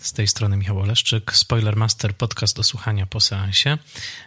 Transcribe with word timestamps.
Z 0.00 0.12
tej 0.12 0.28
strony 0.28 0.56
Michał 0.56 0.80
Oleszczyk, 0.80 1.32
Spoilermaster, 1.36 2.16
podcast 2.16 2.56
do 2.56 2.62
słuchania 2.62 3.06
po 3.06 3.20
seansie. 3.20 3.78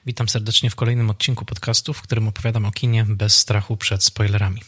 Witam 0.05 0.30
serdecznie 0.30 0.70
w 0.70 0.75
kolejnym 0.75 1.09
odcinku 1.09 1.45
podcastu, 1.45 1.94
w 1.94 2.02
którym 2.02 2.27
opowiadam 2.27 2.66
o 2.66 2.71
kinie 2.71 3.05
bez 3.09 3.36
strachu 3.36 3.77
przed 3.77 4.04
spoilerami. 4.04 4.62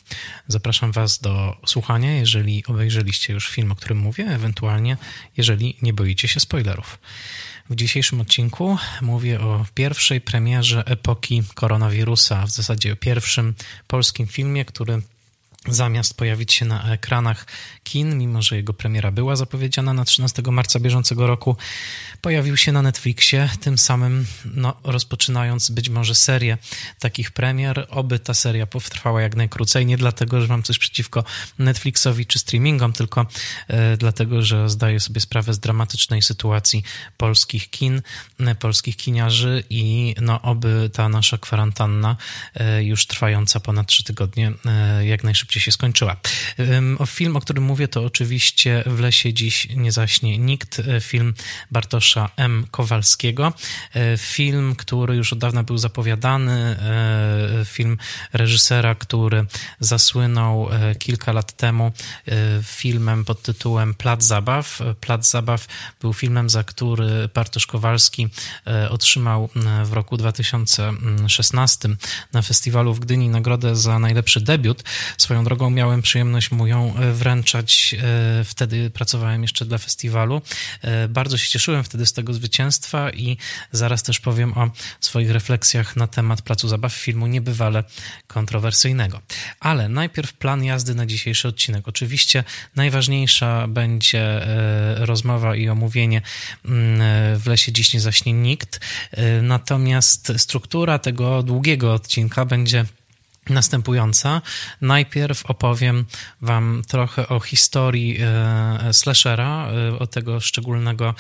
Zapraszam 0.48 0.92
Was 0.92 1.20
do 1.20 1.58
słuchania, 1.66 2.12
jeżeli 2.18 2.66
obejrzeliście 2.66 3.34
już 3.34 3.50
film, 3.50 3.72
o 3.72 3.76
którym 3.76 3.98
mówię, 3.98 4.26
ewentualnie 4.26 4.98
jeżeli 5.38 5.78
nie 5.82 5.94
boicie 5.94 6.28
się 6.28 6.40
spoilerów. 6.40 7.00
W 7.70 7.76
dzisiejszym 7.76 8.22
odcinku 8.22 8.78
mówię 9.02 9.42
o 9.42 9.66
pierwszej 9.74 10.22
premierze 10.22 10.84
epoki 10.86 11.44
koronawirusa, 11.56 12.46
w 12.46 12.52
zasadzie 12.52 12.94
o 12.94 12.96
pierwszym 12.96 13.56
polskim 13.88 14.28
filmie, 14.28 14.66
który 14.66 15.02
zamiast 15.66 16.18
pojawić 16.18 16.54
się 16.54 16.66
na 16.66 16.94
ekranach 16.94 17.46
kin, 17.84 18.18
mimo 18.18 18.42
że 18.42 18.56
jego 18.56 18.74
premiera 18.74 19.12
była 19.12 19.36
zapowiedziana 19.36 19.94
na 19.94 20.06
13 20.06 20.42
marca 20.52 20.80
bieżącego 20.80 21.28
roku, 21.28 21.58
pojawił 22.22 22.58
się 22.58 22.72
na 22.72 22.82
Netflixie, 22.82 23.50
tym 23.62 23.78
samym 23.78 24.26
no, 24.46 24.76
rozpoczynając 24.84 25.70
być 25.70 25.90
może 25.90 26.16
serię 26.16 26.58
takich 27.00 27.32
premier. 27.32 27.88
Oby 27.90 28.20
ta 28.20 28.34
seria 28.34 28.68
potrwała 28.68 29.22
jak 29.22 29.36
najkrócej, 29.36 29.86
nie 29.86 29.98
dlatego, 29.98 30.42
że 30.42 30.48
mam 30.48 30.64
coś 30.64 30.80
przeciwko 30.80 31.24
Netflixowi 31.60 32.26
czy 32.26 32.40
streamingom, 32.40 32.94
tylko 32.94 33.26
e, 33.68 33.98
dlatego, 33.98 34.42
że 34.42 34.70
zdaję 34.70 35.00
sobie 35.00 35.22
sprawę 35.22 35.54
z 35.54 35.60
dramatycznej 35.60 36.22
sytuacji 36.22 36.84
polskich 37.18 37.70
kin, 37.70 38.02
e, 38.40 38.56
polskich 38.56 38.98
kiniarzy 38.98 39.64
i 39.70 40.16
no, 40.22 40.42
oby 40.42 40.90
ta 40.94 41.10
nasza 41.10 41.38
kwarantanna, 41.38 42.16
e, 42.56 42.84
już 42.84 43.06
trwająca 43.06 43.60
ponad 43.60 43.88
trzy 43.88 44.04
tygodnie, 44.04 44.52
jak 45.02 45.24
najszybciej 45.24 45.57
się 45.60 45.72
skończyła. 45.72 46.16
Film, 47.08 47.36
o 47.36 47.40
którym 47.40 47.64
mówię, 47.64 47.88
to 47.88 48.04
oczywiście 48.04 48.84
W 48.86 49.00
lesie 49.00 49.34
dziś 49.34 49.68
nie 49.76 49.92
zaśnie 49.92 50.38
nikt, 50.38 50.80
e, 50.80 51.02
film 51.02 51.34
Bartosza 51.72 52.30
M. 52.36 52.68
Kowalskiego. 52.72 53.54
E, 53.94 54.18
film, 54.18 54.76
który 54.76 55.16
już 55.16 55.34
od 55.34 55.40
dawna 55.40 55.64
był 55.64 55.78
zapowiadany, 55.78 56.52
e, 56.52 57.66
film 57.66 57.98
reżysera, 58.34 58.96
który 58.96 59.46
zasłynął 59.80 60.70
kilka 61.00 61.32
lat 61.32 61.58
temu 61.58 61.92
filmem 62.64 63.26
pod 63.26 63.42
tytułem 63.42 63.94
Plac 63.94 64.24
Zabaw. 64.24 64.80
Plac 65.02 65.30
Zabaw 65.30 65.68
był 66.02 66.14
filmem, 66.14 66.50
za 66.50 66.64
który 66.64 67.30
Bartosz 67.34 67.68
Kowalski 67.68 68.28
otrzymał 68.90 69.50
w 69.86 69.94
roku 69.94 70.18
2016 70.18 71.90
na 72.34 72.42
festiwalu 72.42 72.94
w 72.94 73.00
Gdyni 73.00 73.30
nagrodę 73.30 73.76
za 73.76 74.00
najlepszy 74.00 74.42
debiut. 74.42 74.84
Swoją 75.18 75.37
drogą 75.44 75.70
miałem 75.70 76.02
przyjemność 76.02 76.52
mu 76.52 76.68
ją 76.68 76.94
wręczać. 77.14 77.96
Wtedy 78.44 78.90
pracowałem 78.90 79.42
jeszcze 79.42 79.66
dla 79.66 79.78
festiwalu. 79.78 80.42
Bardzo 81.10 81.38
się 81.38 81.50
cieszyłem 81.50 81.84
wtedy 81.84 82.06
z 82.06 82.14
tego 82.14 82.34
zwycięstwa 82.34 83.12
i 83.12 83.38
zaraz 83.72 84.04
też 84.04 84.20
powiem 84.20 84.58
o 84.58 84.70
swoich 85.00 85.32
refleksjach 85.32 85.96
na 85.96 86.08
temat 86.08 86.42
placu 86.42 86.68
zabaw 86.68 86.94
filmu 86.94 87.28
niebywale 87.28 87.84
kontrowersyjnego. 88.28 89.22
Ale 89.60 89.90
najpierw 89.90 90.34
plan 90.34 90.64
jazdy 90.64 90.96
na 90.96 91.06
dzisiejszy 91.06 91.48
odcinek. 91.48 91.88
Oczywiście 91.88 92.44
najważniejsza 92.76 93.68
będzie 93.68 94.22
e, 94.22 95.06
rozmowa 95.06 95.56
i 95.56 95.70
omówienie 95.70 96.22
mm, 96.66 97.40
w 97.40 97.48
lesie 97.48 97.72
dziś 97.72 97.94
nie 97.94 98.00
zaśnie 98.00 98.34
nikt. 98.34 98.80
E, 99.12 99.42
natomiast 99.42 100.34
struktura 100.38 101.00
tego 101.00 101.44
długiego 101.44 101.94
odcinka 101.94 102.46
będzie 102.46 102.86
następująca. 103.50 104.42
Najpierw 104.82 105.46
opowiem 105.46 106.06
Wam 106.42 106.82
trochę 106.88 107.28
o 107.28 107.40
historii 107.40 108.18
e, 108.22 108.94
slashera, 108.94 109.68
o 110.00 110.08
tego 110.08 110.40
szczególnego 110.40 111.16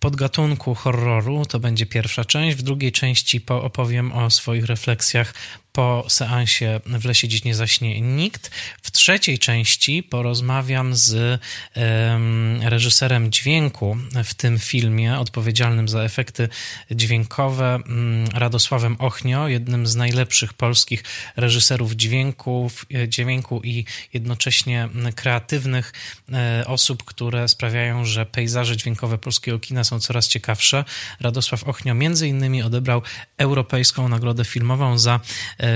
podgatunku 0.00 0.74
horroru. 0.74 1.46
To 1.46 1.60
będzie 1.60 1.86
pierwsza 1.86 2.24
część. 2.24 2.56
W 2.56 2.62
drugiej 2.62 2.92
części 2.92 3.44
opowiem 3.48 4.12
o 4.12 4.30
swoich 4.30 4.64
refleksjach 4.64 5.34
po 5.72 6.04
seansie 6.08 6.80
w 6.86 7.04
lesie 7.04 7.28
dziś 7.28 7.44
nie 7.44 7.54
zaśnie 7.54 8.00
nikt. 8.00 8.50
W 8.82 8.90
trzeciej 8.90 9.38
części 9.38 10.02
porozmawiam 10.02 10.96
z 10.96 11.40
um, 11.76 12.60
reżyserem 12.62 13.32
dźwięku 13.32 13.96
w 14.24 14.34
tym 14.34 14.58
filmie, 14.58 15.18
odpowiedzialnym 15.18 15.88
za 15.88 16.02
efekty 16.02 16.48
dźwiękowe, 16.90 17.78
um, 17.86 18.24
Radosławem 18.34 18.96
Ochnio, 18.98 19.48
jednym 19.48 19.86
z 19.86 19.96
najlepszych 19.96 20.52
polskich 20.52 21.04
reżyserów 21.36 21.92
dźwięków, 21.92 22.86
e, 22.94 23.08
dźwięku 23.08 23.60
i 23.64 23.84
jednocześnie 24.12 24.88
kreatywnych 25.14 25.92
e, 26.32 26.64
osób, 26.66 27.04
które 27.04 27.48
sprawiają, 27.48 28.04
że 28.04 28.26
pejzaże 28.26 28.76
dźwiękowe 28.76 29.18
polskiego 29.18 29.58
kina 29.58 29.84
są 29.84 30.00
coraz 30.00 30.28
ciekawsze. 30.28 30.84
Radosław 31.20 31.64
Ochnio 31.64 31.94
między 31.94 32.28
innymi 32.28 32.62
odebrał 32.62 33.02
Europejską 33.38 34.08
Nagrodę 34.08 34.44
Filmową 34.44 34.98
za 34.98 35.20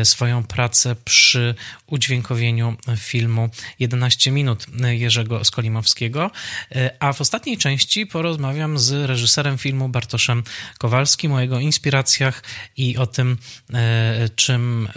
swoją 0.05 0.45
pracę 0.45 0.97
przy 1.05 1.55
udźwiękowieniu 1.87 2.77
filmu 2.97 3.51
11 3.79 4.31
minut 4.31 4.67
Jerzego 4.91 5.45
Skolimowskiego. 5.45 6.31
E, 6.73 6.91
a 7.01 7.13
w 7.13 7.21
ostatniej 7.21 7.59
części 7.59 8.07
porozmawiam 8.07 8.79
z 8.79 9.09
reżyserem 9.09 9.59
filmu 9.59 9.89
Bartoszem 9.89 10.43
Kowalskim 10.79 11.33
o 11.33 11.41
jego 11.41 11.61
inspiracjach 11.61 12.43
i 12.77 12.97
o 12.97 13.07
tym, 13.07 13.39
e, 13.75 14.29
czym 14.37 14.89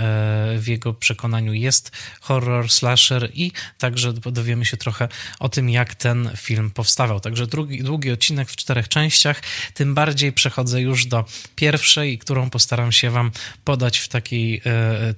w 0.58 0.68
jego 0.68 0.94
przekonaniu 0.94 1.54
jest 1.54 1.92
horror, 2.22 2.72
slasher 2.72 3.30
i 3.34 3.52
także 3.78 4.14
dowiemy 4.14 4.66
się 4.66 4.78
trochę 4.78 5.08
o 5.40 5.50
tym, 5.50 5.70
jak 5.70 5.96
ten 5.96 6.30
film 6.38 6.72
powstawał. 6.72 7.20
Także 7.20 7.48
długi, 7.48 7.84
długi 7.84 8.12
odcinek 8.12 8.50
w 8.50 8.56
czterech 8.56 8.88
częściach. 8.88 9.42
Tym 9.74 9.94
bardziej 9.94 10.34
przechodzę 10.34 10.82
już 10.82 11.06
do 11.06 11.26
pierwszej, 11.56 12.18
którą 12.18 12.50
postaram 12.50 12.92
się 12.92 13.10
Wam 13.10 13.32
podać 13.64 13.98
w 13.98 14.08
takiej 14.08 14.62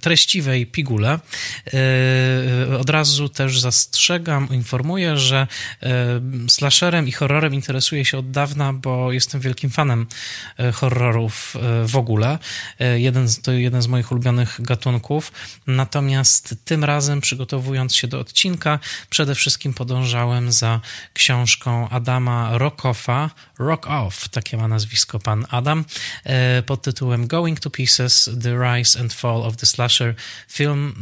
treściwej 0.01 0.65
pigule. 0.65 1.19
E, 1.73 2.77
od 2.77 2.89
razu 2.89 3.29
też 3.29 3.59
zastrzegam, 3.59 4.47
informuję, 4.51 5.17
że 5.17 5.47
e, 5.83 5.87
slasherem 6.49 7.07
i 7.07 7.11
horrorem 7.11 7.53
interesuję 7.53 8.05
się 8.05 8.17
od 8.17 8.31
dawna, 8.31 8.73
bo 8.73 9.11
jestem 9.11 9.41
wielkim 9.41 9.69
fanem 9.69 10.07
e, 10.57 10.71
horrorów 10.71 11.55
w 11.85 11.97
ogóle. 11.97 12.39
Jeden, 12.95 13.27
to 13.43 13.51
jeden 13.51 13.81
z 13.81 13.87
moich 13.87 14.11
ulubionych 14.11 14.61
gatunków. 14.61 15.31
Natomiast 15.67 16.55
tym 16.65 16.83
razem, 16.83 17.21
przygotowując 17.21 17.95
się 17.95 18.07
do 18.07 18.19
odcinka, 18.19 18.79
przede 19.09 19.35
wszystkim 19.35 19.73
podążałem 19.73 20.51
za 20.51 20.81
książką 21.13 21.89
Adama 21.89 22.57
Rockoffa, 22.57 23.29
Rock 23.59 23.87
Off, 23.87 24.29
takie 24.29 24.57
ma 24.57 24.67
nazwisko 24.67 25.19
pan 25.19 25.45
Adam, 25.49 25.85
pod 26.65 26.81
tytułem 26.81 27.27
Going 27.27 27.59
to 27.59 27.69
Pieces: 27.69 28.29
The 28.43 28.55
Rise 28.63 28.99
and 28.99 29.13
Fall 29.13 29.43
of 29.49 29.57
the 29.57 29.65
Slasher 29.65 30.15
Film 30.47 30.95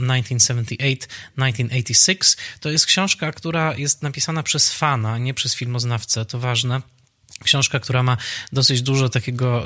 1978-1986. 1.38 2.38
To 2.60 2.70
jest 2.70 2.86
książka, 2.86 3.32
która 3.32 3.76
jest 3.76 4.02
napisana 4.02 4.44
przez 4.44 4.74
fana, 4.74 5.18
nie 5.18 5.34
przez 5.34 5.56
filmoznawcę, 5.56 6.26
to 6.26 6.40
ważne. 6.40 6.82
Książka, 7.44 7.80
która 7.80 8.04
ma 8.04 8.18
dosyć 8.54 8.82
dużo 8.82 9.10
takiego 9.10 9.64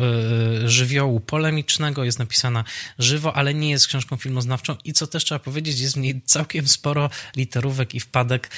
y, 0.63 0.69
żywiołu 0.69 1.19
polemicznego, 1.19 2.03
jest 2.03 2.19
napisana 2.19 2.63
żywo, 2.99 3.35
ale 3.35 3.53
nie 3.53 3.69
jest 3.69 3.87
książką 3.87 4.17
filmoznawczą. 4.17 4.77
I 4.83 4.93
co 4.93 5.07
też 5.07 5.25
trzeba 5.25 5.39
powiedzieć, 5.39 5.79
jest 5.79 5.93
w 5.93 5.97
niej 5.97 6.21
całkiem 6.25 6.67
sporo 6.67 7.09
literówek 7.35 7.95
i 7.95 7.99
wpadek 7.99 8.50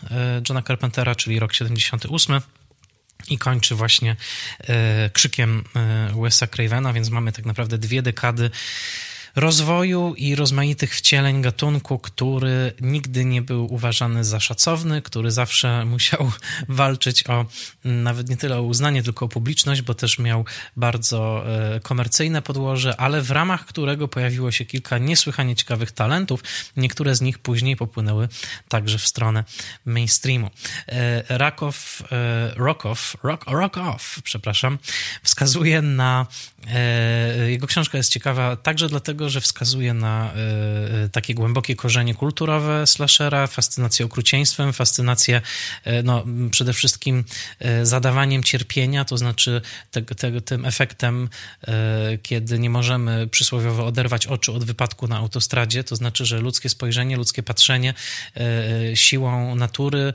Johna 0.49 0.61
Carpentera, 0.61 1.15
czyli 1.15 1.39
rok 1.39 1.53
78 1.53 2.41
i 3.29 3.37
kończy 3.37 3.75
właśnie 3.75 4.15
krzykiem 5.13 5.63
Wes'a 6.13 6.47
Cravena, 6.47 6.93
więc 6.93 7.09
mamy 7.09 7.31
tak 7.31 7.45
naprawdę 7.45 7.77
dwie 7.77 8.01
dekady 8.01 8.51
rozwoju 9.35 10.13
i 10.17 10.35
rozmaitych 10.35 10.95
wcieleń 10.95 11.41
gatunku, 11.41 11.99
który 11.99 12.73
nigdy 12.81 13.25
nie 13.25 13.41
był 13.41 13.73
uważany 13.73 14.23
za 14.23 14.39
szacowny, 14.39 15.01
który 15.01 15.31
zawsze 15.31 15.85
musiał 15.85 16.31
walczyć 16.69 17.29
o 17.29 17.45
nawet 17.85 18.29
nie 18.29 18.37
tyle 18.37 18.57
o 18.57 18.61
uznanie, 18.61 19.03
tylko 19.03 19.25
o 19.25 19.29
publiczność, 19.29 19.81
bo 19.81 19.93
też 19.93 20.19
miał 20.19 20.45
bardzo 20.77 21.43
e, 21.75 21.79
komercyjne 21.79 22.41
podłoże, 22.41 22.99
ale 22.99 23.21
w 23.21 23.31
ramach 23.31 23.65
którego 23.65 24.07
pojawiło 24.07 24.51
się 24.51 24.65
kilka 24.65 24.97
niesłychanie 24.97 25.55
ciekawych 25.55 25.91
talentów. 25.91 26.43
Niektóre 26.77 27.15
z 27.15 27.21
nich 27.21 27.39
później 27.39 27.75
popłynęły 27.75 28.29
także 28.67 28.97
w 28.97 29.07
stronę 29.07 29.43
mainstreamu. 29.85 30.49
E, 30.87 31.37
Rakow, 31.37 32.03
e, 32.11 32.53
Rockoff, 32.55 33.15
Rock, 33.23 33.45
Rock 33.47 33.77
Off, 33.77 34.19
przepraszam, 34.23 34.79
wskazuje 35.23 35.81
na 35.81 36.25
jego 37.47 37.67
książka 37.67 37.97
jest 37.97 38.11
ciekawa 38.11 38.55
także 38.55 38.89
dlatego, 38.89 39.20
że 39.29 39.41
wskazuje 39.41 39.93
na 39.93 40.33
y, 41.05 41.09
takie 41.09 41.35
głębokie 41.35 41.75
korzenie 41.75 42.15
kulturowe 42.15 42.87
slashera, 42.87 43.47
fascynację 43.47 44.05
okrucieństwem, 44.05 44.73
fascynację 44.73 45.41
y, 45.87 46.03
no, 46.03 46.23
przede 46.51 46.73
wszystkim 46.73 47.23
zadawaniem 47.83 48.43
cierpienia, 48.43 49.05
to 49.05 49.17
znaczy 49.17 49.61
te, 49.91 50.01
te, 50.01 50.41
tym 50.41 50.65
efektem, 50.65 51.29
kiedy 52.23 52.59
nie 52.59 52.69
możemy 52.69 53.27
przysłowiowo 53.27 53.85
oderwać 53.85 54.27
oczu 54.27 54.55
od 54.55 54.63
wypadku 54.63 55.07
na 55.07 55.17
autostradzie, 55.17 55.83
to 55.83 55.95
znaczy, 55.95 56.25
że 56.25 56.39
ludzkie 56.39 56.69
spojrzenie, 56.69 57.17
ludzkie 57.17 57.43
patrzenie 57.43 57.93
siłą 58.95 59.55
natury, 59.55 60.13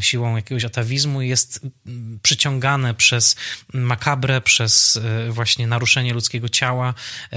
siłą 0.00 0.36
jakiegoś 0.36 0.64
atawizmu 0.64 1.22
jest 1.22 1.66
przyciągane 2.22 2.94
przez 2.94 3.36
makabrę, 3.72 4.40
przez 4.40 5.00
właśnie 5.28 5.66
naruszenie 5.66 6.14
ludzkiego 6.14 6.48
ciała, 6.48 6.94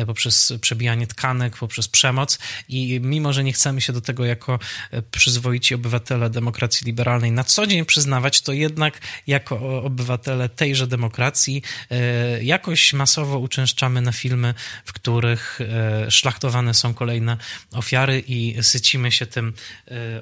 poprzez 0.07 0.54
przebijanie 0.72 1.08
tkanek, 1.08 1.58
poprzez 1.58 1.88
przemoc 1.88 2.40
i 2.70 3.00
mimo, 3.04 3.34
że 3.34 3.44
nie 3.44 3.54
chcemy 3.54 3.82
się 3.82 3.94
do 3.94 4.02
tego 4.02 4.26
jako 4.26 4.60
e, 4.92 5.02
przyzwoici 5.02 5.76
obywatele 5.76 6.30
demokracji 6.30 6.86
liberalnej 6.86 7.32
na 7.32 7.44
co 7.44 7.68
dzień 7.68 7.86
przyznawać, 7.86 8.42
to 8.42 8.54
jednak 8.54 9.00
jako 9.28 9.84
obywatele 9.84 10.50
tejże 10.50 10.88
demokracji 10.88 11.62
e, 11.90 12.44
jakoś 12.44 12.94
masowo 12.94 13.40
uczęszczamy 13.40 14.02
na 14.02 14.12
filmy, 14.12 14.54
w 14.86 14.94
których 14.94 15.60
e, 15.62 16.12
szlachtowane 16.12 16.74
są 16.74 16.94
kolejne 16.94 17.38
ofiary 17.72 18.24
i 18.28 18.56
sycimy 18.62 19.12
się 19.12 19.26
tym 19.26 19.54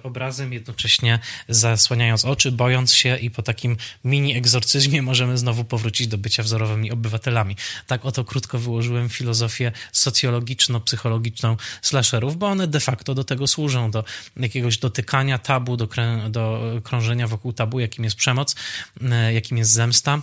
obrazem, 0.04 0.54
jednocześnie 0.54 1.20
zasłaniając 1.50 2.26
oczy, 2.26 2.52
bojąc 2.52 2.94
się 2.94 3.18
i 3.18 3.30
po 3.32 3.42
takim 3.42 3.78
mini 4.04 4.38
egzorcyzmie 4.38 5.02
możemy 5.02 5.38
znowu 5.38 5.64
powrócić 5.64 6.08
do 6.08 6.18
bycia 6.18 6.44
wzorowymi 6.44 6.92
obywatelami. 6.92 7.56
Tak 7.88 8.06
oto 8.06 8.26
krótko 8.26 8.60
wyłożyłem 8.60 9.10
filozofię 9.10 9.72
socjologiczną 9.92 10.39
psychologiczną 10.80 11.58
slasherów, 11.82 12.38
bo 12.38 12.48
one 12.48 12.68
de 12.68 12.80
facto 12.80 13.16
do 13.16 13.24
tego 13.24 13.48
służą, 13.48 13.92
do 13.92 14.04
jakiegoś 14.38 14.78
dotykania 14.78 15.38
tabu, 15.38 15.78
do, 15.78 15.88
krę 15.88 16.30
do 16.30 16.62
krążenia 16.84 17.28
wokół 17.28 17.54
tabu, 17.54 17.80
jakim 17.80 18.04
jest 18.04 18.16
przemoc, 18.16 18.56
e, 19.02 19.34
jakim 19.34 19.58
jest 19.58 19.72
zemsta 19.72 20.22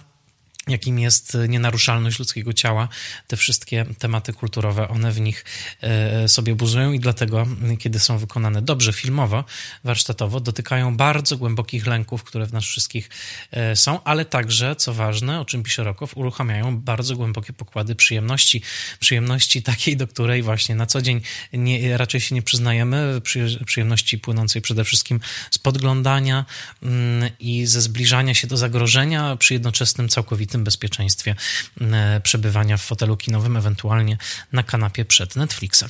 jakim 0.68 0.98
jest 0.98 1.36
nienaruszalność 1.48 2.18
ludzkiego 2.18 2.52
ciała, 2.52 2.88
te 3.26 3.36
wszystkie 3.36 3.86
tematy 3.98 4.32
kulturowe, 4.32 4.88
one 4.88 5.12
w 5.12 5.20
nich 5.20 5.44
e, 5.80 6.28
sobie 6.28 6.54
buzują 6.54 6.92
i 6.92 7.00
dlatego, 7.00 7.46
kiedy 7.78 7.98
są 7.98 8.18
wykonane 8.18 8.62
dobrze 8.62 8.92
filmowo, 8.92 9.44
warsztatowo, 9.84 10.40
dotykają 10.40 10.96
bardzo 10.96 11.36
głębokich 11.36 11.86
lęków, 11.86 12.24
które 12.24 12.46
w 12.46 12.52
nas 12.52 12.64
wszystkich 12.64 13.10
e, 13.50 13.76
są, 13.76 14.02
ale 14.04 14.24
także, 14.24 14.76
co 14.76 14.94
ważne, 14.94 15.40
o 15.40 15.44
czym 15.44 15.62
pisze 15.62 15.84
Rokow, 15.84 16.16
uruchamiają 16.16 16.80
bardzo 16.80 17.16
głębokie 17.16 17.52
pokłady 17.52 17.94
przyjemności, 17.94 18.62
przyjemności 18.98 19.62
takiej, 19.62 19.96
do 19.96 20.06
której 20.06 20.42
właśnie 20.42 20.74
na 20.74 20.86
co 20.86 21.02
dzień 21.02 21.20
nie, 21.52 21.96
raczej 21.96 22.20
się 22.20 22.34
nie 22.34 22.42
przyznajemy, 22.42 23.20
przyjemności 23.66 24.18
płynącej 24.18 24.62
przede 24.62 24.84
wszystkim 24.84 25.20
z 25.50 25.58
podglądania 25.58 26.44
mm, 26.82 27.30
i 27.40 27.66
ze 27.66 27.80
zbliżania 27.82 28.34
się 28.34 28.46
do 28.46 28.56
zagrożenia 28.56 29.36
przy 29.36 29.54
jednoczesnym 29.54 30.08
całkowitym 30.08 30.55
tym 30.56 30.64
bezpieczeństwie 30.64 31.34
e, 31.80 32.20
przebywania 32.20 32.76
w 32.76 32.82
fotelu 32.82 33.16
kinowym, 33.16 33.56
ewentualnie 33.56 34.18
na 34.52 34.62
kanapie 34.62 35.04
przed 35.04 35.36
Netflixem. 35.36 35.88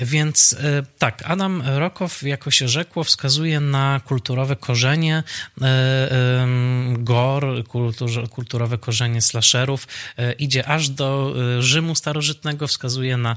Więc 0.00 0.52
e, 0.52 0.82
tak, 0.98 1.22
Adam 1.24 1.62
Rokow, 1.66 2.22
jako 2.22 2.50
się 2.50 2.68
rzekło, 2.68 3.04
wskazuje 3.04 3.60
na 3.60 4.00
kulturowe 4.04 4.56
korzenie 4.56 5.22
e, 5.62 6.46
gore, 6.98 7.62
kulturowe 8.30 8.78
korzenie 8.78 9.22
slasherów. 9.22 9.88
Idzie 10.38 10.66
aż 10.66 10.88
do 10.88 11.34
Rzymu 11.58 11.94
starożytnego, 11.94 12.68
wskazuje 12.68 13.16
na 13.16 13.36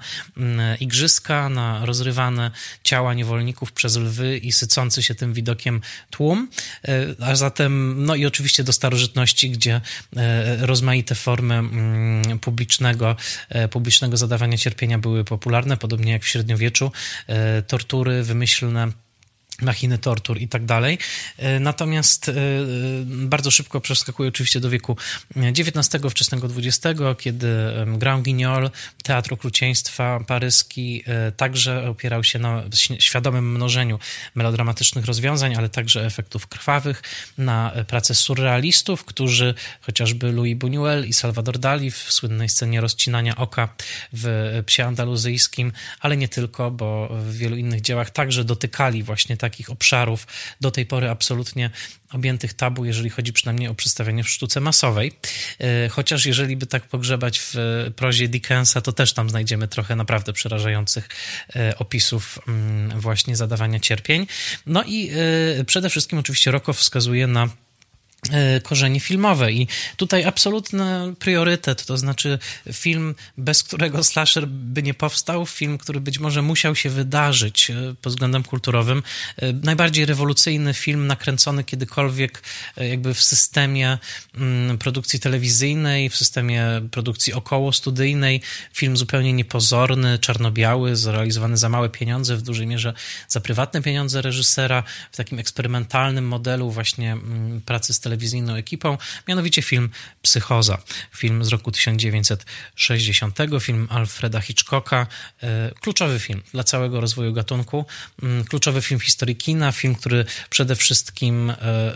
igrzyska, 0.79 1.49
na 1.49 1.85
rozrywane 1.85 2.51
ciała 2.83 3.13
niewolników 3.13 3.71
przez 3.71 3.97
lwy 3.97 4.37
i 4.37 4.51
sycący 4.51 5.03
się 5.03 5.15
tym 5.15 5.33
widokiem 5.33 5.81
tłum. 6.09 6.49
A 7.19 7.35
zatem, 7.35 8.03
no 8.05 8.15
i 8.15 8.25
oczywiście 8.25 8.63
do 8.63 8.73
starożytności, 8.73 9.49
gdzie 9.49 9.81
rozmaite 10.65 11.15
formy 11.15 11.55
mm, 11.55 12.39
publicznego, 12.39 13.15
e, 13.49 13.67
publicznego 13.67 14.17
zadawania 14.17 14.57
cierpienia 14.57 14.99
były 14.99 15.23
popularne, 15.23 15.77
podobnie 15.77 16.11
jak 16.11 16.23
w 16.23 16.27
średniowieczu. 16.27 16.91
E, 17.27 17.61
tortury 17.61 18.23
wymyślne 18.23 18.91
machiny 19.61 19.97
tortur 19.97 20.41
i 20.41 20.47
tak 20.47 20.65
dalej. 20.65 20.97
E, 21.37 21.59
natomiast 21.59 22.29
e, 22.29 22.33
bardzo 23.05 23.51
szybko 23.51 23.81
przeskakuje 23.81 24.29
oczywiście 24.29 24.59
do 24.59 24.69
wieku 24.69 24.97
XIX, 25.35 26.03
wczesnego 26.09 26.47
XX, 26.57 26.99
kiedy 27.17 27.47
Grand 27.87 28.23
Guignol, 28.23 28.71
teatr 29.03 29.33
okrucieństwa 29.33 30.19
paryski 30.27 31.03
e, 31.07 31.31
także 31.31 31.89
opierał 31.89 32.23
się 32.23 32.39
na 32.39 32.63
świadomym 32.99 33.51
mnożeniu 33.51 33.99
melodramatycznych 34.35 35.05
rozwiązań, 35.05 35.55
ale 35.55 35.69
także 35.69 36.05
efektów 36.05 36.47
krwawych, 36.47 37.01
na 37.37 37.71
pracę 37.87 38.15
surrealistów, 38.15 39.05
którzy 39.05 39.53
chociażby 39.81 40.31
Louis 40.31 40.57
Buñuel 40.57 41.07
i 41.07 41.13
Salvador 41.13 41.57
Dali 41.57 41.91
w 41.91 41.97
słynnej 41.97 42.49
scenie 42.49 42.81
rozcinania 42.81 43.35
oka 43.35 43.69
w 44.13 44.53
Psie 44.65 44.83
Andaluzyjskim, 44.83 45.71
ale 45.99 46.17
nie 46.17 46.27
tylko, 46.27 46.71
bo 46.71 47.09
w 47.11 47.37
wielu 47.37 47.55
innych 47.55 47.81
dziełach 47.81 48.09
także 48.09 48.43
dotykali 48.43 49.03
właśnie 49.03 49.37
takich 49.49 49.69
obszarów 49.69 50.27
do 50.61 50.71
tej 50.71 50.85
pory 50.85 51.09
absolutnie 51.09 51.69
objętych 52.11 52.53
tabu, 52.53 52.85
jeżeli 52.85 53.09
chodzi 53.09 53.33
przynajmniej 53.33 53.69
o 53.69 53.75
przedstawianie 53.75 54.23
w 54.23 54.29
sztuce 54.29 54.59
masowej. 54.59 55.11
E, 55.59 55.89
chociaż 55.89 56.25
jeżeli 56.25 56.57
by 56.57 56.65
tak 56.65 56.83
pogrzebać 56.83 57.39
w 57.39 57.55
prozie 57.95 58.27
Dickensa, 58.27 58.81
to 58.81 58.91
też 58.91 59.13
tam 59.13 59.29
znajdziemy 59.29 59.67
trochę 59.67 59.95
naprawdę 59.95 60.33
przerażających 60.33 61.09
e, 61.55 61.77
opisów 61.77 62.39
mm, 62.47 62.99
właśnie 62.99 63.35
zadawania 63.35 63.79
cierpień. 63.79 64.27
No 64.65 64.83
i 64.83 65.11
e, 65.59 65.65
przede 65.65 65.89
wszystkim 65.89 66.19
oczywiście 66.19 66.51
Rokow 66.51 66.77
wskazuje 66.77 67.27
na 67.27 67.43
E, 67.45 67.64
korzenie 68.63 68.99
filmowe. 68.99 69.51
I 69.51 69.67
tutaj 69.97 70.23
absolutny 70.23 71.13
priorytet, 71.19 71.85
to 71.85 71.97
znaczy 71.97 72.39
film, 72.73 73.15
bez 73.37 73.63
którego 73.63 74.03
slasher 74.03 74.47
by 74.47 74.83
nie 74.83 74.93
powstał, 74.93 75.45
film, 75.45 75.77
który 75.77 76.01
być 76.01 76.19
może 76.19 76.41
musiał 76.41 76.75
się 76.75 76.89
wydarzyć 76.89 77.69
e, 77.69 77.95
pod 78.01 78.13
względem 78.13 78.43
kulturowym, 78.43 79.03
e, 79.37 79.53
najbardziej 79.53 80.05
rewolucyjny 80.05 80.73
film 80.73 81.07
nakręcony 81.07 81.63
kiedykolwiek 81.63 82.41
jakby 82.77 83.13
w 83.13 83.23
systemie 83.23 83.97
mm, 84.35 84.77
produkcji 84.77 85.19
telewizyjnej, 85.19 86.09
w 86.09 86.15
systemie 86.15 86.65
produkcji 86.91 87.33
około 87.33 87.73
studyjnej, 87.73 88.41
film 88.73 88.97
zupełnie 88.97 89.33
niepozorny, 89.33 90.19
czarno-biały, 90.19 90.95
zrealizowany 90.95 91.57
za 91.57 91.69
małe 91.69 91.89
pieniądze, 91.89 92.37
w 92.37 92.41
dużej 92.41 92.67
mierze 92.67 92.93
za 93.27 93.39
prywatne 93.39 93.81
pieniądze 93.81 94.21
reżysera, 94.21 94.83
w 95.11 95.17
takim 95.17 95.39
eksperymentalnym 95.39 96.27
modelu 96.27 96.71
właśnie 96.71 97.11
mm, 97.11 97.61
pracy 97.61 97.93
z 97.93 97.99
telewizją 97.99 98.14
telewizyjną 98.15 98.55
ekipą, 98.55 98.97
mianowicie 99.27 99.61
film 99.61 99.89
Psychoza, 100.21 100.77
film 101.15 101.45
z 101.45 101.47
roku 101.47 101.71
1960, 101.71 103.37
film 103.59 103.87
Alfreda 103.91 104.41
Hitchcocka, 104.41 105.07
e, 105.43 105.71
kluczowy 105.81 106.19
film 106.19 106.41
dla 106.53 106.63
całego 106.63 107.01
rozwoju 107.01 107.33
gatunku, 107.33 107.85
mm, 108.23 108.43
kluczowy 108.43 108.81
film 108.81 108.99
historii 108.99 109.35
kina, 109.35 109.71
film, 109.71 109.95
który 109.95 110.25
przede 110.49 110.75
wszystkim 110.75 111.49
e, 111.49 111.55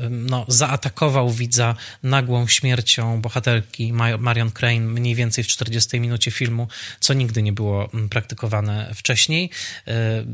no, 0.10 0.46
zaatakował 0.48 1.32
widza 1.32 1.76
nagłą 2.04 2.48
śmiercią 2.48 3.22
bohaterki 3.22 3.94
Marion 4.20 4.52
Crane 4.52 4.80
mniej 4.80 5.16
więcej 5.16 5.44
w 5.44 5.48
40 5.48 6.00
minucie 6.00 6.32
filmu, 6.32 6.68
co 7.00 7.14
nigdy 7.14 7.44
nie 7.44 7.54
było 7.54 7.90
mm, 7.94 8.10
praktykowane 8.10 8.92
wcześniej. 8.96 9.50
E, 9.88 10.26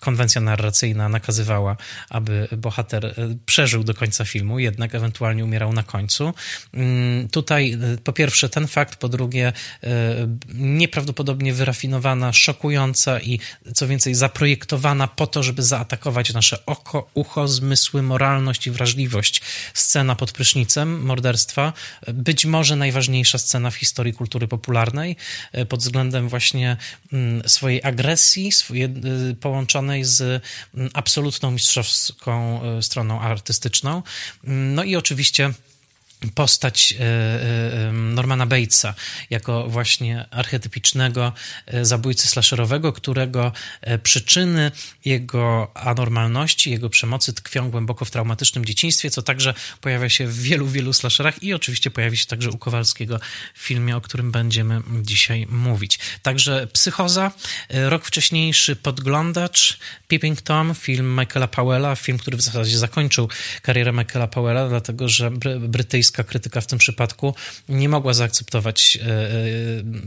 konwencja 0.00 0.40
narracyjna 0.40 1.08
nakazywała, 1.08 1.76
aby 2.10 2.48
bohater 2.56 3.14
przeżył 3.46 3.84
do 3.84 3.94
końca 3.94 4.24
filmu, 4.24 4.58
jednak 4.58 4.94
ewentualnie 5.06 5.44
umierał 5.44 5.72
na 5.72 5.82
końcu. 5.82 6.34
Mm, 6.74 7.28
tutaj 7.28 7.78
po 8.04 8.12
pierwsze 8.12 8.48
ten 8.48 8.66
fakt, 8.66 8.96
po 8.96 9.08
drugie 9.08 9.52
nieprawdopodobnie 10.54 11.52
wyrafinowana, 11.52 12.32
szokująca 12.32 13.20
i 13.20 13.40
co 13.74 13.86
więcej 13.86 14.14
zaprojektowana 14.14 15.08
po 15.08 15.26
to, 15.26 15.42
żeby 15.42 15.62
zaatakować 15.62 16.32
nasze 16.32 16.66
oko, 16.66 17.10
ucho, 17.14 17.48
zmysły, 17.48 18.02
moralność 18.02 18.66
i 18.66 18.70
wrażliwość. 18.70 19.42
Scena 19.74 20.16
pod 20.16 20.32
prysznicem 20.32 21.04
morderstwa, 21.04 21.72
być 22.14 22.46
może 22.46 22.76
najważniejsza 22.76 23.38
scena 23.38 23.70
w 23.70 23.74
historii 23.74 24.12
kultury 24.12 24.48
popularnej 24.48 25.16
pod 25.68 25.80
względem 25.80 26.28
właśnie 26.28 26.76
mm, 27.12 27.48
swojej 27.48 27.80
agresji, 27.82 28.50
połączonej 29.40 30.04
z 30.04 30.20
mm, 30.74 30.90
absolutną 30.94 31.50
mistrzowską 31.50 32.60
stroną 32.80 33.20
artystyczną. 33.20 34.02
No 34.44 34.84
i 34.86 34.96
oczywiście 34.96 35.52
postać 36.34 36.92
e, 36.92 37.04
e, 37.88 37.92
Normana 37.92 38.46
Batesa 38.46 38.94
jako 39.30 39.68
właśnie 39.68 40.24
archetypicznego 40.30 41.32
e, 41.66 41.84
zabójcy 41.84 42.28
slasherowego, 42.28 42.92
którego 42.92 43.52
przyczyny 44.02 44.72
jego 45.04 45.70
anormalności, 45.74 46.70
jego 46.70 46.90
przemocy 46.90 47.32
tkwią 47.32 47.70
głęboko 47.70 48.04
w 48.04 48.10
traumatycznym 48.10 48.64
dzieciństwie, 48.64 49.10
co 49.10 49.22
także 49.22 49.54
pojawia 49.80 50.08
się 50.08 50.26
w 50.26 50.38
wielu, 50.42 50.66
wielu 50.66 50.92
slasherach 50.92 51.42
i 51.42 51.54
oczywiście 51.54 51.90
pojawi 51.90 52.16
się 52.16 52.26
także 52.26 52.50
u 52.50 52.58
Kowalskiego 52.58 53.20
w 53.54 53.58
filmie, 53.58 53.96
o 53.96 54.00
którym 54.00 54.32
będziemy 54.32 54.82
dzisiaj 55.02 55.46
mówić. 55.50 55.98
Także 56.22 56.66
Psychoza, 56.72 57.32
rok 57.70 58.04
wcześniejszy 58.04 58.76
Podglądacz, 58.76 59.78
Peeping 60.08 60.42
Tom, 60.42 60.74
film 60.74 61.20
Michaela 61.20 61.48
Powella, 61.48 61.96
film, 61.96 62.18
który 62.18 62.36
w 62.36 62.42
zasadzie 62.42 62.78
zakończył 62.78 63.28
karierę 63.62 63.92
Michaela 63.92 64.26
Powella, 64.26 64.68
dlatego 64.68 65.08
że 65.08 65.30
brytyjski 65.60 66.05
krytyka 66.24 66.60
w 66.60 66.66
tym 66.66 66.78
przypadku 66.78 67.34
nie 67.68 67.88
mogła 67.88 68.14
zaakceptować 68.14 68.98
e, 69.02 69.06
e, 69.06 69.32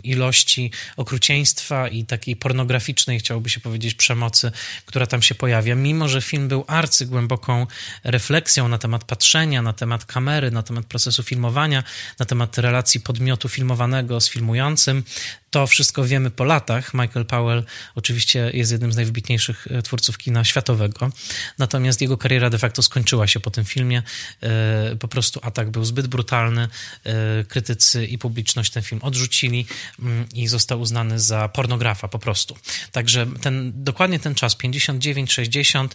ilości 0.04 0.72
okrucieństwa 0.98 1.88
i 1.88 2.06
takiej 2.06 2.36
pornograficznej, 2.36 3.20
chciałoby 3.20 3.50
się 3.50 3.60
powiedzieć, 3.60 3.94
przemocy, 3.94 4.52
która 4.86 5.08
tam 5.08 5.22
się 5.22 5.36
pojawia. 5.36 5.76
Mimo, 5.76 6.08
że 6.08 6.22
film 6.22 6.48
był 6.48 6.64
arcygłęboką 6.68 7.68
refleksją 8.04 8.68
na 8.68 8.78
temat 8.78 9.04
patrzenia, 9.04 9.62
na 9.62 9.74
temat 9.74 10.06
kamery, 10.06 10.52
na 10.52 10.64
temat 10.64 10.86
procesu 10.86 11.24
filmowania, 11.24 11.84
na 12.20 12.26
temat 12.26 12.58
relacji 12.58 13.00
podmiotu 13.00 13.50
filmowanego 13.50 14.22
z 14.22 14.30
filmującym, 14.30 15.04
to 15.50 15.68
wszystko 15.68 16.04
wiemy 16.04 16.32
po 16.32 16.44
latach. 16.44 16.94
Michael 16.94 17.26
Powell 17.26 17.64
oczywiście 17.96 18.52
jest 18.54 18.72
jednym 18.72 18.94
z 18.94 18.96
najwybitniejszych 18.96 19.68
e, 19.72 19.82
twórców 19.82 20.18
kina 20.18 20.44
światowego, 20.44 21.10
natomiast 21.58 22.02
jego 22.02 22.18
kariera 22.18 22.50
de 22.50 22.58
facto 22.58 22.82
skończyła 22.82 23.28
się 23.28 23.40
po 23.40 23.52
tym 23.52 23.66
filmie. 23.66 24.04
E, 24.44 24.96
po 24.96 25.08
prostu 25.08 25.40
atak 25.44 25.70
był 25.70 25.86
zbyt 25.86 26.08
brutalny. 26.08 26.68
E, 27.04 27.44
krytycy 27.44 28.06
i 28.06 28.18
publiczność 28.18 28.72
ten 28.72 28.84
film 28.84 29.02
odrzucili 29.04 29.66
mm, 30.00 30.26
i 30.34 30.48
został 30.48 30.82
uznany 30.82 31.20
za 31.20 31.48
pornografa 31.48 32.08
po 32.08 32.20
prostu. 32.20 32.58
Także 32.92 33.28
ten, 33.42 33.72
dokładnie 33.84 34.20
ten 34.20 34.36
czas, 34.36 34.58
59-60, 34.58 35.88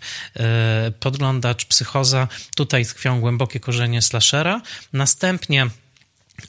podglądacz, 1.01 1.65
psychoza, 1.65 2.29
tutaj 2.57 2.87
tkwią 2.87 3.21
głębokie 3.21 3.61
korzenie 3.61 4.03
slashera. 4.03 4.61
Następnie 4.93 5.71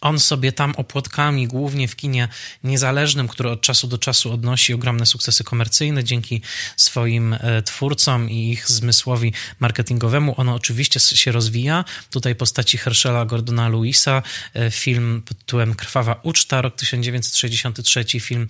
on 0.01 0.19
sobie 0.19 0.51
tam 0.51 0.73
opłotkami, 0.75 1.47
głównie 1.47 1.87
w 1.87 1.95
kinie 1.95 2.27
niezależnym, 2.63 3.27
który 3.27 3.49
od 3.49 3.61
czasu 3.61 3.87
do 3.87 3.97
czasu 3.97 4.33
odnosi 4.33 4.73
ogromne 4.73 5.05
sukcesy 5.05 5.43
komercyjne 5.43 6.03
dzięki 6.03 6.41
swoim 6.77 7.33
e, 7.33 7.61
twórcom 7.61 8.29
i 8.29 8.51
ich 8.51 8.67
zmysłowi 8.67 9.33
marketingowemu. 9.59 10.33
Ono 10.37 10.55
oczywiście 10.55 10.99
się 10.99 11.31
rozwija. 11.31 11.85
Tutaj 12.09 12.35
postaci 12.35 12.77
Herschela 12.77 13.25
Gordona 13.25 13.69
Lewisa, 13.69 14.23
e, 14.53 14.71
film 14.71 15.21
pod 15.25 15.37
tytułem 15.37 15.75
Krwawa 15.75 16.19
Uczta, 16.23 16.61
rok 16.61 16.75
1963, 16.75 18.19
film 18.19 18.47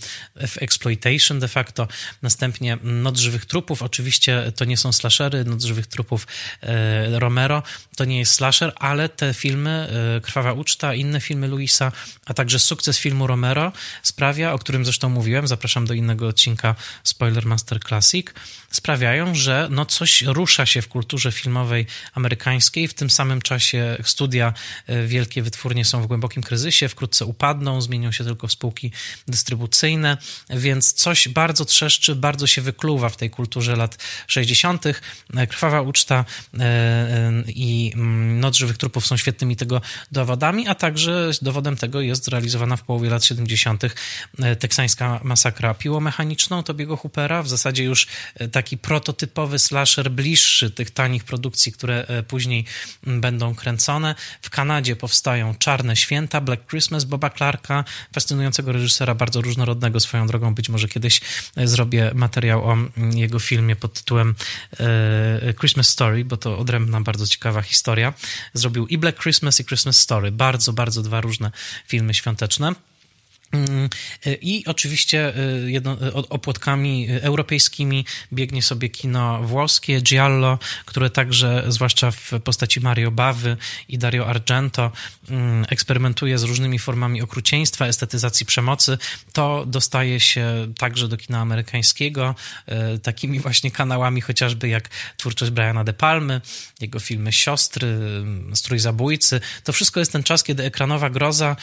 w 0.47 0.57
Exploitation 0.61 1.39
de 1.39 1.47
facto. 1.47 1.87
Następnie 2.21 2.77
Noc 2.83 3.19
Żywych 3.19 3.45
Trupów. 3.45 3.81
Oczywiście 3.83 4.51
to 4.55 4.65
nie 4.65 4.77
są 4.77 4.91
slashery, 4.91 5.43
Noc 5.43 5.63
Żywych 5.63 5.87
Trupów 5.87 6.27
e, 6.61 7.19
Romero. 7.19 7.63
To 7.95 8.05
nie 8.05 8.19
jest 8.19 8.33
slasher, 8.33 8.73
ale 8.75 9.09
te 9.09 9.33
filmy, 9.33 9.89
Krwawa 10.23 10.53
Uczta, 10.53 10.93
inne 10.93 11.21
filmy 11.21 11.47
Luisa, 11.47 11.91
a 12.25 12.33
także 12.33 12.59
sukces 12.59 12.97
filmu 12.97 13.27
Romero 13.27 13.71
sprawia, 14.03 14.53
o 14.53 14.59
którym 14.59 14.85
zresztą 14.85 15.09
mówiłem, 15.09 15.47
zapraszam 15.47 15.85
do 15.85 15.93
innego 15.93 16.27
odcinka 16.27 16.75
Spoiler 17.03 17.45
Master 17.45 17.79
Classic, 17.79 18.27
sprawiają, 18.71 19.35
że 19.35 19.67
no 19.71 19.85
coś 19.85 20.21
rusza 20.21 20.65
się 20.65 20.81
w 20.81 20.87
kulturze 20.87 21.31
filmowej 21.31 21.85
amerykańskiej. 22.13 22.87
W 22.87 22.93
tym 22.93 23.09
samym 23.09 23.41
czasie 23.41 23.97
studia 24.03 24.53
e, 24.87 25.07
wielkie 25.07 25.41
wytwórnie 25.41 25.85
są 25.85 26.01
w 26.01 26.07
głębokim 26.07 26.43
kryzysie, 26.43 26.89
wkrótce 26.89 27.25
upadną, 27.25 27.81
zmienią 27.81 28.11
się 28.11 28.23
tylko 28.23 28.49
spółki 28.49 28.91
dystrybucyjne, 29.27 30.17
więc 30.49 30.93
coś 30.93 31.27
bardzo 31.27 31.65
trzeszczy, 31.65 32.15
bardzo 32.15 32.47
się 32.47 32.61
wykluwa 32.61 33.09
w 33.09 33.17
tej 33.17 33.29
kulturze 33.29 33.75
lat 33.75 33.97
60. 34.27 34.85
E, 34.85 35.47
Krwawa 35.47 35.81
uczta 35.81 36.25
e, 36.59 37.43
i 37.85 37.93
mm, 37.93 38.39
Noc 38.39 38.55
żywych 38.57 38.77
trupów 38.77 39.07
są 39.07 39.17
świetnymi 39.17 39.55
tego 39.55 39.81
dowodami, 40.11 40.67
a 40.67 40.75
także 40.75 41.31
dowodem 41.41 41.75
tego 41.75 42.01
jest 42.01 42.25
zrealizowana 42.25 42.77
w 42.77 42.83
połowie 42.83 43.09
lat 43.09 43.25
70. 43.25 43.83
E, 43.83 44.55
teksańska 44.55 45.19
masakra 45.23 45.73
piłomechaniczną 45.73 46.63
Tobiego 46.63 46.97
Hoopera, 46.97 47.43
w 47.43 47.49
zasadzie 47.49 47.83
już 47.83 48.07
e, 48.35 48.47
taki 48.47 48.77
prototypowy 48.77 49.59
slasher 49.59 50.11
bliższy 50.11 50.71
tych 50.71 50.91
tanich 50.91 51.23
produkcji, 51.23 51.71
które 51.71 52.05
e, 52.07 52.23
później 52.23 52.65
będą 53.03 53.55
kręcone. 53.55 54.15
W 54.41 54.49
Kanadzie 54.49 54.95
powstają 54.95 55.55
Czarne 55.55 55.95
Święta, 55.95 56.41
Black 56.41 56.69
Christmas 56.69 57.03
Boba 57.03 57.29
Clarka, 57.29 57.83
fascynującego 58.13 58.71
reżysera, 58.71 59.15
bardzo 59.15 59.41
różnorodnego 59.41 59.99
swoją 59.99 60.27
drogą. 60.27 60.55
Być 60.55 60.69
może 60.69 60.87
kiedyś 60.87 61.21
zrobię 61.57 62.11
materiał 62.15 62.69
o 62.69 62.77
jego 63.13 63.39
filmie 63.39 63.75
pod 63.75 63.93
tytułem 63.93 64.35
Christmas 65.59 65.89
Story, 65.89 66.25
bo 66.25 66.37
to 66.37 66.57
odrębna, 66.57 67.01
bardzo 67.01 67.27
ciekawa 67.27 67.61
historia. 67.61 67.74
Zrobił 68.53 68.87
i 68.87 68.97
Black 68.97 69.21
Christmas 69.21 69.59
i 69.59 69.65
Christmas 69.65 69.99
Story. 69.99 70.31
Bardzo, 70.31 70.73
bardzo 70.73 71.01
dwa 71.01 71.21
różne 71.21 71.51
filmy 71.87 72.13
świąteczne. 72.13 72.73
I 74.41 74.63
oczywiście 74.65 75.33
y, 75.37 75.71
jedno, 75.71 75.93
y, 76.07 76.13
opłotkami 76.13 77.07
europejskimi 77.09 78.05
biegnie 78.33 78.61
sobie 78.61 78.89
kino 78.89 79.43
włoskie, 79.43 80.01
Giallo, 80.01 80.59
które 80.85 81.09
także, 81.09 81.63
zwłaszcza 81.67 82.11
w 82.11 82.31
postaci 82.43 82.79
Mario 82.79 83.11
Bawy 83.11 83.57
i 83.89 83.97
Dario 83.97 84.27
Argento, 84.27 84.91
mm, 85.29 85.65
eksperymentuje 85.69 86.37
z 86.37 86.43
różnymi 86.43 86.79
formami 86.79 87.21
okrucieństwa, 87.21 87.87
estetyzacji 87.87 88.45
przemocy. 88.45 88.97
To 89.33 89.65
dostaje 89.67 90.19
się 90.19 90.73
także 90.77 91.07
do 91.07 91.17
kina 91.17 91.39
amerykańskiego, 91.39 92.35
y, 92.95 92.99
takimi 92.99 93.39
właśnie 93.39 93.71
kanałami 93.71 94.21
chociażby 94.21 94.67
jak 94.67 94.89
twórczość 95.17 95.51
Briana 95.51 95.83
De 95.83 95.93
Palmy, 95.93 96.41
jego 96.81 96.99
filmy 96.99 97.31
Siostry, 97.31 97.97
Strój 98.53 98.79
Zabójcy. 98.79 99.41
To 99.63 99.73
wszystko 99.73 99.99
jest 99.99 100.11
ten 100.11 100.23
czas, 100.23 100.43
kiedy 100.43 100.63
ekranowa 100.63 101.09
groza, 101.09 101.55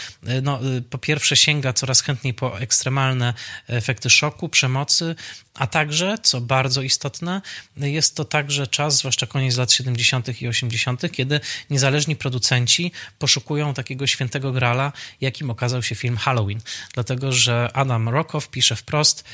no, 0.43 0.61
po 0.91 0.99
pierwsze 0.99 1.37
sięga 1.37 1.73
coraz 1.83 2.03
chętniej 2.03 2.35
po 2.35 2.61
ekstremalne 2.61 3.35
efekty 3.69 4.11
szoku, 4.11 4.49
przemocy, 4.49 5.15
a 5.54 5.66
także, 5.66 6.16
co 6.23 6.40
bardzo 6.40 6.82
istotne, 6.82 7.42
jest 7.76 8.16
to 8.16 8.25
także 8.25 8.66
czas, 8.66 8.97
zwłaszcza 8.97 9.26
koniec 9.26 9.56
lat 9.56 9.73
70. 9.73 10.42
i 10.42 10.49
80., 10.49 11.12
kiedy 11.12 11.40
niezależni 11.71 12.16
producenci 12.16 12.92
poszukują 13.18 13.75
takiego 13.75 14.06
świętego 14.06 14.52
grala, 14.52 14.92
jakim 15.21 15.50
okazał 15.50 15.82
się 15.82 15.94
film 15.94 16.16
Halloween. 16.16 16.61
Dlatego, 16.94 17.32
że 17.32 17.71
Adam 17.75 18.09
Rockoff 18.09 18.49
pisze 18.49 18.76
wprost, 18.76 19.25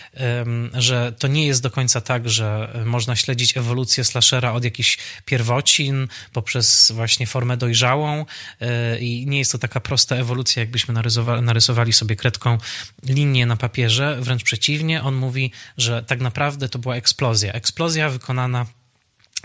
że 0.74 1.12
to 1.18 1.28
nie 1.28 1.46
jest 1.46 1.62
do 1.62 1.70
końca 1.70 2.00
tak, 2.00 2.28
że 2.28 2.72
można 2.84 3.16
śledzić 3.16 3.56
ewolucję 3.56 4.04
slashera 4.04 4.52
od 4.52 4.64
jakichś 4.64 4.98
pierwocin 5.24 6.08
poprzez 6.32 6.92
właśnie 6.94 7.26
formę 7.26 7.56
dojrzałą 7.56 8.26
e, 8.60 8.98
i 8.98 9.26
nie 9.26 9.38
jest 9.38 9.52
to 9.52 9.58
taka 9.58 9.80
prosta 9.80 10.16
ewolucja, 10.16 10.60
jakbyśmy 10.60 10.94
narysowali 11.42 11.92
sobie 11.92 12.16
kredką 12.16 12.58
linię 13.02 13.46
na 13.46 13.56
papierze. 13.56 14.18
Wręcz 14.20 14.42
przeciwnie, 14.42 15.02
on 15.02 15.14
mówi, 15.14 15.52
że 15.76 16.02
tak 16.08 16.20
naprawdę 16.20 16.68
to 16.68 16.78
była 16.78 16.96
eksplozja. 16.96 17.52
Eksplozja 17.52 18.10
wykonana 18.10 18.66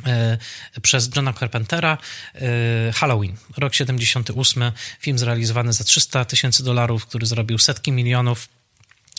e, 0.06 0.38
przez 0.82 1.16
Johna 1.16 1.34
Carpentera 1.34 1.98
e, 2.36 2.92
Halloween, 2.92 3.38
rok 3.58 3.76
78, 3.76 4.72
film 5.00 5.18
zrealizowany 5.18 5.74
za 5.74 5.84
300 5.84 6.26
tysięcy 6.26 6.64
dolarów, 6.64 7.06
który 7.06 7.26
zrobił 7.26 7.58
setki 7.58 7.92
milionów 7.92 8.50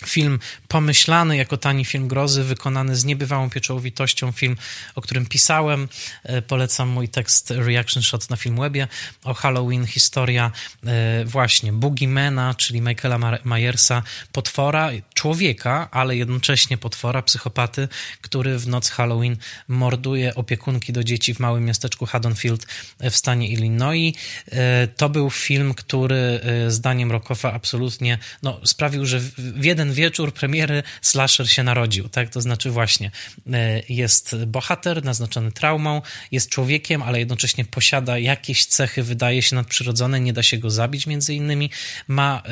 Film 0.06 0.38
pomyślany 0.68 1.36
jako 1.36 1.56
tani 1.56 1.84
film 1.84 2.08
grozy, 2.08 2.44
wykonany 2.44 2.96
z 2.96 3.04
niebywałą 3.04 3.50
pieczołowitością, 3.50 4.32
film, 4.32 4.56
o 4.94 5.00
którym 5.00 5.26
pisałem. 5.26 5.88
E, 6.22 6.42
polecam 6.42 6.88
mój 6.88 7.08
tekst 7.08 7.50
Reaction 7.50 8.02
Shot 8.02 8.30
na 8.30 8.36
Filmwebie 8.36 8.88
o 9.24 9.34
Halloween, 9.34 9.86
historia 9.86 10.52
e, 10.86 11.24
właśnie 11.24 11.72
Boogiemana, 11.72 12.54
czyli 12.54 12.80
Michaela 12.80 13.38
Myersa, 13.44 14.02
potwora, 14.32 14.90
człowieka, 15.14 15.88
ale 15.90 16.16
jednocześnie 16.16 16.78
potwora, 16.78 17.22
psychopaty, 17.22 17.88
który 18.20 18.58
w 18.58 18.68
noc 18.68 18.90
Halloween 18.90 19.36
morduje 19.68 20.34
opiekunki 20.34 20.92
do 20.92 21.04
dzieci 21.04 21.34
w 21.34 21.40
małym 21.40 21.64
miasteczku 21.64 22.06
Haddonfield 22.06 22.66
w 23.00 23.16
stanie 23.16 23.48
Illinois. 23.48 24.14
E, 24.52 24.88
to 24.88 25.08
był 25.08 25.30
film, 25.30 25.74
który 25.74 26.40
zdaniem 26.68 27.12
Rockowa 27.12 27.52
absolutnie 27.52 28.18
no, 28.42 28.60
sprawił, 28.64 29.06
że 29.06 29.20
w 29.38 29.64
jeden 29.64 29.83
wieczór 29.92 30.34
premiery 30.34 30.82
slasher 31.02 31.50
się 31.50 31.62
narodził, 31.62 32.08
tak? 32.08 32.30
To 32.30 32.40
znaczy 32.40 32.70
właśnie 32.70 33.10
e, 33.52 33.82
jest 33.88 34.36
bohater 34.46 35.04
naznaczony 35.04 35.52
traumą, 35.52 36.02
jest 36.32 36.50
człowiekiem, 36.50 37.02
ale 37.02 37.18
jednocześnie 37.18 37.64
posiada 37.64 38.18
jakieś 38.18 38.66
cechy, 38.66 39.02
wydaje 39.02 39.42
się 39.42 39.56
nadprzyrodzone, 39.56 40.20
nie 40.20 40.32
da 40.32 40.42
się 40.42 40.58
go 40.58 40.70
zabić 40.70 41.06
między 41.06 41.34
innymi, 41.34 41.70
ma 42.08 42.42
e, 42.44 42.50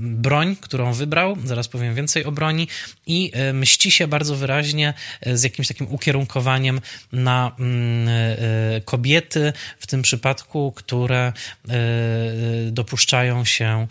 broń, 0.00 0.56
którą 0.60 0.92
wybrał, 0.92 1.36
zaraz 1.44 1.68
powiem 1.68 1.94
więcej 1.94 2.24
o 2.24 2.32
broni 2.32 2.68
i 3.06 3.30
e, 3.34 3.52
mści 3.52 3.90
się 3.90 4.06
bardzo 4.06 4.36
wyraźnie 4.36 4.94
z 5.26 5.42
jakimś 5.42 5.68
takim 5.68 5.86
ukierunkowaniem 5.86 6.80
na 7.12 7.56
kobiety, 8.84 9.52
w 9.78 9.86
tym 9.86 10.02
przypadku, 10.02 10.72
które 10.72 11.32
dopuszczają 12.70 13.44
się 13.44 13.86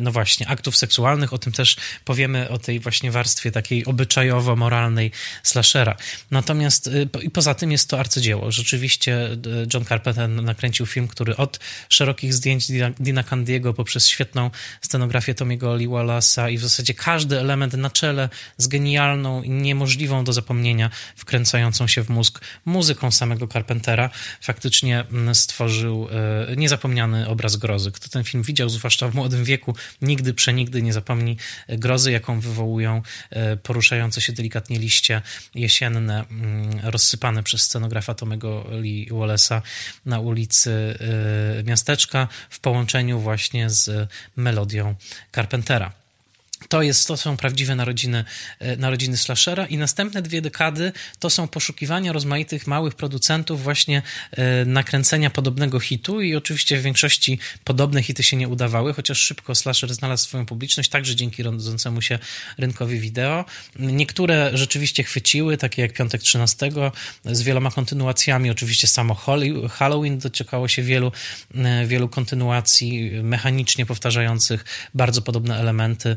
no 0.00 0.12
właśnie 0.12 0.48
aktów 0.48 0.76
seksualnych, 0.76 1.29
o 1.32 1.38
tym 1.38 1.52
też 1.52 1.76
powiemy, 2.04 2.48
o 2.48 2.58
tej 2.58 2.80
właśnie 2.80 3.10
warstwie 3.10 3.52
takiej 3.52 3.84
obyczajowo-moralnej 3.84 5.10
slashera. 5.42 5.96
Natomiast 6.30 6.86
y, 6.86 7.08
i 7.22 7.30
poza 7.30 7.54
tym 7.54 7.72
jest 7.72 7.90
to 7.90 8.00
arcydzieło. 8.00 8.52
Rzeczywiście 8.52 9.32
y, 9.32 9.38
John 9.74 9.84
Carpenter 9.84 10.28
nakręcił 10.28 10.86
film, 10.86 11.08
który 11.08 11.36
od 11.36 11.60
szerokich 11.88 12.34
zdjęć 12.34 12.66
Dina 13.00 13.22
Candiego 13.22 13.74
poprzez 13.74 14.08
świetną 14.08 14.50
scenografię 14.80 15.34
Tomiego 15.34 15.76
Lee 15.76 15.88
Wallace'a 15.88 16.52
i 16.52 16.58
w 16.58 16.62
zasadzie 16.62 16.94
każdy 16.94 17.40
element 17.40 17.72
na 17.72 17.90
czele 17.90 18.28
z 18.56 18.68
genialną 18.68 19.42
i 19.42 19.50
niemożliwą 19.50 20.24
do 20.24 20.32
zapomnienia 20.32 20.90
wkręcającą 21.16 21.86
się 21.86 22.04
w 22.04 22.08
mózg 22.08 22.40
muzyką 22.64 23.10
samego 23.10 23.46
Carpentera 23.46 24.10
faktycznie 24.40 25.00
mm, 25.00 25.34
stworzył 25.34 26.08
y, 26.52 26.56
niezapomniany 26.56 27.28
obraz 27.28 27.56
grozy. 27.56 27.92
Kto 27.92 28.08
ten 28.08 28.24
film 28.24 28.42
widział, 28.42 28.68
zwłaszcza 28.68 29.08
w 29.08 29.14
młodym 29.14 29.44
wieku, 29.44 29.74
nigdy 30.02 30.34
przenigdy 30.34 30.82
nie 30.82 30.92
grozy, 31.68 32.12
jaką 32.12 32.40
wywołują 32.40 33.02
e, 33.30 33.56
poruszające 33.56 34.20
się 34.20 34.32
delikatnie 34.32 34.78
liście 34.78 35.22
jesienne, 35.54 36.24
mm, 36.30 36.80
rozsypane 36.82 37.42
przez 37.42 37.62
scenografa 37.62 38.14
Tomego 38.14 38.66
Lee 38.70 39.08
Wallace'a 39.10 39.62
na 40.06 40.20
ulicy 40.20 40.98
e, 41.60 41.62
miasteczka 41.62 42.28
w 42.50 42.60
połączeniu 42.60 43.20
właśnie 43.20 43.70
z 43.70 44.08
melodią 44.36 44.94
Carpentera. 45.32 45.99
To, 46.68 46.82
jest, 46.82 47.08
to 47.08 47.16
są 47.16 47.36
prawdziwe 47.36 47.74
narodziny, 47.74 48.24
e, 48.58 48.76
narodziny 48.76 49.16
slashera 49.16 49.66
i 49.66 49.78
następne 49.78 50.22
dwie 50.22 50.42
dekady 50.42 50.92
to 51.18 51.30
są 51.30 51.48
poszukiwania 51.48 52.12
rozmaitych 52.12 52.66
małych 52.66 52.94
producentów 52.94 53.62
właśnie 53.62 54.02
e, 54.30 54.64
nakręcenia 54.64 55.30
podobnego 55.30 55.80
hitu 55.80 56.20
i 56.20 56.36
oczywiście 56.36 56.78
w 56.78 56.82
większości 56.82 57.38
podobne 57.64 58.02
hity 58.02 58.22
się 58.22 58.36
nie 58.36 58.48
udawały, 58.48 58.94
chociaż 58.94 59.18
szybko 59.18 59.54
slasher 59.54 59.94
znalazł 59.94 60.24
swoją 60.24 60.46
publiczność, 60.46 60.90
także 60.90 61.16
dzięki 61.16 61.42
rodzącemu 61.42 62.02
się 62.02 62.18
rynkowi 62.58 63.00
wideo. 63.00 63.44
Niektóre 63.78 64.50
rzeczywiście 64.54 65.02
chwyciły, 65.02 65.56
takie 65.56 65.82
jak 65.82 65.92
Piątek 65.92 66.22
13 66.22 66.70
z 67.24 67.42
wieloma 67.42 67.70
kontynuacjami, 67.70 68.50
oczywiście 68.50 68.86
samo 68.86 69.14
Halloween 69.70 70.18
doczekało 70.18 70.68
się 70.68 70.82
wielu, 70.82 71.12
e, 71.54 71.86
wielu 71.86 72.08
kontynuacji 72.08 73.10
mechanicznie 73.22 73.86
powtarzających 73.86 74.64
bardzo 74.94 75.22
podobne 75.22 75.58
elementy 75.58 76.16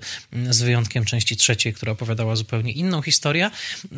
z 0.50 0.62
wyjątkiem 0.62 1.06
części 1.06 1.38
trzeciej, 1.38 1.74
która 1.74 1.92
opowiadała 1.92 2.36
zupełnie 2.36 2.72
inną 2.72 3.02
historię. 3.02 3.52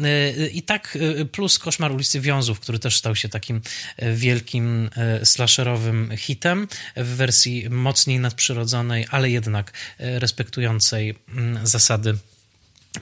Y, 0.05 0.49
I 0.53 0.61
tak 0.61 0.95
y, 0.95 1.25
plus 1.25 1.59
Koszmar 1.59 1.91
ulicy 1.91 2.21
Wiązów, 2.21 2.59
który 2.59 2.79
też 2.79 2.97
stał 2.97 3.15
się 3.15 3.29
takim 3.29 3.61
y, 4.03 4.15
wielkim 4.15 4.89
slasherowym 5.23 6.17
hitem 6.17 6.67
w 6.95 7.07
wersji 7.07 7.69
mocniej 7.69 8.19
nadprzyrodzonej, 8.19 9.05
ale 9.11 9.29
jednak 9.29 9.73
respektującej 9.99 11.15
mm, 11.29 11.67
zasady 11.67 12.17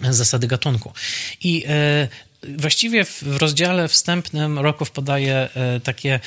zasady 0.10 0.48
gatunku. 0.48 0.94
I 1.42 1.66
właściwie 2.58 3.06
w 3.06 3.24
rozdziale 3.24 3.88
wstępnym 3.88 4.60
Rokow 4.60 4.92
podaje 4.92 5.50
takie 5.84 6.20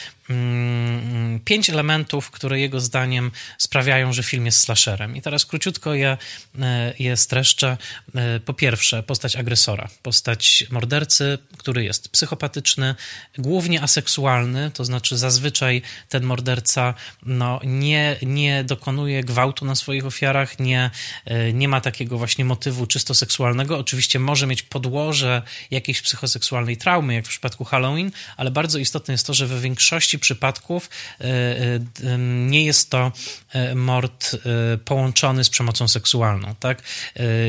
pięć 1.45 1.71
elementów, 1.71 2.31
które 2.31 2.61
jego 2.61 2.81
zdaniem 2.81 3.31
sprawiają, 3.59 4.13
że 4.13 4.23
film 4.23 4.47
jest 4.47 4.61
slasherem. 4.61 5.17
I 5.17 5.23
teraz 5.23 5.47
króciutko 5.47 5.95
je, 5.95 6.17
e, 6.61 6.95
je 6.99 7.17
streszczę. 7.17 7.77
E, 8.15 8.41
po 8.41 8.55
pierwsze, 8.55 9.03
postać 9.03 9.37
agresora, 9.37 9.89
postać 10.03 10.67
mordercy, 10.71 11.39
który 11.57 11.85
jest 11.85 12.09
psychopatyczny, 12.09 12.95
głównie 13.39 13.83
aseksualny, 13.83 14.71
to 14.71 14.85
znaczy 14.85 15.17
zazwyczaj 15.17 15.83
ten 16.09 16.25
morderca 16.25 16.95
no, 17.23 17.61
nie, 17.65 18.17
nie 18.23 18.65
dokonuje 18.65 19.25
gwałtu 19.25 19.65
na 19.65 19.75
swoich 19.75 20.07
ofiarach, 20.07 20.59
nie, 20.59 20.91
e, 21.25 21.53
nie 21.53 21.69
ma 21.69 21.81
takiego 21.81 22.19
właśnie 22.19 22.45
motywu 22.45 22.87
czysto 22.87 23.15
seksualnego. 23.15 23.79
Oczywiście 23.79 24.19
może 24.19 24.47
mieć 24.47 24.63
podłoże 24.63 25.43
jakiejś 25.71 26.03
psychoseksualnej 26.03 26.77
traumy, 26.77 27.15
jak 27.15 27.25
w 27.25 27.29
przypadku 27.29 27.65
Halloween, 27.65 28.11
ale 28.37 28.51
bardzo 28.51 28.79
istotne 28.79 29.13
jest 29.13 29.27
to, 29.27 29.35
że 29.35 29.47
we 29.47 29.61
większości 29.61 30.16
większości 30.17 30.19
przypadków 30.19 30.91
e, 31.21 31.25
e, 31.25 32.19
nie 32.47 32.65
jest 32.65 32.91
to 32.91 33.13
e, 33.53 33.75
mord 33.75 34.37
połączony 34.85 35.45
z 35.45 35.51
przemocą 35.51 35.89
seksualną. 35.89 36.55
Tak? 36.61 36.83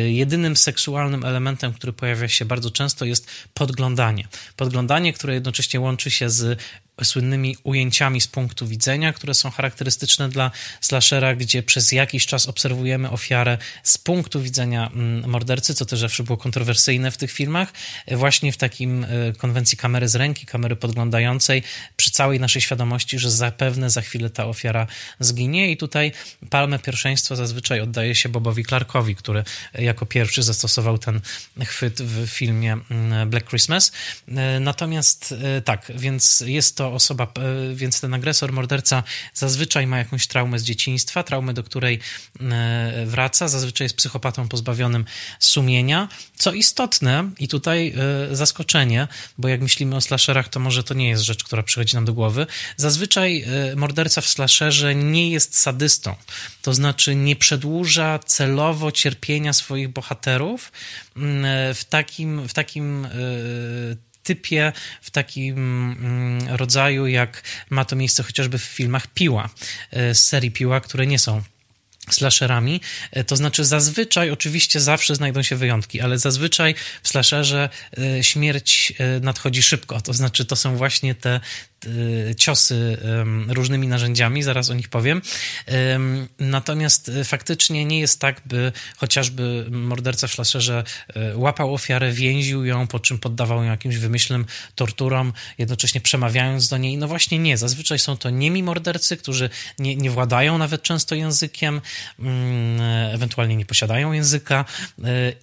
Jedynym 0.07 0.57
seksualnym 0.57 1.25
elementem, 1.25 1.73
który 1.73 1.93
pojawia 1.93 2.27
się 2.27 2.45
bardzo 2.45 2.71
często 2.71 3.05
jest 3.05 3.27
podglądanie. 3.53 4.27
Podglądanie, 4.55 5.13
które 5.13 5.33
jednocześnie 5.33 5.79
łączy 5.79 6.11
się 6.11 6.29
z 6.29 6.59
słynnymi 7.03 7.55
ujęciami 7.63 8.21
z 8.21 8.27
punktu 8.27 8.67
widzenia, 8.67 9.13
które 9.13 9.33
są 9.33 9.51
charakterystyczne 9.51 10.29
dla 10.29 10.51
slashera, 10.81 11.35
gdzie 11.35 11.63
przez 11.63 11.91
jakiś 11.91 12.25
czas 12.25 12.47
obserwujemy 12.47 13.09
ofiarę 13.09 13.57
z 13.83 13.97
punktu 13.97 14.41
widzenia 14.41 14.91
mm, 14.93 15.29
mordercy, 15.29 15.73
co 15.73 15.85
też 15.85 15.99
zawsze 15.99 16.23
było 16.23 16.37
kontrowersyjne 16.37 17.11
w 17.11 17.17
tych 17.17 17.31
filmach, 17.31 17.73
właśnie 18.11 18.51
w 18.51 18.57
takim 18.57 19.03
e, 19.03 19.07
konwencji 19.37 19.77
kamery 19.77 20.07
z 20.07 20.15
ręki, 20.15 20.45
kamery 20.45 20.75
podglądającej, 20.75 21.63
przy 21.95 22.11
całej 22.11 22.39
naszej 22.39 22.61
świadomości, 22.61 23.19
że 23.19 23.31
zapewne 23.31 23.89
za 23.89 24.01
chwilę 24.01 24.29
ta 24.29 24.45
ofiara 24.45 24.87
zginie 25.19 25.71
i 25.71 25.77
tutaj 25.77 26.11
palmę 26.49 26.79
pierwszeństwa 26.79 27.35
zazwyczaj 27.35 27.81
oddaje 27.81 28.15
się 28.15 28.29
Bobowi 28.29 28.65
Clarkowi, 28.65 29.15
który 29.15 29.43
jako 29.73 30.05
pierwszy 30.05 30.43
zastosował 30.43 30.97
ten 30.97 31.21
chwyt 31.65 32.01
w 32.01 32.27
filmie 32.27 32.77
mm, 32.91 33.29
Black 33.29 33.49
Christmas. 33.49 33.91
E, 34.27 34.59
natomiast 34.59 35.35
e, 35.57 35.61
tak, 35.61 35.91
więc 35.95 36.43
jest 36.47 36.77
to 36.77 36.86
osoba, 36.93 37.23
e, 37.23 37.75
więc 37.75 38.01
ten 38.01 38.13
agresor, 38.13 38.53
morderca 38.53 39.03
zazwyczaj 39.33 39.87
ma 39.87 39.97
jakąś 39.97 40.27
traumę 40.27 40.59
z 40.59 40.63
dzieciństwa, 40.63 41.23
traumę, 41.23 41.53
do 41.53 41.63
której 41.63 41.99
e, 42.41 43.05
wraca, 43.05 43.47
zazwyczaj 43.47 43.85
jest 43.85 43.95
psychopatą 43.95 44.47
pozbawionym 44.47 45.05
sumienia. 45.39 46.07
Co 46.35 46.53
istotne, 46.53 47.29
i 47.39 47.47
tutaj 47.47 47.93
e, 48.31 48.35
zaskoczenie, 48.35 49.07
bo 49.37 49.47
jak 49.47 49.61
myślimy 49.61 49.95
o 49.95 50.01
slasherach, 50.01 50.49
to 50.49 50.59
może 50.59 50.83
to 50.83 50.93
nie 50.93 51.09
jest 51.09 51.23
rzecz, 51.23 51.43
która 51.43 51.63
przychodzi 51.63 51.95
nam 51.95 52.05
do 52.05 52.13
głowy. 52.13 52.47
Zazwyczaj 52.77 53.45
morderca 53.75 54.21
w 54.21 54.27
slasherze 54.27 54.95
nie 54.95 55.31
jest 55.31 55.57
sadystą, 55.57 56.15
to 56.61 56.73
znaczy 56.73 57.15
nie 57.15 57.35
przedłuża 57.35 58.19
celowo 58.19 58.91
cierpienia 58.91 59.53
swoich 59.53 59.89
bohaterów 59.89 60.71
w 61.73 61.81
takim, 61.89 62.47
w 62.47 62.53
takim 62.53 63.07
typie, 64.27 64.73
w 65.01 65.11
takim 65.11 65.57
mm, 65.57 66.55
rodzaju, 66.55 67.07
jak 67.07 67.43
ma 67.69 67.85
to 67.85 67.95
miejsce 67.95 68.23
chociażby 68.23 68.57
w 68.57 68.63
filmach 68.63 69.07
Piła, 69.07 69.49
e, 69.91 70.15
z 70.15 70.27
serii 70.27 70.51
Piła, 70.51 70.79
które 70.79 71.07
nie 71.07 71.19
są 71.19 71.41
slasherami, 72.09 72.81
e, 73.11 73.23
to 73.23 73.35
znaczy 73.35 73.65
zazwyczaj, 73.65 74.31
oczywiście 74.31 74.79
zawsze 74.79 75.15
znajdą 75.15 75.43
się 75.43 75.55
wyjątki, 75.55 76.01
ale 76.01 76.19
zazwyczaj 76.19 76.75
w 77.03 77.07
slasherze 77.07 77.69
e, 77.97 78.23
śmierć 78.23 78.93
nadchodzi 79.21 79.63
szybko, 79.63 80.01
to 80.01 80.13
znaczy 80.13 80.45
to 80.45 80.55
są 80.55 80.77
właśnie 80.77 81.15
te 81.15 81.39
ciosy 82.37 82.97
różnymi 83.47 83.87
narzędziami, 83.87 84.43
zaraz 84.43 84.69
o 84.69 84.73
nich 84.73 84.89
powiem. 84.89 85.21
Natomiast 86.39 87.11
faktycznie 87.23 87.85
nie 87.85 87.99
jest 87.99 88.19
tak, 88.19 88.41
by 88.45 88.71
chociażby 88.97 89.65
morderca 89.71 90.27
w 90.27 90.31
slasherze 90.31 90.83
łapał 91.35 91.73
ofiarę, 91.73 92.11
więził 92.11 92.65
ją, 92.65 92.87
po 92.87 92.99
czym 92.99 93.19
poddawał 93.19 93.63
ją 93.63 93.71
jakimś 93.71 93.95
wymyślnym 93.95 94.45
torturom, 94.75 95.33
jednocześnie 95.57 96.01
przemawiając 96.01 96.69
do 96.69 96.77
niej. 96.77 96.97
No 96.97 97.07
właśnie 97.07 97.39
nie. 97.39 97.57
Zazwyczaj 97.57 97.99
są 97.99 98.17
to 98.17 98.29
niemi 98.29 98.63
mordercy, 98.63 99.17
którzy 99.17 99.49
nie, 99.79 99.95
nie 99.95 100.11
władają 100.11 100.57
nawet 100.57 100.83
często 100.83 101.15
językiem, 101.15 101.81
ewentualnie 103.13 103.55
nie 103.55 103.65
posiadają 103.65 104.11
języka 104.11 104.65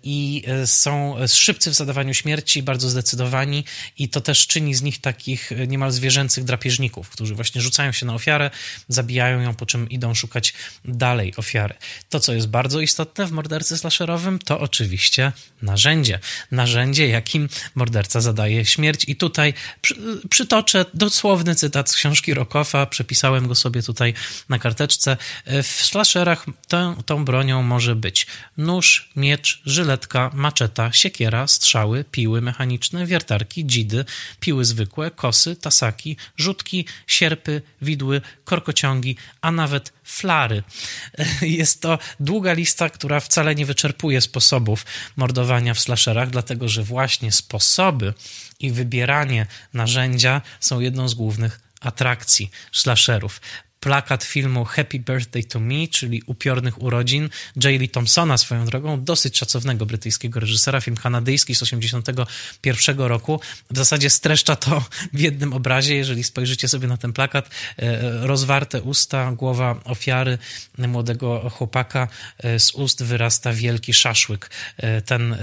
i 0.02 0.42
są 0.66 1.16
szybcy 1.28 1.70
w 1.70 1.74
zadawaniu 1.74 2.14
śmierci, 2.14 2.62
bardzo 2.62 2.90
zdecydowani 2.90 3.64
i 3.98 4.08
to 4.08 4.20
też 4.20 4.46
czyni 4.46 4.74
z 4.74 4.82
nich 4.82 5.00
takich 5.00 5.50
niemal 5.66 5.92
zwierzęcych 5.92 6.23
drapieżników, 6.44 7.10
którzy 7.10 7.34
właśnie 7.34 7.60
rzucają 7.60 7.92
się 7.92 8.06
na 8.06 8.14
ofiarę, 8.14 8.50
zabijają 8.88 9.40
ją, 9.40 9.54
po 9.54 9.66
czym 9.66 9.90
idą 9.90 10.14
szukać 10.14 10.54
dalej 10.84 11.36
ofiary. 11.36 11.74
To, 12.08 12.20
co 12.20 12.34
jest 12.34 12.48
bardzo 12.48 12.80
istotne 12.80 13.26
w 13.26 13.32
mordercy 13.32 13.78
slasherowym, 13.78 14.38
to 14.38 14.60
oczywiście 14.60 15.32
narzędzie. 15.62 16.18
Narzędzie, 16.50 17.08
jakim 17.08 17.48
morderca 17.74 18.20
zadaje 18.20 18.64
śmierć. 18.64 19.04
I 19.08 19.16
tutaj 19.16 19.54
przy, 19.80 19.94
przytoczę 20.30 20.84
dosłowny 20.94 21.54
cytat 21.54 21.90
z 21.90 21.94
książki 21.94 22.34
Rockowa, 22.34 22.86
przepisałem 22.86 23.48
go 23.48 23.54
sobie 23.54 23.82
tutaj 23.82 24.14
na 24.48 24.58
karteczce. 24.58 25.16
W 25.46 25.66
slasherach 25.66 26.46
tą, 26.68 27.02
tą 27.02 27.24
bronią 27.24 27.62
może 27.62 27.96
być 27.96 28.26
nóż, 28.56 29.10
miecz, 29.16 29.62
żyletka, 29.66 30.30
maczeta, 30.34 30.92
siekiera, 30.92 31.46
strzały, 31.46 32.04
piły 32.10 32.40
mechaniczne, 32.40 33.06
wiertarki, 33.06 33.66
dzidy, 33.66 34.04
piły 34.40 34.64
zwykłe, 34.64 35.10
kosy, 35.10 35.56
tasaki, 35.56 36.13
rzutki, 36.36 36.86
sierpy, 37.06 37.62
widły, 37.82 38.20
korkociągi, 38.44 39.16
a 39.40 39.50
nawet 39.50 39.92
flary. 40.04 40.62
Jest 41.42 41.80
to 41.82 41.98
długa 42.20 42.52
lista, 42.52 42.90
która 42.90 43.20
wcale 43.20 43.54
nie 43.54 43.66
wyczerpuje 43.66 44.20
sposobów 44.20 44.86
mordowania 45.16 45.74
w 45.74 45.80
slasherach, 45.80 46.30
dlatego 46.30 46.68
że 46.68 46.82
właśnie 46.82 47.32
sposoby 47.32 48.14
i 48.60 48.70
wybieranie 48.70 49.46
narzędzia 49.72 50.42
są 50.60 50.80
jedną 50.80 51.08
z 51.08 51.14
głównych 51.14 51.60
atrakcji 51.80 52.50
slasherów 52.72 53.40
plakat 53.84 54.24
filmu 54.24 54.64
Happy 54.64 54.98
Birthday 54.98 55.44
to 55.44 55.60
Me, 55.60 55.88
czyli 55.90 56.22
Upiornych 56.26 56.82
Urodzin 56.82 57.30
J. 57.56 57.64
Lee 57.64 57.88
Thompsona 57.88 58.38
swoją 58.38 58.66
drogą, 58.66 59.04
dosyć 59.04 59.38
szacownego 59.38 59.86
brytyjskiego 59.86 60.40
reżysera, 60.40 60.80
film 60.80 60.96
kanadyjski 60.96 61.54
z 61.54 61.62
81 61.62 62.98
roku. 62.98 63.40
W 63.70 63.76
zasadzie 63.76 64.10
streszcza 64.10 64.56
to 64.56 64.84
w 65.12 65.20
jednym 65.20 65.52
obrazie, 65.52 65.96
jeżeli 65.96 66.24
spojrzycie 66.24 66.68
sobie 66.68 66.88
na 66.88 66.96
ten 66.96 67.12
plakat. 67.12 67.50
E, 67.76 68.26
rozwarte 68.26 68.82
usta, 68.82 69.32
głowa 69.32 69.80
ofiary 69.84 70.38
młodego 70.78 71.50
chłopaka, 71.50 72.08
e, 72.38 72.58
z 72.58 72.70
ust 72.74 73.02
wyrasta 73.02 73.52
wielki 73.52 73.94
szaszłyk. 73.94 74.50
E, 74.76 75.02
ten 75.02 75.36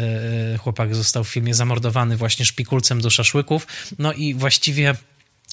chłopak 0.59 0.95
został 0.95 1.23
w 1.23 1.29
filmie 1.29 1.53
zamordowany 1.53 2.17
właśnie 2.17 2.45
szpikulcem 2.45 3.01
do 3.01 3.09
szaszłyków. 3.09 3.67
No 3.99 4.13
i 4.13 4.33
właściwie 4.33 4.95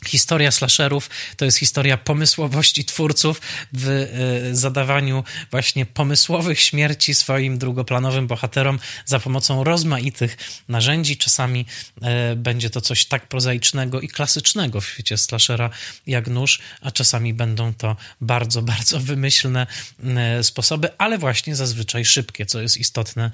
Historia 0.07 0.51
slasherów 0.51 1.11
to 1.37 1.45
jest 1.45 1.59
historia 1.59 1.97
pomysłowości 1.97 2.85
twórców 2.85 3.41
w 3.73 3.89
e, 3.89 4.55
zadawaniu 4.57 5.25
właśnie 5.51 5.87
pomysłowych 5.87 6.61
śmierci 6.61 7.15
swoim 7.15 7.59
drugoplanowym 7.59 8.27
bohaterom 8.27 8.79
za 9.05 9.21
pomocą 9.21 9.65
rozmaitych 9.65 10.37
narzędzi. 10.69 11.17
Czasami 11.17 11.67
e, 12.03 12.37
będzie 12.37 12.71
to 12.71 12.81
coś 12.81 13.07
tak 13.07 13.29
prozaicznego 13.29 14.01
i 14.01 14.09
klasycznego 14.09 14.81
w 14.81 14.87
świecie 14.87 15.19
slashera 15.19 15.71
jak 16.07 16.29
nóż, 16.29 16.59
a 16.81 16.91
czasami 16.91 17.35
będą 17.35 17.75
to 17.75 17.97
bardzo, 18.21 18.63
bardzo 18.63 19.01
wymyślne 19.01 19.67
e, 20.05 20.45
sposoby, 20.45 20.99
ale 20.99 21.19
właśnie 21.19 21.57
zazwyczaj 21.57 22.05
szybkie, 22.05 22.47
co 22.47 22.61
jest 22.61 22.77
istotne 22.77 23.31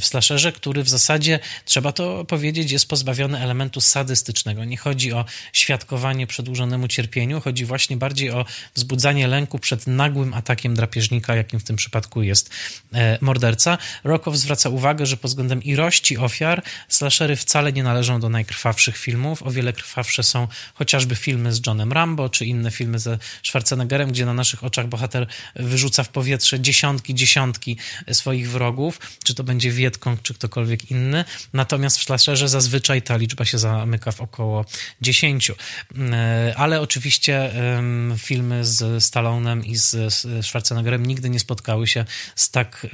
w 0.00 0.06
slasherze, 0.06 0.52
który 0.52 0.82
w 0.82 0.88
zasadzie, 0.88 1.38
trzeba 1.64 1.92
to 1.92 2.24
powiedzieć, 2.24 2.70
jest 2.70 2.88
pozbawiony 2.88 3.38
elementu 3.38 3.80
sadystycznego. 3.80 4.64
Nie 4.64 4.76
chodzi 4.76 5.12
o 5.12 5.24
świat 5.52 5.73
kwiatkowanie 5.74 6.26
przedłużonemu 6.26 6.88
cierpieniu, 6.88 7.40
chodzi 7.40 7.64
właśnie 7.64 7.96
bardziej 7.96 8.30
o 8.30 8.44
wzbudzanie 8.74 9.26
lęku 9.26 9.58
przed 9.58 9.86
nagłym 9.86 10.34
atakiem 10.34 10.74
drapieżnika, 10.74 11.36
jakim 11.36 11.60
w 11.60 11.64
tym 11.64 11.76
przypadku 11.76 12.22
jest 12.22 12.50
e, 12.92 13.18
morderca. 13.20 13.78
Rockoff 14.04 14.36
zwraca 14.36 14.68
uwagę, 14.68 15.06
że 15.06 15.16
pod 15.16 15.30
względem 15.30 15.62
ilości 15.62 16.18
ofiar 16.18 16.62
slashery 16.88 17.36
wcale 17.36 17.72
nie 17.72 17.82
należą 17.82 18.20
do 18.20 18.28
najkrwawszych 18.28 18.96
filmów. 18.96 19.42
O 19.42 19.50
wiele 19.50 19.72
krwawsze 19.72 20.22
są 20.22 20.48
chociażby 20.74 21.16
filmy 21.16 21.52
z 21.52 21.66
Johnem 21.66 21.92
Rambo 21.92 22.28
czy 22.28 22.46
inne 22.46 22.70
filmy 22.70 22.98
ze 22.98 23.18
Schwarzeneggerem, 23.42 24.08
gdzie 24.08 24.26
na 24.26 24.34
naszych 24.34 24.64
oczach 24.64 24.86
bohater 24.88 25.26
wyrzuca 25.56 26.04
w 26.04 26.08
powietrze 26.08 26.60
dziesiątki, 26.60 27.14
dziesiątki 27.14 27.76
swoich 28.12 28.50
wrogów, 28.50 29.00
czy 29.24 29.34
to 29.34 29.44
będzie 29.44 29.70
Wietkong, 29.70 30.22
czy 30.22 30.34
ktokolwiek 30.34 30.90
inny. 30.90 31.24
Natomiast 31.52 31.98
w 31.98 32.04
slasherze 32.04 32.48
zazwyczaj 32.48 33.02
ta 33.02 33.16
liczba 33.16 33.44
się 33.44 33.58
zamyka 33.58 34.12
w 34.12 34.20
około 34.20 34.64
10 35.00 35.52
ale 36.56 36.80
oczywiście 36.80 37.50
filmy 38.18 38.64
z 38.64 39.04
Stallonem 39.04 39.64
i 39.64 39.76
z 39.76 40.14
Schwarzeneggerem 40.46 41.06
nigdy 41.06 41.30
nie 41.30 41.40
spotkały 41.40 41.86
się 41.86 42.04
z 42.36 42.50
tak 42.50 42.86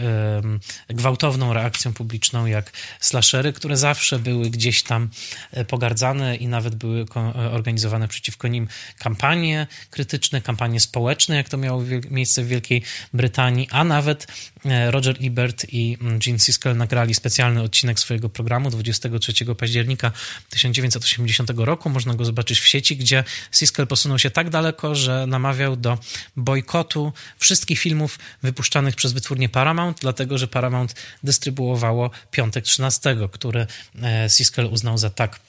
gwałtowną 0.89 1.53
reakcją 1.53 1.93
publiczną 1.93 2.47
jak 2.47 2.73
slashery, 3.01 3.53
które 3.53 3.77
zawsze 3.77 4.19
były 4.19 4.51
gdzieś 4.51 4.83
tam 4.83 5.09
e, 5.53 5.65
pogardzane 5.65 6.37
i 6.37 6.49
nawet 6.49 6.75
były 6.75 7.07
organizowane 7.53 8.09
przeciwko 8.09 8.49
nim 8.49 8.69
kampanie 8.99 9.67
krytyczne, 9.91 10.41
kampanie 10.41 10.81
społeczne, 10.81 11.37
jak 11.37 11.49
to 11.49 11.57
miało 11.57 11.83
miejsce 12.11 12.43
w 12.43 12.49
Wielkiej 12.49 12.83
Brytanii, 13.13 13.69
a 13.71 13.85
nawet 13.85 14.27
e, 14.65 14.91
Roger 14.91 15.17
Ebert 15.21 15.67
i 15.69 15.97
mm, 16.01 16.19
Gene 16.19 16.39
Siskel 16.39 16.77
nagrali 16.77 17.15
specjalny 17.15 17.63
odcinek 17.63 18.01
swojego 18.01 18.29
programu 18.29 18.71
23 18.71 19.33
października 19.59 20.13
1980 20.51 21.51
roku. 21.57 21.91
Można 21.91 22.15
go 22.15 22.25
zobaczyć 22.25 22.60
w 22.61 22.67
sieci, 22.67 22.97
gdzie 22.97 23.25
Siskel 23.53 23.87
posunął 23.87 24.19
się 24.19 24.31
tak 24.31 24.51
daleko, 24.51 24.95
że 24.95 25.27
namawiał 25.27 25.77
do 25.77 25.99
bojkotu 26.37 27.13
wszystkich 27.39 27.79
filmów 27.79 28.19
wypuszczanych 28.43 28.97
przez 28.97 29.13
wytwórnię 29.13 29.49
Paramount, 29.49 29.99
dlatego 30.01 30.39
że 30.39 30.49
Paramount 30.49 30.95
dystrybuowało 31.23 32.11
Piątek 32.31 32.65
13, 32.65 33.17
który 33.33 33.67
e, 34.03 34.31
Siskel 34.31 34.67
uznał 34.67 34.99
za 34.99 35.11
tak 35.11 35.41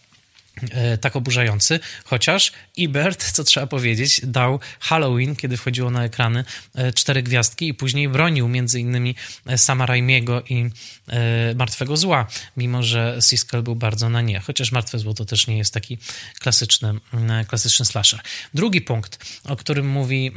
tak 1.02 1.16
oburzający, 1.16 1.80
chociaż 2.06 2.52
Ebert, 2.78 3.32
co 3.32 3.44
trzeba 3.44 3.68
powiedzieć, 3.68 4.22
dał 4.24 4.60
Halloween, 4.80 5.36
kiedy 5.36 5.58
wchodziło 5.58 5.92
na 5.92 6.04
ekrany, 6.04 6.44
e, 6.76 6.94
cztery 6.94 7.24
gwiazdki 7.24 7.68
i 7.68 7.74
później 7.74 8.10
bronił 8.10 8.48
między 8.48 8.80
innymi 8.80 9.16
e, 9.46 9.58
Sama 9.58 9.86
Raimiego 9.86 10.42
i 10.50 10.70
Martwego 11.56 11.98
Zła, 11.98 12.28
mimo 12.58 12.84
że 12.84 13.18
Siskel 13.30 13.64
był 13.64 13.76
bardzo 13.76 14.10
na 14.10 14.22
nie, 14.22 14.40
chociaż 14.40 14.72
Martwe 14.72 15.00
Zło 15.00 15.14
to 15.14 15.26
też 15.26 15.48
nie 15.48 15.58
jest 15.58 15.74
taki 15.74 15.98
klasyczny, 16.40 16.94
klasyczny 17.48 17.86
slasher. 17.86 18.20
Drugi 18.54 18.82
punkt, 18.82 19.26
o 19.46 19.56
którym 19.56 19.90
mówi 19.90 20.32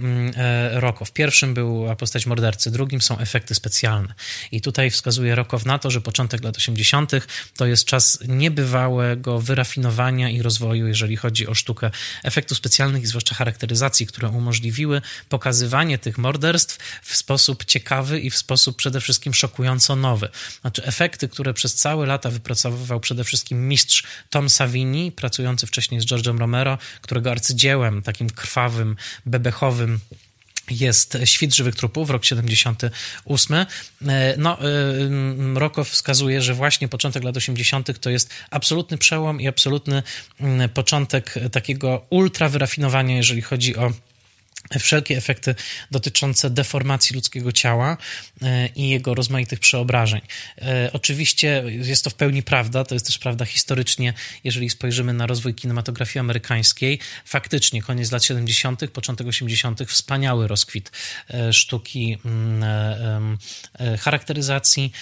Rokow. 0.73 1.13
Pierwszym 1.13 1.55
był 1.55 1.87
postać 1.99 2.27
mordercy, 2.27 2.71
drugim 2.71 3.01
są 3.01 3.19
efekty 3.19 3.55
specjalne. 3.55 4.15
I 4.53 4.61
tutaj 4.61 4.91
wskazuje 4.91 5.35
Rokow 5.35 5.67
na 5.67 5.79
to, 5.79 5.91
że 5.91 6.01
początek 6.01 6.45
lat 6.45 6.57
80. 6.57 7.13
to 7.57 7.67
jest 7.67 7.85
czas 7.85 8.19
niebywałego 8.29 9.41
wyrafinowania 9.41 10.14
i 10.21 10.43
rozwoju, 10.43 10.87
jeżeli 10.89 11.17
chodzi 11.17 11.47
o 11.47 11.55
sztukę 11.55 11.91
efektów 12.23 12.59
specjalnych 12.59 13.03
i 13.03 13.07
zwłaszcza 13.07 13.35
charakteryzacji, 13.35 14.07
które 14.07 14.29
umożliwiły 14.29 15.03
pokazywanie 15.29 15.99
tych 15.99 16.19
morderstw 16.19 16.79
w 17.03 17.17
sposób 17.17 17.65
ciekawy 17.65 18.21
i 18.21 18.31
w 18.31 18.37
sposób 18.37 18.77
przede 18.77 19.01
wszystkim 19.01 19.35
szokująco 19.35 19.97
nowy. 19.97 20.29
Znaczy 20.61 20.85
efekty, 20.85 21.29
które 21.29 21.55
przez 21.55 21.75
całe 21.75 22.07
lata 22.07 22.31
wypracowywał 22.31 23.01
przede 23.01 23.25
wszystkim 23.25 23.69
mistrz 23.69 24.05
Tom 24.31 24.51
Savini, 24.51 25.13
pracujący 25.13 25.67
wcześniej 25.67 26.01
z 26.01 26.07
George'em 26.07 26.39
Romero, 26.39 26.79
którego 27.03 27.31
arcydziełem, 27.31 28.03
takim 28.03 28.31
krwawym, 28.31 28.97
bebechowym, 29.27 30.01
jest 30.71 31.19
Świt 31.25 31.55
żywych 31.55 31.75
trupów, 31.75 32.11
rok 32.11 32.25
78. 32.25 33.57
E, 33.57 33.67
no, 34.39 34.59
e, 34.61 34.65
Rokow 35.55 35.89
wskazuje, 35.89 36.43
że 36.43 36.55
właśnie 36.55 36.89
początek 36.89 37.25
lat 37.25 37.37
80. 37.37 37.99
to 38.01 38.11
jest 38.11 38.31
absolutny 38.51 38.99
przełom 38.99 39.41
i 39.41 39.49
absolutny 39.49 40.03
początek 40.75 41.35
takiego 41.53 42.07
ultra 42.11 42.49
wyrafinowania, 42.49 43.17
jeżeli 43.17 43.43
chodzi 43.43 43.77
o 43.77 43.93
wszelkie 44.79 45.17
efekty 45.17 45.55
dotyczące 45.91 46.51
deformacji 46.51 47.15
ludzkiego 47.15 47.53
ciała 47.53 47.97
e, 48.43 48.67
i 48.67 48.89
jego 48.89 49.15
rozmaitych 49.15 49.61
przeobrażeń. 49.61 50.21
E, 50.59 50.91
oczywiście 50.93 51.65
jest 51.67 52.05
to 52.05 52.11
w 52.11 52.15
pełni 52.15 52.43
prawda, 52.43 52.85
to 52.85 52.95
jest 52.95 53.07
też 53.07 53.19
prawda 53.19 53.45
historycznie, 53.45 54.15
jeżeli 54.45 54.71
spojrzymy 54.71 55.13
na 55.13 55.27
rozwój 55.27 55.55
kinematografii 55.55 56.21
amerykańskiej. 56.21 56.99
Faktycznie 57.25 57.83
koniec 57.83 58.13
lat 58.13 58.25
70., 58.25 58.91
początek 58.91 59.27
80., 59.27 59.81
wspaniały 59.89 60.49
rozkwit 60.49 60.93
e, 61.31 61.53
sztuki 61.53 62.19
mm, 62.25 63.39
charakteryzacji 64.01 64.93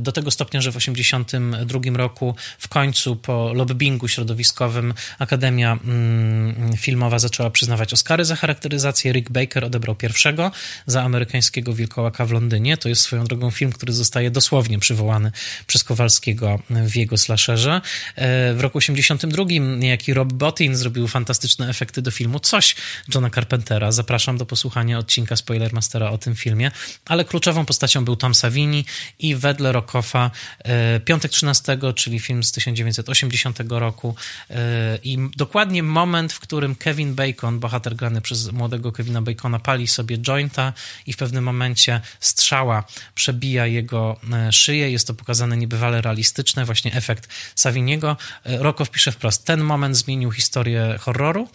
do 0.00 0.12
tego 0.12 0.30
stopnia, 0.30 0.60
że 0.60 0.72
w 0.72 0.76
82 0.76 1.80
roku 1.94 2.34
w 2.58 2.68
końcu 2.68 3.16
po 3.16 3.52
lobbingu 3.54 4.08
środowiskowym 4.08 4.94
Akademia 5.18 5.72
mm, 5.72 6.76
Filmowa 6.76 7.18
zaczęła 7.18 7.50
przyznawać 7.50 7.92
Oscary 7.92 8.24
za 8.24 8.36
charakteryzację 8.36 8.69
charakteryzację 8.70 9.12
Rick 9.12 9.30
Baker 9.30 9.64
odebrał 9.64 9.96
pierwszego 9.96 10.50
za 10.86 11.02
amerykańskiego 11.02 11.72
wilkołaka 11.72 12.26
w 12.26 12.32
Londynie. 12.32 12.76
To 12.76 12.88
jest 12.88 13.02
swoją 13.02 13.24
drogą 13.24 13.50
film, 13.50 13.72
który 13.72 13.92
zostaje 13.92 14.30
dosłownie 14.30 14.78
przywołany 14.78 15.32
przez 15.66 15.84
Kowalskiego 15.84 16.58
w 16.70 16.96
jego 16.96 17.18
slasherze. 17.18 17.80
E, 18.16 18.54
w 18.54 18.60
roku 18.60 18.78
82 18.78 19.44
niejaki 19.76 20.14
Rob 20.14 20.32
Bottin 20.32 20.76
zrobił 20.76 21.08
fantastyczne 21.08 21.68
efekty 21.68 22.02
do 22.02 22.10
filmu 22.10 22.40
Coś 22.40 22.76
Johna 23.14 23.30
Carpentera. 23.30 23.92
Zapraszam 23.92 24.38
do 24.38 24.46
posłuchania 24.46 24.98
odcinka 24.98 25.36
Spoilermastera 25.36 26.10
o 26.10 26.18
tym 26.18 26.34
filmie, 26.34 26.70
ale 27.04 27.24
kluczową 27.24 27.66
postacią 27.66 28.04
był 28.04 28.16
Tom 28.16 28.34
Savini 28.34 28.84
i 29.18 29.34
wedle 29.34 29.72
Rockofa 29.72 30.30
e, 30.58 31.00
Piątek 31.00 31.30
13, 31.30 31.78
czyli 31.94 32.20
film 32.20 32.42
z 32.42 32.52
1980 32.52 33.58
roku 33.68 34.14
e, 34.50 34.98
i 35.02 35.18
dokładnie 35.36 35.82
moment, 35.82 36.32
w 36.32 36.40
którym 36.40 36.74
Kevin 36.74 37.14
Bacon, 37.14 37.60
bohater 37.60 37.96
grany 37.96 38.20
przez 38.20 38.50
młodego 38.60 38.92
Kevina 38.92 39.22
Bacona 39.22 39.58
pali 39.58 39.86
sobie 39.86 40.18
jointa 40.18 40.72
i 41.06 41.12
w 41.12 41.16
pewnym 41.16 41.44
momencie 41.44 42.00
strzała 42.20 42.84
przebija 43.14 43.66
jego 43.66 44.20
e, 44.32 44.52
szyję. 44.52 44.90
Jest 44.90 45.06
to 45.06 45.14
pokazane 45.14 45.56
niebywale 45.56 46.00
realistyczne, 46.00 46.64
właśnie 46.64 46.92
efekt 46.92 47.28
Saviniego. 47.54 48.16
E, 48.44 48.58
Rockow 48.58 48.90
pisze 48.90 49.12
wprost, 49.12 49.44
ten 49.44 49.60
moment 49.60 49.96
zmienił 49.96 50.30
historię 50.32 50.98
horroru 51.00 51.48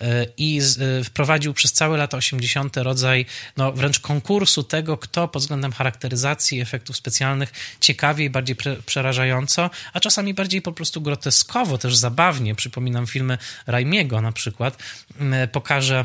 e, 0.00 0.26
i 0.36 0.60
wprowadził 1.04 1.54
przez 1.54 1.72
całe 1.72 1.98
lata 1.98 2.16
80. 2.16 2.76
rodzaj 2.76 3.26
no, 3.56 3.72
wręcz 3.72 4.00
konkursu 4.00 4.62
tego, 4.62 4.96
kto 4.96 5.28
pod 5.28 5.42
względem 5.42 5.72
charakteryzacji 5.72 6.60
efektów 6.60 6.96
specjalnych 6.96 7.52
ciekawiej, 7.80 8.30
bardziej 8.30 8.56
przerażająco, 8.86 9.70
a 9.92 10.00
czasami 10.00 10.34
bardziej 10.34 10.62
po 10.62 10.72
prostu 10.72 11.00
groteskowo, 11.00 11.78
też 11.78 11.96
zabawnie, 11.96 12.54
przypominam 12.54 13.06
filmy 13.06 13.38
Raimiego 13.66 14.20
na 14.20 14.32
przykład, 14.32 14.82
pokaże 15.52 16.04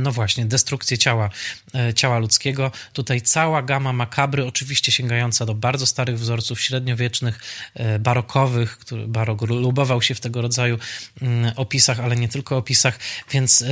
no 0.00 0.12
właśnie, 0.12 0.46
destrukcję 0.46 0.98
ciała, 0.98 1.30
e, 1.61 1.61
ciała 1.94 2.18
ludzkiego. 2.18 2.72
Tutaj 2.92 3.22
cała 3.22 3.62
gama 3.62 3.92
makabry, 3.92 4.46
oczywiście 4.46 4.92
sięgająca 4.92 5.46
do 5.46 5.54
bardzo 5.54 5.86
starych 5.86 6.18
wzorców 6.18 6.60
średniowiecznych, 6.60 7.40
e, 7.74 7.98
barokowych, 7.98 8.78
który 8.78 9.06
barok 9.06 9.42
lubował 9.42 10.02
się 10.02 10.14
w 10.14 10.20
tego 10.20 10.42
rodzaju 10.42 10.78
mm, 11.22 11.52
opisach, 11.56 12.00
ale 12.00 12.16
nie 12.16 12.28
tylko 12.28 12.56
opisach, 12.56 12.98
więc 13.30 13.64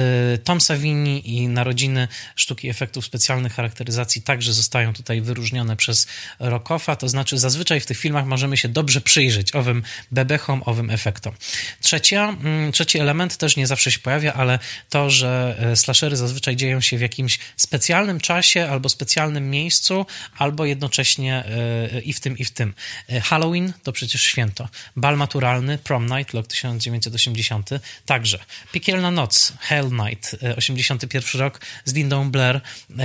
Tom 0.45 0.61
Savini 0.61 1.31
i 1.37 1.49
narodziny 1.49 2.09
sztuki 2.37 2.69
efektów 2.69 3.05
specjalnych 3.05 3.55
charakteryzacji 3.55 4.23
także 4.23 4.53
zostają 4.53 4.93
tutaj 4.93 5.21
wyróżnione 5.21 5.77
przez 5.77 6.07
Rockofa, 6.39 6.97
to 6.97 7.09
znaczy 7.09 7.39
zazwyczaj 7.39 7.81
w 7.81 7.87
tych 7.87 7.99
filmach 7.99 8.27
możemy 8.27 8.57
się 8.57 8.69
dobrze 8.69 9.01
przyjrzeć 9.01 9.55
owym 9.55 9.83
bebechom, 10.11 10.63
owym 10.67 10.91
efektom. 10.91 11.35
Trzecia, 11.83 12.29
mm, 12.29 12.73
trzeci 12.73 12.99
element 12.99 13.37
też 13.37 13.57
nie 13.57 13.67
zawsze 13.67 13.91
się 13.91 13.99
pojawia, 13.99 14.33
ale 14.33 14.59
to, 14.89 15.11
że 15.11 15.59
slashery 15.75 16.17
zazwyczaj 16.17 16.57
dzieją 16.57 16.81
się 16.81 16.99
w 16.99 17.01
jakimś 17.01 17.39
specjalnym 17.57 17.90
czasie 18.21 18.69
albo 18.71 18.89
specjalnym 18.89 19.51
miejscu, 19.51 20.07
albo 20.39 20.65
jednocześnie 20.65 21.45
e, 21.45 22.01
i 22.01 22.13
w 22.13 22.21
tym, 22.21 22.39
i 22.39 22.45
w 22.45 22.51
tym. 22.51 22.75
E, 23.09 23.21
Halloween 23.21 23.73
to 23.83 23.93
przecież 23.93 24.23
święto. 24.23 24.69
Bal 24.97 25.17
maturalny, 25.17 25.79
Prom 25.79 26.07
Night, 26.07 26.35
rok 26.35 26.47
1980, 26.47 27.71
także. 28.07 28.39
Piekielna 28.73 29.11
noc, 29.11 29.53
Hell 29.61 29.91
Night, 29.93 30.37
81 30.57 31.41
e, 31.41 31.45
rok 31.45 31.61
z 31.85 31.95
Lindą 31.95 32.31
Blair 32.31 32.61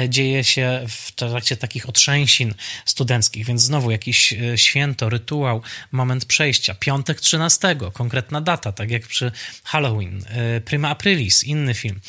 dzieje 0.10 0.44
się 0.44 0.86
w 0.90 1.12
trakcie 1.12 1.58
takich 1.58 1.90
otrzęsin 1.90 2.54
studenckich, 2.86 3.46
więc 3.46 3.62
znowu 3.62 3.92
jakiś 3.92 4.34
święto, 4.56 5.10
rytuał, 5.10 5.62
moment 5.92 6.26
przejścia. 6.26 6.76
Piątek 6.76 7.22
13, 7.22 7.76
konkretna 7.94 8.42
data, 8.42 8.72
tak 8.72 8.92
jak 8.92 9.08
przy 9.08 9.32
Halloween. 9.64 10.26
Prima 10.66 10.90
Aprilis, 10.90 11.44
inny 11.44 11.74
film. 11.74 12.00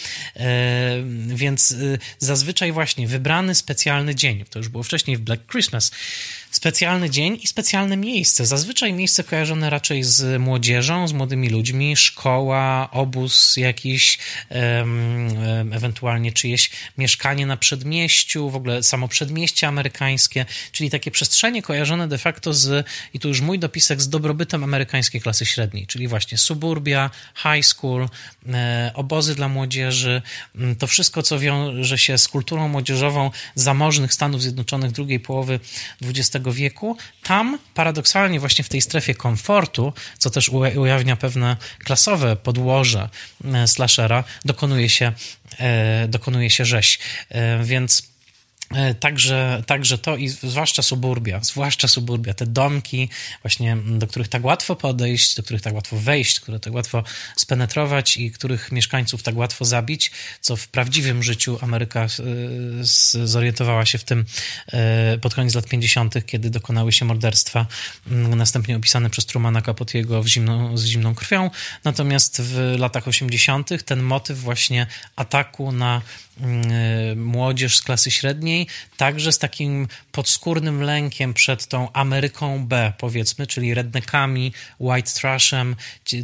Więc 1.26 1.70
y, 1.70 1.98
zazwyczaj 2.66 2.72
właśnie 2.72 3.06
wybrany 3.06 3.54
specjalny 3.54 4.14
dzień, 4.14 4.44
to 4.50 4.58
już 4.58 4.68
było 4.68 4.82
wcześniej 4.84 5.16
w 5.16 5.20
Black 5.20 5.50
Christmas, 5.50 5.90
specjalny 6.50 7.10
dzień 7.10 7.38
i 7.42 7.46
specjalne 7.46 7.96
miejsce. 7.96 8.46
Zazwyczaj 8.46 8.92
miejsce 8.92 9.24
kojarzone 9.24 9.70
raczej 9.70 10.02
z 10.02 10.40
młodzieżą, 10.40 11.08
z 11.08 11.12
młodymi 11.12 11.48
ludźmi, 11.48 11.96
szkoła, 11.96 12.88
obóz 12.92 13.56
jakiś, 13.56 14.18
ewentualnie 15.72 16.32
czyjeś 16.32 16.70
mieszkanie 16.98 17.46
na 17.46 17.56
przedmieściu, 17.56 18.50
w 18.50 18.56
ogóle 18.56 18.82
samo 18.82 19.08
przedmieście 19.08 19.68
amerykańskie, 19.68 20.46
czyli 20.72 20.90
takie 20.90 21.10
przestrzenie 21.10 21.62
kojarzone 21.62 22.08
de 22.08 22.18
facto 22.18 22.54
z, 22.54 22.86
i 23.14 23.20
tu 23.20 23.28
już 23.28 23.40
mój 23.40 23.58
dopisek, 23.58 24.02
z 24.02 24.08
dobrobytem 24.08 24.64
amerykańskiej 24.64 25.20
klasy 25.20 25.46
średniej, 25.46 25.86
czyli 25.86 26.08
właśnie 26.08 26.38
suburbia, 26.38 27.10
high 27.36 27.66
school, 27.66 28.08
e, 28.48 28.90
obozy 28.94 29.34
dla 29.34 29.48
młodzieży, 29.48 30.22
mm, 30.54 30.76
to 30.76 30.86
wszystko, 30.86 31.22
co 31.22 31.38
wiąże 31.38 31.98
się 31.98 32.18
z 32.18 32.28
kulturą 32.28 32.68
młodzieżową 32.68 33.30
zamożnych 33.54 34.12
Stanów 34.12 34.42
Zjednoczonych 34.42 34.92
drugiej 34.92 35.20
połowy 35.20 35.60
XX 36.02 36.45
wieku, 36.52 36.96
tam 37.22 37.58
paradoksalnie 37.74 38.40
właśnie 38.40 38.64
w 38.64 38.68
tej 38.68 38.80
strefie 38.80 39.14
komfortu, 39.14 39.92
co 40.18 40.30
też 40.30 40.48
ujawnia 40.76 41.16
pewne 41.16 41.56
klasowe 41.84 42.36
podłoże 42.36 43.08
e, 43.44 43.68
slashera, 43.68 44.24
dokonuje 44.44 44.88
się, 44.88 45.12
e, 45.58 46.08
dokonuje 46.08 46.50
się 46.50 46.64
rzeź. 46.64 46.98
E, 47.28 47.64
więc 47.64 48.15
także, 49.00 49.62
także 49.66 49.98
to 49.98 50.16
i 50.16 50.28
zwłaszcza 50.28 50.82
suburbia, 50.82 51.40
zwłaszcza 51.42 51.88
suburbia, 51.88 52.34
te 52.34 52.46
domki 52.46 53.08
właśnie, 53.42 53.76
do 53.86 54.06
których 54.06 54.28
tak 54.28 54.44
łatwo 54.44 54.76
podejść, 54.76 55.36
do 55.36 55.42
których 55.42 55.62
tak 55.62 55.74
łatwo 55.74 55.96
wejść, 55.96 56.40
które 56.40 56.60
tak 56.60 56.74
łatwo 56.74 57.02
spenetrować 57.36 58.16
i 58.16 58.30
których 58.30 58.72
mieszkańców 58.72 59.22
tak 59.22 59.36
łatwo 59.36 59.64
zabić, 59.64 60.10
co 60.40 60.56
w 60.56 60.68
prawdziwym 60.68 61.22
życiu 61.22 61.58
Ameryka 61.60 62.04
e, 62.04 62.08
zorientowała 63.26 63.86
się 63.86 63.98
w 63.98 64.04
tym 64.04 64.24
e, 64.72 65.18
pod 65.18 65.34
koniec 65.34 65.54
lat 65.54 65.66
50., 65.68 66.14
kiedy 66.26 66.50
dokonały 66.50 66.92
się 66.92 67.04
morderstwa, 67.04 67.66
następnie 68.36 68.76
opisane 68.76 69.10
przez 69.10 69.26
Trumana 69.26 69.62
Capotiego 69.62 70.22
zimną, 70.28 70.76
z 70.76 70.84
zimną 70.84 71.14
krwią. 71.14 71.50
Natomiast 71.84 72.42
w 72.42 72.74
latach 72.78 73.08
80. 73.08 73.84
ten 73.84 74.02
motyw 74.02 74.38
właśnie 74.38 74.86
ataku 75.16 75.72
na 75.72 76.02
młodzież 77.16 77.76
z 77.76 77.82
klasy 77.82 78.10
średniej, 78.10 78.66
także 78.96 79.32
z 79.32 79.38
takim 79.38 79.88
podskórnym 80.12 80.82
lękiem 80.82 81.34
przed 81.34 81.66
tą 81.66 81.92
Ameryką 81.92 82.66
B, 82.66 82.92
powiedzmy, 82.98 83.46
czyli 83.46 83.74
redneckami, 83.74 84.52
white 84.80 85.10
trashem, 85.10 85.76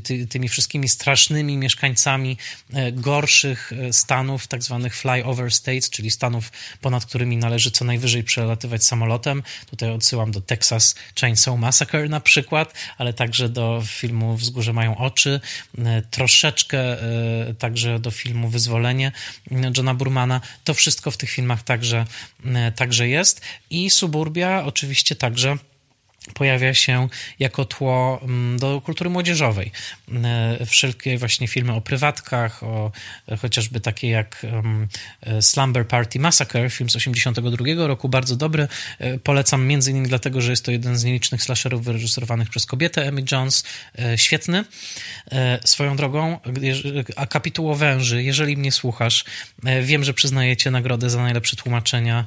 ty, 0.05 0.27
tymi 0.27 0.49
wszystkimi 0.49 0.89
strasznymi 0.89 1.57
mieszkańcami 1.57 2.37
y, 2.71 2.93
gorszych 2.93 3.73
y, 3.73 3.93
stanów, 3.93 4.47
tak 4.47 4.63
zwanych 4.63 4.97
flyover 4.97 5.53
states, 5.53 5.91
czyli 5.91 6.11
stanów, 6.11 6.53
ponad 6.81 7.07
którymi 7.07 7.37
należy 7.37 7.71
co 7.71 7.85
najwyżej 7.85 8.25
przelatywać 8.25 8.85
samolotem. 8.85 9.43
Tutaj 9.67 9.91
odsyłam 9.91 10.31
do 10.31 10.41
Texas 10.41 10.95
Chainsaw 11.21 11.59
Massacre 11.59 12.09
na 12.09 12.21
przykład, 12.21 12.75
ale 12.99 13.13
także 13.13 13.49
do 13.49 13.83
filmu 13.87 14.37
Wzgórze 14.37 14.73
mają 14.73 14.97
oczy, 14.97 15.41
troszeczkę 16.11 16.97
także 17.59 17.99
do 17.99 18.11
filmu 18.11 18.49
Wyzwolenie 18.49 19.13
Johna 19.77 19.95
Burmana. 20.03 20.41
To 20.65 20.75
wszystko 20.75 21.11
w 21.11 21.17
tych 21.17 21.31
filmach 21.31 21.63
także, 21.63 22.07
e, 22.45 22.73
także 22.73 23.09
jest. 23.09 23.41
I 23.71 23.91
Suburbia 23.91 24.65
oczywiście 24.65 25.17
także 25.17 25.59
pojawia 26.35 26.75
się 26.75 27.09
jako 27.39 27.65
tło 27.65 28.21
mm, 28.23 28.59
do 28.59 28.81
kultury 28.81 29.11
młodzieżowej. 29.11 29.73
E, 30.25 30.67
wszelkie 30.67 31.19
właśnie 31.19 31.49
filmy 31.49 31.73
o 31.73 31.81
prywatkach, 31.81 32.63
o 32.63 32.93
e, 33.29 33.37
chociażby 33.37 33.81
takie 33.81 34.09
jak 34.09 34.47
e, 35.23 35.43
Slumber 35.43 35.89
Party 35.89 36.19
Massacre, 36.19 36.71
film 36.71 36.91
z 36.91 36.97
82 36.97 37.87
roku, 37.87 38.09
bardzo 38.09 38.37
dobry. 38.37 38.69
Polecam 39.25 39.67
między 39.67 39.91
innymi 39.91 40.09
dlatego, 40.09 40.41
że 40.41 40.51
jest 40.51 40.65
to 40.65 40.71
jeden 40.71 40.97
z 40.97 41.05
nielicznych 41.05 41.43
slasherów 41.43 41.85
wyreżyserowanych 41.85 42.49
przez 42.49 42.67
kobietę, 42.67 43.07
Emmy 43.07 43.25
Jones. 43.33 43.65
Świetny. 44.17 44.65
Swoją 45.65 45.97
drogą, 45.97 46.39
a 47.17 47.27
kapituło 47.27 47.75
węży, 47.75 48.23
jeżeli 48.23 48.57
mnie 48.57 48.73
słuchasz, 48.73 49.25
wiem, 49.83 50.05
że 50.05 50.15
przyznajecie 50.15 50.71
nagrodę 50.71 51.11
za 51.11 51.23
najlepsze 51.23 51.57
tłumaczenia, 51.57 52.27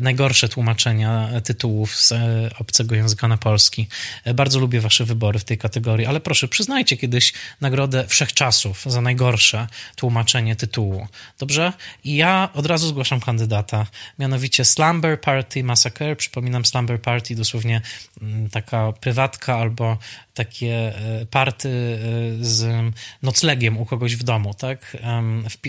najgorsze 0.00 0.48
tłumaczenia 0.48 1.28
tytułów 1.44 1.96
z 1.96 2.12
obcego 2.58 2.94
języka 2.94 3.17
języka 3.18 3.28
na 3.28 3.36
polski. 3.36 3.88
Bardzo 4.34 4.60
lubię 4.60 4.80
wasze 4.80 5.04
wybory 5.04 5.38
w 5.38 5.44
tej 5.44 5.58
kategorii, 5.58 6.06
ale 6.06 6.20
proszę, 6.20 6.48
przyznajcie 6.48 6.96
kiedyś 6.96 7.32
nagrodę 7.60 8.06
wszechczasów 8.08 8.84
za 8.86 9.00
najgorsze 9.00 9.66
tłumaczenie 9.96 10.56
tytułu. 10.56 11.08
Dobrze? 11.38 11.72
I 12.04 12.16
ja 12.16 12.48
od 12.54 12.66
razu 12.66 12.88
zgłaszam 12.88 13.20
kandydata, 13.20 13.86
mianowicie 14.18 14.64
Slumber 14.64 15.20
Party 15.20 15.64
Massacre. 15.64 16.16
Przypominam, 16.16 16.64
Slumber 16.64 17.00
Party 17.00 17.34
dosłownie 17.34 17.82
mm, 18.22 18.50
taka 18.50 18.92
prywatka 18.92 19.56
albo 19.56 19.98
takie 20.38 20.74
e, 20.96 21.26
party 21.26 21.68
e, 21.68 22.44
z 22.44 22.92
noclegiem 23.22 23.78
u 23.78 23.86
kogoś 23.86 24.16
w 24.16 24.22
domu, 24.22 24.54
tak? 24.54 24.96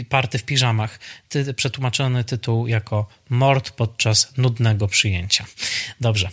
Party 0.10 0.38
w 0.38 0.44
piżamach. 0.44 1.00
Ty, 1.30 1.54
przetłumaczony 1.54 2.24
tytuł 2.24 2.68
jako 2.68 3.08
mord 3.30 3.72
podczas 3.72 4.38
nudnego 4.38 4.88
przyjęcia. 4.88 5.46
Dobrze. 6.02 6.30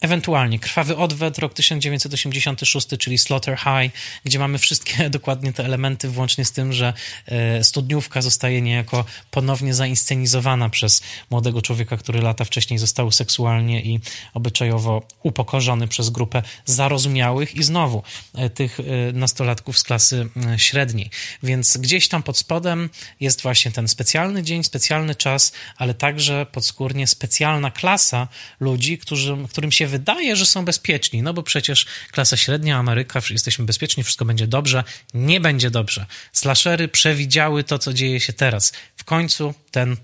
Ewentualnie 0.00 0.58
Krwawy 0.58 0.96
Odwet, 0.96 1.38
rok 1.38 1.54
1986, 1.54 2.88
czyli 2.98 3.18
Slaughter 3.18 3.58
High, 3.58 3.92
gdzie 4.24 4.38
mamy 4.38 4.58
wszystkie 4.58 5.10
dokładnie 5.18 5.52
te 5.52 5.64
elementy, 5.64 6.08
włącznie 6.08 6.44
z 6.44 6.52
tym, 6.52 6.72
że 6.72 6.92
e, 7.26 7.64
studniówka 7.64 8.22
zostaje 8.22 8.62
niejako 8.62 9.04
ponownie 9.30 9.74
zainscenizowana 9.74 10.68
przez 10.68 11.02
młodego 11.30 11.62
człowieka, 11.62 11.96
który 11.96 12.22
lata 12.22 12.44
wcześniej 12.44 12.78
został 12.78 13.10
seksualnie 13.10 13.82
i 13.82 14.00
obyczajowo 14.34 15.02
upokorzony 15.22 15.88
przez 15.88 16.10
grupę 16.10 16.42
zarozumiałych 16.64 17.17
i 17.54 17.62
znowu 17.62 18.02
e, 18.34 18.50
tych 18.50 18.80
e, 18.80 18.84
nastolatków 19.12 19.78
z 19.78 19.82
klasy 19.82 20.28
średniej. 20.56 21.10
Więc 21.42 21.76
gdzieś 21.76 22.08
tam 22.08 22.22
pod 22.22 22.38
spodem 22.38 22.90
jest 23.20 23.42
właśnie 23.42 23.70
ten 23.70 23.88
specjalny 23.88 24.42
dzień, 24.42 24.64
specjalny 24.64 25.14
czas, 25.14 25.52
ale 25.76 25.94
także 25.94 26.46
podskórnie 26.52 27.06
specjalna 27.06 27.70
klasa 27.70 28.28
ludzi, 28.60 28.98
którzy, 28.98 29.36
którym 29.50 29.72
się 29.72 29.86
wydaje, 29.86 30.36
że 30.36 30.46
są 30.46 30.64
bezpieczni, 30.64 31.22
no 31.22 31.34
bo 31.34 31.42
przecież 31.42 31.86
klasa 32.12 32.36
średnia, 32.36 32.76
Ameryka, 32.76 33.20
jesteśmy 33.30 33.64
bezpieczni, 33.64 34.02
wszystko 34.04 34.24
będzie 34.24 34.46
dobrze. 34.46 34.84
Nie 35.14 35.40
będzie 35.40 35.70
dobrze. 35.70 36.06
Slashery 36.32 36.88
przewidziały 36.88 37.64
to, 37.64 37.78
co 37.78 37.92
dzieje 37.92 38.20
się 38.20 38.32
teraz. 38.32 38.72
W 38.96 39.04
końcu 39.04 39.54
ten 39.70 39.96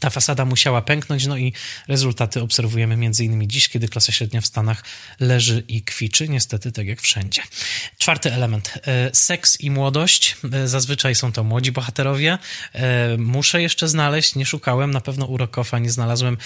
ta 0.00 0.10
fasada 0.10 0.44
musiała 0.44 0.82
pęknąć, 0.82 1.26
no 1.26 1.36
i 1.36 1.52
rezultaty 1.88 2.42
obserwujemy 2.42 2.96
między 2.96 3.24
innymi 3.24 3.48
dziś, 3.48 3.68
kiedy 3.68 3.88
klasa 3.88 4.12
średnia 4.12 4.40
w 4.40 4.46
Stanach 4.46 4.84
leży 5.20 5.64
i 5.68 5.82
kwiczy, 5.82 6.28
niestety 6.28 6.72
tak 6.72 6.86
jak 6.86 7.00
wszędzie. 7.00 7.42
Czwarty 7.98 8.32
element. 8.32 8.74
E, 8.86 9.10
seks 9.14 9.60
i 9.60 9.70
młodość. 9.70 10.36
E, 10.52 10.68
zazwyczaj 10.68 11.14
są 11.14 11.32
to 11.32 11.44
młodzi 11.44 11.72
bohaterowie. 11.72 12.38
E, 12.72 13.16
muszę 13.16 13.62
jeszcze 13.62 13.88
znaleźć, 13.88 14.34
nie 14.34 14.46
szukałem, 14.46 14.90
na 14.90 15.00
pewno 15.00 15.26
u 15.26 15.36
Rockofa 15.36 15.78
nie 15.78 15.90
znalazłem 15.90 16.36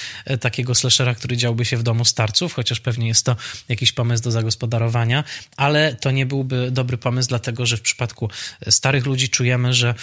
takiego 0.40 0.74
slashera, 0.74 1.14
który 1.14 1.36
działby 1.36 1.64
się 1.64 1.76
w 1.76 1.82
domu 1.82 2.04
starców, 2.04 2.54
chociaż 2.54 2.80
pewnie 2.80 3.08
jest 3.08 3.24
to 3.24 3.36
jakiś 3.68 3.92
pomysł 3.92 4.22
do 4.22 4.30
zagospodarowania, 4.30 5.24
ale 5.56 5.94
to 5.94 6.10
nie 6.10 6.26
byłby 6.26 6.70
dobry 6.70 6.98
pomysł, 6.98 7.28
dlatego 7.28 7.66
że 7.66 7.76
w 7.76 7.80
przypadku 7.80 8.30
starych 8.68 9.06
ludzi 9.06 9.28
czujemy, 9.28 9.74
że 9.74 9.94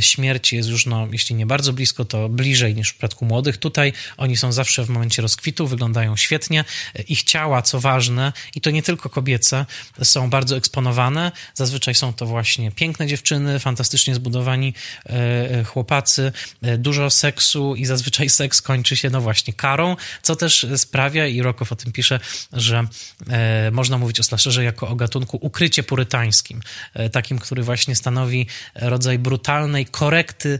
śmierć 0.00 0.52
jest 0.52 0.68
już, 0.68 0.86
no, 0.86 1.08
jeśli 1.12 1.34
nie 1.36 1.46
bardzo 1.46 1.72
blisko, 1.72 2.04
to 2.04 2.28
bliżej 2.28 2.74
niż 2.74 2.89
w 2.90 2.94
przypadku 2.94 3.24
młodych. 3.24 3.56
Tutaj 3.56 3.92
oni 4.16 4.36
są 4.36 4.52
zawsze 4.52 4.84
w 4.84 4.88
momencie 4.88 5.22
rozkwitu, 5.22 5.66
wyglądają 5.66 6.16
świetnie. 6.16 6.64
Ich 7.08 7.22
ciała, 7.22 7.62
co 7.62 7.80
ważne, 7.80 8.32
i 8.54 8.60
to 8.60 8.70
nie 8.70 8.82
tylko 8.82 9.08
kobiece, 9.08 9.66
są 10.02 10.30
bardzo 10.30 10.56
eksponowane. 10.56 11.32
Zazwyczaj 11.54 11.94
są 11.94 12.12
to 12.12 12.26
właśnie 12.26 12.70
piękne 12.70 13.06
dziewczyny, 13.06 13.58
fantastycznie 13.58 14.14
zbudowani 14.14 14.74
e, 15.06 15.10
e, 15.10 15.64
chłopacy, 15.64 16.32
e, 16.62 16.78
dużo 16.78 17.10
seksu 17.10 17.74
i 17.74 17.86
zazwyczaj 17.86 18.28
seks 18.40 18.62
kończy 18.62 18.96
się, 18.96 19.10
no 19.10 19.20
właśnie, 19.20 19.52
karą, 19.52 19.96
co 20.22 20.36
też 20.36 20.66
sprawia, 20.76 21.26
i 21.26 21.42
Rokow 21.42 21.72
o 21.72 21.76
tym 21.76 21.92
pisze, 21.92 22.20
że 22.52 22.86
można 23.72 23.98
mówić 23.98 24.20
o 24.20 24.22
slasherze 24.22 24.64
jako 24.64 24.88
o 24.88 24.94
gatunku 24.94 25.38
ukrycie 25.40 25.82
purytańskim, 25.82 26.60
takim, 27.12 27.38
który 27.38 27.62
właśnie 27.62 27.96
stanowi 27.96 28.46
rodzaj 28.74 29.18
brutalnej 29.18 29.86
korekty 29.86 30.58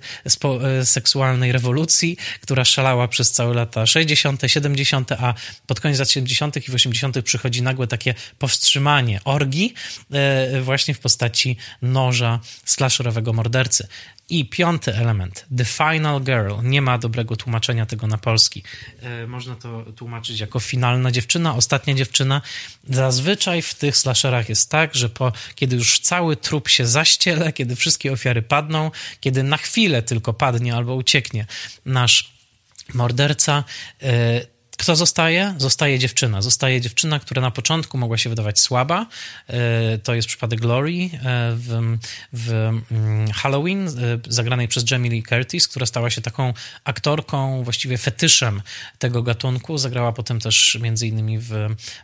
seksualnej 0.85 1.53
rewolucji, 1.53 2.17
która 2.41 2.65
szalała 2.65 3.09
przez 3.09 3.33
całe 3.33 3.55
lata 3.55 3.87
60., 3.87 4.43
70., 4.47 5.13
a 5.13 5.35
pod 5.67 5.81
koniec 5.81 5.99
lat 5.99 6.11
70. 6.11 6.69
i 6.69 6.73
80. 6.73 7.23
przychodzi 7.23 7.63
nagłe 7.63 7.87
takie 7.87 8.15
powstrzymanie 8.39 9.21
orgi 9.25 9.75
e, 10.13 10.61
właśnie 10.61 10.95
w 10.95 10.99
postaci 10.99 11.57
noża 11.83 12.41
slasherowego 12.65 13.33
mordercy. 13.33 13.89
I 14.31 14.45
piąty 14.45 14.95
element, 14.95 15.47
The 15.57 15.65
Final 15.65 16.21
Girl. 16.21 16.53
Nie 16.63 16.83
ma 16.83 16.99
dobrego 16.99 17.37
tłumaczenia 17.37 17.87
tego 17.87 18.07
na 18.07 18.19
polski. 18.19 18.63
E, 19.03 19.27
można 19.27 19.57
to 19.57 19.85
tłumaczyć 19.97 20.41
jako 20.41 20.61
finalna 20.61 21.11
dziewczyna, 21.11 21.55
ostatnia 21.55 21.95
dziewczyna. 21.95 22.43
Zazwyczaj 22.89 23.63
w 23.63 23.75
tych 23.75 23.97
slasherach 23.97 24.49
jest 24.49 24.71
tak, 24.71 24.95
że 24.95 25.09
po, 25.09 25.33
kiedy 25.55 25.77
już 25.77 26.01
cały 26.01 26.37
trup 26.37 26.69
się 26.69 26.87
zaściele, 26.87 27.53
kiedy 27.53 27.77
wszystkie 27.77 28.13
ofiary 28.13 28.43
padną, 28.43 28.91
kiedy 29.21 29.43
na 29.43 29.57
chwilę 29.57 30.03
tylko 30.03 30.33
padnie 30.33 30.75
albo 30.75 30.95
ucieknie 30.95 31.47
nasz 31.85 32.33
morderca, 32.95 33.65
e, 34.03 34.41
kto 34.81 34.97
zostaje? 34.97 35.55
Zostaje 35.59 35.99
dziewczyna. 35.99 36.43
Zostaje 36.43 36.81
dziewczyna, 36.81 37.19
która 37.19 37.43
na 37.43 37.51
początku 37.51 37.99
mogła 37.99 38.19
się 38.19 38.31
wydawać 38.31 38.61
słaba. 38.61 39.07
E, 39.49 39.99
to 39.99 40.15
jest 40.15 40.29
przypadek 40.29 40.61
Glory 40.61 40.93
e, 40.93 41.09
w, 41.57 41.99
w 42.33 42.51
mm, 42.91 43.33
Halloween, 43.33 43.89
e, 43.89 43.93
zagranej 44.29 44.69
przez 44.69 44.91
Jamie 44.91 45.11
Lee 45.11 45.23
Curtis, 45.23 45.69
która 45.69 45.87
stała 45.87 46.11
się 46.11 46.21
taką 46.21 46.55
aktorką, 46.85 47.65
właściwie 47.65 47.99
fetyszem 47.99 48.63
tego 48.99 49.23
gatunku. 49.23 49.79
Zagrała 49.79 50.13
potem 50.13 50.41
też 50.41 50.79
między 50.81 51.07
innymi 51.07 51.39
w 51.39 51.53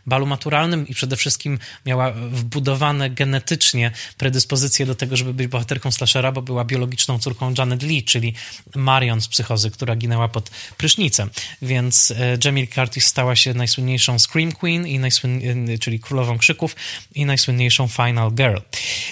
balu 0.05 0.25
maturalnym 0.25 0.87
i 0.87 0.93
przede 0.93 1.15
wszystkim 1.15 1.59
miała 1.85 2.11
wbudowane 2.11 3.09
genetycznie 3.09 3.91
predyspozycje 4.17 4.85
do 4.85 4.95
tego, 4.95 5.17
żeby 5.17 5.33
być 5.33 5.47
bohaterką 5.47 5.91
slashera, 5.91 6.31
bo 6.31 6.41
była 6.41 6.65
biologiczną 6.65 7.19
córką 7.19 7.53
Janet 7.57 7.83
Lee, 7.83 8.03
czyli 8.03 8.33
Marion 8.75 9.21
z 9.21 9.27
Psychozy, 9.27 9.71
która 9.71 9.95
ginęła 9.95 10.27
pod 10.27 10.49
prysznicem. 10.77 11.29
Więc 11.61 12.13
Jamie 12.45 12.66
Curtis 12.67 13.05
stała 13.05 13.35
się 13.35 13.53
najsłynniejszą 13.53 14.19
Scream 14.19 14.51
Queen, 14.51 14.87
i 14.87 14.99
najsłyn... 14.99 15.41
czyli 15.79 15.99
królową 15.99 16.37
krzyków 16.37 16.75
i 17.15 17.25
najsłynniejszą 17.25 17.87
Final 17.87 18.31
Girl. 18.31 18.57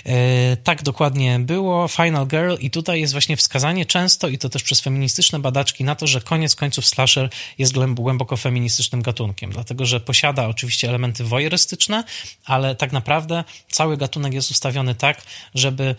E, 0.06 0.58
tak 0.58 0.84
dokładnie 0.84 1.40
było, 1.40 1.88
Final 1.88 2.28
Girl 2.28 2.56
i 2.60 2.70
tutaj 2.70 3.02
jest 3.02 3.14
właśnie 3.14 3.38
wskazanie 3.38 3.86
często, 3.86 4.28
i 4.28 4.38
to 4.38 4.50
też 4.50 4.64
przez 4.64 4.82
feministyczne 4.82 5.40
badaczki, 5.40 5.84
na 5.84 5.96
to, 5.96 6.08
że 6.08 6.22
koniec 6.22 6.56
końców 6.56 6.86
slasher 6.86 7.30
jest 7.58 7.74
głęboko 7.88 8.38
feministycznym 8.38 9.02
gatunkiem, 9.02 9.52
dlatego 9.52 9.86
że 9.86 10.00
posiada 10.00 10.48
oczywiście 10.48 10.90
elementy 10.90 11.24
wojerystyczne, 11.24 12.04
ale 12.46 12.76
tak 12.76 12.92
naprawdę 12.92 13.44
cały 13.70 13.98
gatunek 13.98 14.34
jest 14.34 14.52
ustawiony 14.52 14.96
tak, 14.96 15.22
żeby 15.56 15.96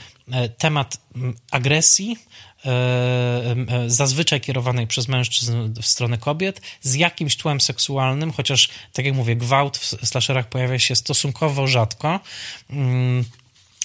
temat 0.59 0.97
agresji, 1.51 2.17
E, 2.67 3.57
e, 3.69 3.91
zazwyczaj 3.91 4.41
kierowanej 4.41 4.87
przez 4.87 5.09
mężczyzn 5.09 5.73
w 5.83 5.87
stronę 5.87 6.19
kobiet, 6.19 6.61
z 6.83 6.95
jakimś 6.95 7.37
tłem 7.37 7.61
seksualnym, 7.61 8.33
chociaż, 8.33 8.69
tak 8.93 9.07
jak 9.07 9.15
mówię, 9.15 9.37
gwałt 9.37 9.77
w 9.77 10.07
slasherach 10.09 10.49
pojawia 10.49 10.79
się 10.79 10.97
stosunkowo 10.97 11.67
rzadko. 11.67 12.21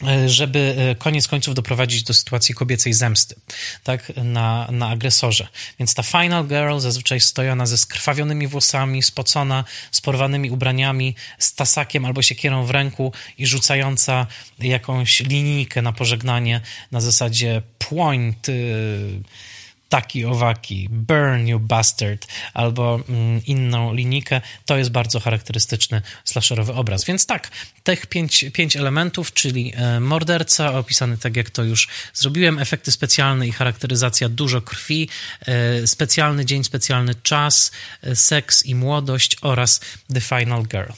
E, 0.08 0.30
żeby 0.30 0.76
e, 0.78 0.96
koniec 0.96 1.28
końców 1.28 1.56
doprowadzić 1.56 2.04
do 2.04 2.14
sytuacji 2.14 2.56
kobiecej 2.56 2.94
zemsty, 2.94 3.36
tak, 3.84 4.12
na, 4.24 4.68
na 4.72 4.90
agresorze. 4.90 5.48
Więc 5.80 5.94
ta 5.94 6.04
final 6.04 6.48
girl 6.48 6.80
zazwyczaj 6.80 7.20
stojona 7.20 7.66
ze 7.66 7.78
skrwawionymi 7.78 8.48
włosami, 8.48 9.04
spocona, 9.04 9.64
z 9.92 10.02
porwanymi 10.02 10.52
ubraniami, 10.52 11.16
z 11.38 11.54
tasakiem 11.54 12.06
albo 12.06 12.22
siekierą 12.22 12.66
w 12.66 12.70
ręku 12.70 13.14
i 13.38 13.48
rzucająca 13.48 14.28
jakąś 14.60 15.20
linijkę 15.20 15.82
na 15.82 15.94
pożegnanie 15.94 16.62
na 16.92 17.02
zasadzie 17.02 17.62
point, 17.90 18.48
taki 19.92 20.26
owaki, 20.26 20.88
burn 20.90 21.48
you 21.48 21.60
bastard, 21.60 22.28
albo 22.54 23.00
mm, 23.10 23.46
inną 23.46 23.94
linijkę, 23.94 24.42
to 24.66 24.78
jest 24.78 24.92
bardzo 24.92 25.20
charakterystyczny 25.20 26.02
slasherowy 26.26 26.74
obraz. 26.74 27.06
Więc 27.06 27.26
tak, 27.26 27.52
tych 27.84 28.06
pięć, 28.06 28.46
pięć 28.54 28.76
elementów, 28.76 29.34
czyli 29.34 29.74
e, 29.76 30.00
morderca, 30.00 30.74
opisany 30.74 31.18
tak 31.18 31.36
jak 31.36 31.50
to 31.50 31.64
już 31.64 31.88
zrobiłem, 32.14 32.60
efekty 32.60 32.92
specjalne 32.92 33.48
i 33.48 33.52
charakteryzacja, 33.52 34.30
dużo 34.30 34.62
krwi, 34.62 35.10
e, 35.42 35.88
specjalny 35.88 36.46
dzień, 36.46 36.64
specjalny 36.64 37.16
czas, 37.16 37.72
e, 38.02 38.16
seks 38.16 38.66
i 38.66 38.76
młodość 38.76 39.38
oraz 39.42 39.82
The 40.14 40.22
Final 40.22 40.64
Girl. 40.64 40.92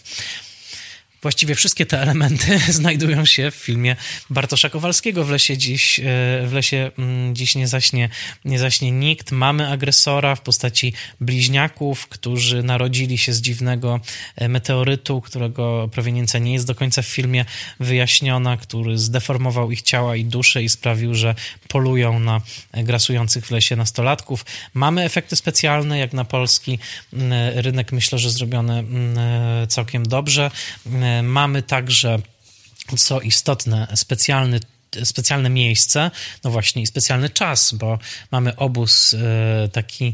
Właściwie 1.23 1.55
wszystkie 1.55 1.85
te 1.85 2.01
elementy 2.01 2.59
znajdują 2.79 3.25
się 3.25 3.51
w 3.51 3.55
filmie 3.55 3.95
Bartosza 4.29 4.69
Kowalskiego 4.69 5.23
w 5.23 5.29
lesie 5.29 5.57
dziś, 5.57 5.99
e, 5.99 6.03
w 6.47 6.51
lesie 6.53 6.91
mm, 6.97 7.35
dziś 7.35 7.55
nie 7.55 7.67
zaśnie, 7.67 8.09
nie 8.45 8.59
zaśnie 8.59 8.91
nikt. 8.91 9.31
Mamy 9.31 9.69
agresora 9.69 10.35
w 10.35 10.41
postaci 10.41 10.93
bliźniaków, 11.21 12.07
którzy 12.07 12.63
narodzili 12.63 13.17
się 13.17 13.33
z 13.33 13.41
dziwnego 13.41 13.99
e, 14.35 14.49
meteorytu, 14.49 15.21
którego 15.21 15.89
proweniencja 15.91 16.39
nie 16.39 16.53
jest 16.53 16.67
do 16.67 16.75
końca 16.75 17.01
w 17.01 17.05
filmie 17.05 17.45
wyjaśniona, 17.79 18.57
który 18.57 18.97
zdeformował 18.97 19.71
ich 19.71 19.81
ciała 19.81 20.15
i 20.15 20.25
dusze 20.25 20.63
i 20.63 20.69
sprawił, 20.69 21.15
że 21.15 21.35
polują 21.67 22.19
na 22.19 22.41
grasujących 22.73 23.45
w 23.45 23.51
lesie 23.51 23.75
nastolatków. 23.75 24.45
Mamy 24.73 25.03
efekty 25.03 25.35
specjalne, 25.35 25.99
jak 25.99 26.13
na 26.13 26.25
polski 26.25 26.79
mm, 27.13 27.31
rynek, 27.55 27.91
myślę, 27.91 28.19
że 28.19 28.29
zrobione 28.29 28.79
mm, 28.79 29.17
całkiem 29.67 30.05
dobrze. 30.05 30.51
Mamy 31.23 31.63
także 31.63 32.19
co 32.97 33.21
istotne, 33.21 33.87
specjalny 33.95 34.59
specjalne 35.03 35.49
miejsce, 35.49 36.11
no 36.43 36.51
właśnie 36.51 36.81
i 36.81 36.87
specjalny 36.87 37.29
czas, 37.29 37.73
bo 37.73 37.99
mamy 38.31 38.55
obóz 38.55 39.13
e, 39.13 39.69
taki 39.69 40.13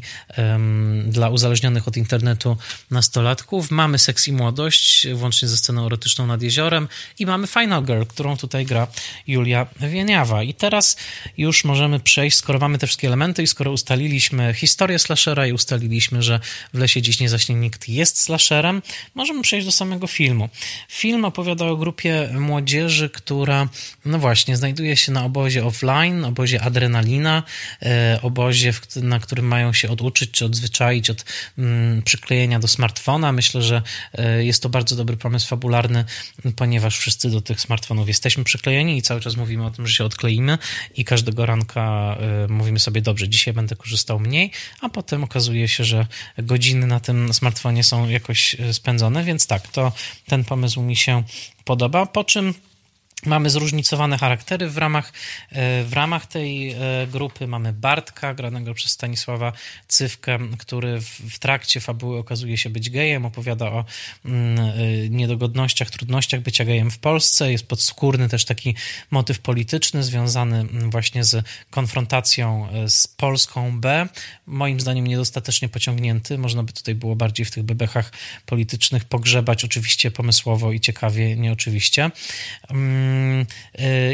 dla 1.05 1.29
uzależnionych 1.29 1.87
od 1.87 1.97
internetu 1.97 2.57
nastolatków, 2.91 3.71
mamy 3.71 3.97
seks 3.97 4.27
i 4.27 4.33
młodość, 4.33 5.07
włącznie 5.13 5.47
ze 5.47 5.57
sceną 5.57 5.85
erotyczną 5.85 6.27
nad 6.27 6.41
jeziorem 6.41 6.87
i 7.19 7.25
mamy 7.25 7.47
Final 7.47 7.83
Girl, 7.83 8.03
którą 8.03 8.37
tutaj 8.37 8.65
gra 8.65 8.87
Julia 9.27 9.67
Wieniawa. 9.79 10.43
I 10.43 10.53
teraz 10.53 10.97
już 11.37 11.63
możemy 11.63 11.99
przejść, 11.99 12.37
skoro 12.37 12.59
mamy 12.59 12.77
te 12.77 12.87
wszystkie 12.87 13.07
elementy 13.07 13.43
i 13.43 13.47
skoro 13.47 13.71
ustaliliśmy 13.71 14.53
historię 14.53 14.99
slashera 14.99 15.47
i 15.47 15.53
ustaliliśmy, 15.53 16.23
że 16.23 16.39
w 16.73 16.77
lesie 16.77 17.01
dziś 17.01 17.19
nie 17.19 17.29
zaśnie 17.29 17.55
nikt 17.55 17.89
jest 17.89 18.21
slasherem, 18.21 18.81
możemy 19.15 19.41
przejść 19.41 19.65
do 19.65 19.71
samego 19.71 20.07
filmu. 20.07 20.49
Film 20.89 21.25
opowiada 21.25 21.65
o 21.65 21.77
grupie 21.77 22.29
młodzieży, 22.39 23.09
która, 23.09 23.69
no 24.05 24.19
właśnie, 24.19 24.57
znajduje 24.57 24.68
znajduje 24.69 24.97
się 24.97 25.11
na 25.11 25.25
obozie 25.25 25.65
offline, 25.65 26.25
obozie 26.25 26.61
adrenalina, 26.61 27.43
e, 27.81 28.19
obozie, 28.21 28.73
na 28.95 29.19
którym 29.19 29.45
mają 29.45 29.73
się 29.73 29.89
oduczyć 29.89 30.31
czy 30.31 30.45
odzwyczaić 30.45 31.09
od 31.09 31.25
mm, 31.57 32.01
przyklejenia 32.01 32.59
do 32.59 32.67
smartfona. 32.67 33.31
Myślę, 33.31 33.61
że 33.61 33.81
e, 34.13 34.45
jest 34.45 34.63
to 34.63 34.69
bardzo 34.69 34.95
dobry 34.95 35.17
pomysł 35.17 35.47
fabularny, 35.47 36.05
ponieważ 36.55 36.97
wszyscy 36.97 37.29
do 37.29 37.41
tych 37.41 37.61
smartfonów 37.61 38.07
jesteśmy 38.07 38.43
przyklejeni 38.43 38.97
i 38.97 39.01
cały 39.01 39.21
czas 39.21 39.35
mówimy 39.35 39.65
o 39.65 39.71
tym, 39.71 39.87
że 39.87 39.93
się 39.93 40.05
odkleimy 40.05 40.57
i 40.95 41.05
każdego 41.05 41.45
ranka 41.45 42.17
e, 42.19 42.47
mówimy 42.47 42.79
sobie, 42.79 43.01
dobrze, 43.01 43.29
dzisiaj 43.29 43.53
będę 43.53 43.75
korzystał 43.75 44.19
mniej, 44.19 44.51
a 44.81 44.89
potem 44.89 45.23
okazuje 45.23 45.67
się, 45.67 45.83
że 45.83 46.07
godziny 46.37 46.87
na 46.87 46.99
tym 46.99 47.33
smartfonie 47.33 47.83
są 47.83 48.09
jakoś 48.09 48.55
spędzone, 48.71 49.23
więc 49.23 49.47
tak, 49.47 49.67
to 49.67 49.91
ten 50.27 50.43
pomysł 50.43 50.81
mi 50.81 50.95
się 50.95 51.23
podoba. 51.65 52.05
Po 52.05 52.23
czym 52.23 52.53
Mamy 53.25 53.49
zróżnicowane 53.49 54.17
charaktery 54.17 54.69
w 54.69 54.77
ramach, 54.77 55.13
e, 55.51 55.83
w 55.83 55.93
ramach 55.93 56.25
tej 56.25 56.71
e, 56.71 56.77
grupy. 57.11 57.47
Mamy 57.47 57.73
Bartka, 57.73 58.33
granego 58.33 58.73
przez 58.73 58.91
Stanisława 58.91 59.53
Cywkę, 59.87 60.39
który 60.57 61.01
w, 61.01 61.39
trakcie 61.39 61.79
fabuły 61.79 62.19
okazuje 62.19 62.57
się 62.57 62.69
być 62.69 62.89
gejem, 62.89 63.25
opowiada 63.25 63.65
o 63.65 63.85
mm, 64.25 64.59
e, 64.59 65.09
niedogodnościach, 65.09 65.89
trudnościach 65.89 66.41
bycia 66.41 66.65
gejem 66.65 66.91
w 66.91 66.97
Polsce. 66.99 67.51
Jest 67.51 67.67
podskórny 67.67 68.29
też 68.29 68.45
taki 68.45 68.75
motyw 69.11 69.39
polityczny 69.39 70.03
związany 70.03 70.59
mm, 70.59 70.91
właśnie 70.91 71.23
z 71.23 71.45
konfrontacją 71.69 72.67
z 72.87 73.07
Polską 73.07 73.79
B. 73.79 74.07
Moim 74.47 74.79
zdaniem 74.79 75.07
niedostatecznie 75.07 75.69
pociągnięty. 75.69 76.37
Można 76.37 76.63
by 76.63 76.73
tutaj 76.73 76.95
było 76.95 77.15
bardziej 77.15 77.45
w 77.45 77.51
tych 77.51 77.63
bebechach 77.63 78.11
politycznych 78.45 79.05
pogrzebać, 79.05 79.65
oczywiście 79.65 80.11
pomysłowo 80.11 80.71
i 80.71 80.79
ciekawie, 80.79 81.35
nie 81.35 81.51
oczywiście. 81.51 82.11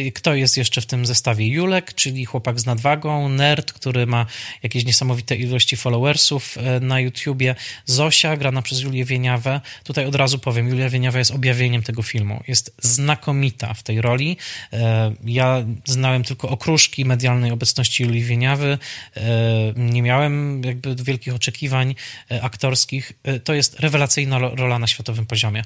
Y, 0.07 0.11
kto 0.11 0.35
jest 0.35 0.57
jeszcze 0.57 0.81
w 0.81 0.85
tym 0.85 1.05
zestawie? 1.05 1.47
Julek, 1.47 1.93
czyli 1.93 2.25
chłopak 2.25 2.59
z 2.59 2.65
nadwagą, 2.65 3.29
nerd, 3.29 3.73
który 3.73 4.05
ma 4.05 4.25
jakieś 4.63 4.85
niesamowite 4.85 5.35
ilości 5.35 5.77
followersów 5.77 6.57
y, 6.57 6.79
na 6.79 6.99
YouTubie. 6.99 7.55
Zosia, 7.85 8.37
grana 8.37 8.61
przez 8.61 8.81
Julię 8.81 9.05
Wieniawę. 9.05 9.61
Tutaj 9.83 10.05
od 10.05 10.15
razu 10.15 10.39
powiem, 10.39 10.67
Julia 10.67 10.89
Wieniawa 10.89 11.19
jest 11.19 11.31
objawieniem 11.31 11.83
tego 11.83 12.03
filmu. 12.03 12.43
Jest 12.47 12.75
znakomita 12.81 13.73
w 13.73 13.83
tej 13.83 14.01
roli. 14.01 14.37
Y, 14.73 14.77
ja 15.25 15.65
znałem 15.85 16.23
tylko 16.23 16.49
okruszki 16.49 17.05
medialnej 17.05 17.51
obecności 17.51 18.03
Julii 18.03 18.23
Wieniawy. 18.23 18.77
Nie 19.75 20.01
miałem 20.01 20.63
jakby 20.63 20.95
wielkich 20.95 21.35
oczekiwań 21.35 21.95
aktorskich. 22.41 23.13
To 23.43 23.53
jest 23.53 23.79
rewelacyjna 23.79 24.39
rola 24.39 24.79
na 24.79 24.87
światowym 24.87 25.25
poziomie. 25.25 25.63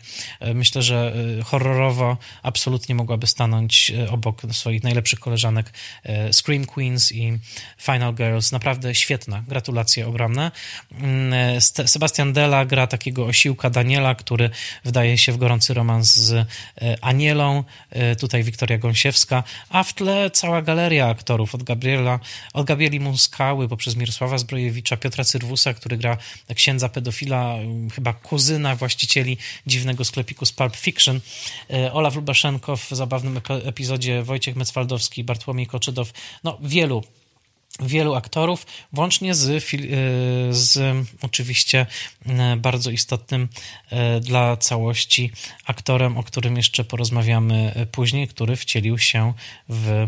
Myślę, 0.55 0.81
że 0.81 1.13
horrorowo 1.43 2.17
absolutnie 2.43 2.95
mogła 2.95 3.17
mogłaby 3.19 3.27
stanąć 3.27 3.91
e, 3.91 4.11
obok 4.11 4.41
swoich 4.51 4.83
najlepszych 4.83 5.19
koleżanek 5.19 5.73
e, 6.03 6.33
Scream 6.33 6.65
Queens 6.65 7.11
i 7.11 7.39
Final 7.77 8.13
Girls. 8.13 8.51
Naprawdę 8.51 8.95
świetna, 8.95 9.43
gratulacje 9.47 10.07
ogromne. 10.07 10.51
Mm, 10.91 11.33
e, 11.33 11.61
Sebastian 11.87 12.33
Della 12.33 12.65
gra 12.65 12.87
takiego 12.87 13.25
osiłka 13.25 13.69
Daniela, 13.69 14.15
który 14.15 14.49
wdaje 14.85 15.17
się 15.17 15.31
w 15.31 15.37
gorący 15.37 15.73
romans 15.73 16.15
z 16.15 16.47
Anielą, 17.01 17.63
tutaj 18.19 18.43
Wiktoria 18.43 18.77
Gąsiewska, 18.77 19.43
a 19.69 19.83
w 19.83 19.93
tle 19.93 20.31
cała 20.31 20.61
galeria 20.61 21.07
aktorów 21.09 21.55
od 21.55 21.63
Gabriela, 21.63 22.19
od 22.53 22.65
Gabrieli 22.65 22.99
Muskały 22.99 23.67
poprzez 23.67 23.95
Mirosława 23.95 24.37
Zbrojewicza, 24.37 24.97
Piotra 24.97 25.23
Cyrwusa, 25.23 25.73
który 25.73 25.97
gra 25.97 26.17
księdza 26.55 26.89
pedofila, 26.89 27.55
chyba 27.95 28.13
kuzyna 28.13 28.75
właścicieli 28.75 29.37
dziwnego 29.67 30.05
sklepiku 30.05 30.45
z 30.45 30.51
Pulp 30.51 30.75
Fiction, 30.75 31.19
Olaf 31.91 32.15
Lubaszenkow 32.15 32.89
zabawnym 33.09 33.41
epizodzie 33.63 34.23
Wojciech 34.23 34.55
Mecwaldowski, 34.55 35.23
Bartłomiej 35.23 35.67
Koczydow, 35.67 36.13
no 36.43 36.57
wielu 36.61 37.03
wielu 37.79 38.15
aktorów, 38.15 38.65
włącznie 38.93 39.35
z, 39.35 39.49
e, 39.49 39.59
z 40.53 40.95
oczywiście 41.21 41.85
e, 42.25 42.55
bardzo 42.55 42.91
istotnym 42.91 43.49
e, 43.89 44.19
dla 44.19 44.57
całości 44.57 45.31
aktorem, 45.65 46.17
o 46.17 46.23
którym 46.23 46.57
jeszcze 46.57 46.83
porozmawiamy 46.83 47.87
później, 47.91 48.27
który 48.27 48.55
wcielił 48.55 48.97
się 48.97 49.33
w 49.69 50.07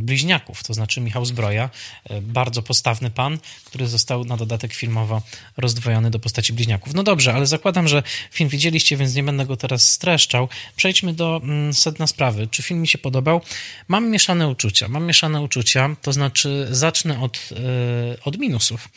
bliźniaków, 0.00 0.62
to 0.62 0.74
znaczy 0.74 1.00
Michał 1.00 1.24
Zbroja, 1.24 1.70
e, 2.04 2.20
bardzo 2.20 2.62
postawny 2.62 3.10
pan, 3.10 3.38
który 3.64 3.86
został 3.86 4.24
na 4.24 4.36
dodatek 4.36 4.74
filmowo 4.74 5.22
rozdwojony 5.56 6.10
do 6.10 6.18
postaci 6.18 6.52
bliźniaków. 6.52 6.94
No 6.94 7.02
dobrze, 7.02 7.34
ale 7.34 7.46
zakładam, 7.46 7.88
że 7.88 8.02
film 8.30 8.50
widzieliście, 8.50 8.96
więc 8.96 9.14
nie 9.14 9.22
będę 9.22 9.46
go 9.46 9.56
teraz 9.56 9.90
streszczał. 9.92 10.48
Przejdźmy 10.76 11.12
do 11.12 11.40
mm, 11.42 11.74
sedna 11.74 12.06
sprawy. 12.06 12.46
Czy 12.50 12.62
film 12.62 12.80
mi 12.80 12.88
się 12.88 12.98
podobał? 12.98 13.40
Mam 13.88 14.10
mieszane 14.10 14.48
uczucia. 14.48 14.88
Mam 14.88 15.06
mieszane 15.06 15.40
uczucia, 15.40 15.96
to 16.02 16.12
znaczy 16.12 16.68
zacznę 16.70 17.20
od, 17.20 17.48
e, 17.52 18.22
od 18.24 18.38
minusów. 18.38 18.88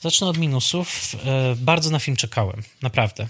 Zacznę 0.00 0.26
od 0.26 0.38
minusów. 0.38 1.16
E, 1.24 1.56
bardzo 1.56 1.90
na 1.90 1.98
film 1.98 2.16
czekałem, 2.16 2.62
naprawdę. 2.82 3.26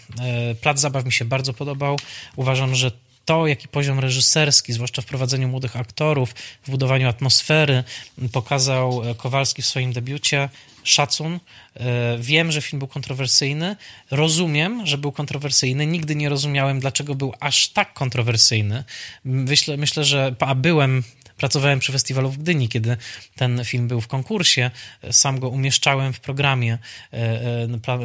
Plac 0.61 0.81
zabaw 0.81 1.05
mi 1.05 1.13
się 1.13 1.25
bardzo 1.25 1.53
podobał. 1.53 1.99
Uważam, 2.37 2.75
że 2.75 2.91
to, 3.27 3.47
jaki 3.47 3.69
poziom 3.69 3.99
reżyserski, 3.99 4.73
zwłaszcza 4.73 5.03
w 5.03 5.07
prowadzeniu 5.07 5.49
młodych 5.49 5.77
aktorów, 5.77 6.35
w 6.63 6.71
budowaniu 6.71 7.09
atmosfery, 7.09 7.85
pokazał 8.33 9.11
e, 9.11 9.15
Kowalski 9.15 9.63
w 9.63 9.67
swoim 9.67 9.93
debiucie, 9.93 10.49
szacun. 10.83 11.41
E, 11.75 12.19
wiem, 12.21 12.53
że 12.53 12.63
film 12.63 12.79
był 12.79 12.89
kontrowersyjny. 12.89 13.77
Rozumiem, 14.11 14.87
że 14.87 14.99
był 14.99 15.13
kontrowersyjny. 15.13 15.87
Nigdy 15.87 16.17
nie 16.17 16.29
rozumiałem, 16.29 16.81
dlaczego 16.81 17.15
był 17.15 17.33
aż 17.41 17.69
tak 17.69 17.95
kontrowersyjny. 17.95 18.85
Myślę, 19.25 19.77
myślę 19.77 20.05
że 20.05 20.35
a 20.41 20.55
byłem 20.55 21.03
Pracowałem 21.37 21.79
przy 21.79 21.93
festiwalu 21.93 22.31
w 22.31 22.39
Gdyni, 22.39 22.69
kiedy 22.69 22.97
ten 23.37 23.65
film 23.65 23.89
był 23.89 24.01
w 24.01 24.09
konkursie. 24.09 24.71
Sam 25.11 25.41
go 25.41 25.49
umieszczałem 25.49 26.13
w 26.13 26.21
programie. 26.21 26.79
E, 27.13 27.19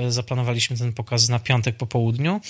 e, 0.08 0.12
zaplanowaliśmy 0.12 0.78
ten 0.78 0.94
pokaz 0.94 1.30
na 1.30 1.40
piątek 1.40 1.76
po 1.76 1.88
południu. 1.88 2.42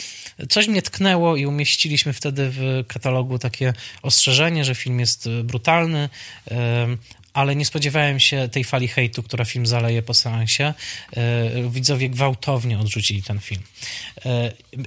Coś 0.50 0.68
mnie 0.68 0.82
tknęło 0.82 1.36
i 1.36 1.46
umieściliśmy 1.46 2.14
wtedy 2.14 2.50
w 2.52 2.84
katalogu 2.88 3.40
takie 3.40 3.74
ostrzeżenie, 4.02 4.66
że 4.66 4.76
film 4.76 5.00
jest 5.00 5.30
brutalny, 5.44 6.10
e, 6.52 6.88
ale 7.34 7.56
nie 7.56 7.66
spodziewałem 7.66 8.20
się 8.20 8.50
tej 8.52 8.64
fali 8.64 8.88
hejtu, 8.88 9.24
która 9.24 9.46
film 9.46 9.66
zaleje 9.66 10.02
po 10.02 10.14
seansie. 10.14 10.74
Widzowie 11.70 12.10
gwałtownie 12.10 12.80
odrzucili 12.80 13.24
ten 13.24 13.40
film. 13.40 13.62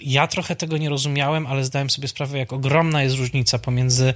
Ja 0.02 0.26
trochę 0.26 0.56
tego 0.56 0.76
nie 0.76 0.88
rozumiałem, 0.88 1.46
ale 1.46 1.64
zdałem 1.64 1.90
sobie 1.90 2.08
sprawę, 2.08 2.38
jak 2.38 2.52
ogromna 2.52 3.02
jest 3.02 3.16
różnica 3.16 3.58
pomiędzy 3.58 4.14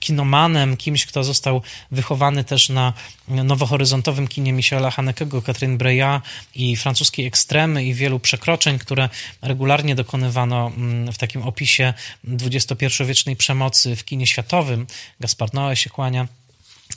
kinomanem, 0.00 0.76
kimś, 0.76 1.06
kto 1.06 1.24
został 1.24 1.62
wychowany 1.90 2.44
też 2.44 2.68
na 2.68 2.92
nowohoryzontowym 3.28 4.28
kinie 4.28 4.52
Michela 4.52 4.90
Hanekego, 4.90 5.42
Katrin 5.42 5.78
Breya 5.78 6.20
i 6.54 6.76
francuskiej 6.76 7.26
ekstremy 7.26 7.84
i 7.84 7.94
wielu 7.94 8.20
przekroczeń, 8.20 8.78
które 8.78 9.08
regularnie 9.42 9.94
dokonywano 9.94 10.72
mm, 10.76 11.12
w 11.12 11.18
takim 11.18 11.42
opisie 11.42 11.94
XXI-wiecznej 12.24 13.36
przemocy 13.36 13.96
w 13.96 14.04
kinie 14.04 14.26
światowym. 14.26 14.86
Gaspar 15.20 15.48
Noé 15.48 15.74
się 15.74 15.90
kłania 15.90 16.26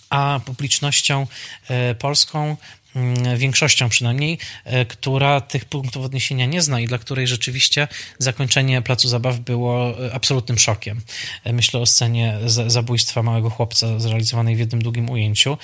a 0.09 0.39
publicznością 0.45 1.27
e, 1.67 1.95
polską, 1.95 2.57
większością 3.37 3.89
przynajmniej, 3.89 4.37
e, 4.65 4.85
która 4.85 5.41
tych 5.41 5.65
punktów 5.65 6.05
odniesienia 6.05 6.45
nie 6.45 6.61
zna 6.61 6.79
i 6.79 6.87
dla 6.87 6.97
której 6.97 7.27
rzeczywiście 7.27 7.87
zakończenie 8.19 8.81
Placu 8.81 9.07
Zabaw 9.07 9.39
było 9.39 10.05
e, 10.05 10.13
absolutnym 10.13 10.59
szokiem. 10.59 11.01
E, 11.43 11.53
myślę 11.53 11.79
o 11.79 11.85
scenie 11.85 12.37
zabójstwa 12.67 13.23
małego 13.23 13.49
chłopca 13.49 13.99
zrealizowanej 13.99 14.55
w 14.55 14.59
jednym 14.59 14.81
długim 14.81 15.09
ujęciu, 15.09 15.57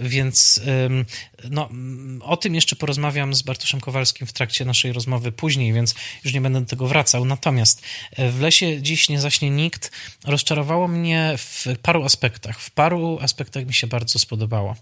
więc 0.00 0.60
no, 1.50 1.68
o 2.20 2.36
tym 2.36 2.54
jeszcze 2.54 2.76
porozmawiam 2.76 3.34
z 3.34 3.42
Bartoszem 3.42 3.80
Kowalskim 3.80 4.26
w 4.26 4.32
trakcie 4.32 4.64
naszej 4.64 4.92
rozmowy 4.92 5.32
później, 5.32 5.72
więc 5.72 5.94
już 6.24 6.34
nie 6.34 6.40
będę 6.40 6.60
do 6.60 6.66
tego 6.66 6.86
wracał. 6.86 7.24
Natomiast 7.24 7.82
w 8.18 8.40
lesie 8.40 8.82
dziś 8.82 9.08
nie 9.08 9.20
zaśnie 9.20 9.50
nikt. 9.50 9.90
Rozczarowało 10.24 10.88
mnie 10.88 11.34
w 11.38 11.66
paru 11.82 12.04
aspektach. 12.04 12.60
W 12.60 12.70
paru 12.70 13.18
aspektach 13.20 13.66
mi 13.66 13.74
się 13.74 13.86
bardzo 13.86 14.18
spodobało. 14.18 14.76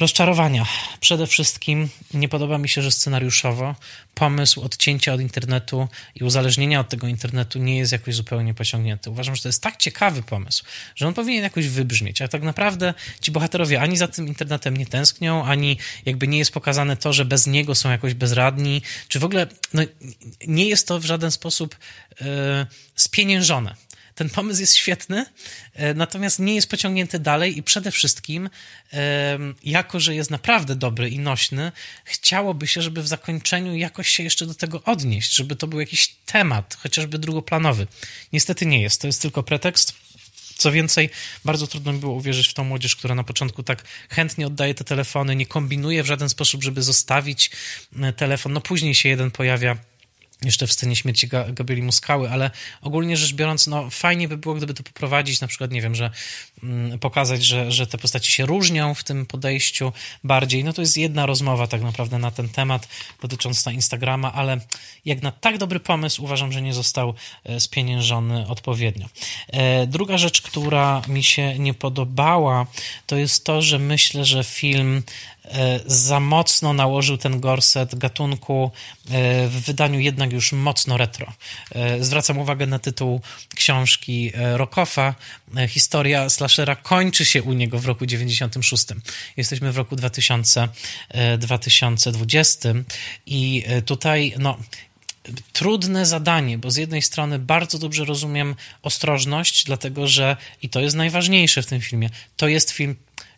Rozczarowania. 0.00 0.66
Przede 1.00 1.26
wszystkim 1.26 1.88
nie 2.14 2.28
podoba 2.28 2.58
mi 2.58 2.68
się, 2.68 2.82
że 2.82 2.90
scenariuszowo 2.90 3.74
pomysł 4.14 4.60
odcięcia 4.60 5.12
od 5.12 5.20
internetu 5.20 5.88
i 6.14 6.24
uzależnienia 6.24 6.80
od 6.80 6.88
tego 6.88 7.06
internetu 7.06 7.58
nie 7.58 7.78
jest 7.78 7.92
jakoś 7.92 8.14
zupełnie 8.14 8.54
pociągnięty. 8.54 9.10
Uważam, 9.10 9.36
że 9.36 9.42
to 9.42 9.48
jest 9.48 9.62
tak 9.62 9.76
ciekawy 9.76 10.22
pomysł, 10.22 10.64
że 10.94 11.06
on 11.08 11.14
powinien 11.14 11.42
jakoś 11.42 11.68
wybrzmieć, 11.68 12.22
a 12.22 12.28
tak 12.28 12.42
naprawdę 12.42 12.94
ci 13.20 13.30
bohaterowie 13.30 13.80
ani 13.80 13.96
za 13.96 14.08
tym 14.08 14.26
internetem 14.28 14.76
nie 14.76 14.86
tęsknią, 14.86 15.44
ani 15.44 15.78
jakby 16.06 16.28
nie 16.28 16.38
jest 16.38 16.52
pokazane 16.52 16.96
to, 16.96 17.12
że 17.12 17.24
bez 17.24 17.46
niego 17.46 17.74
są 17.74 17.90
jakoś 17.90 18.14
bezradni, 18.14 18.82
czy 19.08 19.18
w 19.18 19.24
ogóle 19.24 19.46
no, 19.74 19.82
nie 20.46 20.66
jest 20.66 20.88
to 20.88 21.00
w 21.00 21.04
żaden 21.04 21.30
sposób 21.30 21.76
yy, 22.20 22.26
spieniężone 22.96 23.85
ten 24.16 24.30
pomysł 24.30 24.60
jest 24.60 24.76
świetny, 24.76 25.26
e, 25.74 25.94
natomiast 25.94 26.38
nie 26.38 26.54
jest 26.54 26.70
pociągnięty 26.70 27.18
dalej 27.18 27.58
i 27.58 27.62
przede 27.62 27.90
wszystkim, 27.90 28.50
e, 28.92 29.38
jako 29.64 30.00
że 30.00 30.14
jest 30.14 30.30
naprawdę 30.30 30.76
dobry 30.76 31.10
i 31.10 31.18
nośny, 31.18 31.72
chciałoby 32.04 32.66
się, 32.66 32.82
żeby 32.82 33.02
w 33.02 33.08
zakończeniu 33.08 33.76
jakoś 33.76 34.08
się 34.08 34.22
jeszcze 34.22 34.46
do 34.46 34.54
tego 34.54 34.82
odnieść, 34.84 35.34
żeby 35.34 35.56
to 35.56 35.66
był 35.66 35.80
jakiś 35.80 36.08
temat, 36.26 36.76
chociażby 36.82 37.18
drugoplanowy. 37.18 37.86
Niestety 38.32 38.66
nie 38.66 38.82
jest, 38.82 39.00
to 39.00 39.06
jest 39.06 39.22
tylko 39.22 39.42
pretekst. 39.42 39.94
Co 40.56 40.72
więcej, 40.72 41.10
bardzo 41.44 41.66
trudno 41.66 41.92
mi 41.92 41.98
było 41.98 42.14
uwierzyć 42.14 42.48
w 42.48 42.54
tą 42.54 42.64
młodzież, 42.64 42.96
która 42.96 43.14
na 43.14 43.24
początku 43.24 43.62
tak 43.62 43.84
chętnie 44.10 44.46
oddaje 44.46 44.74
te 44.74 44.84
telefony, 44.84 45.36
nie 45.36 45.46
kombinuje 45.46 46.02
w 46.02 46.06
żaden 46.06 46.28
sposób, 46.28 46.62
żeby 46.62 46.82
zostawić 46.82 47.50
e, 48.02 48.12
telefon. 48.12 48.52
No 48.52 48.60
później 48.60 48.94
się 48.94 49.08
jeden 49.08 49.30
pojawia 49.30 49.76
jeszcze 50.42 50.66
w 50.66 50.72
scenie 50.72 50.96
śmierci 50.96 51.28
Gabrieli 51.28 51.82
Muskały, 51.82 52.30
ale 52.30 52.50
ogólnie 52.82 53.16
rzecz 53.16 53.34
biorąc, 53.34 53.66
no 53.66 53.90
fajnie 53.90 54.28
by 54.28 54.36
było, 54.36 54.54
gdyby 54.54 54.74
to 54.74 54.82
poprowadzić, 54.82 55.40
na 55.40 55.46
przykład, 55.46 55.70
nie 55.70 55.82
wiem, 55.82 55.94
że 55.94 56.10
mm, 56.62 56.98
pokazać, 56.98 57.44
że, 57.44 57.72
że 57.72 57.86
te 57.86 57.98
postaci 57.98 58.32
się 58.32 58.46
różnią 58.46 58.94
w 58.94 59.04
tym 59.04 59.26
podejściu 59.26 59.92
bardziej. 60.24 60.64
No 60.64 60.72
to 60.72 60.82
jest 60.82 60.96
jedna 60.96 61.26
rozmowa 61.26 61.66
tak 61.66 61.82
naprawdę 61.82 62.18
na 62.18 62.30
ten 62.30 62.48
temat 62.48 62.88
dotycząca 63.22 63.72
Instagrama, 63.72 64.32
ale 64.32 64.60
jak 65.04 65.22
na 65.22 65.32
tak 65.32 65.58
dobry 65.58 65.80
pomysł 65.80 66.24
uważam, 66.24 66.52
że 66.52 66.62
nie 66.62 66.74
został 66.74 67.14
e, 67.44 67.60
spieniężony 67.60 68.46
odpowiednio. 68.48 69.06
E, 69.48 69.86
druga 69.86 70.18
rzecz, 70.18 70.42
która 70.42 71.02
mi 71.08 71.22
się 71.22 71.58
nie 71.58 71.74
podobała, 71.74 72.66
to 73.06 73.16
jest 73.16 73.44
to, 73.44 73.62
że 73.62 73.78
myślę, 73.78 74.24
że 74.24 74.44
film 74.44 75.02
za 75.86 76.20
mocno 76.20 76.72
nałożył 76.72 77.16
ten 77.16 77.40
gorset 77.40 77.94
gatunku 77.94 78.70
e, 79.10 79.48
w 79.48 79.60
wydaniu 79.60 80.00
jednak 80.00 80.32
już 80.32 80.52
mocno 80.52 80.96
retro. 80.96 81.32
E, 81.74 82.04
zwracam 82.04 82.38
uwagę 82.38 82.66
na 82.66 82.78
tytuł 82.78 83.20
książki 83.54 84.32
Rokoffa. 84.54 85.14
Historia 85.68 86.28
slashera 86.28 86.76
kończy 86.76 87.24
się 87.24 87.42
u 87.42 87.52
niego 87.52 87.78
w 87.78 87.86
roku 87.86 88.06
96. 88.06 88.86
Jesteśmy 89.36 89.72
w 89.72 89.76
roku 89.76 89.96
2000, 89.96 90.68
2020 91.38 92.68
i 93.26 93.64
tutaj 93.84 94.34
no, 94.38 94.58
trudne 95.52 96.06
zadanie, 96.06 96.58
bo 96.58 96.70
z 96.70 96.76
jednej 96.76 97.02
strony 97.02 97.38
bardzo 97.38 97.78
dobrze 97.78 98.04
rozumiem 98.04 98.54
ostrożność, 98.82 99.64
dlatego 99.64 100.06
że, 100.06 100.36
i 100.62 100.68
to 100.68 100.80
jest 100.80 100.96
najważniejsze 100.96 101.62
w 101.62 101.66
tym 101.66 101.80
filmie, 101.80 102.10
to 102.36 102.48
jest 102.48 102.70
film 102.70 102.96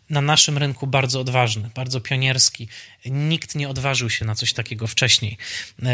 na 0.09 0.21
naszym 0.21 0.57
rynku 0.57 0.87
bardzo 0.87 1.19
odważny, 1.19 1.69
bardzo 1.75 2.01
pionierski. 2.01 2.67
Nikt 3.05 3.55
nie 3.55 3.69
odważył 3.69 4.09
się 4.09 4.25
na 4.25 4.35
coś 4.35 4.53
takiego 4.53 4.87
wcześniej, 4.87 5.37
e, 5.83 5.89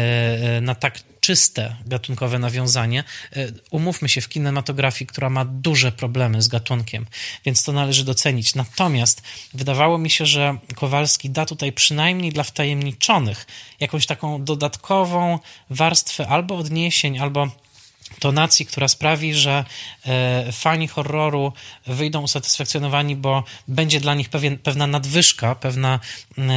e, 0.56 0.60
na 0.60 0.74
tak 0.74 1.00
czyste 1.20 1.76
gatunkowe 1.86 2.38
nawiązanie. 2.38 3.04
E, 3.36 3.46
umówmy 3.70 4.08
się, 4.08 4.20
w 4.20 4.28
kinematografii, 4.28 5.06
która 5.06 5.30
ma 5.30 5.44
duże 5.44 5.92
problemy 5.92 6.42
z 6.42 6.48
gatunkiem, 6.48 7.06
więc 7.44 7.64
to 7.64 7.72
należy 7.72 8.04
docenić. 8.04 8.54
Natomiast 8.54 9.22
wydawało 9.54 9.98
mi 9.98 10.10
się, 10.10 10.26
że 10.26 10.58
Kowalski 10.74 11.30
da 11.30 11.46
tutaj 11.46 11.72
przynajmniej 11.72 12.32
dla 12.32 12.42
wtajemniczonych 12.42 13.46
jakąś 13.80 14.06
taką 14.06 14.44
dodatkową 14.44 15.38
warstwę 15.70 16.28
albo 16.28 16.56
odniesień, 16.56 17.18
albo 17.18 17.65
tonacji, 18.18 18.66
która 18.66 18.88
sprawi, 18.88 19.34
że 19.34 19.64
e, 20.06 20.52
fani 20.52 20.88
horroru 20.88 21.52
wyjdą 21.86 22.22
usatysfakcjonowani, 22.22 23.16
bo 23.16 23.44
będzie 23.68 24.00
dla 24.00 24.14
nich 24.14 24.28
pewien, 24.28 24.58
pewna 24.58 24.86
nadwyżka, 24.86 25.54
pewna 25.54 26.00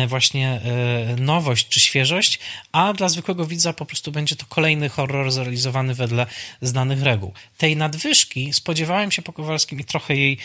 właśnie 0.08 0.50
e, 0.50 1.16
nowość 1.16 1.68
czy 1.68 1.80
świeżość, 1.80 2.40
a 2.72 2.94
dla 2.94 3.10
zwykłego 3.10 3.46
widza 3.46 3.74
po 3.74 3.86
prostu 3.86 4.12
będzie 4.12 4.36
to 4.36 4.46
kolejny 4.46 4.90
horror 4.90 5.32
zrealizowany 5.32 5.94
wedle 5.96 6.26
znanych 6.62 7.02
reguł. 7.02 7.34
Tej 7.58 7.76
nadwyżki 7.76 8.54
spodziewałem 8.54 9.12
się 9.12 9.22
po 9.22 9.34
Kowalskim 9.34 9.80
i 9.80 9.84
trochę 9.84 10.16
jej, 10.16 10.38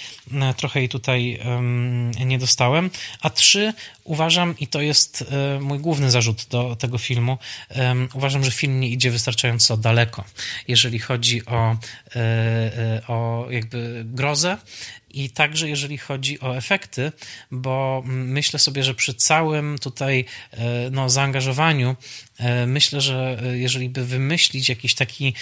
trochę 0.57 0.81
jej 0.81 0.89
tutaj 0.89 1.41
nie 2.27 2.39
dostałem, 2.39 2.91
a 3.21 3.31
trzy 3.31 3.73
uważam, 4.05 4.55
i 4.59 4.67
to 4.67 4.81
jest 4.81 5.25
e, 5.31 5.61
mój 5.61 5.79
główny 5.79 6.11
zarzut 6.11 6.47
do 6.51 6.77
tego 6.77 6.99
filmu, 6.99 7.39
uważam, 8.15 8.45
że 8.45 8.51
film 8.51 8.81
nie 8.81 8.89
idzie 8.89 9.11
wystarczająco 9.11 9.77
daleko, 9.77 10.25
jeżeli 10.69 10.99
chodzi 11.05 11.47
o, 11.47 11.77
e, 12.17 12.17
e, 12.17 13.03
o 13.09 13.47
jakby 13.51 14.05
grozę 14.07 14.59
i 15.11 15.31
także 15.31 15.69
jeżeli 15.69 15.99
chodzi 15.99 16.41
o 16.41 16.57
efekty, 16.57 17.13
bo 17.51 18.03
myślę 18.07 18.59
sobie, 18.59 18.85
że 18.85 18.95
przy 18.95 19.15
całym 19.15 19.79
tutaj 19.79 20.25
e, 20.53 20.91
no, 20.91 21.11
zaangażowaniu, 21.11 21.97
myślę, 22.67 23.01
że 23.01 23.43
jeżeli 23.53 23.89
by 23.89 24.05
wymyślić 24.05 24.69
jakiś 24.69 24.95
taki, 24.95 25.35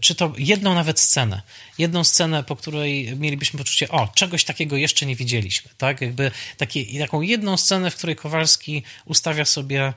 czy 0.00 0.14
to 0.14 0.32
jedną 0.38 0.74
nawet 0.74 1.00
scenę, 1.00 1.42
jedną 1.78 2.04
scenę, 2.04 2.42
po 2.42 2.56
której 2.56 3.16
mielibyśmy 3.16 3.58
poczucie, 3.58 3.88
o, 3.88 4.08
czegoś 4.14 4.44
takiego 4.44 4.76
jeszcze 4.76 5.06
nie 5.06 5.16
widzieliśmy, 5.16 5.70
tak? 5.78 6.00
Jakby 6.00 6.30
takie, 6.56 6.98
taką 6.98 7.20
jedną 7.20 7.56
scenę, 7.56 7.90
w 7.90 7.96
której 7.96 8.16
Kowalski 8.16 8.82
ustawia 9.04 9.44
sobie 9.44 9.92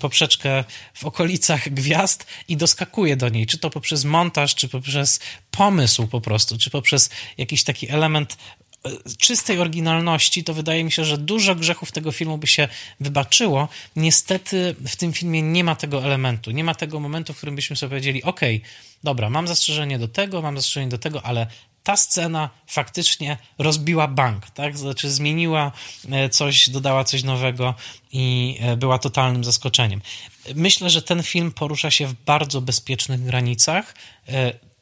poprzeczkę 0.00 0.64
w 0.94 1.04
okolicach 1.04 1.68
gwiazd 1.68 2.26
i 2.48 2.56
doskakuje 2.56 3.16
do 3.16 3.28
niej, 3.28 3.46
czy 3.46 3.58
to 3.58 3.70
poprzez 3.70 4.04
montaż, 4.04 4.54
czy 4.54 4.68
poprzez 4.68 5.20
pomysł 5.50 6.06
po 6.06 6.20
prostu, 6.20 6.58
czy 6.58 6.70
poprzez 6.70 7.10
jakiś 7.38 7.64
taki 7.64 7.90
element 7.90 8.36
e, 8.84 8.90
czystej 9.18 9.58
oryginalności, 9.58 10.44
to 10.44 10.54
wydaje 10.54 10.84
mi 10.84 10.92
się, 10.92 11.04
że 11.04 11.18
dużo 11.18 11.54
grzechów 11.54 11.92
tego 11.92 12.12
filmu 12.12 12.38
by 12.38 12.46
się 12.46 12.68
wybaczyło. 13.00 13.68
Niestety 13.96 14.74
w 14.86 14.96
tym 14.96 15.12
filmie 15.12 15.42
nie 15.42 15.64
ma 15.64 15.76
tego 15.76 16.04
elementu, 16.04 16.50
nie 16.50 16.64
ma 16.64 16.74
tego 16.74 17.00
momentu, 17.00 17.32
w 17.32 17.36
którym 17.36 17.56
byśmy 17.56 17.76
sobie 17.76 17.90
powiedzieli, 17.90 18.22
ok, 18.22 18.40
dobra, 19.04 19.30
mam 19.30 19.48
zastrzeżenie 19.48 19.98
do 19.98 20.08
tego, 20.08 20.42
mam 20.42 20.56
zastrzeżenie 20.56 20.88
do 20.88 20.98
tego, 20.98 21.22
ale 21.22 21.46
ta 21.86 21.96
scena 21.96 22.50
faktycznie 22.66 23.36
rozbiła 23.58 24.08
bank, 24.08 24.50
tak? 24.50 24.78
Znaczy 24.78 25.10
zmieniła 25.10 25.72
e, 26.10 26.28
coś, 26.28 26.70
dodała 26.70 27.04
coś 27.04 27.22
nowego 27.22 27.74
i 28.12 28.56
e, 28.60 28.76
była 28.76 28.98
totalnym 28.98 29.44
zaskoczeniem. 29.44 30.00
Myślę, 30.54 30.90
że 30.90 31.02
ten 31.02 31.22
film 31.22 31.52
porusza 31.52 31.90
się 31.90 32.06
w 32.06 32.14
bardzo 32.14 32.60
bezpiecznych 32.60 33.22
granicach. 33.22 33.94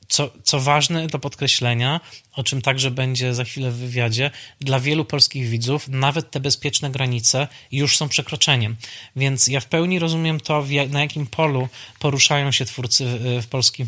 Co, 0.09 0.31
co 0.43 0.61
ważne 0.61 1.07
do 1.07 1.19
podkreślenia, 1.19 2.01
o 2.33 2.45
czym 2.45 2.63
także 2.63 2.91
będzie 2.91 3.35
za 3.35 3.45
chwilę 3.45 3.71
w 3.71 3.77
wywiadzie, 3.77 4.31
dla 4.61 4.81
wielu 4.81 5.05
polskich 5.05 5.49
widzów 5.49 5.89
nawet 5.89 6.31
te 6.31 6.41
bezpieczne 6.41 6.91
granice 6.91 7.49
już 7.73 7.97
są 7.97 8.09
przekroczeniem. 8.09 8.77
Więc 9.17 9.47
ja 9.47 9.61
w 9.61 9.67
pełni 9.67 9.99
rozumiem 9.99 10.41
to, 10.41 10.67
na 10.89 11.01
jakim 11.01 11.27
polu 11.27 11.69
poruszają 11.99 12.53
się 12.53 12.65
twórcy 12.65 13.07
w 13.43 13.47
polskim, 13.47 13.87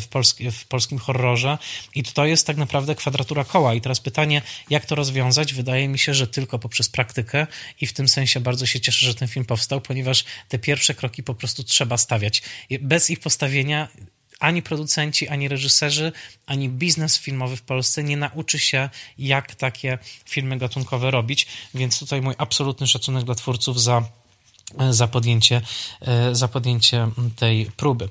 w, 0.00 0.08
polski, 0.10 0.50
w 0.50 0.64
polskim 0.64 0.98
horrorze 0.98 1.58
i 1.94 2.02
to 2.02 2.26
jest 2.26 2.46
tak 2.46 2.56
naprawdę 2.56 2.94
kwadratura 2.94 3.44
koła. 3.44 3.74
I 3.74 3.80
teraz 3.80 4.00
pytanie, 4.00 4.42
jak 4.70 4.86
to 4.86 4.94
rozwiązać? 4.94 5.54
Wydaje 5.54 5.88
mi 5.88 5.98
się, 5.98 6.14
że 6.14 6.26
tylko 6.26 6.58
poprzez 6.58 6.88
praktykę 6.88 7.46
i 7.80 7.86
w 7.86 7.92
tym 7.92 8.08
sensie 8.08 8.40
bardzo 8.40 8.66
się 8.66 8.80
cieszę, 8.80 9.06
że 9.06 9.14
ten 9.14 9.28
film 9.28 9.44
powstał, 9.44 9.80
ponieważ 9.80 10.24
te 10.48 10.58
pierwsze 10.58 10.94
kroki 10.94 11.22
po 11.22 11.34
prostu 11.34 11.64
trzeba 11.64 11.96
stawiać. 11.96 12.42
Bez 12.80 13.10
ich 13.10 13.20
postawienia 13.20 13.88
ani 14.42 14.62
producenci, 14.62 15.28
ani 15.28 15.48
reżyserzy, 15.48 16.12
ani 16.46 16.68
biznes 16.68 17.18
filmowy 17.18 17.56
w 17.56 17.62
Polsce 17.62 18.02
nie 18.02 18.16
nauczy 18.16 18.58
się, 18.58 18.88
jak 19.18 19.54
takie 19.54 19.98
filmy 20.24 20.58
gatunkowe 20.58 21.10
robić. 21.10 21.46
Więc 21.74 21.98
tutaj 21.98 22.22
mój 22.22 22.34
absolutny 22.38 22.86
szacunek 22.86 23.24
dla 23.24 23.34
twórców 23.34 23.82
za 23.82 24.02
za 24.90 25.08
podjęcie, 25.08 25.60
za 26.32 26.48
podjęcie 26.48 27.08
tej 27.36 27.66
próby. 27.66 28.08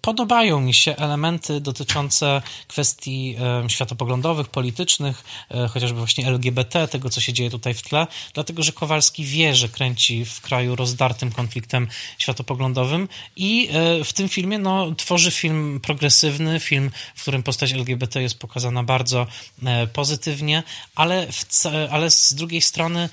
Podobają 0.00 0.60
mi 0.60 0.74
się 0.74 0.96
elementy 0.96 1.60
dotyczące 1.60 2.42
kwestii 2.68 3.36
światopoglądowych, 3.68 4.48
politycznych, 4.48 5.24
chociażby 5.70 5.98
właśnie 5.98 6.26
LGBT, 6.26 6.88
tego 6.88 7.10
co 7.10 7.20
się 7.20 7.32
dzieje 7.32 7.50
tutaj 7.50 7.74
w 7.74 7.82
tle, 7.82 8.06
dlatego 8.34 8.62
że 8.62 8.72
Kowalski 8.72 9.24
wie, 9.24 9.54
że 9.54 9.68
kręci 9.68 10.24
w 10.24 10.40
kraju 10.40 10.76
rozdartym 10.76 11.32
konfliktem 11.32 11.88
światopoglądowym 12.18 13.08
i 13.36 13.68
w 14.04 14.12
tym 14.12 14.28
filmie 14.28 14.58
no, 14.58 14.94
tworzy 14.94 15.30
film 15.30 15.80
progresywny, 15.82 16.60
film, 16.60 16.90
w 17.14 17.22
którym 17.22 17.42
postać 17.42 17.72
LGBT 17.72 18.22
jest 18.22 18.38
pokazana 18.38 18.82
bardzo 18.82 19.26
pozytywnie, 19.92 20.62
ale, 20.94 21.32
w, 21.32 21.44
ale 21.90 22.10
z 22.10 22.34
drugiej 22.34 22.60
strony 22.60 23.08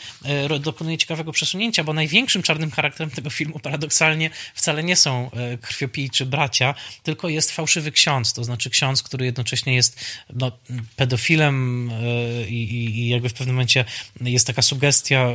dokonuje 0.59 0.97
ciekawego 0.97 1.31
przesunięcia, 1.31 1.83
bo 1.83 1.93
największy 1.93 2.28
największym 2.29 2.43
czarnym 2.43 2.71
charakterem 2.71 3.11
tego 3.11 3.29
filmu 3.29 3.59
paradoksalnie 3.59 4.29
wcale 4.55 4.83
nie 4.83 4.95
są 4.95 5.31
e, 5.31 5.57
krwiopijczy 5.57 6.25
bracia, 6.25 6.75
tylko 7.03 7.29
jest 7.29 7.51
fałszywy 7.51 7.91
ksiądz, 7.91 8.33
to 8.33 8.43
znaczy 8.43 8.69
ksiądz, 8.69 9.03
który 9.03 9.25
jednocześnie 9.25 9.75
jest 9.75 9.99
no, 10.33 10.51
pedofilem 10.95 11.89
e, 11.91 12.49
i, 12.49 12.99
i 12.99 13.09
jakby 13.09 13.29
w 13.29 13.33
pewnym 13.33 13.55
momencie 13.55 13.85
jest 14.21 14.47
taka 14.47 14.61
sugestia, 14.61 15.29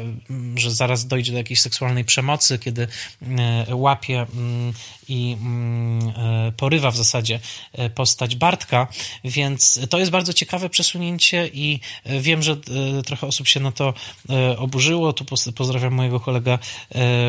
że 0.56 0.70
zaraz 0.70 1.06
dojdzie 1.06 1.32
do 1.32 1.38
jakiejś 1.38 1.60
seksualnej 1.60 2.04
przemocy, 2.04 2.58
kiedy 2.58 2.88
e, 3.68 3.74
łapie 3.74 4.26
i 5.08 5.36
porywa 6.56 6.90
w 6.90 6.96
zasadzie 6.96 7.40
postać 7.94 8.36
Bartka, 8.36 8.86
więc 9.24 9.80
to 9.90 9.98
jest 9.98 10.10
bardzo 10.10 10.32
ciekawe 10.32 10.68
przesunięcie 10.68 11.50
i 11.52 11.80
wiem, 12.06 12.42
że 12.42 12.56
trochę 13.06 13.26
osób 13.26 13.48
się 13.48 13.60
na 13.60 13.72
to 13.72 13.94
oburzyło. 14.56 15.12
Tu 15.12 15.24
pozdrawiam 15.54 15.94
mojego 15.94 16.20
kolega 16.20 16.54
E, 16.54 16.83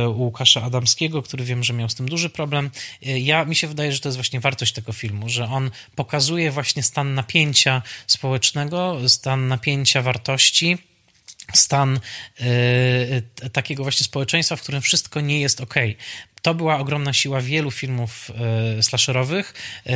Łukasza 0.07 0.63
Adamskiego, 0.63 1.21
który 1.23 1.43
wiem, 1.43 1.63
że 1.63 1.73
miał 1.73 1.89
z 1.89 1.95
tym 1.95 2.09
duży 2.09 2.29
problem. 2.29 2.71
E, 3.05 3.19
ja 3.19 3.45
mi 3.45 3.55
się 3.55 3.67
wydaje, 3.67 3.91
że 3.91 3.99
to 3.99 4.09
jest 4.09 4.17
właśnie 4.17 4.39
wartość 4.39 4.73
tego 4.73 4.93
filmu, 4.93 5.29
że 5.29 5.45
on 5.45 5.71
pokazuje 5.95 6.51
właśnie 6.51 6.83
stan 6.83 7.13
napięcia 7.13 7.81
społecznego, 8.07 8.97
stan 9.07 9.47
napięcia 9.47 10.01
wartości 10.01 10.77
stan 11.53 11.99
y, 12.41 13.49
takiego 13.49 13.83
właśnie 13.83 14.03
społeczeństwa, 14.03 14.55
w 14.55 14.61
którym 14.61 14.81
wszystko 14.81 15.21
nie 15.21 15.39
jest 15.39 15.61
ok. 15.61 15.75
To 16.45 16.53
była 16.53 16.77
ogromna 16.79 17.13
siła 17.13 17.41
wielu 17.41 17.71
filmów 17.71 18.31
y, 18.79 18.83
slasherowych, 18.83 19.53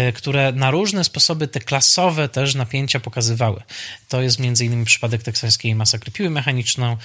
y, 0.09 0.13
które 0.13 0.51
na 0.51 0.71
różne 0.71 1.03
sposoby 1.03 1.47
te 1.47 1.59
klasowe 1.59 2.29
też 2.29 2.55
napięcia 2.55 2.99
pokazywały. 2.99 3.61
To 4.07 4.21
jest 4.21 4.39
innymi 4.39 4.85
przypadek 4.85 5.23
teksańskiej 5.23 5.75
masakry 5.75 6.11
piły 6.11 6.29
mechaniczną, 6.29 6.97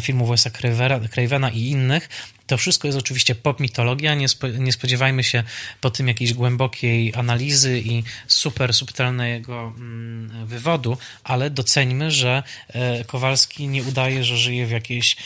filmu 0.00 0.26
Wes'a 0.26 0.50
Cravena 1.10 1.50
i 1.50 1.60
innych, 1.60 2.08
to 2.50 2.56
wszystko 2.56 2.88
jest 2.88 2.98
oczywiście 2.98 3.34
pop 3.34 3.60
mitologia. 3.60 4.14
Nie, 4.14 4.28
spo, 4.28 4.48
nie 4.48 4.72
spodziewajmy 4.72 5.24
się 5.24 5.42
po 5.80 5.90
tym 5.90 6.08
jakiejś 6.08 6.32
głębokiej 6.32 7.14
analizy 7.14 7.80
i 7.80 8.02
super 8.26 8.74
subtelnego 8.74 9.72
mm, 9.76 10.46
wywodu, 10.46 10.98
ale 11.24 11.50
doceńmy, 11.50 12.10
że 12.10 12.42
e, 12.68 13.04
Kowalski 13.04 13.68
nie 13.68 13.82
udaje, 13.82 14.24
że 14.24 14.36
żyje 14.36 14.66
w 14.66 14.70
jakiejś 14.70 15.16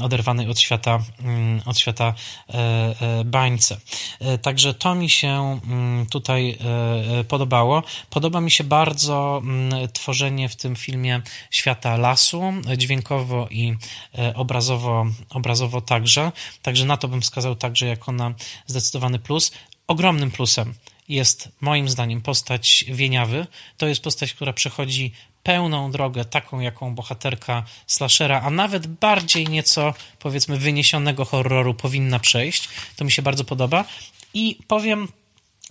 oderwanej 0.00 0.48
od 0.48 0.60
świata, 0.60 1.00
mm, 1.20 1.60
od 1.64 1.78
świata 1.78 2.14
e, 2.48 2.54
e, 2.54 3.24
bańce. 3.24 3.80
Także 4.42 4.74
to 4.74 4.94
mi 4.94 5.10
się 5.10 5.60
tutaj 6.10 6.58
podobało. 7.28 7.82
Podoba 8.10 8.40
mi 8.40 8.50
się 8.50 8.64
bardzo 8.64 9.42
tworzenie 9.92 10.48
w 10.48 10.56
tym 10.56 10.76
filmie 10.76 11.22
świata 11.50 11.96
lasu, 11.96 12.42
dźwiękowo 12.76 13.48
i 13.50 13.74
obrazowo, 14.34 15.06
obrazowo 15.30 15.80
także. 15.80 16.32
Także 16.62 16.84
na 16.84 16.96
to 16.96 17.08
bym 17.08 17.20
wskazał 17.20 17.56
także 17.56 17.86
jako 17.86 18.12
na 18.12 18.34
zdecydowany 18.66 19.18
plus. 19.18 19.52
Ogromnym 19.86 20.30
plusem 20.30 20.74
jest 21.08 21.48
moim 21.60 21.88
zdaniem 21.88 22.20
postać 22.20 22.84
Wieniawy. 22.88 23.46
To 23.76 23.86
jest 23.86 24.02
postać, 24.02 24.32
która 24.32 24.52
przechodzi 24.52 25.12
pełną 25.48 25.90
drogę, 25.90 26.24
taką 26.24 26.60
jaką 26.60 26.94
bohaterka 26.94 27.64
slashera, 27.86 28.40
a 28.40 28.50
nawet 28.50 28.86
bardziej 28.86 29.46
nieco 29.46 29.94
powiedzmy 30.18 30.58
wyniesionego 30.58 31.24
horroru 31.24 31.74
powinna 31.74 32.18
przejść. 32.18 32.68
To 32.96 33.04
mi 33.04 33.12
się 33.12 33.22
bardzo 33.22 33.44
podoba. 33.44 33.84
I 34.34 34.58
powiem 34.66 35.08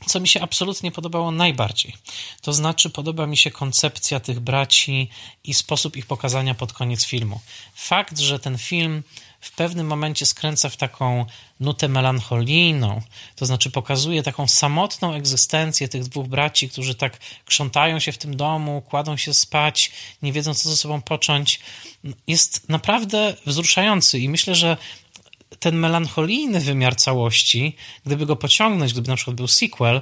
co 0.05 0.19
mi 0.19 0.28
się 0.28 0.41
absolutnie 0.41 0.91
podobało 0.91 1.32
najbardziej. 1.32 1.93
To 2.41 2.53
znaczy, 2.53 2.89
podoba 2.89 3.28
mi 3.28 3.38
się 3.38 3.51
koncepcja 3.51 4.19
tych 4.19 4.39
braci 4.39 5.09
i 5.43 5.53
sposób 5.53 5.97
ich 5.97 6.05
pokazania 6.05 6.53
pod 6.53 6.73
koniec 6.73 7.05
filmu. 7.05 7.39
Fakt, 7.75 8.19
że 8.19 8.39
ten 8.39 8.57
film 8.57 9.03
w 9.41 9.55
pewnym 9.55 9.88
momencie 9.88 10.25
skręca 10.25 10.69
w 10.69 10.77
taką 10.77 11.25
nutę 11.59 11.88
melancholijną, 11.88 13.01
to 13.35 13.45
znaczy 13.45 13.71
pokazuje 13.71 14.23
taką 14.23 14.47
samotną 14.47 15.13
egzystencję 15.13 15.88
tych 15.88 16.03
dwóch 16.03 16.27
braci, 16.27 16.69
którzy 16.69 16.95
tak 16.95 17.17
krzątają 17.45 17.99
się 17.99 18.11
w 18.11 18.17
tym 18.17 18.35
domu, 18.35 18.81
kładą 18.81 19.17
się 19.17 19.33
spać, 19.33 19.91
nie 20.21 20.33
wiedzą, 20.33 20.53
co 20.53 20.69
ze 20.69 20.77
sobą 20.77 21.01
począć, 21.01 21.59
jest 22.27 22.69
naprawdę 22.69 23.35
wzruszający 23.45 24.19
i 24.19 24.29
myślę, 24.29 24.55
że 24.55 24.77
ten 25.59 25.75
melancholijny 25.75 26.59
wymiar 26.59 26.95
całości, 26.95 27.75
gdyby 28.05 28.25
go 28.25 28.35
pociągnąć, 28.35 28.93
gdyby 28.93 29.09
na 29.09 29.15
przykład 29.15 29.35
był 29.35 29.47
sequel, 29.47 30.01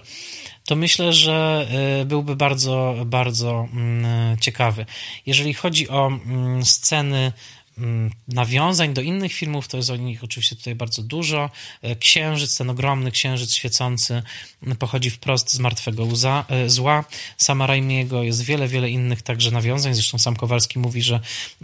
to 0.65 0.75
myślę, 0.75 1.13
że 1.13 1.67
e, 2.01 2.05
byłby 2.05 2.36
bardzo, 2.36 2.95
bardzo 3.05 3.67
mm, 3.73 4.38
ciekawy. 4.39 4.86
Jeżeli 5.25 5.53
chodzi 5.53 5.89
o 5.89 6.07
mm, 6.07 6.65
sceny 6.65 7.31
nawiązań 8.28 8.93
do 8.93 9.01
innych 9.01 9.34
filmów, 9.34 9.67
to 9.67 9.78
jest 9.78 9.89
o 9.89 9.95
nich 9.95 10.23
oczywiście 10.23 10.55
tutaj 10.55 10.76
bardzo 10.76 11.01
dużo. 11.03 11.49
E, 11.82 11.95
księżyc, 11.95 12.57
ten 12.57 12.69
ogromny 12.69 13.11
księżyc 13.11 13.53
świecący 13.53 14.23
mm, 14.63 14.78
pochodzi 14.78 15.09
wprost 15.09 15.53
z 15.53 15.59
Martwego 15.59 16.05
łza, 16.05 16.45
e, 16.49 16.69
Zła. 16.69 17.05
Sama 17.38 17.67
Raimiego 17.67 18.23
jest 18.23 18.41
wiele, 18.41 18.67
wiele 18.67 18.89
innych 18.89 19.21
także 19.21 19.51
nawiązań. 19.51 19.93
Zresztą 19.93 20.17
sam 20.17 20.36
Kowalski 20.36 20.80
mówi, 20.80 21.01
że 21.01 21.19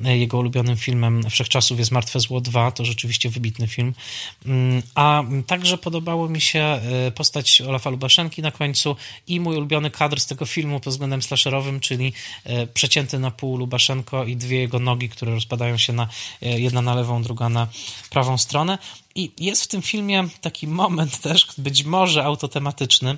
e, 0.05 0.18
jego 0.18 0.38
ulubionym 0.38 0.78
filmem 0.78 1.30
wszechczasów 1.30 1.80
jest 1.80 1.91
Martwe 1.91 2.20
Zło 2.20 2.41
2. 2.41 2.72
To 2.72 2.86
rzeczywiście 2.86 3.30
wybitny 3.30 3.68
film. 3.68 3.93
Mm, 4.45 4.82
a 4.95 5.24
także 5.47 5.78
podobało 5.78 6.30
mi 6.30 6.41
się 6.41 6.82
postać 7.16 7.62
Olafa 7.62 7.89
Lubaszenki 7.89 8.41
na 8.41 8.51
końcu 8.51 8.95
i 9.28 9.39
mój 9.39 9.57
ulubiony 9.57 9.91
kadr 9.91 10.20
z 10.20 10.26
tego 10.26 10.45
filmu 10.45 10.80
pod 10.80 10.93
względem 10.93 11.22
slasherowym, 11.22 11.80
czyli 11.80 12.14
przecięty 12.74 13.20
na 13.20 13.32
pół 13.32 13.57
Lubaszenko 13.57 14.26
i 14.26 14.36
dwie 14.36 14.59
jego 14.59 14.80
nogi, 14.80 15.09
które 15.09 15.32
rozpadają 15.32 15.78
się 15.78 15.93
na 15.93 16.01
na, 16.02 16.08
e, 16.49 16.60
jedna 16.60 16.82
na 16.82 16.95
lewą, 16.95 17.24
druga 17.24 17.49
na 17.49 17.68
prawą 18.10 18.38
stronę. 18.38 18.78
I 19.16 19.32
jest 19.39 19.64
w 19.64 19.68
tym 19.68 19.82
filmie 19.82 20.28
taki 20.41 20.68
moment 20.68 21.22
też, 21.22 21.47
być 21.58 21.84
może 21.84 22.24
autotematyczny, 22.24 23.18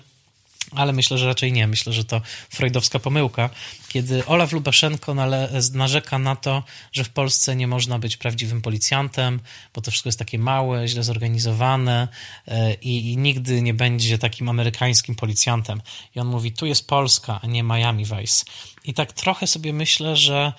ale 0.71 0.93
myślę, 0.93 1.17
że 1.17 1.25
raczej 1.25 1.53
nie. 1.53 1.67
Myślę, 1.67 1.93
że 1.93 2.03
to 2.05 2.21
freudowska 2.49 2.99
pomyłka, 2.99 3.49
kiedy 3.87 4.25
Olaf 4.25 4.51
Lubaszenko 4.51 5.15
narzeka 5.73 6.19
na 6.19 6.35
to, 6.35 6.63
że 6.91 7.03
w 7.03 7.09
Polsce 7.09 7.55
nie 7.55 7.67
można 7.67 7.99
być 7.99 8.17
prawdziwym 8.17 8.61
policjantem, 8.61 9.39
bo 9.73 9.81
to 9.81 9.91
wszystko 9.91 10.07
jest 10.07 10.19
takie 10.19 10.39
małe, 10.39 10.87
źle 10.87 11.03
zorganizowane 11.03 12.07
e, 12.47 12.73
i, 12.73 13.11
i 13.11 13.17
nigdy 13.17 13.61
nie 13.61 13.73
będzie 13.73 14.17
takim 14.17 14.49
amerykańskim 14.49 15.15
policjantem. 15.15 15.81
I 16.15 16.19
on 16.19 16.27
mówi, 16.27 16.51
tu 16.51 16.65
jest 16.65 16.87
Polska, 16.87 17.39
a 17.43 17.47
nie 17.47 17.63
Miami 17.63 18.05
Vice. 18.05 18.45
I 18.85 18.93
tak 18.93 19.13
trochę 19.13 19.47
sobie 19.47 19.73
myślę, 19.73 20.15
że 20.15 20.53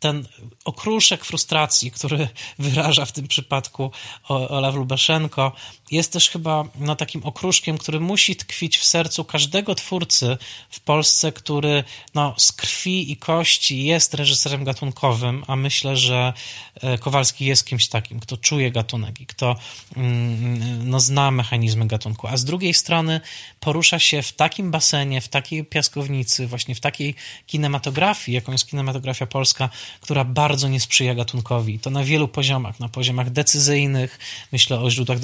ten 0.00 0.26
okruszek 0.64 1.24
frustracji, 1.24 1.90
który 1.90 2.28
wyraża 2.58 3.04
w 3.04 3.12
tym 3.12 3.28
przypadku 3.28 3.90
Olaf 4.28 4.74
Lubaszenko, 4.74 5.52
jest 5.90 6.12
też 6.12 6.28
chyba 6.28 6.64
no, 6.74 6.96
takim 6.96 7.24
okruszkiem, 7.24 7.78
który 7.78 8.00
musi 8.00 8.36
tkwić 8.36 8.78
w 8.78 8.84
sercu 8.84 9.24
każdego 9.24 9.74
twórcy 9.74 10.38
w 10.70 10.80
Polsce, 10.80 11.32
który 11.32 11.84
no, 12.14 12.34
z 12.36 12.52
krwi 12.52 13.12
i 13.12 13.16
kości 13.16 13.84
jest 13.84 14.14
reżyserem 14.14 14.64
gatunkowym, 14.64 15.44
a 15.46 15.56
myślę, 15.56 15.96
że 15.96 16.32
e, 16.74 16.98
Kowalski 16.98 17.44
jest 17.44 17.66
kimś 17.66 17.88
takim, 17.88 18.20
kto 18.20 18.36
czuje 18.36 18.72
gatunek 18.72 19.20
i 19.20 19.26
kto 19.26 19.56
mm, 19.96 20.90
no, 20.90 21.00
zna 21.00 21.30
mechanizmy 21.30 21.86
gatunku, 21.86 22.26
a 22.26 22.36
z 22.36 22.44
drugiej 22.44 22.74
strony 22.74 23.20
porusza 23.60 23.98
się 23.98 24.22
w 24.22 24.32
takim 24.32 24.70
basenie, 24.70 25.20
w 25.20 25.28
takiej 25.28 25.64
piaskownicy, 25.64 26.46
właśnie 26.46 26.74
w 26.74 26.80
takiej 26.80 27.14
kinematografii, 27.46 28.34
jaką 28.34 28.52
jest 28.52 28.66
kinematografia 28.66 29.26
polska, 29.26 29.68
która 30.00 30.24
bardzo 30.24 30.68
nie 30.68 30.80
sprzyja 30.80 31.14
gatunkowi. 31.14 31.78
To 31.78 31.90
na 31.90 32.04
wielu 32.04 32.28
poziomach, 32.28 32.80
na 32.80 32.88
poziomach 32.88 33.30
decyzyjnych, 33.30 34.18
myślę 34.52 34.80
o 34.80 34.90
źródłach 34.90 35.18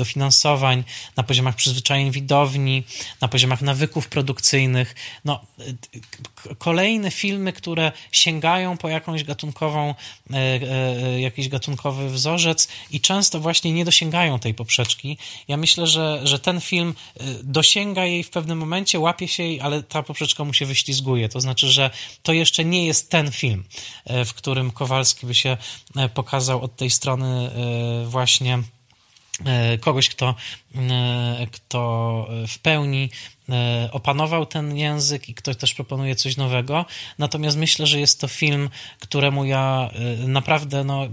na 1.16 1.22
poziomach 1.22 1.54
przyzwyczajeń 1.54 2.10
widowni, 2.10 2.82
na 3.20 3.28
poziomach 3.28 3.62
nawyków 3.62 4.08
produkcyjnych. 4.08 4.94
No, 5.24 5.40
kolejne 6.58 7.10
filmy, 7.10 7.52
które 7.52 7.92
sięgają 8.12 8.76
po 8.76 8.88
jakąś 8.88 9.24
gatunkową, 9.24 9.94
e, 10.30 10.36
e, 10.36 11.20
jakiś 11.20 11.48
gatunkowy 11.48 12.10
wzorzec 12.10 12.68
i 12.90 13.00
często 13.00 13.40
właśnie 13.40 13.72
nie 13.72 13.84
dosięgają 13.84 14.38
tej 14.38 14.54
poprzeczki. 14.54 15.18
Ja 15.48 15.56
myślę, 15.56 15.86
że, 15.86 16.20
że 16.24 16.38
ten 16.38 16.60
film 16.60 16.94
e, 17.16 17.24
dosięga 17.42 18.04
jej 18.04 18.24
w 18.24 18.30
pewnym 18.30 18.58
momencie, 18.58 19.00
łapie 19.00 19.28
się 19.28 19.42
jej, 19.42 19.60
ale 19.60 19.82
ta 19.82 20.02
poprzeczka 20.02 20.44
mu 20.44 20.52
się 20.52 20.66
wyślizguje. 20.66 21.28
To 21.28 21.40
znaczy, 21.40 21.70
że 21.70 21.90
to 22.22 22.32
jeszcze 22.32 22.64
nie 22.64 22.86
jest 22.86 23.10
ten 23.10 23.32
film, 23.32 23.64
w 24.26 24.34
którym 24.34 24.70
Kowalski 24.70 25.26
by 25.26 25.34
się 25.34 25.56
pokazał 26.14 26.62
od 26.62 26.76
tej 26.76 26.90
strony 26.90 27.50
właśnie 28.06 28.62
kogoś, 29.80 30.08
kto, 30.08 30.34
kto 31.52 32.28
w 32.48 32.58
pełni 32.58 33.10
opanował 33.92 34.46
ten 34.46 34.76
język 34.76 35.28
i 35.28 35.34
ktoś 35.34 35.56
też 35.56 35.74
proponuje 35.74 36.16
coś 36.16 36.36
nowego. 36.36 36.84
Natomiast 37.18 37.56
myślę, 37.56 37.86
że 37.86 38.00
jest 38.00 38.20
to 38.20 38.28
film, 38.28 38.70
któremu 39.00 39.44
ja 39.44 39.90
naprawdę 40.18 40.84
no 40.84 41.08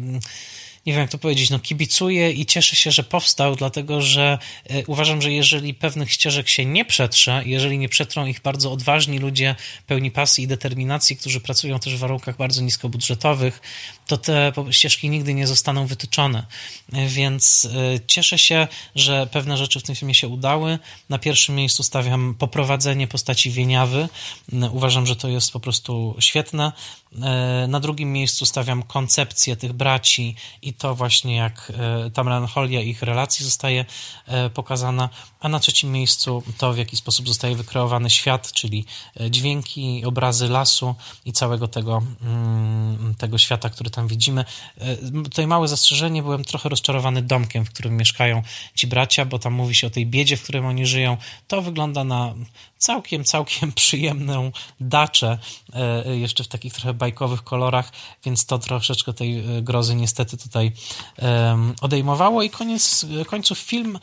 nie 0.85 0.93
wiem 0.93 1.01
jak 1.01 1.11
to 1.11 1.17
powiedzieć, 1.17 1.49
no 1.49 1.59
kibicuję 1.59 2.31
i 2.31 2.45
cieszę 2.45 2.75
się, 2.75 2.91
że 2.91 3.03
powstał, 3.03 3.55
dlatego 3.55 4.01
że 4.01 4.37
e, 4.69 4.85
uważam, 4.85 5.21
że 5.21 5.31
jeżeli 5.31 5.73
pewnych 5.73 6.11
ścieżek 6.11 6.49
się 6.49 6.65
nie 6.65 6.85
przetrze, 6.85 7.43
jeżeli 7.45 7.77
nie 7.77 7.89
przetrą 7.89 8.25
ich 8.25 8.41
bardzo 8.41 8.71
odważni 8.71 9.19
ludzie 9.19 9.55
pełni 9.87 10.11
pasji 10.11 10.43
i 10.43 10.47
determinacji, 10.47 11.17
którzy 11.17 11.39
pracują 11.39 11.79
też 11.79 11.95
w 11.95 11.99
warunkach 11.99 12.37
bardzo 12.37 12.61
niskobudżetowych, 12.61 13.61
to 14.07 14.17
te 14.17 14.51
ścieżki 14.71 15.09
nigdy 15.09 15.33
nie 15.33 15.47
zostaną 15.47 15.87
wytyczone. 15.87 16.45
E, 16.93 17.07
więc 17.07 17.65
e, 17.65 17.99
cieszę 18.07 18.37
się, 18.37 18.67
że 18.95 19.27
pewne 19.31 19.57
rzeczy 19.57 19.79
w 19.79 19.83
tym 19.83 19.95
filmie 19.95 20.15
się 20.15 20.27
udały. 20.27 20.79
Na 21.09 21.19
pierwszym 21.19 21.55
miejscu 21.55 21.83
stawiam 21.83 22.35
poprowadzenie 22.39 23.07
postaci 23.07 23.51
Wieniawy. 23.51 24.09
Uważam, 24.71 25.05
że 25.05 25.15
to 25.15 25.27
jest 25.27 25.51
po 25.51 25.59
prostu 25.59 26.15
świetne. 26.19 26.71
Na 27.67 27.79
drugim 27.79 28.11
miejscu 28.11 28.45
stawiam 28.45 28.83
koncepcję 28.83 29.55
tych 29.55 29.73
braci 29.73 30.35
i 30.61 30.73
to 30.73 30.95
właśnie 30.95 31.35
jak 31.35 31.71
e, 31.77 32.09
ta 32.09 32.23
melancholia 32.23 32.81
ich 32.81 33.01
relacji 33.01 33.45
zostaje 33.45 33.85
e, 34.27 34.49
pokazana, 34.49 35.09
a 35.39 35.49
na 35.49 35.59
trzecim 35.59 35.91
miejscu 35.91 36.43
to 36.57 36.73
w 36.73 36.77
jaki 36.77 36.97
sposób 36.97 37.27
zostaje 37.27 37.55
wykreowany 37.55 38.09
świat, 38.09 38.51
czyli 38.51 38.85
e, 39.19 39.31
dźwięki, 39.31 40.05
obrazy 40.05 40.49
lasu 40.49 40.95
i 41.25 41.33
całego 41.33 41.67
tego, 41.67 42.01
mm, 42.21 43.15
tego 43.17 43.37
świata, 43.37 43.69
który 43.69 43.89
tam 43.89 44.07
widzimy. 44.07 44.45
Tutaj 45.23 45.47
małe 45.47 45.67
zastrzeżenie, 45.67 46.23
byłem 46.23 46.43
trochę 46.43 46.69
rozczarowany 46.69 47.21
domkiem, 47.21 47.65
w 47.65 47.69
którym 47.69 47.97
mieszkają 47.97 48.41
ci 48.75 48.87
bracia, 48.87 49.25
bo 49.25 49.39
tam 49.39 49.53
mówi 49.53 49.75
się 49.75 49.87
o 49.87 49.89
tej 49.89 50.05
biedzie, 50.05 50.37
w 50.37 50.43
którym 50.43 50.65
oni 50.65 50.85
żyją. 50.85 51.17
To 51.47 51.61
wygląda 51.61 52.03
na 52.03 52.33
całkiem, 52.77 53.23
całkiem 53.23 53.71
przyjemną 53.81 54.51
daczę, 54.79 55.37
jeszcze 56.05 56.43
w 56.43 56.47
takich 56.47 56.73
trochę 56.73 56.93
bajkowych 57.03 57.43
kolorach, 57.43 57.91
więc 58.25 58.45
to 58.45 58.59
troszeczkę 58.59 59.13
tej 59.13 59.43
grozy 59.61 59.95
niestety 59.95 60.37
tutaj 60.37 60.71
odejmowało 61.81 62.43
i 62.43 62.49
koniec 62.49 63.05
końców 63.27 63.59
film 63.59 63.99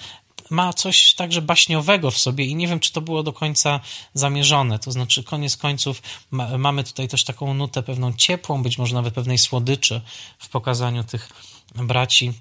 ma 0.50 0.72
coś 0.72 1.14
także 1.14 1.42
baśniowego 1.42 2.10
w 2.10 2.18
sobie 2.18 2.44
i 2.44 2.54
nie 2.54 2.68
wiem, 2.68 2.80
czy 2.80 2.92
to 2.92 3.00
było 3.00 3.22
do 3.22 3.32
końca 3.32 3.80
zamierzone. 4.14 4.78
To 4.78 4.92
znaczy, 4.92 5.24
koniec 5.24 5.56
końców 5.56 6.02
ma, 6.30 6.58
mamy 6.58 6.84
tutaj 6.84 7.08
też 7.08 7.24
taką 7.24 7.54
nutę 7.54 7.82
pewną 7.82 8.12
ciepłą, 8.12 8.62
być 8.62 8.78
może 8.78 8.94
nawet 8.94 9.14
pewnej 9.14 9.38
słodyczy 9.38 10.00
w 10.38 10.48
pokazaniu 10.48 11.04
tych 11.04 11.28
braci. 11.74 12.32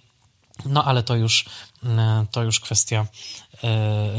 No 0.65 0.83
ale 0.85 1.03
to 1.03 1.15
już, 1.15 1.45
to 2.31 2.43
już 2.43 2.59
kwestia 2.59 3.05
E, 3.48 3.48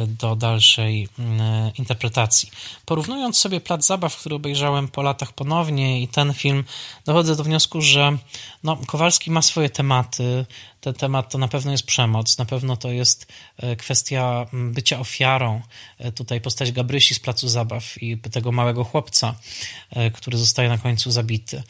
do 0.06 0.36
dalszej 0.36 1.08
e, 1.18 1.72
interpretacji. 1.78 2.50
Porównując 2.84 3.38
sobie 3.38 3.60
plac 3.60 3.86
zabaw, 3.86 4.16
który 4.16 4.34
obejrzałem 4.34 4.88
po 4.88 5.02
latach 5.02 5.32
ponownie 5.32 6.02
i 6.02 6.08
ten 6.08 6.34
film, 6.34 6.64
dochodzę 7.04 7.36
do 7.36 7.44
wniosku, 7.44 7.80
że 7.80 8.16
no, 8.64 8.76
Kowalski 8.86 9.30
ma 9.30 9.42
swoje 9.42 9.70
tematy, 9.70 10.46
ten 10.80 10.94
temat 10.94 11.32
to 11.32 11.38
na 11.38 11.48
pewno 11.48 11.72
jest 11.72 11.86
przemoc, 11.86 12.38
na 12.38 12.44
pewno 12.44 12.76
to 12.76 12.90
jest 12.90 13.26
e, 13.58 13.76
kwestia 13.76 14.46
bycia 14.52 15.00
ofiarą. 15.00 15.60
E, 15.98 16.12
tutaj 16.12 16.40
postać 16.40 16.72
Gabrysi 16.72 17.14
z 17.14 17.20
placu 17.20 17.48
zabaw 17.48 18.02
i 18.02 18.18
tego 18.18 18.52
małego 18.52 18.84
chłopca, 18.84 19.34
e, 19.90 20.10
który 20.10 20.38
zostaje 20.38 20.68
na 20.68 20.78
końcu 20.78 21.10
zabity. 21.10 21.62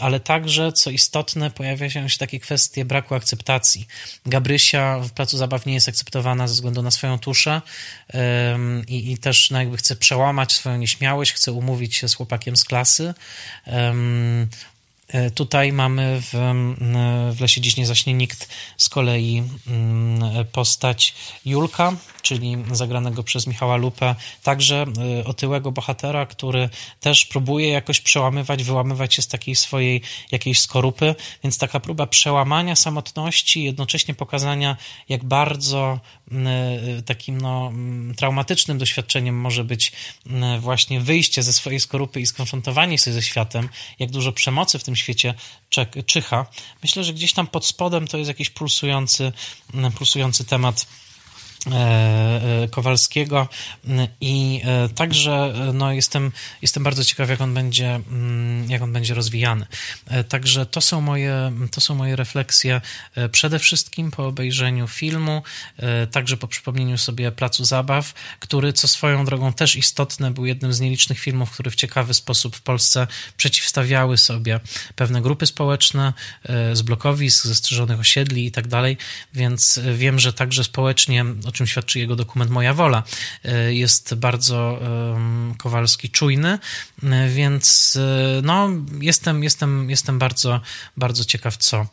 Ale 0.00 0.20
także, 0.20 0.72
co 0.72 0.90
istotne, 0.90 1.50
pojawia 1.50 1.90
się 1.90 2.06
takie 2.18 2.40
kwestie 2.40 2.84
braku 2.84 3.14
akceptacji. 3.14 3.86
Gabrysia 4.26 4.98
w 5.00 5.12
placu 5.12 5.36
zabaw 5.38 5.66
nie 5.66 5.74
jest 5.74 5.88
akceptowana 5.88 6.48
ze 6.48 6.54
względu 6.54 6.82
na 6.82 6.90
swoją 6.96 7.18
tuszę 7.18 7.62
i, 8.88 9.12
i 9.12 9.18
też 9.18 9.50
no, 9.50 9.58
jakby 9.58 9.76
chce 9.76 9.96
przełamać 9.96 10.52
swoją 10.52 10.76
nieśmiałość, 10.76 11.32
chce 11.32 11.52
umówić 11.52 11.94
się 11.94 12.08
z 12.08 12.14
chłopakiem 12.14 12.56
z 12.56 12.64
klasy. 12.64 13.14
E, 15.08 15.30
tutaj 15.30 15.72
mamy 15.72 16.20
w, 16.20 16.54
w 17.36 17.40
Lesie 17.40 17.60
Dziś 17.60 17.76
nie 17.76 17.86
zaśnie 17.86 18.14
nikt 18.14 18.48
z 18.76 18.88
kolei 18.88 19.42
postać 20.52 21.14
Julka, 21.44 21.92
czyli 22.22 22.56
zagranego 22.72 23.22
przez 23.22 23.46
Michała 23.46 23.76
Lupę, 23.76 24.14
także 24.42 24.86
y, 25.20 25.24
otyłego 25.24 25.72
bohatera, 25.72 26.26
który 26.26 26.68
też 27.00 27.26
próbuje 27.26 27.68
jakoś 27.68 28.00
przełamywać, 28.00 28.64
wyłamywać 28.64 29.14
się 29.14 29.22
z 29.22 29.28
takiej 29.28 29.54
swojej 29.54 30.02
jakiejś 30.30 30.60
skorupy, 30.60 31.14
więc 31.42 31.58
taka 31.58 31.80
próba 31.80 32.06
przełamania 32.06 32.76
samotności, 32.76 33.64
jednocześnie 33.64 34.14
pokazania, 34.14 34.76
jak 35.08 35.24
bardzo 35.24 36.00
takim 37.06 37.40
no, 37.40 37.72
traumatycznym 38.16 38.78
doświadczeniem 38.78 39.40
może 39.40 39.64
być 39.64 39.92
właśnie 40.60 41.00
wyjście 41.00 41.42
ze 41.42 41.52
swojej 41.52 41.80
skorupy 41.80 42.20
i 42.20 42.26
skonfrontowanie 42.26 42.98
się 42.98 43.12
ze 43.12 43.22
światem, 43.22 43.68
jak 43.98 44.10
dużo 44.10 44.32
przemocy 44.32 44.78
w 44.78 44.84
tym 44.84 44.96
świecie 44.96 45.34
czyha. 46.06 46.46
Myślę, 46.82 47.04
że 47.04 47.12
gdzieś 47.12 47.32
tam 47.32 47.46
pod 47.46 47.66
spodem 47.66 48.08
to 48.08 48.18
jest 48.18 48.28
jakiś 48.28 48.50
pulsujący, 48.50 49.32
pulsujący 49.98 50.44
temat 50.44 50.86
E, 50.86 50.88
e, 50.88 51.05
Kowalskiego 52.70 53.48
i 54.20 54.62
e, 54.64 54.88
także 54.88 55.54
no, 55.74 55.92
jestem, 55.92 56.32
jestem 56.62 56.82
bardzo 56.82 57.04
ciekaw, 57.04 57.28
jak 57.28 57.40
on, 57.40 57.54
będzie, 57.54 57.94
mm, 57.94 58.70
jak 58.70 58.82
on 58.82 58.92
będzie 58.92 59.14
rozwijany. 59.14 59.66
Także 60.28 60.66
to 60.66 60.80
są, 60.80 61.00
moje, 61.00 61.52
to 61.70 61.80
są 61.80 61.94
moje 61.94 62.16
refleksje 62.16 62.80
przede 63.32 63.58
wszystkim 63.58 64.10
po 64.10 64.26
obejrzeniu 64.26 64.88
filmu, 64.88 65.42
także 66.10 66.36
po 66.36 66.48
przypomnieniu 66.48 66.98
sobie 66.98 67.32
Placu 67.32 67.64
Zabaw, 67.64 68.14
który 68.40 68.72
co 68.72 68.88
swoją 68.88 69.24
drogą 69.24 69.52
też 69.52 69.76
istotne 69.76 70.30
był 70.30 70.46
jednym 70.46 70.72
z 70.72 70.80
nielicznych 70.80 71.18
filmów, 71.18 71.50
które 71.50 71.70
w 71.70 71.74
ciekawy 71.74 72.14
sposób 72.14 72.56
w 72.56 72.62
Polsce 72.62 73.06
przeciwstawiały 73.36 74.18
sobie 74.18 74.60
pewne 74.96 75.22
grupy 75.22 75.46
społeczne 75.46 76.12
z 76.72 76.82
blokowisk, 76.82 77.46
ze 77.46 77.54
strzeżonych 77.54 78.00
osiedli 78.00 78.46
i 78.46 78.50
tak 78.50 78.68
dalej, 78.68 78.96
więc 79.34 79.80
wiem, 79.94 80.18
że 80.18 80.32
także 80.32 80.64
społecznie 80.64 81.24
czym 81.56 81.66
świadczy 81.66 81.98
jego 81.98 82.16
dokument 82.16 82.50
Moja 82.50 82.74
Wola. 82.74 83.02
E, 83.44 83.74
jest 83.74 84.14
bardzo 84.14 84.80
Kowalski 85.58 86.10
czujny, 86.10 86.58
e, 87.02 87.28
więc 87.28 87.96
e, 87.96 88.42
no, 88.42 88.68
jestem, 89.00 89.44
jestem, 89.44 89.90
jestem 89.90 90.18
bardzo, 90.18 90.60
bardzo 90.96 91.24
ciekaw, 91.24 91.56
co 91.56 91.86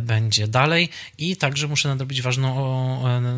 będzie 0.00 0.48
dalej 0.48 0.88
i 1.18 1.36
także 1.36 1.68
muszę 1.68 1.88
nadrobić 1.88 2.22
ważną 2.22 2.48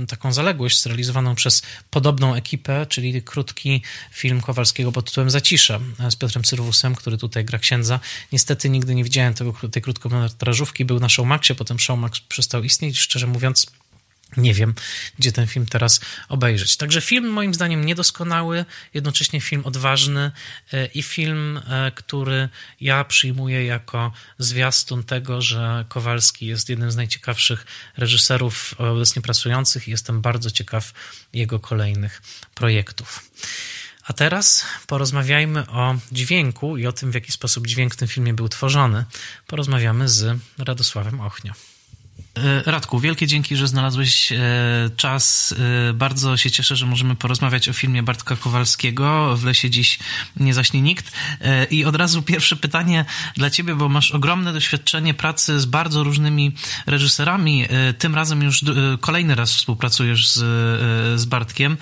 taką 0.08 0.32
zaległość 0.32 0.82
zrealizowaną 0.82 1.34
przez 1.34 1.62
podobną 1.90 2.34
ekipę, 2.34 2.86
czyli 2.86 3.22
krótki 3.22 3.82
film 4.12 4.40
Kowalskiego 4.40 4.92
pod 4.92 5.04
tytułem 5.04 5.30
Zacisze 5.30 5.80
z 6.10 6.16
Piotrem 6.16 6.44
Cyrwusem, 6.44 6.94
który 6.94 7.18
tutaj 7.18 7.44
gra 7.44 7.58
księdza. 7.58 8.00
Niestety 8.32 8.70
nigdy 8.70 8.94
nie 8.94 9.04
widziałem 9.04 9.34
tego, 9.34 9.52
tej 9.72 9.82
krótkometrażówki, 9.82 10.84
był 10.84 11.00
na 11.00 11.08
Showmaxie, 11.08 11.54
potem 11.54 11.78
Showmax 11.78 12.20
przestał 12.20 12.62
istnieć, 12.62 12.98
szczerze 12.98 13.26
mówiąc 13.26 13.66
nie 14.36 14.54
wiem, 14.54 14.74
gdzie 15.18 15.32
ten 15.32 15.46
film 15.46 15.66
teraz 15.66 16.00
obejrzeć. 16.28 16.76
Także 16.76 17.00
film 17.00 17.30
moim 17.30 17.54
zdaniem 17.54 17.84
niedoskonały, 17.84 18.64
jednocześnie 18.94 19.40
film 19.40 19.62
odważny 19.64 20.32
e, 20.72 20.86
i 20.86 21.02
film, 21.02 21.60
e, 21.66 21.92
który 21.94 22.48
ja 22.80 23.04
przyjmuję 23.04 23.64
jako 23.64 24.12
zwiastun 24.38 25.04
tego, 25.04 25.42
że 25.42 25.84
Kowalski 25.88 26.46
jest 26.46 26.68
jednym 26.68 26.90
z 26.90 26.96
najciekawszych 26.96 27.66
reżyserów 27.96 28.74
obecnie 28.78 29.22
pracujących 29.22 29.88
i 29.88 29.90
jestem 29.90 30.20
bardzo 30.20 30.50
ciekaw 30.50 30.92
jego 31.32 31.60
kolejnych 31.60 32.22
projektów. 32.54 33.30
A 34.04 34.12
teraz 34.12 34.64
porozmawiajmy 34.86 35.66
o 35.66 35.96
dźwięku 36.12 36.76
i 36.76 36.86
o 36.86 36.92
tym, 36.92 37.10
w 37.10 37.14
jaki 37.14 37.32
sposób 37.32 37.66
dźwięk 37.66 37.94
w 37.94 37.96
tym 37.96 38.08
filmie 38.08 38.34
był 38.34 38.48
tworzony. 38.48 39.04
Porozmawiamy 39.46 40.08
z 40.08 40.38
Radosławem 40.58 41.20
Ochnio. 41.20 41.52
E, 42.34 42.70
Radku, 42.70 43.00
wielkie 43.00 43.26
dzięki, 43.26 43.56
że 43.56 43.68
znalazłeś 43.68 44.32
e, 44.32 44.38
czas. 44.96 45.54
E, 45.88 45.92
bardzo 45.92 46.36
się 46.36 46.50
cieszę, 46.50 46.76
że 46.76 46.86
możemy 46.86 47.16
porozmawiać 47.16 47.68
o 47.68 47.72
filmie 47.72 48.02
Bartka 48.02 48.36
Kowalskiego. 48.36 49.36
W 49.36 49.44
lesie 49.44 49.70
dziś 49.70 49.98
nie 50.36 50.54
zaśnie 50.54 50.82
nikt. 50.82 51.12
I 51.70 51.84
od 51.84 51.96
razu 51.96 52.22
pierwsze 52.22 52.56
pytanie 52.56 53.04
dla 53.36 53.50
ciebie, 53.50 53.74
bo 53.74 53.88
masz 53.88 54.10
ogromne 54.10 54.52
doświadczenie 54.52 55.14
pracy 55.14 55.60
z 55.60 55.64
bardzo 55.64 56.04
różnymi 56.04 56.52
reżyserami. 56.86 57.66
Tym 57.98 58.14
razem 58.14 58.42
już 58.42 58.64
kolejny 59.00 59.34
raz 59.34 59.54
współpracujesz 59.54 60.28
z, 60.28 60.38
z 61.20 61.24
Bartkiem. 61.24 61.76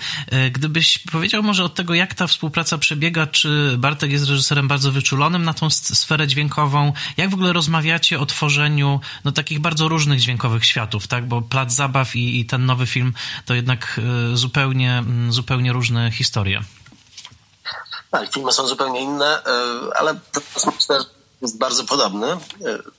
Gdybyś 0.51 0.97
powiedział 0.97 1.43
może 1.43 1.63
od 1.63 1.75
tego, 1.75 1.93
jak 1.93 2.13
ta 2.13 2.27
współpraca 2.27 2.77
przebiega, 2.77 3.27
czy 3.27 3.75
Bartek 3.77 4.11
jest 4.11 4.29
reżyserem 4.29 4.67
bardzo 4.67 4.91
wyczulonym 4.91 5.43
na 5.43 5.53
tą 5.53 5.69
sferę 5.69 6.27
dźwiękową? 6.27 6.93
Jak 7.17 7.29
w 7.29 7.33
ogóle 7.33 7.53
rozmawiacie 7.53 8.19
o 8.19 8.25
tworzeniu 8.25 8.99
no, 9.25 9.31
takich 9.31 9.59
bardzo 9.59 9.87
różnych 9.87 10.19
dźwięków? 10.19 10.38
Dźwiękowych 10.39 10.65
światów, 10.65 11.07
tak? 11.07 11.27
Bo 11.27 11.41
Plac 11.41 11.71
Zabaw 11.71 12.15
i, 12.15 12.39
i 12.39 12.45
ten 12.45 12.65
nowy 12.65 12.85
film 12.85 13.13
to 13.45 13.53
jednak 13.53 13.99
e, 14.33 14.37
zupełnie, 14.37 15.03
zupełnie 15.29 15.73
różne 15.73 16.11
historie. 16.11 16.61
Tak, 18.11 18.33
filmy 18.33 18.51
są 18.51 18.67
zupełnie 18.67 19.01
inne, 19.01 19.25
e, 19.25 19.49
ale 19.99 20.19
myślę, 20.65 20.99
jest 21.41 21.57
bardzo 21.57 21.83
podobny. 21.83 22.27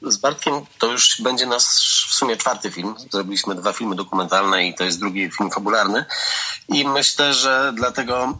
Z 0.02 0.16
Bartkiem 0.16 0.54
to 0.78 0.86
już 0.86 1.22
będzie 1.22 1.46
nasz 1.46 1.64
w 2.10 2.14
sumie 2.14 2.36
czwarty 2.36 2.70
film. 2.70 2.94
Zrobiliśmy 3.10 3.54
dwa 3.54 3.72
filmy 3.72 3.96
dokumentalne 3.96 4.66
i 4.66 4.74
to 4.74 4.84
jest 4.84 5.00
drugi 5.00 5.30
film 5.30 5.50
fabularny. 5.50 6.04
I 6.68 6.84
myślę, 6.84 7.34
że 7.34 7.72
dlatego 7.76 8.38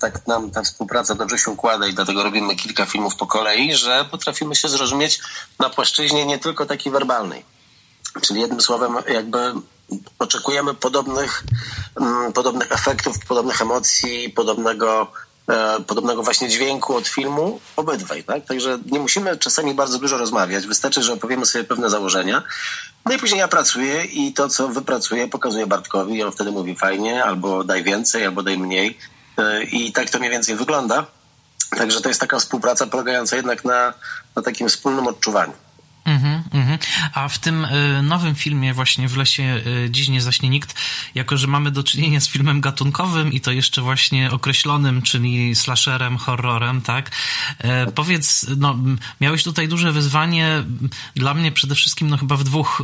tak 0.00 0.26
nam 0.26 0.50
ta 0.50 0.62
współpraca 0.62 1.14
dobrze 1.14 1.38
się 1.38 1.50
układa 1.50 1.86
i 1.86 1.94
dlatego 1.94 2.22
robimy 2.22 2.56
kilka 2.56 2.86
filmów 2.86 3.16
po 3.16 3.26
kolei, 3.26 3.74
że 3.74 4.04
potrafimy 4.10 4.54
się 4.54 4.68
zrozumieć 4.68 5.20
na 5.58 5.70
płaszczyźnie 5.70 6.26
nie 6.26 6.38
tylko 6.38 6.66
takiej 6.66 6.92
werbalnej. 6.92 7.51
Czyli 8.20 8.40
jednym 8.40 8.60
słowem, 8.60 8.94
jakby 9.08 9.38
oczekujemy 10.18 10.74
podobnych, 10.74 11.44
mm, 12.00 12.32
podobnych 12.32 12.72
efektów, 12.72 13.26
podobnych 13.26 13.62
emocji, 13.62 14.30
podobnego 14.30 15.12
E, 15.48 15.80
podobnego 15.80 16.22
właśnie 16.22 16.48
dźwięku 16.48 16.96
od 16.96 17.08
filmu 17.08 17.60
obydwaj, 17.76 18.24
tak? 18.24 18.46
Także 18.46 18.78
nie 18.86 19.00
musimy 19.00 19.38
czasami 19.38 19.74
bardzo 19.74 19.98
dużo 19.98 20.18
rozmawiać, 20.18 20.66
wystarczy, 20.66 21.02
że 21.02 21.12
opowiemy 21.12 21.46
sobie 21.46 21.64
pewne 21.64 21.90
założenia. 21.90 22.42
No 23.06 23.14
i 23.14 23.18
później 23.18 23.38
ja 23.38 23.48
pracuję 23.48 24.04
i 24.04 24.32
to, 24.32 24.48
co 24.48 24.68
wypracuję, 24.68 25.28
pokazuję 25.28 25.66
Bartkowi 25.66 26.14
i 26.14 26.22
on 26.22 26.32
wtedy 26.32 26.52
mówi 26.52 26.76
fajnie, 26.76 27.24
albo 27.24 27.64
daj 27.64 27.84
więcej, 27.84 28.24
albo 28.24 28.42
daj 28.42 28.58
mniej. 28.58 28.98
E, 29.38 29.62
I 29.62 29.92
tak 29.92 30.10
to 30.10 30.18
mniej 30.18 30.30
więcej 30.30 30.56
wygląda. 30.56 31.06
Także 31.70 32.00
to 32.00 32.08
jest 32.08 32.20
taka 32.20 32.38
współpraca 32.38 32.86
polegająca 32.86 33.36
jednak 33.36 33.64
na, 33.64 33.94
na 34.36 34.42
takim 34.42 34.68
wspólnym 34.68 35.06
odczuwaniu. 35.06 35.52
Mm-hmm. 36.06 36.41
A 37.12 37.28
w 37.28 37.38
tym 37.38 37.64
y, 37.64 38.02
nowym 38.02 38.34
filmie 38.34 38.74
właśnie 38.74 39.08
w 39.08 39.16
lesie 39.16 39.42
y, 39.66 39.88
dziś 39.90 40.08
nie 40.08 40.20
zaśnie 40.20 40.48
nikt, 40.48 40.74
jako 41.14 41.36
że 41.36 41.46
mamy 41.46 41.70
do 41.70 41.84
czynienia 41.84 42.20
z 42.20 42.28
filmem 42.28 42.60
gatunkowym 42.60 43.32
i 43.32 43.40
to 43.40 43.52
jeszcze 43.52 43.82
właśnie 43.82 44.30
określonym, 44.30 45.02
czyli 45.02 45.54
slasherem, 45.54 46.16
horrorem, 46.16 46.82
tak? 46.82 47.10
E, 47.58 47.92
powiedz, 47.92 48.46
no, 48.56 48.78
miałeś 49.20 49.42
tutaj 49.42 49.68
duże 49.68 49.92
wyzwanie 49.92 50.64
dla 51.16 51.34
mnie 51.34 51.52
przede 51.52 51.74
wszystkim, 51.74 52.08
no 52.10 52.16
chyba 52.16 52.36
w 52.36 52.44
dwóch 52.44 52.82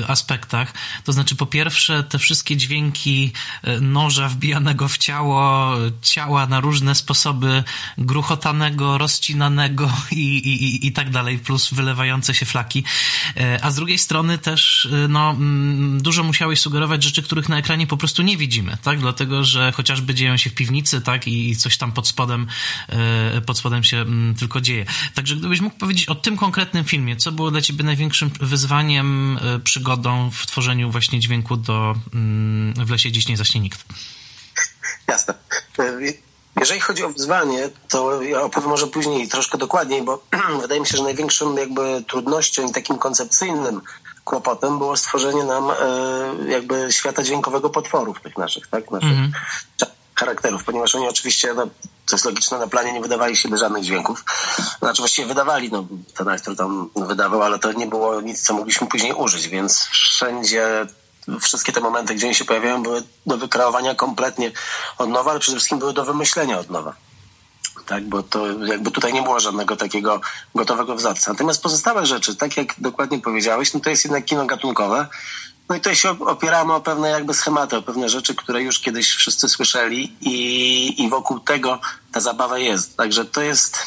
y, 0.00 0.06
aspektach. 0.06 0.74
To 1.04 1.12
znaczy, 1.12 1.36
po 1.36 1.46
pierwsze, 1.46 2.02
te 2.02 2.18
wszystkie 2.18 2.56
dźwięki 2.56 3.32
noża 3.80 4.28
wbijanego 4.28 4.88
w 4.88 4.98
ciało, 4.98 5.72
ciała 6.02 6.46
na 6.46 6.60
różne 6.60 6.94
sposoby, 6.94 7.64
gruchotanego, 7.98 8.98
rozcinanego 8.98 9.92
i, 10.10 10.16
i, 10.16 10.64
i, 10.64 10.86
i 10.86 10.92
tak 10.92 11.10
dalej, 11.10 11.38
plus 11.38 11.74
wylewające 11.74 12.34
się 12.34 12.46
flaki 12.46 12.84
E, 13.36 13.39
a 13.62 13.70
z 13.70 13.74
drugiej 13.74 13.98
strony 13.98 14.38
też 14.38 14.88
e, 14.92 15.08
no, 15.08 15.30
mm, 15.30 16.02
dużo 16.02 16.22
musiałeś 16.22 16.60
sugerować 16.60 17.04
rzeczy, 17.04 17.22
których 17.22 17.48
na 17.48 17.58
ekranie 17.58 17.86
po 17.86 17.96
prostu 17.96 18.22
nie 18.22 18.36
widzimy, 18.36 18.76
tak? 18.82 19.00
Dlatego, 19.00 19.44
że 19.44 19.72
chociażby 19.72 20.14
dzieją 20.14 20.36
się 20.36 20.50
w 20.50 20.54
piwnicy, 20.54 21.00
tak? 21.00 21.28
I 21.28 21.56
coś 21.56 21.76
tam 21.76 21.92
pod 21.92 22.08
spodem, 22.08 22.46
e, 22.88 23.40
pod 23.40 23.58
spodem 23.58 23.84
się 23.84 23.96
mm, 23.96 24.34
tylko 24.34 24.60
dzieje. 24.60 24.86
Także 25.14 25.36
gdybyś 25.36 25.60
mógł 25.60 25.76
powiedzieć 25.76 26.06
o 26.06 26.14
tym 26.14 26.36
konkretnym 26.36 26.84
filmie, 26.84 27.16
co 27.16 27.32
było 27.32 27.50
dla 27.50 27.60
ciebie 27.60 27.84
największym 27.84 28.30
wyzwaniem, 28.40 29.38
przygodą 29.64 30.30
w 30.30 30.46
tworzeniu 30.46 30.90
właśnie 30.90 31.20
dźwięku 31.20 31.56
do 31.56 31.96
mm, 32.14 32.74
W 32.86 32.90
lesie 32.90 33.12
dziś 33.12 33.28
nie 33.28 33.36
zaśnie 33.36 33.60
nikt? 33.60 33.84
Jasne. 35.08 35.34
Jeżeli 36.60 36.80
chodzi 36.80 37.04
o 37.04 37.08
wyzwanie, 37.08 37.68
to 37.88 38.22
ja 38.22 38.42
opowiem 38.42 38.70
może 38.70 38.86
później 38.86 39.28
troszkę 39.28 39.58
dokładniej, 39.58 40.02
bo 40.02 40.22
wydaje 40.62 40.80
mi 40.80 40.86
się, 40.86 40.96
że 40.96 41.02
największą 41.02 41.56
jakby 41.56 42.04
trudnością 42.08 42.68
i 42.68 42.72
takim 42.72 42.98
koncepcyjnym 42.98 43.80
kłopotem 44.24 44.78
było 44.78 44.96
stworzenie 44.96 45.44
nam 45.44 45.70
e, 45.70 45.74
jakby 46.48 46.92
świata 46.92 47.22
dźwiękowego 47.22 47.70
potworów 47.70 48.20
tych 48.20 48.38
naszych, 48.38 48.66
tak? 48.66 48.90
Naszych 48.90 49.10
mm 49.10 49.30
-hmm. 49.30 49.86
charakterów, 50.14 50.64
ponieważ 50.64 50.94
oni 50.94 51.08
oczywiście, 51.08 51.54
no, 51.54 51.66
to 52.06 52.16
jest 52.16 52.24
logiczne, 52.24 52.58
na 52.58 52.66
planie 52.66 52.92
nie 52.92 53.00
wydawali 53.00 53.36
się 53.36 53.56
żadnych 53.56 53.84
dźwięków. 53.84 54.24
Znaczy 54.78 55.02
właściwie 55.02 55.28
wydawali, 55.28 55.70
no, 55.72 55.86
ten 56.16 56.28
aktor 56.28 56.56
tam 56.56 56.90
wydawał, 56.96 57.42
ale 57.42 57.58
to 57.58 57.72
nie 57.72 57.86
było 57.86 58.20
nic, 58.20 58.42
co 58.42 58.54
mogliśmy 58.54 58.86
później 58.86 59.12
użyć, 59.12 59.48
więc 59.48 59.88
wszędzie 59.92 60.86
wszystkie 61.40 61.72
te 61.72 61.80
momenty, 61.80 62.14
gdzie 62.14 62.26
oni 62.26 62.34
się 62.34 62.44
pojawiają, 62.44 62.82
były 62.82 63.02
do 63.26 63.38
wykreowania 63.38 63.94
kompletnie 63.94 64.52
od 64.98 65.10
nowa, 65.10 65.30
ale 65.30 65.40
przede 65.40 65.56
wszystkim 65.56 65.78
były 65.78 65.92
do 65.92 66.04
wymyślenia 66.04 66.58
od 66.58 66.70
nowa. 66.70 66.94
Tak, 67.86 68.04
bo 68.08 68.22
to 68.22 68.46
jakby 68.46 68.90
tutaj 68.90 69.12
nie 69.12 69.22
było 69.22 69.40
żadnego 69.40 69.76
takiego 69.76 70.20
gotowego 70.54 70.94
wzorca. 70.94 71.32
Natomiast 71.32 71.62
pozostałe 71.62 72.06
rzeczy, 72.06 72.36
tak 72.36 72.56
jak 72.56 72.74
dokładnie 72.78 73.18
powiedziałeś, 73.18 73.74
no 73.74 73.80
to 73.80 73.90
jest 73.90 74.04
jednak 74.04 74.24
kino 74.24 74.46
gatunkowe. 74.46 75.06
No 75.68 75.76
i 75.76 75.78
tutaj 75.78 75.96
się 75.96 76.10
opieramy 76.10 76.74
o 76.74 76.80
pewne 76.80 77.10
jakby 77.10 77.34
schematy, 77.34 77.76
o 77.76 77.82
pewne 77.82 78.08
rzeczy, 78.08 78.34
które 78.34 78.62
już 78.62 78.78
kiedyś 78.78 79.10
wszyscy 79.10 79.48
słyszeli 79.48 80.16
i, 80.20 81.04
i 81.04 81.08
wokół 81.08 81.40
tego 81.40 81.80
ta 82.12 82.20
zabawa 82.20 82.58
jest. 82.58 82.96
Także 82.96 83.24
to 83.24 83.42
jest, 83.42 83.78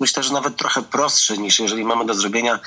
myślę, 0.00 0.22
że 0.22 0.32
nawet 0.32 0.56
trochę 0.56 0.82
prostsze 0.82 1.38
niż 1.38 1.58
jeżeli 1.58 1.84
mamy 1.84 2.04
do 2.04 2.14
zrobienia 2.14 2.60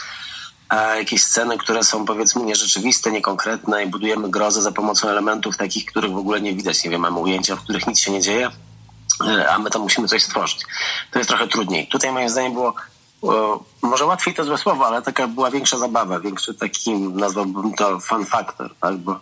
jakieś 0.75 1.23
sceny, 1.23 1.57
które 1.57 1.83
są 1.83 2.05
powiedzmy 2.05 2.43
nierzeczywiste, 2.43 3.11
niekonkretne 3.11 3.83
i 3.83 3.87
budujemy 3.87 4.29
grozę 4.29 4.61
za 4.61 4.71
pomocą 4.71 5.09
elementów 5.09 5.57
takich, 5.57 5.85
których 5.85 6.11
w 6.11 6.17
ogóle 6.17 6.41
nie 6.41 6.53
widać. 6.53 6.83
Nie 6.83 6.89
wiem, 6.89 7.01
mamy 7.01 7.19
ujęcia, 7.19 7.55
w 7.55 7.63
których 7.63 7.87
nic 7.87 7.99
się 7.99 8.11
nie 8.11 8.21
dzieje, 8.21 8.51
e, 9.27 9.49
a 9.49 9.59
my 9.59 9.69
tam 9.69 9.81
musimy 9.81 10.07
coś 10.07 10.23
stworzyć. 10.23 10.61
To 11.11 11.19
jest 11.19 11.29
trochę 11.29 11.47
trudniej. 11.47 11.87
Tutaj 11.87 12.11
moim 12.11 12.29
zdaniem 12.29 12.53
było 12.53 12.73
może 13.81 14.05
łatwiej 14.05 14.33
to 14.33 14.43
złe 14.43 14.57
słowo, 14.57 14.87
ale 14.87 15.01
taka 15.01 15.27
była 15.27 15.51
większa 15.51 15.77
zabawa, 15.77 16.19
większy 16.19 16.53
taki, 16.53 16.93
nazwałbym 16.93 17.73
to 17.73 17.99
fun 17.99 18.25
factor, 18.25 18.75
tak? 18.81 18.97
Bo 18.97 19.19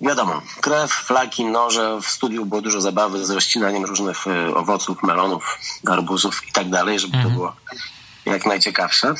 wiadomo, 0.00 0.42
krew, 0.60 0.92
flaki, 0.92 1.44
noże, 1.44 1.98
w 2.02 2.06
studiu 2.06 2.46
było 2.46 2.60
dużo 2.60 2.80
zabawy 2.80 3.26
z 3.26 3.30
rozcinaniem 3.30 3.84
różnych 3.84 4.26
e, 4.26 4.54
owoców, 4.54 5.02
melonów, 5.02 5.58
arbuzów 5.86 6.48
i 6.48 6.52
tak 6.52 6.70
dalej, 6.70 6.98
żeby 6.98 7.16
mhm. 7.16 7.34
to 7.34 7.38
było 7.38 7.52
jak 8.26 8.46
najciekawsze 8.46 9.14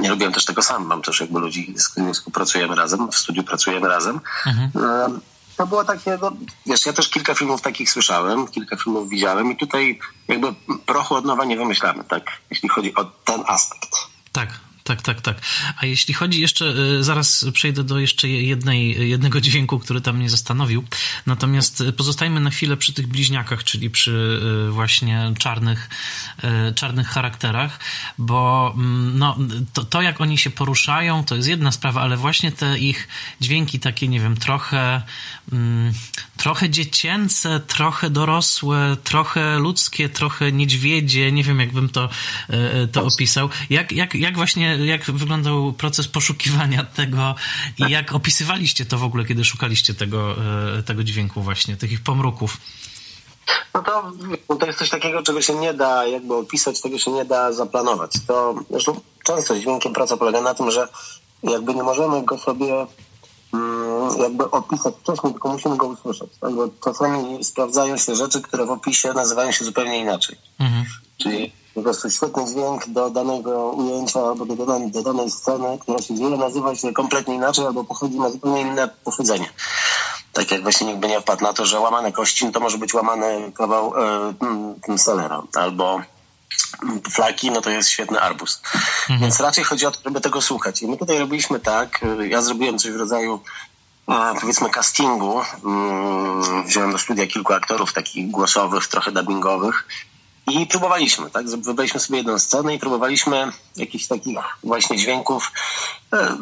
nie 0.00 0.10
robiłem 0.10 0.32
też 0.32 0.44
tego 0.44 0.62
sam. 0.62 0.86
Mam 0.86 1.02
też 1.02 1.20
jakby 1.20 1.40
ludzi, 1.40 1.74
z 1.76 1.88
którymi 1.88 2.14
współpracujemy 2.14 2.74
razem, 2.74 3.12
w 3.12 3.16
studiu 3.16 3.44
pracujemy 3.44 3.88
razem. 3.88 4.20
Mhm. 4.46 4.70
To 5.56 5.66
było 5.66 5.84
takie, 5.84 6.18
no, 6.22 6.32
wiesz, 6.66 6.86
ja 6.86 6.92
też 6.92 7.08
kilka 7.08 7.34
filmów 7.34 7.62
takich 7.62 7.90
słyszałem, 7.90 8.48
kilka 8.48 8.76
filmów 8.76 9.08
widziałem 9.08 9.52
i 9.52 9.56
tutaj 9.56 9.98
jakby 10.28 10.54
prochu 10.86 11.14
od 11.14 11.24
nowa 11.24 11.44
nie 11.44 11.56
wymyślamy, 11.56 12.04
tak? 12.04 12.22
Jeśli 12.50 12.68
chodzi 12.68 12.94
o 12.94 13.04
ten 13.04 13.42
aspekt. 13.46 13.90
Tak, 14.32 14.48
tak, 14.86 15.02
tak, 15.02 15.20
tak. 15.20 15.40
A 15.76 15.86
jeśli 15.86 16.14
chodzi 16.14 16.40
jeszcze, 16.40 16.64
y, 16.98 17.04
zaraz 17.04 17.46
przejdę 17.52 17.84
do 17.84 17.98
jeszcze 17.98 18.28
jednej, 18.28 19.08
jednego 19.10 19.40
dźwięku, 19.40 19.78
który 19.78 20.00
tam 20.00 20.16
mnie 20.16 20.30
zastanowił. 20.30 20.84
Natomiast 21.26 21.82
pozostajmy 21.96 22.40
na 22.40 22.50
chwilę 22.50 22.76
przy 22.76 22.92
tych 22.92 23.06
bliźniakach, 23.06 23.64
czyli 23.64 23.90
przy 23.90 24.40
y, 24.68 24.70
właśnie 24.70 25.32
czarnych, 25.38 25.88
y, 26.70 26.74
czarnych 26.74 27.08
charakterach, 27.08 27.80
bo 28.18 28.72
mm, 28.76 29.18
no, 29.18 29.38
to, 29.72 29.84
to 29.84 30.02
jak 30.02 30.20
oni 30.20 30.38
się 30.38 30.50
poruszają, 30.50 31.24
to 31.24 31.36
jest 31.36 31.48
jedna 31.48 31.72
sprawa, 31.72 32.00
ale 32.02 32.16
właśnie 32.16 32.52
te 32.52 32.78
ich 32.78 33.08
dźwięki 33.40 33.80
takie, 33.80 34.08
nie 34.08 34.20
wiem, 34.20 34.36
trochę, 34.36 35.02
trochę 36.36 36.70
dziecięce, 36.70 37.60
trochę 37.60 38.10
dorosłe, 38.10 38.96
trochę 39.04 39.58
ludzkie, 39.58 40.08
trochę 40.08 40.52
niedźwiedzie, 40.52 41.32
nie 41.32 41.44
wiem, 41.44 41.60
jakbym 41.60 41.88
to, 41.88 42.08
to 42.92 43.04
opisał. 43.04 43.48
Jak, 43.70 43.92
jak, 43.92 44.14
jak 44.14 44.36
właśnie 44.36 44.86
jak 44.86 45.04
wyglądał 45.04 45.72
proces 45.72 46.08
poszukiwania 46.08 46.84
tego 46.84 47.34
i 47.78 47.90
jak 47.90 48.12
opisywaliście 48.12 48.86
to 48.86 48.98
w 48.98 49.04
ogóle, 49.04 49.24
kiedy 49.24 49.44
szukaliście 49.44 49.94
tego, 49.94 50.36
e, 50.78 50.82
tego 50.82 51.04
dźwięku 51.04 51.42
właśnie, 51.42 51.76
takich 51.76 52.02
pomruków? 52.02 52.56
No 53.74 53.82
to, 53.82 54.12
to 54.56 54.66
jest 54.66 54.78
coś 54.78 54.90
takiego, 54.90 55.22
czego 55.22 55.42
się 55.42 55.54
nie 55.54 55.74
da 55.74 56.06
jakby 56.06 56.34
opisać, 56.34 56.80
tego 56.80 56.98
się 56.98 57.10
nie 57.10 57.24
da 57.24 57.52
zaplanować. 57.52 58.12
To 58.26 58.54
zresztą 58.70 59.00
często 59.24 59.54
z 59.54 59.58
dźwiękiem 59.58 59.92
praca 59.92 60.16
polega 60.16 60.40
na 60.40 60.54
tym, 60.54 60.70
że 60.70 60.88
jakby 61.42 61.74
nie 61.74 61.82
możemy 61.82 62.24
go 62.24 62.38
sobie 62.38 62.74
mm, 62.74 62.86
jakby 64.18 64.50
opisać 64.50 64.94
wcześniej, 64.94 65.32
tylko 65.32 65.48
musimy 65.48 65.76
go 65.76 65.86
usłyszeć. 65.86 66.30
Tak? 66.40 66.54
Bo 66.54 66.68
czasami 66.84 67.44
sprawdzają 67.44 67.96
się 67.96 68.14
rzeczy, 68.16 68.42
które 68.42 68.66
w 68.66 68.70
opisie 68.70 69.12
nazywają 69.12 69.52
się 69.52 69.64
zupełnie 69.64 69.98
inaczej. 69.98 70.36
Mhm. 70.58 70.84
Czyli 71.18 71.52
po 71.74 71.82
prostu 71.82 72.10
świetny 72.10 72.44
dźwięk 72.46 72.88
do 72.88 73.10
danego 73.10 73.70
ujęcia 73.70 74.20
albo 74.20 74.46
do 74.46 74.66
danej, 74.66 74.90
do 74.90 75.02
danej 75.02 75.30
sceny, 75.30 75.78
która 75.80 76.02
się 76.02 76.14
dzieje, 76.14 76.36
nazywa 76.36 76.74
się 76.74 76.92
kompletnie 76.92 77.34
inaczej 77.34 77.66
albo 77.66 77.84
pochodzi 77.84 78.18
na 78.18 78.30
zupełnie 78.30 78.60
inne 78.60 78.88
pochodzenie. 79.04 79.48
Tak 80.32 80.50
jak 80.50 80.62
właśnie 80.62 80.86
nikt 80.86 81.00
by 81.00 81.08
nie 81.08 81.20
wpadł 81.20 81.42
na 81.42 81.52
to, 81.52 81.66
że 81.66 81.80
łamane 81.80 82.12
kości 82.12 82.52
to 82.52 82.60
może 82.60 82.78
być 82.78 82.94
łamany 82.94 83.52
kawał 83.54 83.92
e, 84.88 84.98
selera 84.98 85.42
albo 85.54 86.00
flaki, 87.10 87.50
no 87.50 87.60
to 87.60 87.70
jest 87.70 87.88
świetny 87.88 88.20
arbus. 88.20 88.62
Mhm. 89.02 89.20
Więc 89.20 89.40
raczej 89.40 89.64
chodzi 89.64 89.86
o 89.86 89.90
to, 89.90 89.98
żeby 90.04 90.20
tego 90.20 90.40
słuchać. 90.42 90.82
I 90.82 90.88
my 90.88 90.96
tutaj 90.96 91.18
robiliśmy 91.18 91.60
tak, 91.60 92.00
e, 92.20 92.28
ja 92.28 92.42
zrobiłem 92.42 92.78
coś 92.78 92.92
w 92.92 92.96
rodzaju 92.96 93.40
powiedzmy 94.40 94.70
castingu. 94.70 95.40
Mm, 95.64 96.64
wziąłem 96.66 96.92
do 96.92 96.98
studia 96.98 97.26
kilku 97.26 97.52
aktorów 97.52 97.92
takich 97.92 98.30
głosowych, 98.30 98.86
trochę 98.86 99.12
dubbingowych 99.12 99.86
i 100.50 100.66
próbowaliśmy, 100.66 101.30
tak? 101.30 101.48
Wybraliśmy 101.48 102.00
sobie 102.00 102.18
jedną 102.18 102.38
scenę 102.38 102.74
i 102.74 102.78
próbowaliśmy 102.78 103.52
jakichś 103.76 104.06
takich 104.06 104.38
właśnie 104.64 104.96
dźwięków 104.96 105.52
e, 106.12 106.36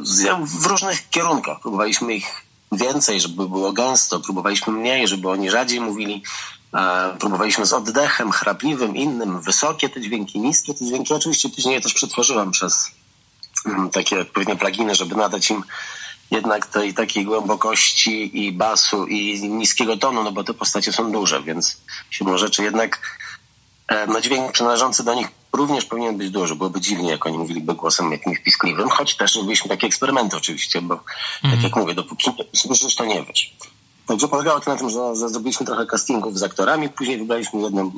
w 0.44 0.66
różnych 0.66 1.10
kierunkach. 1.10 1.60
Próbowaliśmy 1.60 2.14
ich 2.14 2.44
więcej, 2.72 3.20
żeby 3.20 3.48
było 3.48 3.72
gęsto, 3.72 4.20
próbowaliśmy 4.20 4.72
mniej, 4.72 5.08
żeby 5.08 5.30
oni 5.30 5.50
rzadziej 5.50 5.80
mówili. 5.80 6.22
E, 6.74 7.16
próbowaliśmy 7.18 7.66
z 7.66 7.72
oddechem 7.72 8.32
chrapliwym, 8.32 8.96
innym, 8.96 9.40
wysokie 9.40 9.88
te 9.88 10.00
dźwięki, 10.00 10.40
niskie 10.40 10.74
te 10.74 10.84
dźwięki. 10.84 11.14
Oczywiście 11.14 11.48
później 11.48 11.74
je 11.74 11.80
też 11.80 11.94
przetworzyłem 11.94 12.50
przez 12.50 12.90
mm, 13.66 13.90
takie 13.90 14.20
odpowiednie 14.20 14.56
pluginy, 14.56 14.94
żeby 14.94 15.14
nadać 15.14 15.50
im 15.50 15.64
jednak 16.30 16.66
tej 16.66 16.94
takiej 16.94 17.24
głębokości 17.24 18.44
i 18.44 18.52
basu 18.52 19.06
i 19.06 19.48
niskiego 19.48 19.96
tonu, 19.96 20.22
no 20.22 20.32
bo 20.32 20.44
te 20.44 20.54
postacie 20.54 20.92
są 20.92 21.12
duże, 21.12 21.42
więc 21.42 21.80
siłą 22.10 22.38
rzeczy 22.38 22.62
jednak 22.62 23.18
e, 23.88 24.06
no 24.06 24.20
dźwięk 24.20 24.52
przynależący 24.52 25.04
do 25.04 25.14
nich 25.14 25.28
również 25.52 25.84
powinien 25.84 26.16
być 26.16 26.30
duży. 26.30 26.54
Byłoby 26.54 26.80
dziwnie, 26.80 27.10
jak 27.10 27.26
oni 27.26 27.38
mówiliby 27.38 27.74
głosem 27.74 28.12
jakimś 28.12 28.38
piskliwym, 28.38 28.88
choć 28.88 29.16
też 29.16 29.34
robiliśmy 29.34 29.68
takie 29.68 29.86
eksperymenty 29.86 30.36
oczywiście, 30.36 30.82
bo 30.82 30.94
mm. 30.94 31.04
tak 31.42 31.52
mhm. 31.52 31.62
jak 31.62 31.76
mówię, 31.76 31.94
dopóki 31.94 32.30
nie 32.30 32.60
słyszysz, 32.60 32.94
to 32.94 33.04
nie 33.04 33.24
wiesz. 33.24 33.54
Także 34.06 34.28
polegało 34.28 34.60
to 34.60 34.70
na 34.70 34.76
tym, 34.76 34.90
że, 34.90 35.16
że 35.16 35.28
zrobiliśmy 35.28 35.66
trochę 35.66 35.86
castingów 35.86 36.38
z 36.38 36.42
aktorami, 36.42 36.88
później 36.88 37.18
wybraliśmy 37.18 37.60
jedną, 37.60 37.92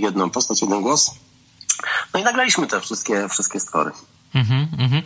jedną 0.00 0.30
postać, 0.30 0.62
jeden 0.62 0.82
głos. 0.82 1.10
No 2.14 2.20
i 2.20 2.22
nagraliśmy 2.22 2.66
te 2.66 2.80
wszystkie, 2.80 3.28
wszystkie 3.28 3.60
stwory. 3.60 3.90
Mm-hmm, 4.36 4.66
mm-hmm. 4.76 5.02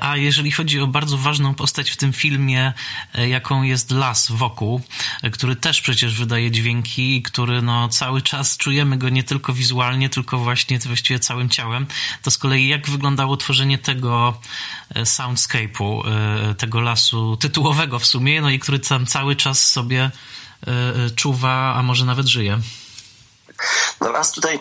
A 0.00 0.16
jeżeli 0.16 0.50
chodzi 0.50 0.80
o 0.80 0.86
bardzo 0.86 1.18
ważną 1.18 1.54
postać 1.54 1.90
w 1.90 1.96
tym 1.96 2.12
filmie, 2.12 2.72
e, 3.14 3.28
jaką 3.28 3.62
jest 3.62 3.90
las 3.90 4.30
wokół, 4.30 4.80
e, 5.22 5.30
który 5.30 5.56
też 5.56 5.80
przecież 5.80 6.14
wydaje 6.14 6.50
dźwięki 6.50 7.16
i 7.16 7.22
który 7.22 7.62
no, 7.62 7.88
cały 7.88 8.22
czas 8.22 8.56
czujemy 8.56 8.98
go 8.98 9.08
nie 9.08 9.24
tylko 9.24 9.52
wizualnie, 9.52 10.08
tylko 10.08 10.38
właśnie 10.38 10.78
właściwie 10.78 11.18
całym 11.20 11.48
ciałem, 11.48 11.86
to 12.22 12.30
z 12.30 12.38
kolei 12.38 12.68
jak 12.68 12.90
wyglądało 12.90 13.36
tworzenie 13.36 13.78
tego 13.78 14.40
soundscape'u, 14.94 16.02
tego 16.58 16.80
lasu 16.80 17.36
tytułowego 17.36 17.98
w 17.98 18.06
sumie, 18.06 18.40
no 18.40 18.50
i 18.50 18.58
który 18.58 18.78
tam 18.78 19.06
cały 19.06 19.36
czas 19.36 19.70
sobie 19.70 20.10
czuwa, 21.16 21.74
a 21.74 21.82
może 21.82 22.04
nawet 22.04 22.26
żyje? 22.26 22.58
No 24.00 24.12
tutaj, 24.34 24.60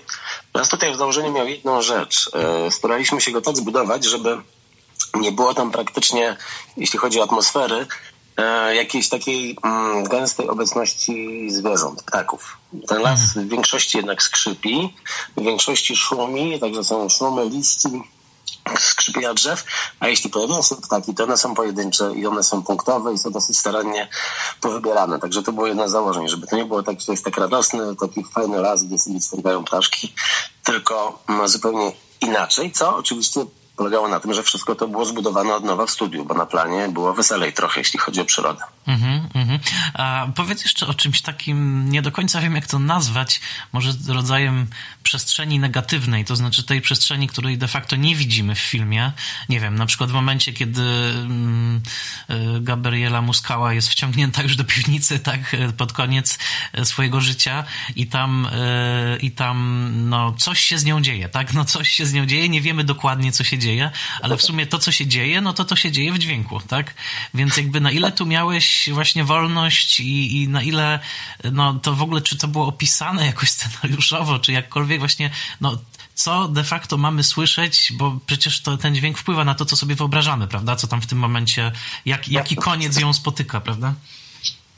las 0.54 0.70
tutaj 0.70 0.94
w 0.94 0.98
założeniu 0.98 1.32
miał 1.32 1.48
jedną 1.48 1.82
rzecz. 1.82 2.30
E, 2.34 2.72
staraliśmy 2.72 3.22
się 3.22 3.32
go 3.32 3.42
tak 3.42 3.58
zbudować, 3.58 4.06
żeby 4.06 4.38
nie 5.14 5.32
było 5.32 5.54
tam 5.54 5.72
praktycznie, 5.72 6.38
jeśli 6.78 7.00
chodzi 7.00 7.20
o 7.20 7.24
atmosfery, 7.24 7.88
e, 8.38 8.76
jakiejś 8.76 9.10
takiej 9.10 9.58
mm, 9.64 10.04
gęstej 10.04 10.50
obecności 10.50 11.48
zwierząt, 11.52 12.04
ptaków. 12.04 12.58
Ten 12.88 13.02
las 13.02 13.22
mhm. 13.22 13.48
w 13.48 13.52
większości 13.52 13.98
jednak 13.98 14.24
skrzypi, 14.24 14.94
w 15.38 15.44
większości 15.44 15.96
szumi, 15.96 16.60
także 16.60 16.84
są 16.84 17.10
szumy 17.10 17.50
liści, 17.50 17.90
skrzypienia 18.80 19.34
drzew, 19.34 19.64
a 20.00 20.08
jeśli 20.08 20.30
pojawiają 20.30 20.62
się 20.62 20.76
ptaki, 20.76 21.16
to 21.16 21.24
one 21.24 21.38
są 21.38 21.56
pojedyncze 21.56 22.12
i 22.16 22.28
one 22.28 22.44
są 22.44 22.64
punktowe 22.64 23.14
i 23.14 23.18
są 23.18 23.32
dosyć 23.32 23.58
starannie 23.60 24.10
powybierane. 24.62 25.20
Także 25.20 25.44
to 25.44 25.52
było 25.52 25.68
jedno 25.68 25.90
z 25.90 25.92
założeń, 25.92 26.30
żeby 26.30 26.48
to 26.48 26.56
nie 26.56 26.66
było 26.66 26.84
tak, 26.84 27.00
że 27.00 27.06
to 27.06 27.12
jest 27.12 27.26
tak 27.26 27.38
radosny, 27.38 27.96
taki 27.96 28.24
fajny 28.24 28.60
las, 28.60 28.84
gdzie 28.84 28.98
sobie 28.98 29.22
stergają 29.22 29.64
ptaszki, 29.64 30.14
tylko 30.64 31.24
zupełnie 31.46 31.92
inaczej, 32.22 32.72
co 32.72 32.96
oczywiście 32.96 33.46
polegało 33.76 34.08
na 34.08 34.20
tym, 34.20 34.34
że 34.34 34.44
wszystko 34.44 34.76
to 34.76 34.88
było 34.88 35.06
zbudowane 35.06 35.56
od 35.56 35.64
nowa 35.64 35.86
w 35.86 35.92
studiu, 35.92 36.26
bo 36.26 36.34
na 36.34 36.46
planie 36.46 36.90
było 36.90 37.14
weselej 37.14 37.54
trochę, 37.54 37.80
jeśli 37.80 38.00
chodzi 38.00 38.22
o 38.22 38.26
przyrodę. 38.26 38.64
Mm-hmm, 38.88 39.28
mm-hmm. 39.34 39.60
A 39.94 40.28
powiedz 40.36 40.64
jeszcze 40.64 40.88
o 40.88 40.94
czymś 40.94 41.22
takim, 41.22 41.90
nie 41.90 42.02
do 42.02 42.12
końca 42.12 42.42
wiem 42.42 42.56
jak 42.56 42.68
to 42.68 42.80
nazwać, 42.80 43.42
może 43.74 43.94
rodzajem 44.08 44.68
przestrzeni 45.04 45.60
negatywnej, 45.60 46.26
to 46.26 46.36
znaczy 46.36 46.64
tej 46.64 46.82
przestrzeni, 46.82 47.28
której 47.28 47.58
de 47.58 47.68
facto 47.68 47.96
nie 47.96 48.16
widzimy 48.16 48.56
w 48.56 48.60
filmie. 48.60 49.12
Nie 49.50 49.60
wiem, 49.60 49.76
na 49.76 49.86
przykład 49.86 50.10
w 50.10 50.14
momencie, 50.14 50.54
kiedy 50.54 50.82
mm, 50.82 51.82
y, 52.30 52.62
Gabriela 52.62 53.22
Muskała 53.22 53.74
jest 53.74 53.90
wciągnięta 53.90 54.44
już 54.44 54.56
do 54.56 54.64
piwnicy, 54.64 55.20
tak, 55.20 55.56
pod 55.78 55.94
koniec 55.94 56.40
e, 56.74 56.86
swojego 56.86 57.22
życia 57.22 57.64
i 57.96 58.08
tam, 58.08 58.46
y, 58.46 59.18
i 59.22 59.32
tam, 59.32 59.90
no, 60.10 60.32
coś 60.32 60.60
się 60.60 60.78
z 60.78 60.86
nią 60.86 61.02
dzieje, 61.02 61.30
tak, 61.30 61.54
no, 61.54 61.66
coś 61.66 61.90
się 61.92 62.06
z 62.06 62.14
nią 62.14 62.26
dzieje, 62.26 62.50
nie 62.50 62.62
wiemy 62.62 62.84
dokładnie, 62.84 63.32
co 63.32 63.44
się 63.44 63.58
dzieje, 63.58 63.92
ale 64.22 64.38
w 64.38 64.42
sumie 64.42 64.66
to, 64.66 64.80
co 64.80 64.92
się 64.92 65.08
dzieje, 65.08 65.42
no 65.42 65.54
to 65.54 65.66
to 65.66 65.76
się 65.76 65.92
dzieje 65.92 66.14
w 66.14 66.20
dźwięku, 66.20 66.60
tak? 66.60 66.94
Więc 67.34 67.58
jakby 67.58 67.82
na 67.82 67.92
ile 67.92 68.12
tu 68.12 68.26
miałeś 68.26 68.71
właśnie 68.94 69.24
wolność 69.24 70.00
i, 70.00 70.42
i 70.42 70.50
na 70.50 70.64
ile, 70.64 71.00
no, 71.52 71.74
to 71.74 71.96
w 71.96 72.02
ogóle, 72.02 72.22
czy 72.22 72.38
to 72.38 72.48
było 72.48 72.68
opisane 72.68 73.26
jakoś 73.26 73.50
scenariuszowo, 73.50 74.40
czy 74.40 74.52
jakkolwiek 74.52 75.00
właśnie, 75.00 75.30
no, 75.62 75.78
co 76.16 76.48
de 76.48 76.64
facto 76.64 76.98
mamy 76.98 77.24
słyszeć, 77.24 77.94
bo 77.94 78.20
przecież 78.26 78.62
to, 78.62 78.78
ten 78.78 78.96
dźwięk 78.96 79.18
wpływa 79.18 79.46
na 79.46 79.56
to, 79.56 79.66
co 79.66 79.76
sobie 79.76 79.96
wyobrażamy, 79.96 80.48
prawda? 80.48 80.76
Co 80.76 80.88
tam 80.88 81.02
w 81.02 81.08
tym 81.08 81.18
momencie, 81.18 81.72
jak, 82.06 82.28
jaki 82.28 82.56
koniec 82.56 83.00
ją 83.00 83.14
spotyka, 83.14 83.62
prawda? 83.62 83.94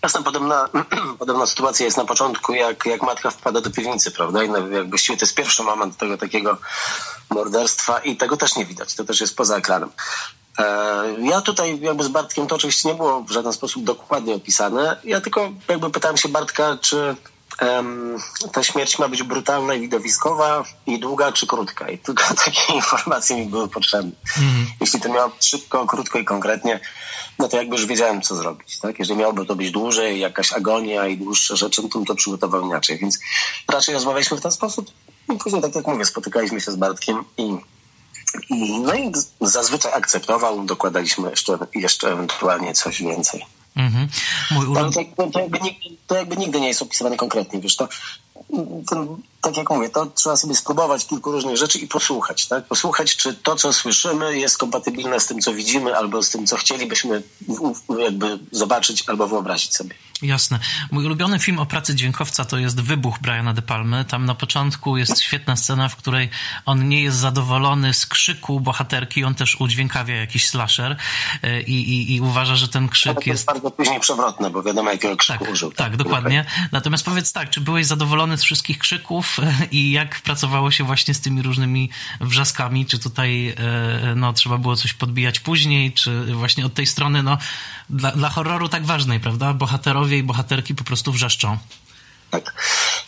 Jasne, 0.03 0.23
podobna, 0.23 0.69
podobna 1.19 1.45
sytuacja 1.45 1.85
jest 1.85 1.97
na 1.97 2.05
początku, 2.05 2.53
jak, 2.53 2.85
jak 2.85 3.01
matka 3.01 3.31
wpada 3.31 3.61
do 3.61 3.71
piwnicy, 3.71 4.11
prawda? 4.11 4.43
I 4.43 4.49
jak 4.73 4.89
właściwie 4.89 5.17
to 5.17 5.25
jest 5.25 5.35
pierwszy 5.35 5.63
moment 5.63 5.97
tego 5.97 6.17
takiego 6.17 6.57
morderstwa 7.29 7.99
i 7.99 8.17
tego 8.17 8.37
też 8.37 8.55
nie 8.55 8.65
widać. 8.65 8.95
To 8.95 9.03
też 9.03 9.21
jest 9.21 9.35
poza 9.35 9.57
ekranem. 9.57 9.89
E, 10.59 10.65
ja 11.21 11.41
tutaj 11.41 11.79
jakby 11.79 12.03
z 12.03 12.07
Bartkiem 12.07 12.47
to 12.47 12.55
oczywiście 12.55 12.89
nie 12.89 12.95
było 12.95 13.21
w 13.21 13.31
żaden 13.31 13.53
sposób 13.53 13.83
dokładnie 13.83 14.35
opisane. 14.35 14.97
Ja 15.03 15.21
tylko 15.21 15.51
jakby 15.67 15.89
pytałem 15.89 16.17
się 16.17 16.29
Bartka, 16.29 16.77
czy 16.81 17.15
ta 18.51 18.63
śmierć 18.63 18.99
ma 18.99 19.07
być 19.07 19.23
brutalna 19.23 19.73
i 19.73 19.81
widowiskowa 19.81 20.63
i 20.87 20.99
długa 20.99 21.31
czy 21.31 21.47
krótka. 21.47 21.89
I 21.89 21.97
tylko 21.97 22.23
takie 22.45 22.73
informacje 22.73 23.37
mi 23.37 23.45
były 23.45 23.67
potrzebne. 23.67 24.11
Mm. 24.37 24.65
Jeśli 24.81 25.01
to 25.01 25.09
miało 25.09 25.29
być 25.29 25.45
szybko, 25.45 25.85
krótko 25.85 26.19
i 26.19 26.25
konkretnie, 26.25 26.79
no 27.39 27.47
to 27.47 27.57
jakby 27.57 27.75
już 27.75 27.85
wiedziałem, 27.85 28.21
co 28.21 28.35
zrobić. 28.35 28.79
Tak? 28.79 28.99
Jeżeli 28.99 29.19
miałoby 29.19 29.45
to 29.45 29.55
być 29.55 29.71
dłużej, 29.71 30.19
jakaś 30.19 30.53
agonia 30.53 31.07
i 31.07 31.17
dłuższe 31.17 31.57
rzeczy, 31.57 31.81
to 31.81 31.87
bym 31.87 32.05
to 32.05 32.15
przygotował 32.15 32.61
inaczej. 32.61 32.97
Więc 32.97 33.19
raczej 33.67 33.93
rozmawialiśmy 33.93 34.37
w 34.37 34.41
ten 34.41 34.51
sposób. 34.51 34.91
I 35.33 35.37
później, 35.37 35.61
tak 35.61 35.75
jak 35.75 35.87
mówię, 35.87 36.05
spotykaliśmy 36.05 36.61
się 36.61 36.71
z 36.71 36.75
Bartkiem 36.75 37.23
i, 37.37 37.57
no 38.84 38.93
i 38.93 39.11
zazwyczaj 39.41 39.93
akceptował, 39.93 40.65
dokładaliśmy 40.65 41.29
jeszcze, 41.29 41.57
jeszcze 41.75 42.11
ewentualnie 42.11 42.73
coś 42.73 43.01
więcej. 43.01 43.45
Mhm. 43.75 44.07
Mój 44.51 44.65
to, 44.75 44.89
to, 45.17 45.31
to, 45.31 45.39
jakby 45.39 45.59
nigdy, 45.59 45.86
to 46.07 46.15
jakby 46.15 46.38
nigdy 46.38 46.61
nie 46.61 46.67
jest 46.67 46.81
opisywane 46.81 47.17
konkretnie, 47.17 47.59
wiesz, 47.59 47.75
to 47.75 47.88
ten, 48.89 49.07
tak 49.41 49.57
jak 49.57 49.69
mówię, 49.69 49.89
to 49.89 50.05
trzeba 50.05 50.36
sobie 50.36 50.55
spróbować 50.55 51.07
kilku 51.07 51.31
różnych 51.31 51.57
rzeczy 51.57 51.79
i 51.79 51.88
posłuchać, 51.88 52.47
tak? 52.47 52.65
Posłuchać, 52.65 53.15
czy 53.15 53.34
to, 53.34 53.55
co 53.55 53.73
słyszymy, 53.73 54.39
jest 54.39 54.57
kompatybilne 54.57 55.19
z 55.19 55.25
tym, 55.25 55.39
co 55.39 55.53
widzimy, 55.53 55.97
albo 55.97 56.23
z 56.23 56.29
tym, 56.29 56.45
co 56.45 56.57
chcielibyśmy 56.57 57.23
jakby 57.99 58.39
zobaczyć 58.51 59.03
albo 59.09 59.27
wyobrazić 59.27 59.75
sobie. 59.75 59.95
Jasne. 60.21 60.59
Mój 60.91 61.05
ulubiony 61.05 61.39
film 61.39 61.59
o 61.59 61.65
pracy 61.65 61.95
dźwiękowca 61.95 62.45
to 62.45 62.57
jest 62.57 62.81
Wybuch 62.81 63.19
Briana 63.19 63.53
De 63.53 63.61
Palmy. 63.61 64.05
Tam 64.05 64.25
na 64.25 64.36
początku 64.36 64.97
jest 64.97 65.21
świetna 65.21 65.55
scena, 65.55 65.89
w 65.89 65.95
której 65.95 66.29
on 66.65 66.89
nie 66.89 67.03
jest 67.03 67.17
zadowolony 67.17 67.93
z 67.93 68.05
krzyku 68.05 68.59
bohaterki, 68.59 69.23
on 69.23 69.36
też 69.36 69.61
udźwiękawia 69.61 70.15
jakiś 70.15 70.49
slasher 70.49 70.97
e, 71.43 71.61
i, 71.61 71.73
i, 71.73 72.15
i 72.15 72.21
uważa, 72.21 72.55
że 72.55 72.67
ten 72.67 72.89
krzyk 72.89 73.15
jest... 73.15 73.27
jest... 73.27 73.45
bardzo 73.45 73.71
później 73.71 73.99
przewrotne, 73.99 74.49
bo 74.49 74.63
wiadomo, 74.63 74.91
jakiego 74.91 75.17
krzyku 75.17 75.43
tak, 75.43 75.53
użył. 75.53 75.69
Tak, 75.69 75.77
tak 75.77 75.97
dokładnie. 75.97 76.45
Natomiast 76.71 77.05
powiedz 77.05 77.31
tak, 77.31 77.49
czy 77.49 77.61
byłeś 77.61 77.86
zadowolony 77.86 78.22
z 78.38 78.43
wszystkich 78.43 78.80
krzyków 78.80 79.38
i 79.71 79.91
jak 79.91 80.21
pracowało 80.21 80.71
się 80.71 80.84
właśnie 80.84 81.13
z 81.13 81.21
tymi 81.21 81.41
różnymi 81.41 81.89
wrzaskami? 82.21 82.86
Czy 82.86 82.99
tutaj 82.99 83.47
e, 83.49 84.15
no, 84.15 84.34
trzeba 84.34 84.57
było 84.57 84.76
coś 84.76 84.93
podbijać 84.93 85.39
później, 85.39 85.93
czy 85.93 86.26
właśnie 86.26 86.65
od 86.65 86.74
tej 86.74 86.86
strony, 86.86 87.24
no, 87.24 87.38
dla, 87.89 88.11
dla 88.11 88.30
horroru 88.30 88.69
tak 88.69 88.86
ważnej, 88.86 89.19
prawda? 89.19 89.53
Bohaterowie 89.53 90.17
i 90.17 90.24
bohaterki 90.24 90.76
po 90.76 90.84
prostu 90.84 91.11
wrzeszczą. 91.11 91.57
Tak. 92.32 92.53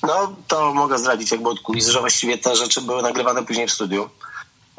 No, 0.04 0.36
to 0.48 0.74
mogę 0.74 0.98
zdradzić 0.98 1.32
jakby 1.32 1.50
od 1.50 1.60
kulis, 1.60 1.88
że 1.88 2.00
właściwie 2.00 2.38
te 2.38 2.56
rzeczy 2.56 2.82
były 2.82 3.02
nagrywane 3.02 3.46
później 3.46 3.68
w 3.68 3.72
studiu. 3.72 4.10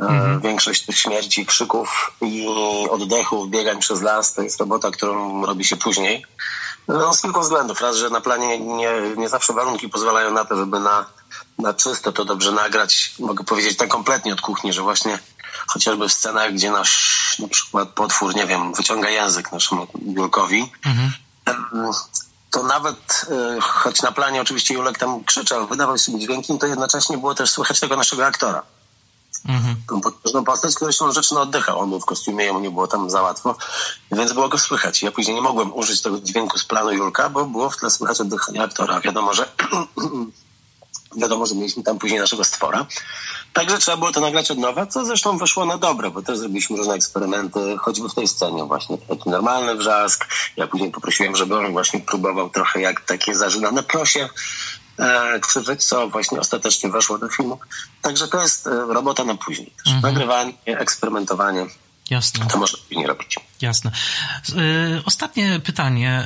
E, 0.00 0.02
mhm. 0.02 0.40
Większość 0.40 0.86
tych 0.86 0.98
śmierci, 0.98 1.46
krzyków 1.46 2.12
i 2.22 2.46
oddechów, 2.90 3.50
biegań 3.50 3.78
przez 3.78 4.02
las 4.02 4.34
to 4.34 4.42
jest 4.42 4.60
robota, 4.60 4.90
którą 4.90 5.46
robi 5.46 5.64
się 5.64 5.76
później. 5.76 6.24
No, 6.88 7.14
z 7.14 7.22
kilku 7.22 7.40
względów. 7.40 7.80
Raz, 7.80 7.96
że 7.96 8.10
na 8.10 8.20
planie 8.20 8.58
nie, 8.58 8.90
nie 9.16 9.28
zawsze 9.28 9.52
warunki 9.52 9.88
pozwalają 9.88 10.30
na 10.30 10.44
to, 10.44 10.56
żeby 10.56 10.80
na, 10.80 11.06
na 11.58 11.74
czysto 11.74 12.12
to 12.12 12.24
dobrze 12.24 12.52
nagrać. 12.52 13.14
Mogę 13.18 13.44
powiedzieć 13.44 13.76
tak 13.76 13.88
kompletnie 13.88 14.32
od 14.32 14.40
kuchni, 14.40 14.72
że 14.72 14.82
właśnie 14.82 15.18
chociażby 15.66 16.08
w 16.08 16.12
scenach, 16.12 16.52
gdzie 16.52 16.70
nasz 16.70 17.36
na 17.38 17.48
przykład 17.48 17.88
potwór, 17.88 18.34
nie 18.34 18.46
wiem, 18.46 18.74
wyciąga 18.74 19.10
język 19.10 19.52
naszemu 19.52 19.86
Julkowi, 20.06 20.72
mhm. 20.86 21.12
to 22.50 22.62
nawet, 22.62 23.26
e, 23.56 23.60
choć 23.60 24.02
na 24.02 24.12
planie 24.12 24.40
oczywiście 24.40 24.74
Julek 24.74 24.98
tam 24.98 25.24
krzyczał, 25.24 25.66
wydawał 25.66 25.98
sobie 25.98 26.18
dźwięki, 26.18 26.58
to 26.58 26.66
jednocześnie 26.66 27.18
było 27.18 27.34
też 27.34 27.50
słychać 27.50 27.80
tego 27.80 27.96
naszego 27.96 28.26
aktora. 28.26 28.62
Mhm. 29.44 29.76
Tą 29.88 30.00
potężną 30.00 30.44
postać, 30.44 30.74
która 30.74 30.92
się 30.92 31.12
rzeczy 31.12 31.34
no 31.34 31.40
oddychał. 31.40 31.78
On 31.78 31.90
był 31.90 32.00
w 32.00 32.04
kostiumie, 32.04 32.44
jemu 32.44 32.60
nie 32.60 32.70
było 32.70 32.86
tam 32.86 33.10
za 33.10 33.22
łatwo, 33.22 33.56
więc 34.12 34.32
było 34.32 34.48
go 34.48 34.58
słychać. 34.58 35.02
Ja 35.02 35.10
później 35.10 35.36
nie 35.36 35.42
mogłem 35.42 35.74
użyć 35.74 36.02
tego 36.02 36.20
dźwięku 36.20 36.58
z 36.58 36.64
planu 36.64 36.92
Julka, 36.92 37.28
bo 37.28 37.44
było 37.44 37.70
w 37.70 37.76
tle 37.76 37.90
słychać 37.90 38.20
oddychanie 38.20 38.62
aktora. 38.62 39.00
Wiadomo, 39.00 39.34
że 39.34 39.48
wiadomo, 41.16 41.46
że 41.46 41.54
mieliśmy 41.54 41.82
tam 41.82 41.98
później 41.98 42.20
naszego 42.20 42.44
stwora. 42.44 42.86
Także 43.52 43.78
trzeba 43.78 43.96
było 43.96 44.12
to 44.12 44.20
nagrać 44.20 44.50
od 44.50 44.58
nowa, 44.58 44.86
co 44.86 45.04
zresztą 45.04 45.38
wyszło 45.38 45.64
na 45.64 45.78
dobre, 45.78 46.10
bo 46.10 46.22
też 46.22 46.38
zrobiliśmy 46.38 46.76
różne 46.76 46.94
eksperymenty, 46.94 47.76
choćby 47.78 48.08
w 48.08 48.14
tej 48.14 48.28
scenie 48.28 48.64
właśnie. 48.64 48.98
Taki 48.98 49.30
normalny 49.30 49.74
wrzask. 49.74 50.26
Ja 50.56 50.66
później 50.66 50.90
poprosiłem, 50.90 51.36
żeby 51.36 51.58
on 51.58 51.72
właśnie 51.72 52.00
próbował 52.00 52.50
trochę 52.50 52.80
jak 52.80 53.00
takie 53.00 53.34
zażynane 53.34 53.82
prosie 53.82 54.28
krzyżyć, 55.40 55.84
co 55.84 56.08
właśnie 56.08 56.40
ostatecznie 56.40 56.90
weszło 56.90 57.18
do 57.18 57.28
filmu. 57.28 57.58
Także 58.02 58.28
to 58.28 58.42
jest 58.42 58.66
robota 58.88 59.24
na 59.24 59.34
później. 59.34 59.72
Też. 59.84 59.92
Mhm. 59.92 60.14
Nagrywanie, 60.14 60.52
eksperymentowanie. 60.66 61.66
Jasne. 62.10 62.46
To 62.46 62.58
można 62.58 62.78
później 62.88 63.06
robić. 63.06 63.36
Jasne. 63.60 63.90
Y, 64.48 65.04
ostatnie 65.04 65.60
pytanie. 65.60 66.24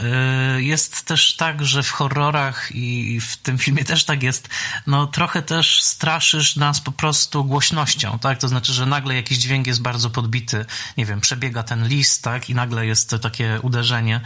Y, 0.59 0.63
jest 0.63 1.03
też 1.03 1.37
tak, 1.37 1.65
że 1.65 1.83
w 1.83 1.91
horrorach 1.91 2.71
i 2.75 3.21
w 3.21 3.37
tym 3.37 3.59
filmie 3.59 3.85
też 3.85 4.05
tak 4.05 4.23
jest, 4.23 4.49
no 4.87 5.07
trochę 5.07 5.43
też 5.43 5.83
straszysz 5.83 6.57
nas 6.57 6.81
po 6.81 6.93
prostu 6.93 7.45
głośnością, 7.45 8.19
tak? 8.19 8.39
To 8.39 8.49
znaczy, 8.49 8.73
że 8.73 8.87
nagle 8.87 9.15
jakiś 9.15 9.39
dźwięk 9.39 9.67
jest 9.67 9.83
bardzo 9.83 10.11
podbity, 10.11 10.65
nie 10.97 11.07
wiem, 11.07 11.21
przebiega 11.21 11.63
ten 11.63 11.89
list, 11.89 12.23
tak? 12.23 12.51
I 12.51 12.55
nagle 12.55 12.87
jest 12.87 13.11
to 13.11 13.19
takie 13.19 13.59
uderzenie. 13.63 14.21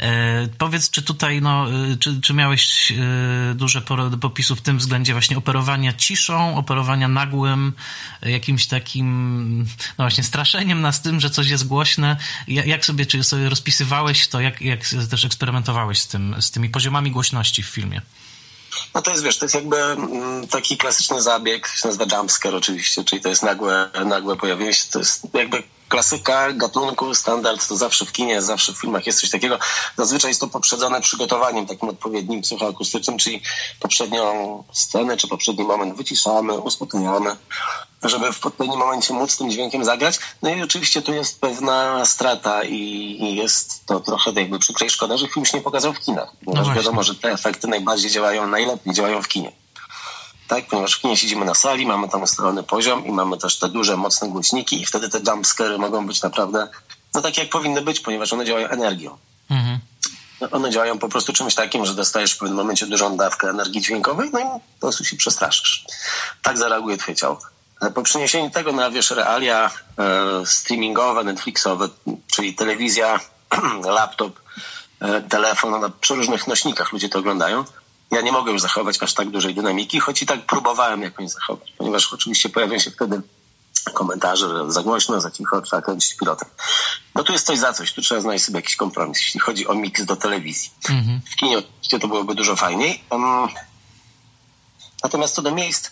Y, 0.00 0.04
powiedz, 0.58 0.90
czy 0.90 1.02
tutaj, 1.02 1.42
no, 1.42 1.66
czy, 2.00 2.20
czy 2.20 2.34
miałeś 2.34 2.92
duże 3.54 3.82
popisy 4.20 4.56
w 4.56 4.60
tym 4.60 4.78
względzie 4.78 5.12
właśnie 5.12 5.38
operowania 5.38 5.92
ciszą, 5.92 6.56
operowania 6.56 7.08
nagłym, 7.08 7.72
jakimś 8.22 8.66
takim, 8.66 9.58
no 9.98 10.04
właśnie, 10.04 10.24
straszeniem 10.24 10.80
nas 10.80 10.99
tym, 11.02 11.20
że 11.20 11.30
coś 11.30 11.48
jest 11.48 11.66
głośne, 11.66 12.16
jak 12.48 12.84
sobie, 12.84 13.06
czy 13.06 13.24
sobie 13.24 13.48
rozpisywałeś 13.48 14.28
to, 14.28 14.40
jak, 14.40 14.62
jak 14.62 14.80
też 15.10 15.24
eksperymentowałeś 15.24 15.98
z, 15.98 16.08
tym, 16.08 16.36
z 16.40 16.50
tymi 16.50 16.68
poziomami 16.68 17.10
głośności 17.10 17.62
w 17.62 17.66
filmie? 17.66 18.02
No 18.94 19.02
to 19.02 19.10
jest, 19.10 19.24
wiesz, 19.24 19.38
to 19.38 19.44
jest 19.44 19.54
jakby 19.54 19.76
mm, 19.76 20.48
taki 20.48 20.76
klasyczny 20.76 21.22
zabieg, 21.22 21.68
się 21.68 21.88
nazywa 21.88 22.16
jumpscare 22.16 22.54
oczywiście, 22.54 23.04
czyli 23.04 23.22
to 23.22 23.28
jest 23.28 23.42
nagłe, 23.42 23.90
nagłe 24.04 24.36
pojawienie 24.36 24.74
się, 24.74 24.84
to 24.90 24.98
jest 24.98 25.26
jakby 25.34 25.62
klasyka 25.90 26.52
gatunku, 26.52 27.14
standard, 27.14 27.68
to 27.68 27.76
zawsze 27.76 28.04
w 28.04 28.12
kinie, 28.12 28.42
zawsze 28.42 28.72
w 28.72 28.80
filmach 28.80 29.06
jest 29.06 29.20
coś 29.20 29.30
takiego. 29.30 29.58
Zazwyczaj 29.96 30.30
jest 30.30 30.40
to 30.40 30.48
poprzedzone 30.48 31.00
przygotowaniem 31.00 31.66
takim 31.66 31.88
odpowiednim 31.88 32.42
psychoakustycznym, 32.42 33.18
czyli 33.18 33.42
poprzednią 33.80 34.64
scenę 34.72 35.16
czy 35.16 35.28
poprzedni 35.28 35.64
moment 35.64 35.96
wyciszamy, 35.96 36.58
uspokajamy, 36.58 37.36
żeby 38.02 38.32
w 38.32 38.46
odpowiednim 38.46 38.78
momencie 38.78 39.14
móc 39.14 39.36
tym 39.36 39.50
dźwiękiem 39.50 39.84
zagrać. 39.84 40.18
No 40.42 40.50
i 40.50 40.62
oczywiście 40.62 41.02
tu 41.02 41.12
jest 41.12 41.40
pewna 41.40 42.06
strata 42.06 42.64
i, 42.64 43.34
jest 43.36 43.86
to 43.86 44.00
trochę 44.00 44.32
jakby 44.32 44.58
przykre 44.58 44.86
i 44.86 44.90
szkoda, 44.90 45.16
że 45.16 45.28
film 45.28 45.46
się 45.46 45.58
nie 45.58 45.64
pokazał 45.64 45.92
w 45.92 46.00
kinach, 46.00 46.32
ponieważ 46.44 46.68
no 46.68 46.74
wiadomo, 46.74 47.02
że 47.02 47.14
te 47.14 47.32
efekty 47.32 47.68
najbardziej 47.68 48.10
działają, 48.10 48.46
najlepiej 48.46 48.94
działają 48.94 49.22
w 49.22 49.28
kinie 49.28 49.52
tak? 50.50 50.66
Ponieważ 50.66 50.94
w 50.94 51.00
kinie 51.00 51.16
siedzimy 51.16 51.44
na 51.44 51.54
sali, 51.54 51.86
mamy 51.86 52.08
tam 52.08 52.22
ustalony 52.22 52.62
poziom 52.62 53.06
i 53.06 53.12
mamy 53.12 53.38
też 53.38 53.58
te 53.58 53.68
duże, 53.68 53.96
mocne 53.96 54.28
głośniki 54.28 54.82
i 54.82 54.86
wtedy 54.86 55.08
te 55.08 55.18
jumpscary 55.26 55.78
mogą 55.78 56.06
być 56.06 56.22
naprawdę, 56.22 56.68
no 57.14 57.22
takie 57.22 57.42
jak 57.42 57.50
powinny 57.50 57.82
być, 57.82 58.00
ponieważ 58.00 58.32
one 58.32 58.44
działają 58.44 58.68
energią. 58.68 59.18
Mhm. 59.50 59.78
One 60.50 60.70
działają 60.70 60.98
po 60.98 61.08
prostu 61.08 61.32
czymś 61.32 61.54
takim, 61.54 61.86
że 61.86 61.94
dostajesz 61.94 62.32
w 62.32 62.38
pewnym 62.38 62.56
momencie 62.56 62.86
dużą 62.86 63.16
dawkę 63.16 63.50
energii 63.50 63.80
dźwiękowej, 63.80 64.30
no 64.32 64.40
i 64.40 64.42
po 64.42 64.80
prostu 64.80 65.04
się 65.04 65.16
przestraszysz. 65.16 65.84
Tak 66.42 66.58
zareaguje 66.58 66.96
twoje 66.96 67.16
ciało. 67.16 67.40
Po 67.94 68.02
przeniesieniu 68.02 68.50
tego 68.50 68.72
na, 68.72 68.90
wiesz, 68.90 69.10
realia 69.10 69.70
e, 69.98 70.46
streamingowe, 70.46 71.24
Netflixowe, 71.24 71.88
czyli 72.32 72.54
telewizja, 72.54 73.20
laptop, 73.98 74.40
e, 75.00 75.22
telefon, 75.22 75.70
no, 75.70 75.78
na 75.78 75.88
przeróżnych 75.88 76.46
nośnikach 76.46 76.92
ludzie 76.92 77.08
to 77.08 77.18
oglądają, 77.18 77.64
ja 78.10 78.20
nie 78.20 78.32
mogę 78.32 78.52
już 78.52 78.62
zachować 78.62 79.02
aż 79.02 79.14
tak 79.14 79.30
dużej 79.30 79.54
dynamiki, 79.54 80.00
choć 80.00 80.22
i 80.22 80.26
tak 80.26 80.46
próbowałem 80.46 81.02
jakąś 81.02 81.30
zachować, 81.30 81.72
ponieważ 81.78 82.12
oczywiście 82.12 82.48
pojawią 82.48 82.78
się 82.78 82.90
wtedy 82.90 83.22
komentarze, 83.94 84.48
że 84.48 84.72
za 84.72 84.82
głośno, 84.82 85.20
za 85.20 85.30
cicho, 85.30 85.60
trzeba 85.60 85.82
kręcić 85.82 86.16
pilotem. 86.16 86.48
No 87.14 87.24
tu 87.24 87.32
jest 87.32 87.46
coś 87.46 87.58
za 87.58 87.72
coś, 87.72 87.92
tu 87.92 88.02
trzeba 88.02 88.20
znaleźć 88.20 88.44
sobie 88.44 88.58
jakiś 88.58 88.76
kompromis, 88.76 89.18
jeśli 89.18 89.40
chodzi 89.40 89.66
o 89.66 89.74
miks 89.74 90.04
do 90.04 90.16
telewizji. 90.16 90.70
Mhm. 90.90 91.20
W 91.32 91.36
kinie 91.36 91.58
oczywiście 91.58 91.98
to 91.98 92.08
byłoby 92.08 92.34
dużo 92.34 92.56
fajniej. 92.56 93.04
Um, 93.10 93.48
natomiast 95.02 95.34
co 95.34 95.42
do 95.42 95.50
miejsc, 95.50 95.90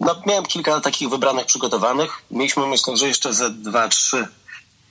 no 0.00 0.22
miałem 0.26 0.46
kilka 0.46 0.80
takich 0.80 1.08
wybranych, 1.08 1.46
przygotowanych. 1.46 2.22
Mieliśmy 2.30 2.66
myślę, 2.66 2.96
że 2.96 3.08
jeszcze 3.08 3.34
ze 3.34 3.50
dwa, 3.50 3.88
trzy 3.88 4.28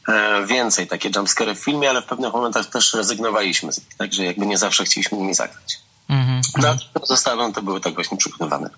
e, 0.08 0.46
więcej 0.46 0.88
takie 0.88 1.10
jumpscare 1.16 1.56
w 1.56 1.60
filmie, 1.60 1.90
ale 1.90 2.02
w 2.02 2.06
pewnych 2.06 2.34
momentach 2.34 2.66
też 2.66 2.94
rezygnowaliśmy 2.94 3.74
z 3.74 3.78
nich, 3.78 3.96
także 3.98 4.26
jakby 4.26 4.46
nie 4.46 4.58
zawsze 4.58 4.84
chcieliśmy 4.84 5.18
nimi 5.18 5.34
zagrać. 5.34 5.87
Mm-hmm. 6.10 6.42
No, 6.58 6.78
pozostałe 6.94 7.54
to 7.54 7.62
były 7.62 7.82
tak 7.82 7.94
właśnie 7.96 8.18
przygotowane. 8.18 8.70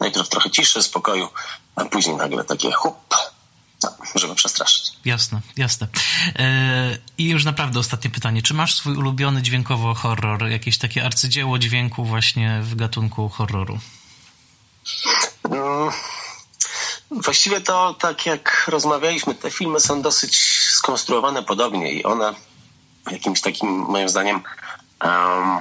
Najpierw 0.00 0.28
trochę 0.28 0.50
ciszy, 0.50 0.82
spokoju, 0.82 1.28
a 1.76 1.84
później 1.84 2.16
nagle 2.16 2.44
takie 2.44 2.72
hup, 2.72 3.14
no, 3.82 3.90
żeby 4.14 4.34
przestraszyć. 4.34 4.92
Jasne, 5.04 5.40
jasne. 5.56 5.88
E, 6.38 6.98
I 7.18 7.28
już 7.28 7.44
naprawdę 7.44 7.78
ostatnie 7.78 8.10
pytanie. 8.10 8.42
Czy 8.42 8.54
masz 8.54 8.74
swój 8.74 8.96
ulubiony 8.96 9.42
dźwiękowo 9.42 9.94
horror? 9.94 10.48
Jakieś 10.48 10.78
takie 10.78 11.04
arcydzieło 11.04 11.58
dźwięku 11.58 12.04
właśnie 12.04 12.60
w 12.62 12.74
gatunku 12.74 13.28
horroru? 13.28 13.78
Mm, 15.50 15.90
właściwie 17.10 17.60
to 17.60 17.94
tak 17.94 18.26
jak 18.26 18.64
rozmawialiśmy, 18.68 19.34
te 19.34 19.50
filmy 19.50 19.80
są 19.80 20.02
dosyć 20.02 20.36
skonstruowane 20.70 21.42
podobnie 21.42 21.92
i 21.92 22.04
one 22.04 22.34
jakimś 23.10 23.40
takim, 23.40 23.68
moim 23.68 24.08
zdaniem, 24.08 24.42
um, 25.04 25.58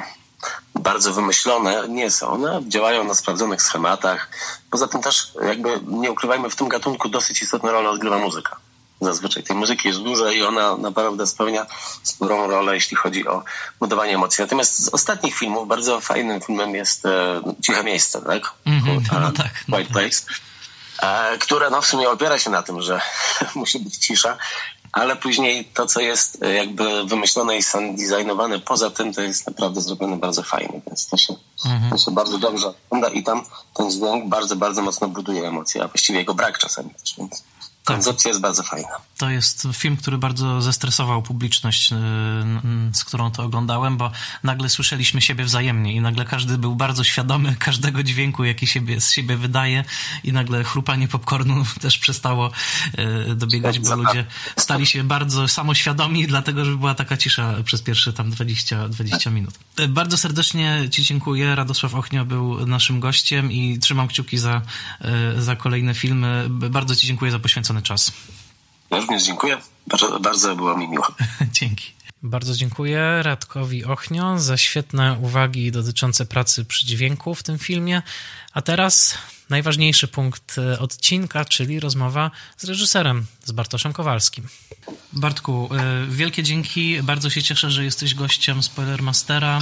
bardzo 0.82 1.14
wymyślone 1.14 1.84
nie 1.90 2.12
są. 2.12 2.28
One 2.28 2.62
działają 2.68 3.04
na 3.04 3.14
sprawdzonych 3.14 3.62
schematach. 3.62 4.30
Poza 4.70 4.88
tym 4.88 5.02
też, 5.02 5.32
jakby 5.44 5.80
nie 5.88 6.12
ukrywajmy, 6.12 6.50
w 6.50 6.56
tym 6.56 6.68
gatunku 6.68 7.10
dosyć 7.10 7.42
istotną 7.42 7.72
rolę 7.72 7.90
odgrywa 7.90 8.18
muzyka. 8.18 8.56
Zazwyczaj 9.02 9.44
tej 9.44 9.56
muzyki 9.56 9.88
jest 9.88 10.00
dużo 10.00 10.32
i 10.32 10.42
ona 10.42 10.78
naprawdę 10.78 11.28
spełnia 11.28 11.66
sporą 12.04 12.48
rolę, 12.48 12.76
jeśli 12.76 12.98
chodzi 12.98 13.28
o 13.28 13.44
budowanie 13.80 14.16
emocji. 14.16 14.42
Natomiast 14.42 14.84
z 14.84 14.90
ostatnich 14.90 15.36
filmów 15.36 15.68
bardzo 15.68 16.02
fajnym 16.02 16.42
filmem 16.42 16.76
jest 16.76 17.06
e, 17.06 17.42
Ciche 17.62 17.84
Miejsce, 17.84 18.22
tak? 18.22 18.44
Mm 18.66 18.82
-hmm, 18.82 19.22
no 19.22 19.32
tak 19.32 19.52
no 19.68 19.78
White 19.78 19.94
tak. 19.94 20.02
Place. 20.02 20.22
E, 21.02 21.38
które 21.38 21.70
no, 21.70 21.82
w 21.82 21.86
sumie 21.86 22.10
opiera 22.10 22.40
się 22.40 22.50
na 22.50 22.64
tym, 22.64 22.82
że 22.82 23.02
musi 23.56 23.80
być 23.80 23.98
cisza, 23.98 24.38
ale 24.92 25.16
później 25.16 25.66
to, 25.66 25.86
co 25.86 26.00
jest 26.00 26.44
e, 26.44 26.54
jakby 26.54 27.06
wymyślone 27.06 27.58
i 27.58 27.64
sound 27.64 27.98
designowane 27.98 28.60
poza 28.60 28.90
tym, 28.90 29.14
to 29.14 29.22
jest 29.22 29.48
naprawdę 29.48 29.82
zrobione 29.82 30.18
bardzo 30.18 30.44
fajnie, 30.44 30.82
więc 30.88 31.08
to 31.08 31.18
się, 31.18 31.34
mhm. 31.66 31.92
to 31.92 31.98
się 31.98 32.12
bardzo 32.12 32.38
dobrze 32.38 32.74
ogląda 32.88 33.10
i 33.10 33.24
tam 33.24 33.46
ten 33.74 33.92
dźwięk 33.92 34.30
bardzo, 34.30 34.56
bardzo 34.56 34.82
mocno 34.82 35.08
buduje 35.08 35.48
emocje, 35.48 35.84
a 35.84 35.88
właściwie 35.88 36.20
jego 36.20 36.34
brak 36.34 36.58
czasami 36.58 36.90
też, 36.90 37.16
więc. 37.18 37.44
Koncepcja 37.84 38.30
jest 38.30 38.42
bardzo 38.42 38.64
fajna. 38.64 38.90
To 39.18 39.30
jest 39.30 39.68
film, 39.74 39.98
który 39.98 40.18
bardzo 40.18 40.62
zestresował 40.62 41.22
publiczność, 41.22 41.92
y, 41.92 41.96
z 42.94 43.04
którą 43.04 43.32
to 43.32 43.44
oglądałem, 43.44 43.98
bo 43.98 44.12
nagle 44.44 44.70
słyszeliśmy 44.70 45.22
siebie 45.22 45.44
wzajemnie 45.44 45.94
i 45.94 46.02
nagle 46.02 46.26
każdy 46.26 46.58
był 46.58 46.76
bardzo 46.76 47.04
świadomy 47.04 47.56
każdego 47.60 48.04
dźwięku, 48.04 48.44
jaki 48.44 48.68
siebie, 48.68 49.02
z 49.02 49.12
siebie 49.12 49.38
wydaje 49.38 49.84
i 50.24 50.34
nagle 50.34 50.64
chrupanie 50.64 51.08
popcornu 51.08 51.64
też 51.82 51.98
przestało 51.98 52.52
y, 53.30 53.36
dobiegać, 53.36 53.80
bo 53.80 53.96
ludzie 53.96 54.26
stali 54.58 54.88
się 54.88 55.04
bardzo 55.04 55.48
samoświadomi, 55.48 56.28
dlatego, 56.28 56.66
że 56.66 56.76
była 56.76 56.96
taka 56.96 57.18
cisza 57.18 57.56
przez 57.66 57.82
pierwsze 57.82 58.14
tam 58.14 58.30
20, 58.30 58.88
20 58.90 59.30
minut. 59.30 59.54
Y, 59.80 59.88
bardzo 59.88 60.18
serdecznie 60.18 60.88
Ci 60.92 61.04
dziękuję. 61.04 61.56
Radosław 61.56 61.96
Ochnio 61.96 62.26
był 62.26 62.68
naszym 62.68 63.00
gościem 63.00 63.52
i 63.52 63.80
trzymam 63.80 64.08
kciuki 64.08 64.38
za, 64.38 64.62
za 65.38 65.56
kolejne 65.56 65.94
filmy. 65.94 66.46
Bardzo 66.50 66.96
Ci 66.96 67.08
dziękuję 67.08 67.32
za 67.32 67.40
poświęcony 67.72 67.82
czas. 67.82 68.12
Ja 68.92 68.98
również 68.98 69.24
dziękuję. 69.24 69.58
Bardzo, 69.88 70.20
bardzo 70.20 70.56
było 70.56 70.78
mi 70.78 70.88
miło. 70.88 71.08
Dzięki. 71.60 71.94
Bardzo 72.24 72.54
dziękuję 72.56 73.24
Radkowi 73.24 73.86
Ochnio 73.86 74.40
za 74.40 74.58
świetne 74.58 75.18
uwagi 75.22 75.72
dotyczące 75.72 76.26
pracy 76.26 76.66
przy 76.66 76.86
dźwięku 76.86 77.36
w 77.36 77.44
tym 77.44 77.60
filmie. 77.60 78.02
A 78.54 78.62
teraz 78.62 79.18
najważniejszy 79.50 80.08
punkt 80.08 80.58
e, 80.58 80.80
odcinka, 80.80 81.46
czyli 81.46 81.80
rozmowa 81.80 82.32
z 82.58 82.64
reżyserem, 82.64 83.26
z 83.46 83.52
Bartoszem 83.52 83.94
Kowalskim. 83.94 84.48
Bartku, 85.14 85.70
e, 85.72 86.06
wielkie 86.10 86.44
dzięki. 86.44 87.04
Bardzo 87.04 87.30
się 87.30 87.44
cieszę, 87.44 87.72
że 87.72 87.84
jesteś 87.84 88.16
gościem 88.16 88.64
Spoilermastera 88.64 89.60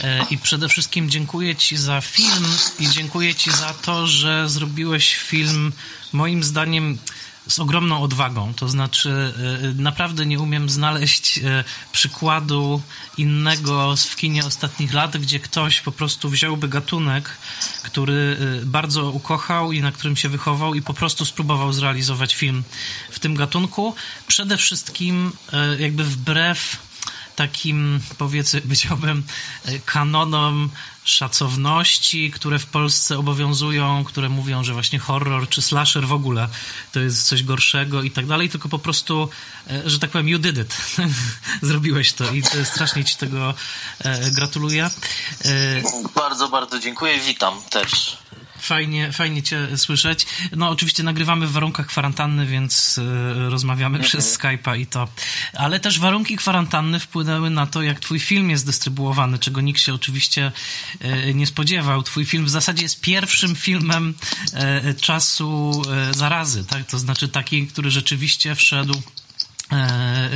e, 0.00 0.24
i 0.30 0.38
przede 0.38 0.68
wszystkim 0.68 1.10
dziękuję 1.10 1.56
Ci 1.56 1.76
za 1.76 2.00
film 2.00 2.44
i 2.78 2.88
dziękuję 2.88 3.34
Ci 3.34 3.50
za 3.50 3.74
to, 3.74 4.06
że 4.06 4.48
zrobiłeś 4.48 5.16
film 5.16 5.72
moim 6.12 6.42
zdaniem 6.42 6.98
z 7.46 7.58
ogromną 7.58 8.02
odwagą. 8.02 8.54
To 8.54 8.68
znaczy, 8.68 9.34
y, 9.78 9.82
naprawdę 9.82 10.26
nie 10.26 10.40
umiem 10.40 10.68
znaleźć 10.68 11.38
y, 11.38 11.64
przykładu 11.92 12.82
innego 13.16 13.94
w 13.96 14.16
kinie 14.16 14.44
ostatnich 14.46 14.92
lat, 14.92 15.16
gdzie 15.16 15.40
ktoś 15.40 15.80
po 15.80 15.92
prostu 15.92 16.30
wziąłby 16.30 16.68
gatunek, 16.68 17.36
który 17.82 18.36
y, 18.62 18.66
bardzo 18.66 19.10
ukochał 19.10 19.72
i 19.72 19.80
na 19.80 19.92
którym 19.92 20.16
się 20.16 20.28
wychował 20.28 20.74
i 20.74 20.82
po 20.82 20.94
prostu 20.94 21.24
spróbował 21.24 21.72
zrealizować 21.72 22.34
film 22.34 22.62
w 23.10 23.18
tym 23.18 23.34
gatunku. 23.34 23.94
Przede 24.26 24.56
wszystkim 24.56 25.32
jakby 25.78 26.04
wbrew 26.04 26.76
takim, 27.36 28.00
powiedzmy, 28.18 28.60
powiedziałbym, 28.70 29.22
kanonom 29.84 30.70
szacowności, 31.04 32.30
które 32.30 32.58
w 32.58 32.66
Polsce 32.66 33.18
obowiązują, 33.18 34.04
które 34.04 34.28
mówią, 34.28 34.64
że 34.64 34.72
właśnie 34.72 34.98
horror 34.98 35.48
czy 35.48 35.62
slasher 35.62 36.06
w 36.06 36.12
ogóle 36.12 36.48
to 36.92 37.00
jest 37.00 37.28
coś 37.28 37.42
gorszego 37.42 38.02
i 38.02 38.10
tak 38.10 38.26
dalej, 38.26 38.48
tylko 38.48 38.68
po 38.68 38.78
prostu, 38.78 39.28
e, 39.70 39.90
że 39.90 39.98
tak 39.98 40.10
powiem, 40.10 40.28
you 40.28 40.38
did 40.38 40.58
it. 40.58 40.76
Zrobiłeś 41.62 42.12
to 42.12 42.32
i 42.32 42.42
strasznie 42.64 43.04
ci 43.04 43.16
tego 43.16 43.54
e, 43.98 44.30
gratuluję. 44.30 44.90
E, 45.44 45.82
bardzo, 46.14 46.48
bardzo 46.48 46.78
dziękuję. 46.78 47.20
Witam 47.20 47.62
też. 47.70 48.16
Fajnie, 48.62 49.12
fajnie 49.12 49.42
Cię 49.42 49.76
słyszeć. 49.76 50.26
No, 50.56 50.68
oczywiście 50.68 51.02
nagrywamy 51.02 51.46
w 51.46 51.52
warunkach 51.52 51.86
kwarantanny, 51.86 52.46
więc 52.46 52.98
y, 52.98 53.50
rozmawiamy 53.50 53.98
mhm. 53.98 54.08
przez 54.08 54.38
Skype'a 54.38 54.78
i 54.78 54.86
to. 54.86 55.08
Ale 55.54 55.80
też 55.80 55.98
warunki 55.98 56.36
kwarantanny 56.36 57.00
wpłynęły 57.00 57.50
na 57.50 57.66
to, 57.66 57.82
jak 57.82 58.00
Twój 58.00 58.20
film 58.20 58.50
jest 58.50 58.66
dystrybuowany, 58.66 59.38
czego 59.38 59.60
nikt 59.60 59.80
się 59.80 59.94
oczywiście 59.94 60.52
y, 61.28 61.34
nie 61.34 61.46
spodziewał. 61.46 62.02
Twój 62.02 62.24
film 62.24 62.44
w 62.44 62.50
zasadzie 62.50 62.82
jest 62.82 63.00
pierwszym 63.00 63.56
filmem 63.56 64.14
y, 64.90 64.94
czasu 64.94 65.82
zarazy, 66.10 66.64
tak? 66.64 66.86
To 66.86 66.98
znaczy 66.98 67.28
taki, 67.28 67.66
który 67.66 67.90
rzeczywiście 67.90 68.54
wszedł 68.54 68.94
E, 68.94 69.21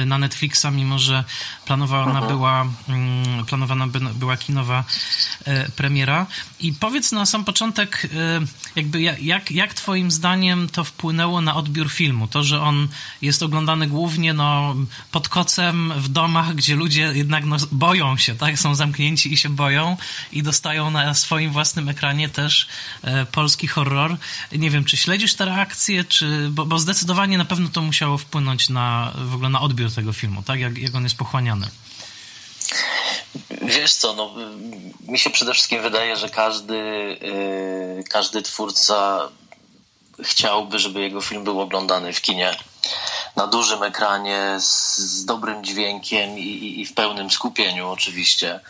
na 0.06 0.18
Netflixa, 0.18 0.66
mimo 0.72 0.98
że 0.98 1.24
planowana 1.66 2.18
Aha. 2.18 2.26
była, 2.26 2.66
mm, 2.88 3.46
planowana 3.46 3.86
była 4.14 4.36
kinowa 4.36 4.84
e, 5.44 5.68
premiera. 5.68 6.26
I 6.60 6.72
powiedz 6.72 7.12
na 7.12 7.26
sam 7.26 7.44
początek, 7.44 8.08
e, 8.14 8.40
jakby 8.76 9.00
jak, 9.00 9.50
jak 9.50 9.74
twoim 9.74 10.10
zdaniem 10.10 10.68
to 10.68 10.84
wpłynęło 10.84 11.40
na 11.40 11.54
odbiór 11.54 11.90
filmu? 11.90 12.28
To, 12.28 12.44
że 12.44 12.60
on 12.60 12.88
jest 13.22 13.42
oglądany 13.42 13.86
głównie 13.86 14.34
no, 14.34 14.74
pod 15.10 15.28
kocem 15.28 15.92
w 15.96 16.08
domach, 16.08 16.54
gdzie 16.54 16.76
ludzie 16.76 17.12
jednak 17.14 17.44
no, 17.44 17.56
boją 17.72 18.16
się, 18.16 18.34
tak? 18.34 18.58
Są 18.58 18.74
zamknięci 18.74 19.32
i 19.32 19.36
się 19.36 19.48
boją 19.48 19.96
i 20.32 20.42
dostają 20.42 20.90
na 20.90 21.14
swoim 21.14 21.50
własnym 21.50 21.88
ekranie 21.88 22.28
też 22.28 22.66
polski 23.32 23.66
horror. 23.66 24.16
Nie 24.52 24.70
wiem, 24.70 24.84
czy 24.84 24.96
śledzisz 24.96 25.34
te 25.34 25.44
reakcje, 25.44 26.04
czy, 26.04 26.48
bo, 26.50 26.66
bo 26.66 26.78
zdecydowanie 26.78 27.38
na 27.38 27.44
pewno 27.44 27.68
to 27.68 27.82
musiało 27.82 28.18
wpłynąć 28.18 28.68
na 28.68 29.12
w 29.26 29.34
ogóle 29.34 29.48
na 29.48 29.60
odbiór 29.60 29.92
tego 29.94 30.12
filmu, 30.12 30.42
tak? 30.42 30.60
Jak, 30.60 30.78
jak 30.78 30.94
on 30.94 31.02
jest 31.02 31.16
pochłaniany. 31.16 31.66
Wiesz 33.62 33.94
co, 33.94 34.14
no, 34.14 34.34
mi 35.08 35.18
się 35.18 35.30
przede 35.30 35.52
wszystkim 35.52 35.82
wydaje, 35.82 36.16
że 36.16 36.28
każdy, 36.28 36.76
yy, 37.96 38.04
każdy 38.10 38.42
twórca 38.42 39.28
chciałby, 40.24 40.78
żeby 40.78 41.00
jego 41.00 41.20
film 41.20 41.44
był 41.44 41.60
oglądany 41.60 42.12
w 42.12 42.20
kinie 42.20 42.56
na 43.36 43.46
dużym 43.46 43.82
ekranie 43.82 44.56
z, 44.60 44.98
z 44.98 45.24
dobrym 45.24 45.64
dźwiękiem 45.64 46.38
i, 46.38 46.80
i, 46.80 46.86
w 46.86 46.94
pełnym 46.94 47.30
skupieniu 47.30 47.88
oczywiście. 47.88 48.60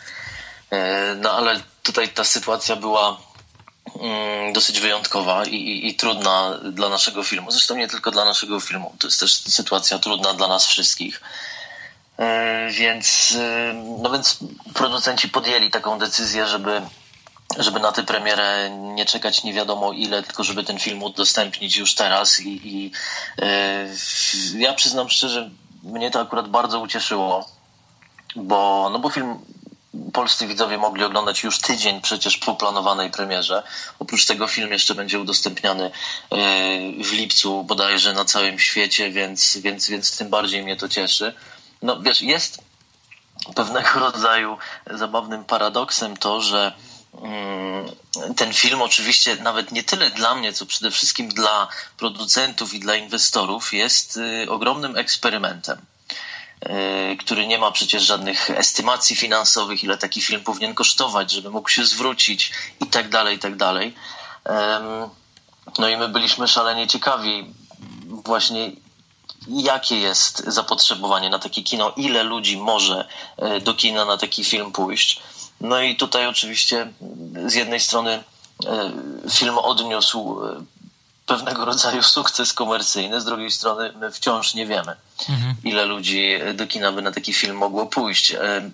Yy, 0.71 0.77
no 1.21 1.31
ale 1.31 1.61
tutaj 1.83 2.09
ta 2.09 2.23
sytuacja 2.23 2.75
była 2.75 3.17
dosyć 4.53 4.79
wyjątkowa 4.79 5.45
i, 5.45 5.55
i, 5.55 5.87
i, 5.87 5.95
trudna 5.95 6.59
dla 6.71 6.89
naszego 6.89 7.23
filmu. 7.23 7.51
Zresztą 7.51 7.75
nie 7.75 7.87
tylko 7.87 8.11
dla 8.11 8.25
naszego 8.25 8.59
filmu. 8.59 8.95
To 8.99 9.07
jest 9.07 9.19
też 9.19 9.33
sytuacja 9.33 9.99
trudna 9.99 10.33
dla 10.33 10.47
nas 10.47 10.67
wszystkich. 10.67 11.21
E, 12.17 12.69
więc, 12.71 13.37
e, 13.39 13.73
no 14.01 14.09
więc 14.09 14.39
producenci 14.73 15.29
podjęli 15.29 15.69
taką 15.69 15.99
decyzję, 15.99 16.47
żeby, 16.47 16.81
żeby 17.57 17.79
na 17.79 17.91
tę 17.91 18.03
premierę 18.03 18.69
nie 18.69 19.05
czekać 19.05 19.43
nie 19.43 19.53
wiadomo 19.53 19.93
ile, 19.93 20.23
tylko 20.23 20.43
żeby 20.43 20.63
ten 20.63 20.79
film 20.79 21.03
udostępnić 21.03 21.77
już 21.77 21.95
teraz. 21.95 22.39
I, 22.39 22.67
i 22.67 22.91
e, 23.41 23.87
ja 24.55 24.73
przyznam 24.73 25.09
szczerze, 25.09 25.49
mnie 25.83 26.11
to 26.11 26.21
akurat 26.21 26.47
bardzo 26.47 26.79
ucieszyło, 26.79 27.49
bo, 28.35 28.89
no 28.93 28.99
bo 28.99 29.09
film 29.09 29.39
polscy 30.13 30.47
widzowie 30.47 30.77
mogli 30.77 31.03
oglądać 31.03 31.43
już 31.43 31.59
tydzień 31.59 32.01
przecież 32.01 32.37
po 32.37 32.55
planowanej 32.55 33.11
premierze. 33.11 33.63
Oprócz 33.99 34.25
tego 34.25 34.47
film 34.47 34.71
jeszcze 34.71 34.95
będzie 34.95 35.19
udostępniany 35.19 35.85
e, 35.85 35.91
w 37.03 37.11
lipcu 37.11 37.63
bodajże 37.63 38.13
na 38.13 38.25
całym 38.25 38.59
świecie, 38.59 39.11
więc, 39.11 39.57
więc, 39.57 39.89
więc 39.89 40.17
tym 40.17 40.29
bardziej 40.29 40.63
mnie 40.63 40.75
to 40.75 40.89
cieszy. 40.89 41.33
No 41.81 41.99
wiesz, 41.99 42.21
jest 42.21 42.61
pewnego 43.55 43.99
rodzaju 44.11 44.57
zabawnym 44.91 45.43
paradoksem 45.43 46.17
to, 46.17 46.41
że 46.41 46.71
mm, 47.21 47.85
ten 48.35 48.53
film 48.53 48.81
oczywiście 48.81 49.35
nawet 49.35 49.71
nie 49.71 49.83
tyle 49.83 50.09
dla 50.09 50.35
mnie, 50.35 50.53
co 50.53 50.65
przede 50.65 50.91
wszystkim 50.91 51.29
dla 51.29 51.67
producentów 51.97 52.73
i 52.73 52.79
dla 52.79 52.95
inwestorów 52.95 53.73
jest 53.73 54.17
y, 54.17 54.49
ogromnym 54.49 54.97
eksperymentem. 54.97 55.77
E, 56.61 57.15
który 57.15 57.47
nie 57.47 57.57
ma 57.57 57.71
przecież 57.71 58.03
żadnych 58.03 58.49
estymacji 58.49 59.15
finansowych, 59.15 59.83
ile 59.83 59.97
taki 59.97 60.21
film 60.21 60.43
powinien 60.43 60.73
kosztować, 60.73 61.31
żeby 61.31 61.49
mógł 61.49 61.69
się 61.69 61.85
zwrócić 61.85 62.51
i 62.81 62.87
tak 62.87 63.09
dalej, 63.09 63.35
i 63.35 63.39
tak 63.39 63.55
dalej. 63.55 63.93
No 65.79 65.89
i 65.89 65.97
my 65.97 66.09
byliśmy 66.09 66.47
szalenie 66.47 66.87
ciekawi 66.87 67.53
właśnie 68.07 68.71
jakie 69.47 69.99
jest 69.99 70.43
zapotrzebowanie 70.47 71.29
na 71.29 71.39
takie 71.39 71.63
kino, 71.63 71.93
ile 71.95 72.23
ludzi 72.23 72.57
może 72.57 73.07
e, 73.37 73.59
do 73.59 73.73
kina 73.73 74.05
na 74.05 74.17
taki 74.17 74.43
film 74.43 74.71
pójść. 74.71 75.21
No 75.61 75.81
i 75.81 75.95
tutaj 75.95 76.27
oczywiście 76.27 76.93
z 77.45 77.53
jednej 77.53 77.79
strony 77.79 78.23
e, 78.65 78.91
film 79.29 79.57
odniósł 79.57 80.39
pewnego 81.27 81.65
rodzaju 81.65 82.03
sukces 82.03 82.53
komercyjny, 82.53 83.21
z 83.21 83.25
drugiej 83.25 83.51
strony 83.51 83.93
my 83.99 84.11
wciąż 84.11 84.53
nie 84.53 84.65
wiemy, 84.65 84.95
mhm. 85.29 85.55
ile 85.63 85.85
ludzi 85.85 86.39
do 86.53 86.67
kina 86.67 86.91
by 86.91 87.01
na 87.01 87.11
taki 87.11 87.33
film 87.33 87.57
mogło 87.57 87.85
pójść. 87.85 88.31
E, 88.31 88.69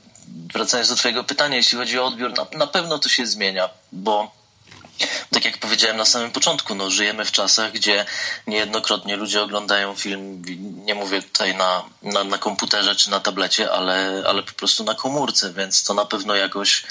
wracając 0.53 0.89
do 0.89 0.95
Twojego 0.95 1.23
pytania, 1.23 1.57
jeśli 1.57 1.77
chodzi 1.77 1.99
o 1.99 2.05
odbiór, 2.05 2.33
na, 2.33 2.57
na 2.57 2.67
pewno 2.67 2.99
to 2.99 3.09
się 3.09 3.25
zmienia, 3.25 3.69
bo 3.91 4.31
tak 5.31 5.45
jak 5.45 5.57
powiedziałem 5.57 5.97
na 5.97 6.05
samym 6.05 6.31
początku, 6.31 6.75
no, 6.75 6.89
żyjemy 6.89 7.25
w 7.25 7.31
czasach, 7.31 7.71
gdzie 7.71 8.05
niejednokrotnie 8.47 9.15
ludzie 9.15 9.41
oglądają 9.41 9.95
film, 9.95 10.41
nie 10.85 10.95
mówię 10.95 11.21
tutaj 11.21 11.55
na, 11.55 11.83
na, 12.01 12.23
na 12.23 12.37
komputerze 12.37 12.95
czy 12.95 13.11
na 13.11 13.19
tablecie, 13.19 13.71
ale, 13.71 14.23
ale 14.27 14.43
po 14.43 14.53
prostu 14.53 14.83
na 14.83 14.95
komórce, 14.95 15.53
więc 15.53 15.83
to 15.83 15.93
na 15.93 16.05
pewno 16.05 16.35
jakoś 16.35 16.83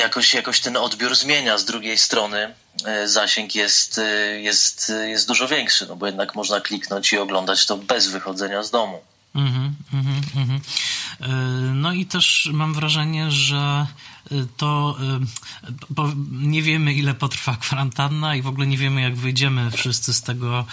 jakoś, 0.00 0.34
jakoś 0.34 0.60
ten 0.60 0.76
odbiór 0.76 1.16
zmienia. 1.16 1.58
Z 1.58 1.64
drugiej 1.64 1.98
strony 1.98 2.54
e, 2.84 3.08
zasięg 3.08 3.54
jest, 3.54 3.98
e, 3.98 4.40
jest, 4.40 4.92
jest 5.06 5.28
dużo 5.28 5.48
większy, 5.48 5.86
no 5.86 5.96
bo 5.96 6.06
jednak 6.06 6.34
można 6.34 6.60
kliknąć 6.60 7.12
i 7.12 7.18
oglądać 7.18 7.66
to 7.66 7.76
bez 7.76 8.08
wychodzenia 8.08 8.62
z 8.62 8.70
domu. 8.70 9.00
-hmm, 9.34 9.70
mm 9.92 10.20
-hmm. 10.34 10.60
No 11.74 11.92
i 11.92 12.06
też 12.06 12.50
mam 12.52 12.74
wrażenie, 12.74 13.30
że 13.30 13.86
to 14.56 14.96
nie 16.32 16.62
wiemy, 16.62 16.92
ile 16.94 17.14
potrwa 17.14 17.56
kwarantanna 17.56 18.36
i 18.36 18.42
w 18.42 18.46
ogóle 18.46 18.66
nie 18.66 18.78
wiemy, 18.78 19.02
jak 19.02 19.16
wyjdziemy 19.16 19.70
wszyscy 19.70 20.12
z 20.12 20.22
tego 20.22 20.64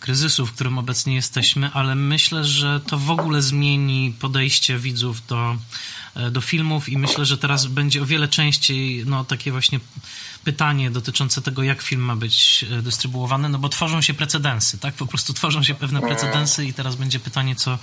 kryzysu, 0.00 0.46
w 0.46 0.52
którym 0.52 0.78
obecnie 0.78 1.14
jesteśmy, 1.14 1.70
ale 1.74 1.94
myślę, 1.94 2.44
że 2.44 2.80
to 2.80 2.98
w 2.98 3.10
ogóle 3.10 3.42
zmieni 3.42 4.14
podejście 4.20 4.78
widzów 4.78 5.26
do 5.26 5.56
E, 5.56 5.56
do 6.30 6.40
filmów 6.40 6.88
i 6.88 6.98
myślę, 6.98 7.24
że 7.24 7.38
teraz 7.38 7.66
będzie 7.66 8.02
o 8.02 8.06
wiele 8.06 8.28
częściej 8.28 9.04
no, 9.06 9.24
takie 9.24 9.52
właśnie 9.52 9.80
pytanie 10.44 10.90
dotyczące 10.90 11.42
tego, 11.42 11.62
jak 11.62 11.82
film 11.82 12.00
ma 12.02 12.16
być 12.16 12.64
e, 12.70 12.82
dystrybuowany, 12.82 13.48
no 13.48 13.58
bo 13.58 13.68
tworzą 13.68 14.00
się 14.00 14.14
precedensy, 14.14 14.78
tak? 14.78 14.94
Po 14.94 15.06
prostu 15.06 15.34
tworzą 15.34 15.62
się 15.62 15.74
pewne 15.74 16.00
precedensy 16.00 16.66
i 16.66 16.74
teraz 16.74 16.96
będzie 16.96 17.20
pytanie, 17.20 17.56
co, 17.56 17.78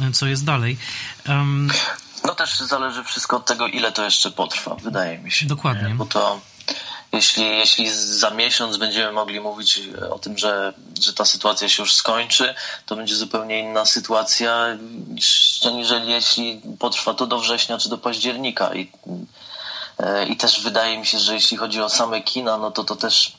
e, 0.00 0.12
co 0.12 0.26
jest 0.26 0.44
dalej. 0.44 0.76
Um, 1.28 1.70
no 2.24 2.34
też 2.34 2.58
zależy 2.58 3.04
wszystko 3.04 3.36
od 3.36 3.46
tego, 3.46 3.66
ile 3.66 3.92
to 3.92 4.04
jeszcze 4.04 4.30
potrwa, 4.30 4.74
wydaje 4.74 5.18
mi 5.18 5.30
się. 5.30 5.46
Dokładnie. 5.46 5.88
Nie? 5.88 5.94
Bo 5.94 6.06
to 6.06 6.40
jeśli, 7.16 7.58
jeśli 7.58 7.90
za 7.92 8.30
miesiąc 8.30 8.76
będziemy 8.76 9.12
mogli 9.12 9.40
mówić 9.40 9.80
o 10.10 10.18
tym, 10.18 10.38
że, 10.38 10.72
że 11.00 11.12
ta 11.12 11.24
sytuacja 11.24 11.68
się 11.68 11.82
już 11.82 11.94
skończy, 11.94 12.54
to 12.86 12.96
będzie 12.96 13.16
zupełnie 13.16 13.60
inna 13.60 13.84
sytuacja 13.84 14.66
niż 15.08 15.60
aniżeli 15.66 16.10
jeśli 16.10 16.60
potrwa 16.78 17.14
to 17.14 17.26
do 17.26 17.38
września 17.38 17.78
czy 17.78 17.88
do 17.88 17.98
października. 17.98 18.74
I, 18.74 18.90
e, 19.98 20.26
i 20.26 20.36
też 20.36 20.60
wydaje 20.60 20.98
mi 20.98 21.06
się, 21.06 21.18
że 21.18 21.34
jeśli 21.34 21.56
chodzi 21.56 21.82
o 21.82 21.88
same 21.88 22.20
kina, 22.20 22.58
no 22.58 22.70
to 22.70 22.84
to 22.84 22.96
też 22.96 23.32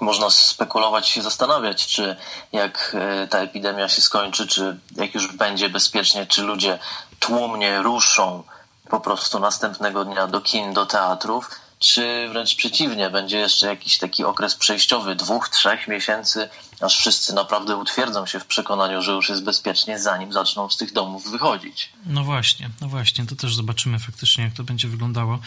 można 0.00 0.30
spekulować 0.30 1.08
się 1.08 1.22
zastanawiać, 1.22 1.86
czy 1.86 2.16
jak 2.52 2.96
e, 2.98 3.28
ta 3.28 3.38
epidemia 3.38 3.88
się 3.88 4.02
skończy, 4.02 4.46
czy 4.46 4.78
jak 4.96 5.14
już 5.14 5.36
będzie 5.36 5.68
bezpiecznie, 5.68 6.26
czy 6.26 6.42
ludzie 6.42 6.78
tłumnie 7.18 7.82
ruszą 7.82 8.42
po 8.90 9.00
prostu 9.00 9.40
następnego 9.40 10.04
dnia 10.04 10.26
do 10.26 10.40
kin, 10.40 10.72
do 10.72 10.86
teatrów, 10.86 11.50
czy 11.80 12.28
wręcz 12.28 12.54
przeciwnie, 12.54 13.10
będzie 13.10 13.38
jeszcze 13.38 13.66
jakiś 13.66 13.98
taki 13.98 14.24
okres 14.24 14.54
przejściowy, 14.54 15.14
dwóch, 15.14 15.48
trzech 15.48 15.88
miesięcy, 15.88 16.48
aż 16.80 16.96
wszyscy 16.98 17.34
naprawdę 17.34 17.76
utwierdzą 17.76 18.26
się 18.26 18.40
w 18.40 18.46
przekonaniu, 18.46 19.02
że 19.02 19.12
już 19.12 19.28
jest 19.28 19.44
bezpiecznie, 19.44 19.98
zanim 19.98 20.32
zaczną 20.32 20.70
z 20.70 20.76
tych 20.76 20.92
domów 20.92 21.30
wychodzić. 21.30 21.92
No 22.06 22.24
właśnie, 22.24 22.70
no 22.80 22.88
właśnie, 22.88 23.26
to 23.26 23.36
też 23.36 23.54
zobaczymy 23.54 23.98
faktycznie, 23.98 24.44
jak 24.44 24.52
to 24.52 24.64
będzie 24.64 24.88
wyglądało. 24.88 25.38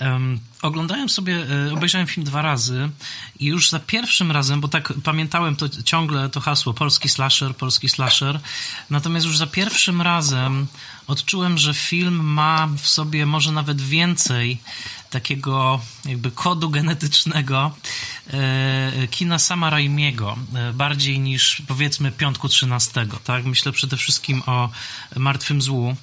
Um, 0.00 0.40
oglądałem 0.62 1.08
sobie, 1.08 1.46
e, 1.68 1.72
obejrzałem 1.72 2.06
film 2.06 2.26
dwa 2.26 2.42
razy 2.42 2.90
i 3.38 3.46
już 3.46 3.70
za 3.70 3.78
pierwszym 3.78 4.32
razem, 4.32 4.60
bo 4.60 4.68
tak 4.68 4.92
pamiętałem 5.04 5.56
to 5.56 5.68
ciągle 5.84 6.28
to 6.28 6.40
hasło 6.40 6.74
polski 6.74 7.08
slasher, 7.08 7.56
polski 7.56 7.88
slasher, 7.88 8.40
natomiast 8.90 9.26
już 9.26 9.38
za 9.38 9.46
pierwszym 9.46 10.02
razem 10.02 10.66
odczułem, 11.06 11.58
że 11.58 11.74
film 11.74 12.24
ma 12.24 12.68
w 12.78 12.88
sobie 12.88 13.26
może 13.26 13.52
nawet 13.52 13.80
więcej 13.80 14.58
takiego 15.10 15.80
jakby 16.04 16.30
kodu 16.30 16.70
genetycznego 16.70 17.70
e, 18.32 19.08
kina 19.10 19.38
sama 19.38 19.70
Raimiego, 19.70 20.36
e, 20.54 20.72
bardziej 20.72 21.20
niż 21.20 21.62
powiedzmy 21.68 22.12
Piątku 22.12 22.48
13, 22.48 23.06
tak? 23.24 23.44
Myślę 23.44 23.72
przede 23.72 23.96
wszystkim 23.96 24.42
o 24.46 24.70
Martwym 25.16 25.62
Złu, 25.62 25.96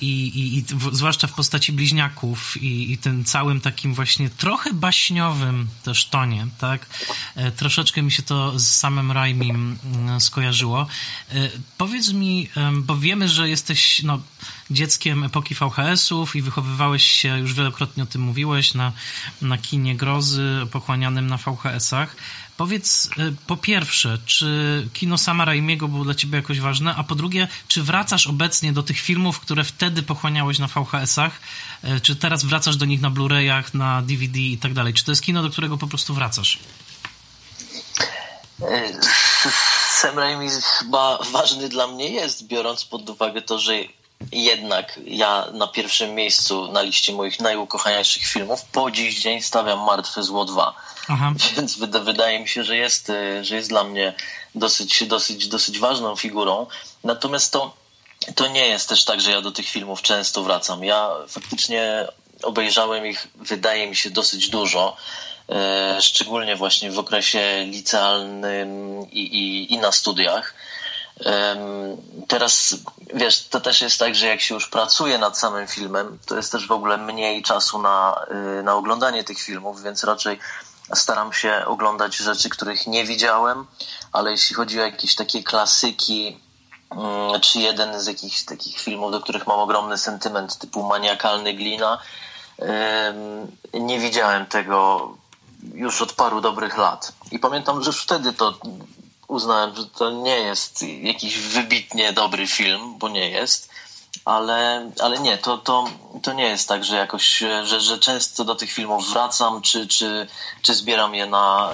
i, 0.00 0.26
i, 0.26 0.58
i 0.58 0.64
zwłaszcza 0.92 1.26
w 1.26 1.32
postaci 1.32 1.72
bliźniaków 1.72 2.62
i, 2.62 2.92
i 2.92 2.98
tym 2.98 3.24
całym 3.24 3.60
takim 3.60 3.94
właśnie 3.94 4.30
trochę 4.30 4.72
baśniowym 4.72 5.68
też 5.82 6.06
tonie, 6.06 6.46
tak? 6.58 6.86
E, 7.36 7.50
troszeczkę 7.50 8.02
mi 8.02 8.12
się 8.12 8.22
to 8.22 8.58
z 8.58 8.66
samym 8.66 9.12
Raimim 9.12 9.78
mm, 9.84 10.20
skojarzyło. 10.20 10.86
E, 11.30 11.50
powiedz 11.78 12.12
mi, 12.12 12.48
bo 12.72 12.96
wiemy, 12.96 13.28
że 13.28 13.48
jesteś 13.48 14.02
no, 14.02 14.20
dzieckiem 14.70 15.24
epoki 15.24 15.54
VHS-ów 15.54 16.36
i 16.36 16.42
wychowywałeś 16.42 17.06
się, 17.06 17.38
już 17.38 17.54
wielokrotnie 17.54 18.02
o 18.02 18.06
tym 18.06 18.22
mówiłeś, 18.22 18.74
na, 18.74 18.92
na 19.42 19.58
kinie 19.58 19.96
grozy 19.96 20.66
pochłanianym 20.70 21.26
na 21.26 21.36
VHS-ach. 21.36 22.16
Powiedz 22.58 23.06
y, 23.06 23.34
po 23.46 23.56
pierwsze, 23.56 24.18
czy 24.26 24.88
kino 24.92 25.18
sama 25.18 25.44
Raimiego 25.44 25.88
było 25.88 26.04
dla 26.04 26.14
ciebie 26.14 26.36
jakoś 26.36 26.60
ważne, 26.60 26.94
a 26.94 27.04
po 27.04 27.14
drugie, 27.14 27.48
czy 27.68 27.82
wracasz 27.82 28.26
obecnie 28.26 28.72
do 28.72 28.82
tych 28.82 29.00
filmów, 29.00 29.40
które 29.40 29.64
wtedy 29.64 30.02
pochłaniałeś 30.02 30.58
na 30.58 30.66
VHS-ach, 30.66 31.40
y, 31.84 32.00
czy 32.00 32.16
teraz 32.16 32.44
wracasz 32.44 32.76
do 32.76 32.84
nich 32.84 33.00
na 33.00 33.10
Blu-rayach, 33.10 33.74
na 33.74 34.02
DVD 34.02 34.38
i 34.38 34.58
tak 34.58 34.74
dalej? 34.74 34.94
Czy 34.94 35.04
to 35.04 35.12
jest 35.12 35.22
kino, 35.22 35.42
do 35.42 35.50
którego 35.50 35.78
po 35.78 35.86
prostu 35.86 36.14
wracasz? 36.14 36.58
Y, 38.60 38.64
Sam 40.00 40.18
Raimi 40.18 40.48
ważny 41.32 41.68
dla 41.68 41.86
mnie 41.86 42.10
jest, 42.10 42.46
biorąc 42.46 42.84
pod 42.84 43.10
uwagę 43.10 43.42
to, 43.42 43.58
że 43.58 43.74
jednak 44.32 45.00
ja 45.04 45.46
na 45.52 45.66
pierwszym 45.66 46.14
miejscu 46.14 46.72
na 46.72 46.82
liście 46.82 47.12
moich 47.12 47.40
najukochańszych 47.40 48.22
filmów 48.22 48.64
po 48.64 48.90
dziś 48.90 49.20
dzień 49.20 49.42
stawiam 49.42 49.78
Martwe 49.84 50.22
Zło 50.22 50.44
2 50.44 50.74
Aha. 51.08 51.32
Więc 51.56 51.78
wydaje 51.78 52.40
mi 52.40 52.48
się, 52.48 52.64
że 52.64 52.76
jest, 52.76 53.10
y, 53.10 53.44
że 53.44 53.56
jest 53.56 53.68
dla 53.68 53.84
mnie 53.84 54.14
dosyć, 54.54 55.04
dosyć, 55.06 55.48
dosyć 55.48 55.78
ważną 55.78 56.16
figurą. 56.16 56.66
Natomiast 57.04 57.52
to, 57.52 57.74
to 58.34 58.48
nie 58.48 58.66
jest 58.66 58.88
też 58.88 59.04
tak, 59.04 59.20
że 59.20 59.30
ja 59.30 59.40
do 59.40 59.50
tych 59.50 59.68
filmów 59.68 60.02
często 60.02 60.42
wracam. 60.42 60.84
Ja 60.84 61.10
faktycznie 61.28 62.06
obejrzałem 62.42 63.06
ich, 63.06 63.28
wydaje 63.34 63.86
mi 63.86 63.96
się, 63.96 64.10
dosyć 64.10 64.48
dużo. 64.48 64.96
Y, 65.98 66.02
szczególnie 66.02 66.56
właśnie 66.56 66.90
w 66.90 66.98
okresie 66.98 67.66
licealnym 67.66 69.00
i, 69.10 69.20
i, 69.20 69.72
i 69.72 69.78
na 69.78 69.92
studiach. 69.92 70.54
Teraz, 72.28 72.76
wiesz, 73.14 73.48
to 73.48 73.60
też 73.60 73.80
jest 73.80 73.98
tak, 73.98 74.14
że 74.14 74.26
jak 74.26 74.40
się 74.40 74.54
już 74.54 74.68
pracuje 74.68 75.18
nad 75.18 75.38
samym 75.38 75.66
filmem, 75.66 76.18
to 76.26 76.36
jest 76.36 76.52
też 76.52 76.66
w 76.66 76.72
ogóle 76.72 76.98
mniej 76.98 77.42
czasu 77.42 77.82
na, 77.82 78.26
y, 78.58 78.62
na 78.62 78.74
oglądanie 78.74 79.24
tych 79.24 79.38
filmów, 79.38 79.82
więc 79.82 80.04
raczej 80.04 80.38
staram 80.94 81.32
się 81.32 81.62
oglądać 81.66 82.16
rzeczy, 82.16 82.48
których 82.48 82.86
nie 82.86 83.04
widziałem, 83.04 83.66
ale 84.12 84.30
jeśli 84.30 84.56
chodzi 84.56 84.80
o 84.80 84.84
jakieś 84.84 85.14
takie 85.14 85.42
klasyki, 85.42 86.40
mm, 86.90 87.40
czy 87.40 87.58
jeden 87.58 88.00
z 88.00 88.06
jakichś 88.06 88.44
takich 88.44 88.78
filmów, 88.78 89.12
do 89.12 89.20
których 89.20 89.46
mam 89.46 89.58
ogromny 89.58 89.98
sentyment, 89.98 90.58
typu 90.58 90.82
Maniakalny 90.82 91.54
Glina, 91.54 91.98
nie 93.74 94.00
widziałem 94.00 94.46
tego 94.46 95.08
już 95.74 96.02
od 96.02 96.12
paru 96.12 96.40
dobrych 96.40 96.78
lat. 96.78 97.12
I 97.30 97.38
pamiętam, 97.38 97.82
że 97.82 97.92
wtedy 97.92 98.32
to 98.32 98.54
uznałem, 99.28 99.76
że 99.76 99.86
to 99.86 100.10
nie 100.10 100.36
jest 100.36 100.82
jakiś 101.02 101.38
wybitnie 101.38 102.12
dobry 102.12 102.46
film, 102.46 102.98
bo 102.98 103.08
nie 103.08 103.30
jest 103.30 103.68
ale, 104.24 104.90
ale 105.00 105.18
nie, 105.18 105.38
to, 105.38 105.58
to, 105.58 105.84
to 106.22 106.32
nie 106.32 106.44
jest 106.44 106.68
tak, 106.68 106.84
że 106.84 106.96
jakoś, 106.96 107.38
że, 107.64 107.80
że 107.80 107.98
często 107.98 108.44
do 108.44 108.54
tych 108.54 108.72
filmów 108.72 109.12
wracam, 109.12 109.62
czy, 109.62 109.86
czy, 109.86 110.26
czy 110.62 110.74
zbieram 110.74 111.14
je 111.14 111.26
na, 111.26 111.70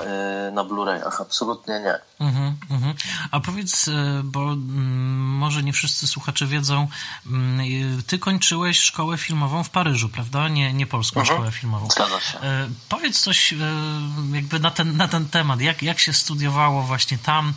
y, 0.49 0.53
na 0.53 0.65
Blu-rayach. 0.65 1.21
Absolutnie 1.21 1.81
nie. 1.81 1.99
Mhm, 2.25 2.57
mhm. 2.71 2.95
A 3.31 3.41
powiedz, 3.41 3.89
y, 3.89 3.93
bo 4.25 4.53
mm, 4.53 5.37
może 5.37 5.63
nie 5.63 5.73
wszyscy 5.73 6.07
słuchacze 6.07 6.47
wiedzą, 6.47 6.89
mm, 7.27 8.03
ty 8.03 8.19
kończyłeś 8.19 8.79
szkołę 8.79 9.19
filmową 9.19 9.65
w 9.65 9.71
Paryżu, 9.71 10.09
prawda? 10.09 10.49
Nie, 10.49 10.73
nie 10.73 10.87
polską 10.87 11.21
mhm. 11.21 11.37
szkołę 11.37 11.53
filmową. 11.53 11.89
Zgadza 11.91 12.21
się. 12.21 12.39
Powiedz 12.89 13.21
coś 13.21 13.55
jakby 14.33 14.61
na 14.61 14.71
ten, 14.71 14.97
na 14.97 15.09
ten 15.09 15.29
temat. 15.29 15.61
Jak, 15.61 15.83
jak 15.83 15.99
się 15.99 16.13
studiowało 16.13 16.83
właśnie 16.83 17.19
tam? 17.19 17.55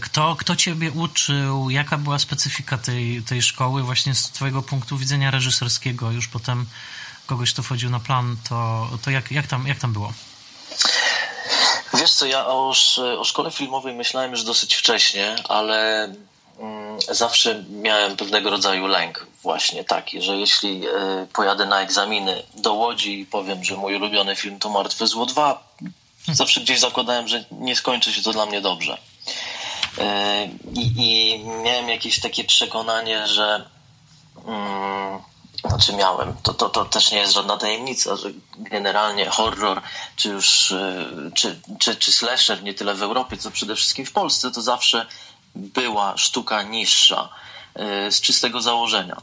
Kto, 0.00 0.36
kto 0.36 0.56
ciebie 0.56 0.92
uczył? 0.92 1.70
Jaka 1.70 1.98
była 1.98 2.18
specyfika 2.18 2.78
tej, 2.78 3.22
tej 3.22 3.42
szkoły 3.42 3.82
właśnie 3.82 4.14
z 4.14 4.30
twojego 4.30 4.62
punktu 4.62 4.98
widzenia 4.98 5.30
reżyserskiego, 5.30 6.10
już 6.10 6.28
potem 6.28 6.66
kogoś, 7.26 7.52
kto 7.52 7.62
wchodził 7.62 7.90
na 7.90 8.00
plan, 8.00 8.36
to, 8.48 8.90
to 9.02 9.10
jak, 9.10 9.30
jak, 9.30 9.46
tam, 9.46 9.66
jak 9.66 9.78
tam 9.78 9.92
było? 9.92 10.12
Wiesz 11.94 12.12
co, 12.12 12.26
ja 12.26 12.46
o, 12.46 12.72
o 13.18 13.24
szkole 13.24 13.50
filmowej 13.50 13.94
myślałem 13.94 14.30
już 14.30 14.42
dosyć 14.42 14.74
wcześnie, 14.74 15.36
ale 15.48 16.04
mm, 16.58 16.98
zawsze 17.08 17.64
miałem 17.70 18.16
pewnego 18.16 18.50
rodzaju 18.50 18.86
lęk 18.86 19.26
właśnie 19.42 19.84
taki, 19.84 20.22
że 20.22 20.36
jeśli 20.36 20.88
y, 20.88 20.92
pojadę 21.32 21.66
na 21.66 21.80
egzaminy 21.80 22.42
do 22.54 22.72
Łodzi 22.74 23.20
i 23.20 23.26
powiem, 23.26 23.64
że 23.64 23.76
mój 23.76 23.96
ulubiony 23.96 24.36
film 24.36 24.58
to 24.58 24.68
Martwe 24.68 25.06
Zło 25.06 25.26
2, 25.26 25.68
zawsze 26.32 26.60
gdzieś 26.60 26.80
zakładałem, 26.80 27.28
że 27.28 27.44
nie 27.50 27.76
skończy 27.76 28.12
się 28.12 28.22
to 28.22 28.32
dla 28.32 28.46
mnie 28.46 28.60
dobrze. 28.60 28.98
Y, 29.98 30.00
I, 30.74 31.40
miałem 31.64 31.88
jakieś 31.88 32.20
takie 32.20 32.44
przekonanie, 32.44 33.26
że 33.26 33.64
Hmm, 34.46 35.18
znaczy 35.64 35.92
miałem, 35.92 36.34
to, 36.42 36.54
to, 36.54 36.68
to 36.68 36.84
też 36.84 37.10
nie 37.10 37.18
jest 37.18 37.32
żadna 37.32 37.56
tajemnica, 37.56 38.16
że 38.16 38.30
generalnie 38.58 39.30
horror, 39.30 39.82
czy 40.16 40.28
już, 40.28 40.72
e, 40.72 41.06
czy, 41.34 41.60
czy, 41.78 41.96
czy 41.96 42.12
slasher, 42.12 42.62
nie 42.62 42.74
tyle 42.74 42.94
w 42.94 43.02
Europie, 43.02 43.36
co 43.36 43.50
przede 43.50 43.76
wszystkim 43.76 44.06
w 44.06 44.12
Polsce, 44.12 44.50
to 44.50 44.62
zawsze 44.62 45.06
była 45.54 46.16
sztuka 46.16 46.62
niższa 46.62 47.28
e, 47.74 48.12
z 48.12 48.20
czystego 48.20 48.60
założenia. 48.60 49.22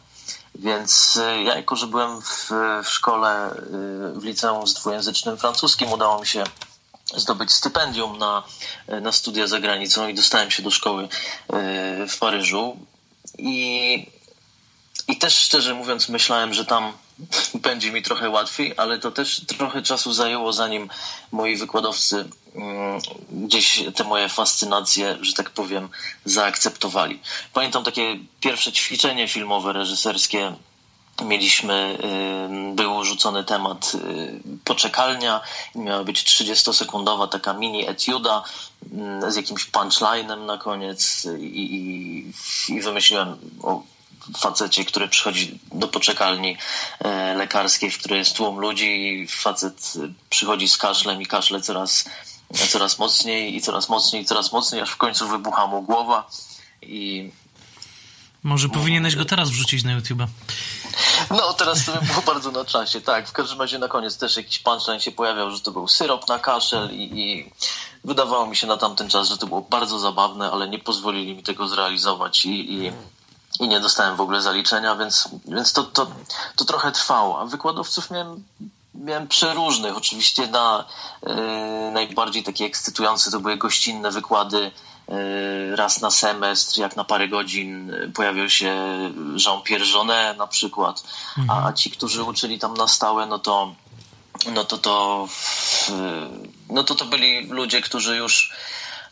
Więc 0.55 1.17
e, 1.17 1.43
ja, 1.43 1.55
jako 1.55 1.75
że 1.75 1.87
byłem 1.87 2.21
w, 2.21 2.49
w 2.83 2.89
szkole, 2.89 3.55
w 4.15 4.23
liceum 4.23 4.67
z 4.67 4.73
dwujęzycznym 4.73 5.37
francuskim, 5.37 5.91
udało 5.91 6.19
mi 6.19 6.27
się 6.27 6.43
zdobyć 7.15 7.51
stypendium 7.51 8.17
na, 8.17 8.43
na 9.01 9.11
studia 9.11 9.47
za 9.47 9.59
granicą 9.59 10.07
i 10.07 10.13
dostałem 10.13 10.51
się 10.51 10.63
do 10.63 10.71
szkoły 10.71 11.07
w 12.09 12.17
Paryżu. 12.19 12.77
I 13.37 14.12
i 15.07 15.17
też 15.17 15.37
szczerze 15.37 15.73
mówiąc, 15.73 16.09
myślałem, 16.09 16.53
że 16.53 16.65
tam 16.65 16.93
będzie 17.67 17.91
mi 17.91 18.03
trochę 18.03 18.29
łatwiej, 18.29 18.73
ale 18.77 18.99
to 18.99 19.11
też 19.11 19.41
trochę 19.57 19.81
czasu 19.81 20.13
zajęło, 20.13 20.53
zanim 20.53 20.89
moi 21.31 21.55
wykładowcy 21.55 22.29
mm, 22.55 23.01
gdzieś 23.31 23.83
te 23.95 24.03
moje 24.03 24.29
fascynacje, 24.29 25.17
że 25.21 25.33
tak 25.33 25.49
powiem, 25.49 25.89
zaakceptowali. 26.25 27.19
Pamiętam 27.53 27.83
takie 27.83 28.19
pierwsze 28.39 28.71
ćwiczenie 28.71 29.27
filmowe, 29.27 29.73
reżyserskie. 29.73 30.55
Mieliśmy, 31.25 31.97
był 32.75 33.05
rzucony 33.05 33.43
temat 33.43 33.91
y, 33.95 34.39
poczekalnia, 34.63 35.41
miała 35.75 36.03
być 36.03 36.23
30-sekundowa 36.23 37.27
taka 37.27 37.53
mini 37.53 37.89
etiuda 37.89 38.43
z 39.27 39.35
jakimś 39.35 39.65
punchlinem 39.65 40.45
na 40.45 40.57
koniec 40.57 41.27
i, 41.39 41.45
i, 41.45 42.73
i 42.73 42.81
wymyśliłem 42.81 43.37
o 43.63 43.83
facecie, 44.37 44.85
który 44.85 45.07
przychodzi 45.07 45.59
do 45.71 45.87
poczekalni 45.87 46.57
e, 46.99 47.33
lekarskiej, 47.33 47.91
w 47.91 47.97
której 47.97 48.19
jest 48.19 48.35
tłum 48.35 48.59
ludzi 48.59 49.07
i 49.07 49.27
facet 49.27 49.93
przychodzi 50.29 50.67
z 50.67 50.77
kaszlem 50.77 51.21
i 51.21 51.25
kaszle 51.25 51.61
coraz, 51.61 52.05
coraz 52.69 52.99
mocniej 52.99 53.55
i 53.55 53.61
coraz 53.61 53.89
mocniej 53.89 54.21
i 54.21 54.25
coraz 54.25 54.51
mocniej, 54.51 54.81
aż 54.81 54.89
w 54.89 54.97
końcu 54.97 55.27
wybucha 55.27 55.67
mu 55.67 55.81
głowa 55.81 56.27
i... 56.81 57.31
Może 58.43 58.69
powinieneś 58.69 59.15
go 59.15 59.25
teraz 59.25 59.49
wrzucić 59.49 59.83
na 59.83 59.91
YouTube. 59.91 60.19
No, 61.29 61.53
teraz 61.53 61.85
to 61.85 61.91
by 61.91 62.05
było 62.05 62.21
bardzo 62.33 62.51
na 62.51 62.65
czasie, 62.65 63.01
tak. 63.01 63.29
W 63.29 63.31
każdym 63.31 63.61
razie 63.61 63.79
na 63.79 63.87
koniec 63.87 64.17
też 64.17 64.37
jakiś 64.37 64.59
punchline 64.59 64.99
się 64.99 65.11
pojawiał, 65.11 65.51
że 65.51 65.59
to 65.59 65.71
był 65.71 65.87
syrop 65.87 66.29
na 66.29 66.39
kaszel 66.39 66.91
i, 66.91 67.19
i 67.19 67.51
wydawało 68.03 68.47
mi 68.47 68.55
się 68.55 68.67
na 68.67 68.77
tamten 68.77 69.09
czas, 69.09 69.29
że 69.29 69.37
to 69.37 69.47
było 69.47 69.61
bardzo 69.61 69.99
zabawne, 69.99 70.51
ale 70.51 70.69
nie 70.69 70.79
pozwolili 70.79 71.35
mi 71.35 71.43
tego 71.43 71.67
zrealizować 71.67 72.45
i, 72.45 72.73
i 72.73 72.91
i 73.59 73.67
nie 73.67 73.79
dostałem 73.79 74.15
w 74.15 74.21
ogóle 74.21 74.41
zaliczenia, 74.41 74.95
więc, 74.95 75.29
więc 75.45 75.73
to, 75.73 75.83
to, 75.83 76.07
to 76.55 76.65
trochę 76.65 76.91
trwało. 76.91 77.39
A 77.39 77.45
wykładowców 77.45 78.11
miałem 78.11 78.43
miałem 78.95 79.27
przeróżnych. 79.27 79.97
Oczywiście 79.97 80.47
na 80.47 80.85
y, 81.27 81.91
najbardziej 81.91 82.43
takie 82.43 82.65
ekscytujące 82.65 83.31
to 83.31 83.39
były 83.39 83.57
gościnne 83.57 84.11
wykłady 84.11 84.71
y, 85.09 85.75
raz 85.75 86.01
na 86.01 86.11
semestr, 86.11 86.79
jak 86.79 86.95
na 86.95 87.03
parę 87.03 87.27
godzin 87.27 87.91
pojawiał 88.13 88.49
się 88.49 88.75
Jean-Pierre 89.45 89.85
Jeunet 89.85 90.37
na 90.37 90.47
przykład, 90.47 91.03
a 91.47 91.73
ci, 91.73 91.91
którzy 91.91 92.23
uczyli 92.23 92.59
tam 92.59 92.73
na 92.73 92.87
stałe, 92.87 93.25
no 93.25 93.39
to 93.39 93.75
no 94.53 94.63
to 94.63 94.77
to 94.77 95.27
no 96.69 96.83
to 96.83 96.95
to 96.95 97.05
byli 97.05 97.47
ludzie, 97.47 97.81
którzy 97.81 98.15
już 98.15 98.53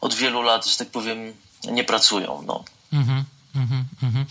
od 0.01 0.13
wielu 0.13 0.41
lat, 0.41 0.65
że 0.65 0.77
tak 0.77 0.89
powiem, 0.89 1.33
nie 1.63 1.83
pracują. 1.83 2.43
No. 2.47 2.63
Mhm. 2.93 3.23
Mm-hmm, 3.55 3.83
mm-hmm. 4.03 4.25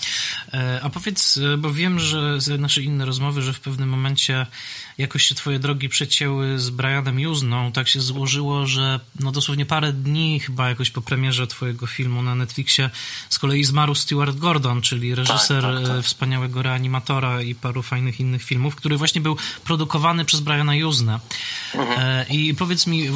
A 0.83 0.91
powiedz, 0.91 1.37
e, 1.37 1.57
bo 1.57 1.73
wiem, 1.73 2.01
że 2.01 2.41
z 2.41 2.61
naszej 2.61 2.85
innej 2.85 3.07
rozmowy, 3.07 3.43
że 3.43 3.53
w 3.53 3.61
pewnym 3.61 3.89
momencie 3.89 4.47
jakoś 5.01 5.23
się 5.23 5.35
twoje 5.35 5.59
drogi 5.59 5.89
przecięły 5.89 6.59
z 6.59 6.71
Brianem 6.71 7.21
Juzną. 7.21 7.73
Tak 7.73 7.89
się 7.89 8.01
złożyło, 8.01 8.67
że 8.67 9.01
no 9.21 9.33
dosłownie 9.33 9.67
parę 9.67 9.93
dni 9.93 10.41
chyba 10.41 10.69
jakoś 10.69 10.91
po 10.91 11.01
premierze 11.01 11.47
twojego 11.47 11.87
filmu 11.87 12.23
na 12.23 12.35
Netflixie 12.35 12.91
z 13.31 13.39
kolei 13.39 13.65
zmarł 13.65 13.95
Stewart 13.95 14.37
Gordon, 14.37 14.83
czyli 14.83 15.15
reżyser 15.15 15.63
tak, 15.63 15.75
tak, 15.75 15.97
tak. 15.97 16.05
wspaniałego 16.05 16.63
reanimatora 16.63 17.43
i 17.43 17.55
paru 17.55 17.83
fajnych 17.83 18.21
innych 18.21 18.43
filmów, 18.43 18.77
który 18.77 18.97
właśnie 18.97 19.21
był 19.21 19.37
produkowany 19.65 20.25
przez 20.25 20.41
Briana 20.41 20.75
Juznę. 20.75 21.21
Mhm. 21.75 22.29
I 22.29 22.55
powiedz 22.55 22.87
mi, 22.87 23.09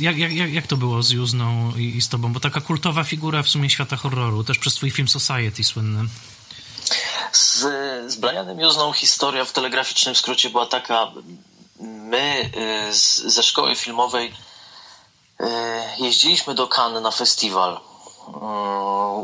jak, 0.00 0.18
jak, 0.18 0.52
jak 0.52 0.66
to 0.66 0.76
było 0.76 1.02
z 1.02 1.10
Juzną 1.10 1.72
i, 1.76 1.96
i 1.96 2.02
z 2.02 2.08
tobą? 2.08 2.32
Bo 2.32 2.40
taka 2.40 2.60
kultowa 2.60 3.04
figura 3.04 3.42
w 3.42 3.48
sumie 3.48 3.70
świata 3.70 3.96
horroru, 3.96 4.44
też 4.44 4.58
przez 4.58 4.74
twój 4.74 4.90
film 4.90 5.08
Society 5.08 5.64
słynny. 5.64 6.04
Z, 7.32 7.58
z 8.12 8.16
Brianem 8.16 8.60
Juzną 8.60 8.92
historia 8.92 9.44
w 9.44 9.52
telegraficznym 9.52 10.14
skrócie 10.14 10.50
była 10.50 10.66
taka. 10.66 11.12
My 11.80 12.50
y, 12.88 12.94
z, 12.94 13.16
ze 13.16 13.42
szkoły 13.42 13.74
filmowej 13.74 14.32
y, 15.40 15.44
jeździliśmy 15.98 16.54
do 16.54 16.68
Cannes 16.68 17.02
na 17.02 17.10
festiwal. 17.10 17.80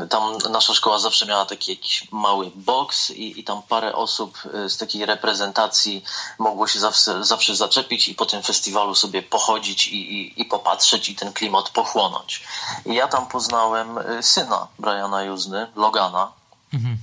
Y, 0.03 0.07
tam 0.07 0.37
nasza 0.49 0.73
szkoła 0.73 0.99
zawsze 0.99 1.25
miała 1.25 1.45
taki 1.45 1.71
jakiś 1.71 2.11
mały 2.11 2.51
box 2.55 3.09
i, 3.09 3.39
i 3.39 3.43
tam 3.43 3.61
parę 3.63 3.95
osób 3.95 4.37
z 4.67 4.77
takiej 4.77 5.05
reprezentacji 5.05 6.03
mogło 6.39 6.67
się 6.67 6.79
zawsze, 6.79 7.23
zawsze 7.23 7.55
zaczepić 7.55 8.07
i 8.07 8.15
po 8.15 8.25
tym 8.25 8.43
festiwalu 8.43 8.95
sobie 8.95 9.21
pochodzić 9.21 9.87
i, 9.87 10.13
i, 10.13 10.41
i 10.41 10.45
popatrzeć 10.45 11.09
i 11.09 11.15
ten 11.15 11.33
klimat 11.33 11.69
pochłonąć. 11.69 12.43
I 12.85 12.95
ja 12.95 13.07
tam 13.07 13.27
poznałem 13.27 13.99
syna 14.21 14.67
Briana 14.79 15.23
Juzny, 15.23 15.67
Logana. 15.75 16.31
Mhm. 16.73 16.97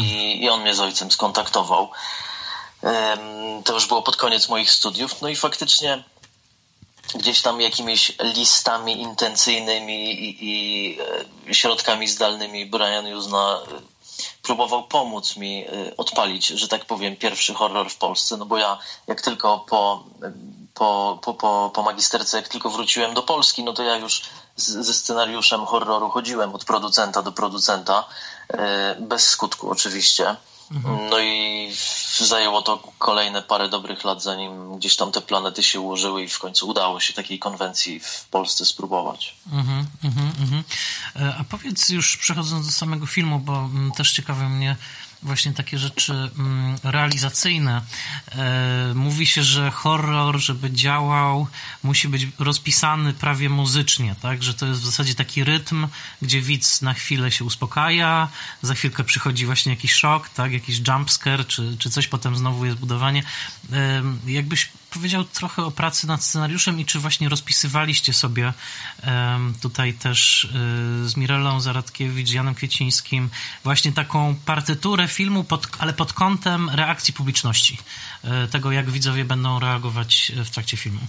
I, 0.00 0.42
I 0.42 0.48
on 0.48 0.60
mnie 0.60 0.74
z 0.74 0.80
ojcem 0.80 1.10
skontaktował. 1.10 1.90
To 3.64 3.74
już 3.74 3.86
było 3.86 4.02
pod 4.02 4.16
koniec 4.16 4.48
moich 4.48 4.70
studiów. 4.70 5.22
No 5.22 5.28
i 5.28 5.36
faktycznie 5.36 6.04
gdzieś 7.14 7.42
tam 7.42 7.60
jakimiś 7.60 8.12
listami 8.22 9.00
intencyjnymi 9.00 10.12
i, 10.12 10.36
i 10.40 10.98
e, 11.48 11.54
środkami 11.54 12.08
zdalnymi 12.08 12.66
Brian 12.66 13.06
Juzna 13.06 13.58
e, 13.62 13.80
próbował 14.42 14.88
pomóc 14.88 15.36
mi 15.36 15.64
e, 15.64 15.96
odpalić, 15.96 16.46
że 16.46 16.68
tak 16.68 16.84
powiem, 16.84 17.16
pierwszy 17.16 17.54
horror 17.54 17.90
w 17.90 17.96
Polsce. 17.96 18.36
No 18.36 18.46
bo 18.46 18.58
ja 18.58 18.78
jak 19.06 19.20
tylko 19.20 19.58
po, 19.58 20.04
po, 20.74 21.18
po, 21.22 21.34
po, 21.34 21.70
po 21.74 21.82
magisterce, 21.82 22.36
jak 22.36 22.48
tylko 22.48 22.70
wróciłem 22.70 23.14
do 23.14 23.22
Polski, 23.22 23.64
no 23.64 23.72
to 23.72 23.82
ja 23.82 23.96
już 23.96 24.22
z, 24.56 24.68
ze 24.68 24.94
scenariuszem 24.94 25.66
horroru 25.66 26.08
chodziłem 26.08 26.54
od 26.54 26.64
producenta 26.64 27.22
do 27.22 27.32
producenta 27.32 28.04
bez 29.00 29.28
skutku 29.28 29.70
oczywiście. 29.70 30.36
Mhm. 30.70 31.10
No 31.10 31.18
i 31.18 31.72
zajęło 32.18 32.62
to 32.62 32.82
kolejne 32.98 33.42
parę 33.42 33.68
dobrych 33.68 34.04
lat, 34.04 34.22
zanim 34.22 34.78
gdzieś 34.78 34.96
tam 34.96 35.12
te 35.12 35.20
planety 35.20 35.62
się 35.62 35.80
ułożyły 35.80 36.22
i 36.22 36.28
w 36.28 36.38
końcu 36.38 36.68
udało 36.68 37.00
się 37.00 37.12
takiej 37.12 37.38
konwencji 37.38 38.00
w 38.00 38.24
Polsce 38.30 38.66
spróbować. 38.66 39.36
Mhm, 39.52 39.86
mhm, 40.04 40.32
mhm. 40.40 40.64
E, 41.16 41.34
a 41.38 41.44
powiedz 41.44 41.88
już 41.88 42.16
przechodząc 42.16 42.66
do 42.66 42.72
samego 42.72 43.06
filmu, 43.06 43.38
bo 43.38 43.52
mm, 43.52 43.92
też 43.92 44.12
ciekawe 44.12 44.48
mnie 44.48 44.76
właśnie 45.22 45.52
takie 45.52 45.78
rzeczy 45.78 46.12
mm, 46.38 46.76
realizacyjne. 46.82 47.82
E, 48.32 48.92
mówi 48.94 49.26
się, 49.26 49.42
że 49.42 49.70
horror, 49.70 50.38
żeby 50.38 50.70
działał, 50.70 51.46
musi 51.82 52.08
być 52.08 52.26
rozpisany 52.38 53.12
prawie 53.12 53.48
muzycznie, 53.48 54.14
tak? 54.22 54.42
Że 54.42 54.54
to 54.54 54.66
jest 54.66 54.80
w 54.80 54.86
zasadzie 54.86 55.14
taki 55.14 55.44
rytm, 55.44 55.88
gdzie 56.22 56.42
widz 56.42 56.82
na 56.82 56.94
chwilę 56.94 57.30
się 57.30 57.44
uspokaja, 57.44 58.28
za 58.62 58.74
chwilkę 58.74 59.04
przychodzi 59.04 59.46
właśnie 59.46 59.72
jakiś 59.72 59.92
szok, 59.92 60.28
tak? 60.28 60.52
Jakiś 60.52 60.80
jumpscare, 60.88 61.46
czy, 61.46 61.76
czy 61.78 61.90
coś, 61.90 62.08
potem 62.08 62.36
znowu 62.36 62.64
jest 62.64 62.78
budowanie. 62.78 63.22
E, 63.72 64.02
jakbyś 64.26 64.68
powiedział 64.90 65.24
trochę 65.24 65.64
o 65.64 65.70
pracy 65.70 66.06
nad 66.06 66.24
scenariuszem 66.24 66.80
i 66.80 66.84
czy 66.84 66.98
właśnie 66.98 67.28
rozpisywaliście 67.28 68.12
sobie 68.12 68.52
tutaj 69.60 69.94
też 69.94 70.44
e, 70.44 70.48
z 71.08 71.16
Mirelą 71.16 71.60
Zaradkiewicz, 71.60 72.30
Janem 72.30 72.54
Kwiecińskim 72.54 73.30
właśnie 73.64 73.92
taką 73.92 74.34
partyturę 74.44 75.08
filmu, 75.08 75.44
pod, 75.44 75.68
ale 75.78 75.92
pod 75.92 76.12
kątem 76.12 76.70
reakcji 76.70 77.14
publiczności, 77.14 77.78
e, 78.24 78.48
tego 78.48 78.72
jak 78.72 78.90
widzowie 78.90 79.24
będą 79.24 79.60
reagować 79.60 80.32
w 80.36 80.50
trakcie 80.50 80.76
filmu. 80.76 81.00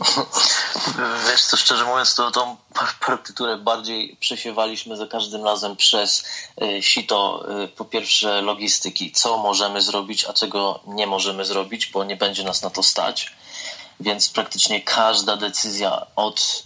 Wiesz 1.30 1.42
co, 1.42 1.56
szczerze 1.56 1.84
mówiąc, 1.84 2.14
to 2.14 2.30
tą 2.30 2.56
partyturę 3.00 3.56
bardziej 3.56 4.16
przesiewaliśmy 4.20 4.96
za 4.96 5.06
każdym 5.06 5.44
razem 5.44 5.76
przez 5.76 6.24
e, 6.62 6.82
sito, 6.82 7.46
e, 7.62 7.68
po 7.68 7.84
pierwsze 7.84 8.42
logistyki, 8.42 9.12
co 9.12 9.38
możemy 9.38 9.82
zrobić, 9.82 10.24
a 10.24 10.32
czego 10.32 10.80
nie 10.86 11.06
możemy 11.06 11.44
zrobić, 11.44 11.86
bo 11.86 12.04
nie 12.04 12.16
będzie 12.16 12.44
nas 12.44 12.62
na 12.62 12.70
to 12.70 12.82
stać. 12.82 13.32
Więc 14.00 14.28
praktycznie 14.28 14.82
każda 14.82 15.36
decyzja 15.36 16.06
od, 16.16 16.62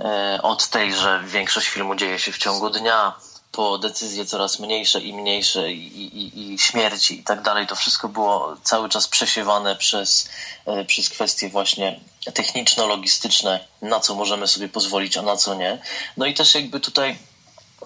e, 0.00 0.38
od 0.42 0.68
tej, 0.68 0.94
że 0.94 1.22
większość 1.24 1.68
filmu 1.68 1.94
dzieje 1.94 2.18
się 2.18 2.32
w 2.32 2.38
ciągu 2.38 2.70
dnia, 2.70 3.14
po 3.58 3.78
decyzje 3.78 4.26
coraz 4.26 4.58
mniejsze 4.58 5.00
i 5.00 5.12
mniejsze 5.12 5.72
i, 5.72 6.06
i, 6.18 6.52
i 6.52 6.58
śmierci 6.58 7.20
i 7.20 7.24
tak 7.24 7.42
dalej, 7.42 7.66
to 7.66 7.76
wszystko 7.76 8.08
było 8.08 8.56
cały 8.62 8.88
czas 8.88 9.08
przesiewane 9.08 9.76
przez, 9.76 10.28
e, 10.66 10.84
przez 10.84 11.08
kwestie 11.08 11.48
właśnie 11.48 12.00
techniczno-logistyczne, 12.34 13.60
na 13.82 14.00
co 14.00 14.14
możemy 14.14 14.48
sobie 14.48 14.68
pozwolić, 14.68 15.16
a 15.16 15.22
na 15.22 15.36
co 15.36 15.54
nie. 15.54 15.78
No 16.16 16.26
i 16.26 16.34
też 16.34 16.54
jakby 16.54 16.80
tutaj 16.80 17.18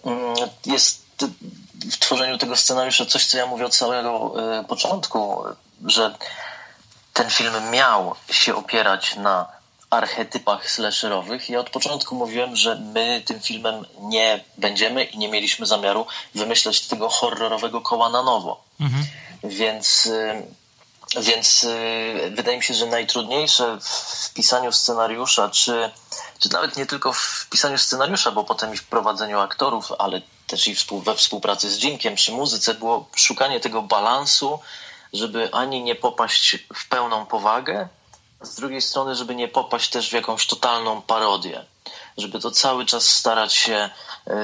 mm, 0.04 0.34
jest 0.66 1.02
w 1.90 1.98
tworzeniu 1.98 2.38
tego 2.38 2.56
scenariusza 2.56 3.06
coś, 3.06 3.26
co 3.26 3.38
ja 3.38 3.46
mówię 3.46 3.66
od 3.66 3.74
samego 3.74 4.34
e, 4.58 4.64
początku, 4.64 5.44
że 5.86 6.14
ten 7.12 7.30
film 7.30 7.70
miał 7.70 8.14
się 8.30 8.56
opierać 8.56 9.16
na 9.16 9.61
archetypach 9.92 10.70
slasherowych. 10.70 11.48
Ja 11.48 11.60
od 11.60 11.70
początku 11.70 12.14
mówiłem, 12.14 12.56
że 12.56 12.74
my 12.76 13.22
tym 13.26 13.40
filmem 13.40 13.84
nie 14.00 14.44
będziemy 14.58 15.04
i 15.04 15.18
nie 15.18 15.28
mieliśmy 15.28 15.66
zamiaru 15.66 16.06
wymyśleć 16.34 16.80
tego 16.86 17.08
horrorowego 17.08 17.80
koła 17.80 18.10
na 18.10 18.22
nowo. 18.22 18.64
Mhm. 18.80 19.04
Więc, 19.44 20.06
y, 20.06 20.42
więc 21.20 21.64
y, 21.64 22.32
wydaje 22.34 22.56
mi 22.56 22.62
się, 22.62 22.74
że 22.74 22.86
najtrudniejsze 22.86 23.78
w 23.80 24.32
pisaniu 24.34 24.72
scenariusza, 24.72 25.50
czy, 25.50 25.90
czy 26.38 26.52
nawet 26.52 26.76
nie 26.76 26.86
tylko 26.86 27.12
w 27.12 27.46
pisaniu 27.50 27.78
scenariusza, 27.78 28.30
bo 28.30 28.44
potem 28.44 28.74
i 28.74 28.76
w 28.76 28.84
prowadzeniu 28.84 29.40
aktorów, 29.40 29.92
ale 29.98 30.22
też 30.46 30.68
i 30.68 30.76
we 31.04 31.14
współpracy 31.14 31.70
z 31.70 31.78
Jimkiem 31.78 32.14
przy 32.14 32.32
muzyce, 32.32 32.74
było 32.74 33.08
szukanie 33.16 33.60
tego 33.60 33.82
balansu, 33.82 34.58
żeby 35.12 35.52
ani 35.52 35.82
nie 35.82 35.94
popaść 35.94 36.58
w 36.74 36.88
pełną 36.88 37.26
powagę, 37.26 37.88
z 38.42 38.54
drugiej 38.54 38.82
strony, 38.82 39.14
żeby 39.14 39.34
nie 39.34 39.48
popaść 39.48 39.90
też 39.90 40.10
w 40.10 40.12
jakąś 40.12 40.46
totalną 40.46 41.02
parodię, 41.02 41.64
żeby 42.18 42.40
to 42.40 42.50
cały 42.50 42.86
czas 42.86 43.04
starać 43.04 43.54
się 43.54 43.90
yy, 44.26 44.34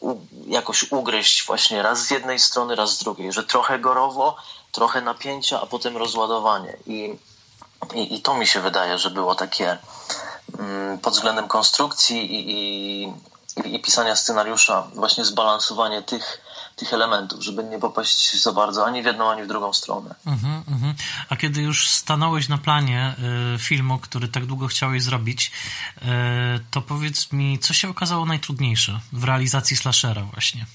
u, 0.00 0.16
jakoś 0.46 0.92
ugryźć 0.92 1.46
właśnie 1.46 1.82
raz 1.82 2.06
z 2.06 2.10
jednej 2.10 2.38
strony, 2.38 2.76
raz 2.76 2.90
z 2.90 2.98
drugiej, 2.98 3.32
że 3.32 3.44
trochę 3.44 3.78
gorowo, 3.78 4.36
trochę 4.72 5.00
napięcia, 5.00 5.60
a 5.60 5.66
potem 5.66 5.96
rozładowanie. 5.96 6.76
I, 6.86 7.18
i, 7.94 8.14
i 8.14 8.22
to 8.22 8.34
mi 8.34 8.46
się 8.46 8.60
wydaje, 8.60 8.98
że 8.98 9.10
było 9.10 9.34
takie 9.34 9.78
yy, 10.58 10.98
pod 11.02 11.14
względem 11.14 11.48
konstrukcji 11.48 12.34
i, 12.34 12.52
i, 12.52 13.74
i 13.74 13.80
pisania 13.80 14.16
scenariusza, 14.16 14.88
właśnie 14.94 15.24
zbalansowanie 15.24 16.02
tych 16.02 16.51
tych 16.76 16.92
elementów, 16.92 17.44
żeby 17.44 17.64
nie 17.64 17.78
popaść 17.78 18.42
za 18.42 18.52
bardzo 18.52 18.86
ani 18.86 19.02
w 19.02 19.04
jedną, 19.04 19.30
ani 19.30 19.42
w 19.42 19.46
drugą 19.46 19.72
stronę. 19.72 20.14
Uh-huh, 20.26 20.62
uh-huh. 20.64 20.94
A 21.28 21.36
kiedy 21.36 21.62
już 21.62 21.88
stanąłeś 21.88 22.48
na 22.48 22.58
planie 22.58 23.14
y, 23.54 23.58
filmu, 23.58 23.98
który 23.98 24.28
tak 24.28 24.46
długo 24.46 24.66
chciałeś 24.66 25.02
zrobić, 25.02 25.52
y, 25.96 26.00
to 26.70 26.82
powiedz 26.82 27.32
mi, 27.32 27.58
co 27.58 27.74
się 27.74 27.88
okazało 27.88 28.26
najtrudniejsze 28.26 29.00
w 29.12 29.24
realizacji 29.24 29.76
slashera 29.76 30.22
właśnie? 30.22 30.66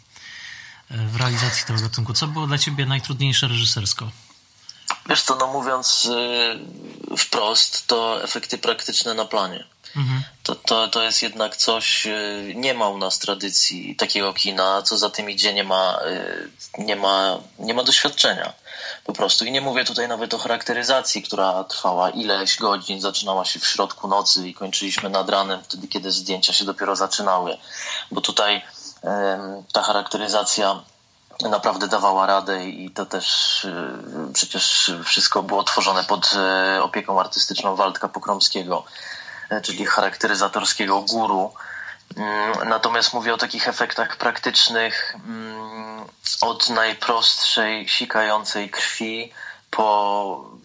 Y, 0.91 1.07
w 1.07 1.15
realizacji 1.15 1.65
tego 1.65 1.81
gatunku. 1.81 2.13
Co 2.13 2.27
było 2.27 2.47
dla 2.47 2.57
ciebie 2.57 2.85
najtrudniejsze 2.85 3.47
reżysersko? 3.47 4.11
Wiesz 5.09 5.21
co, 5.21 5.35
no 5.35 5.47
mówiąc 5.47 6.05
y, 7.11 7.17
wprost, 7.17 7.87
to 7.87 8.23
efekty 8.23 8.57
praktyczne 8.57 9.13
na 9.13 9.25
planie. 9.25 9.63
Mhm. 9.95 10.23
To, 10.43 10.55
to, 10.55 10.87
to 10.87 11.03
jest 11.03 11.23
jednak 11.23 11.57
coś, 11.57 12.07
y, 12.07 12.53
nie 12.55 12.73
ma 12.73 12.89
u 12.89 12.97
nas 12.97 13.19
tradycji 13.19 13.95
takiego 13.95 14.33
kina, 14.33 14.81
co 14.81 14.97
za 14.97 15.09
tym 15.09 15.29
idzie, 15.29 15.53
nie 15.53 15.63
ma, 15.63 15.99
y, 16.77 16.83
nie 16.83 16.95
ma, 16.95 17.39
nie 17.59 17.73
ma 17.73 17.83
doświadczenia 17.83 18.53
po 19.03 19.13
prostu. 19.13 19.45
I 19.45 19.51
nie 19.51 19.61
mówię 19.61 19.85
tutaj 19.85 20.07
nawet 20.07 20.33
o 20.33 20.37
charakteryzacji, 20.37 21.23
która 21.23 21.63
trwała 21.63 22.09
ileś 22.09 22.57
godzin, 22.57 23.01
zaczynała 23.01 23.45
się 23.45 23.59
w 23.59 23.67
środku 23.67 24.07
nocy 24.07 24.49
i 24.49 24.53
kończyliśmy 24.53 25.09
nad 25.09 25.29
ranem, 25.29 25.63
wtedy 25.63 25.87
kiedy 25.87 26.11
zdjęcia 26.11 26.53
się 26.53 26.65
dopiero 26.65 26.95
zaczynały. 26.95 27.57
Bo 28.11 28.21
tutaj 28.21 28.61
ta 29.71 29.81
charakteryzacja 29.81 30.83
naprawdę 31.41 31.87
dawała 31.87 32.25
radę 32.25 32.65
i 32.65 32.89
to 32.91 33.05
też 33.05 33.63
y, 33.65 34.33
przecież 34.33 34.91
wszystko 35.03 35.43
było 35.43 35.63
tworzone 35.63 36.03
pod 36.03 36.33
e, 36.35 36.83
opieką 36.83 37.19
artystyczną 37.19 37.75
Waldka 37.75 38.07
Pokromskiego, 38.07 38.83
e, 39.49 39.61
czyli 39.61 39.85
charakteryzatorskiego 39.85 41.01
guru. 41.01 41.53
Mm, 42.15 42.69
natomiast 42.69 43.13
mówię 43.13 43.33
o 43.33 43.37
takich 43.37 43.67
efektach 43.67 44.17
praktycznych 44.17 45.15
mm, 45.15 46.05
od 46.41 46.69
najprostszej 46.69 47.89
sikającej 47.89 48.69
krwi 48.69 49.33
po 49.71 50.57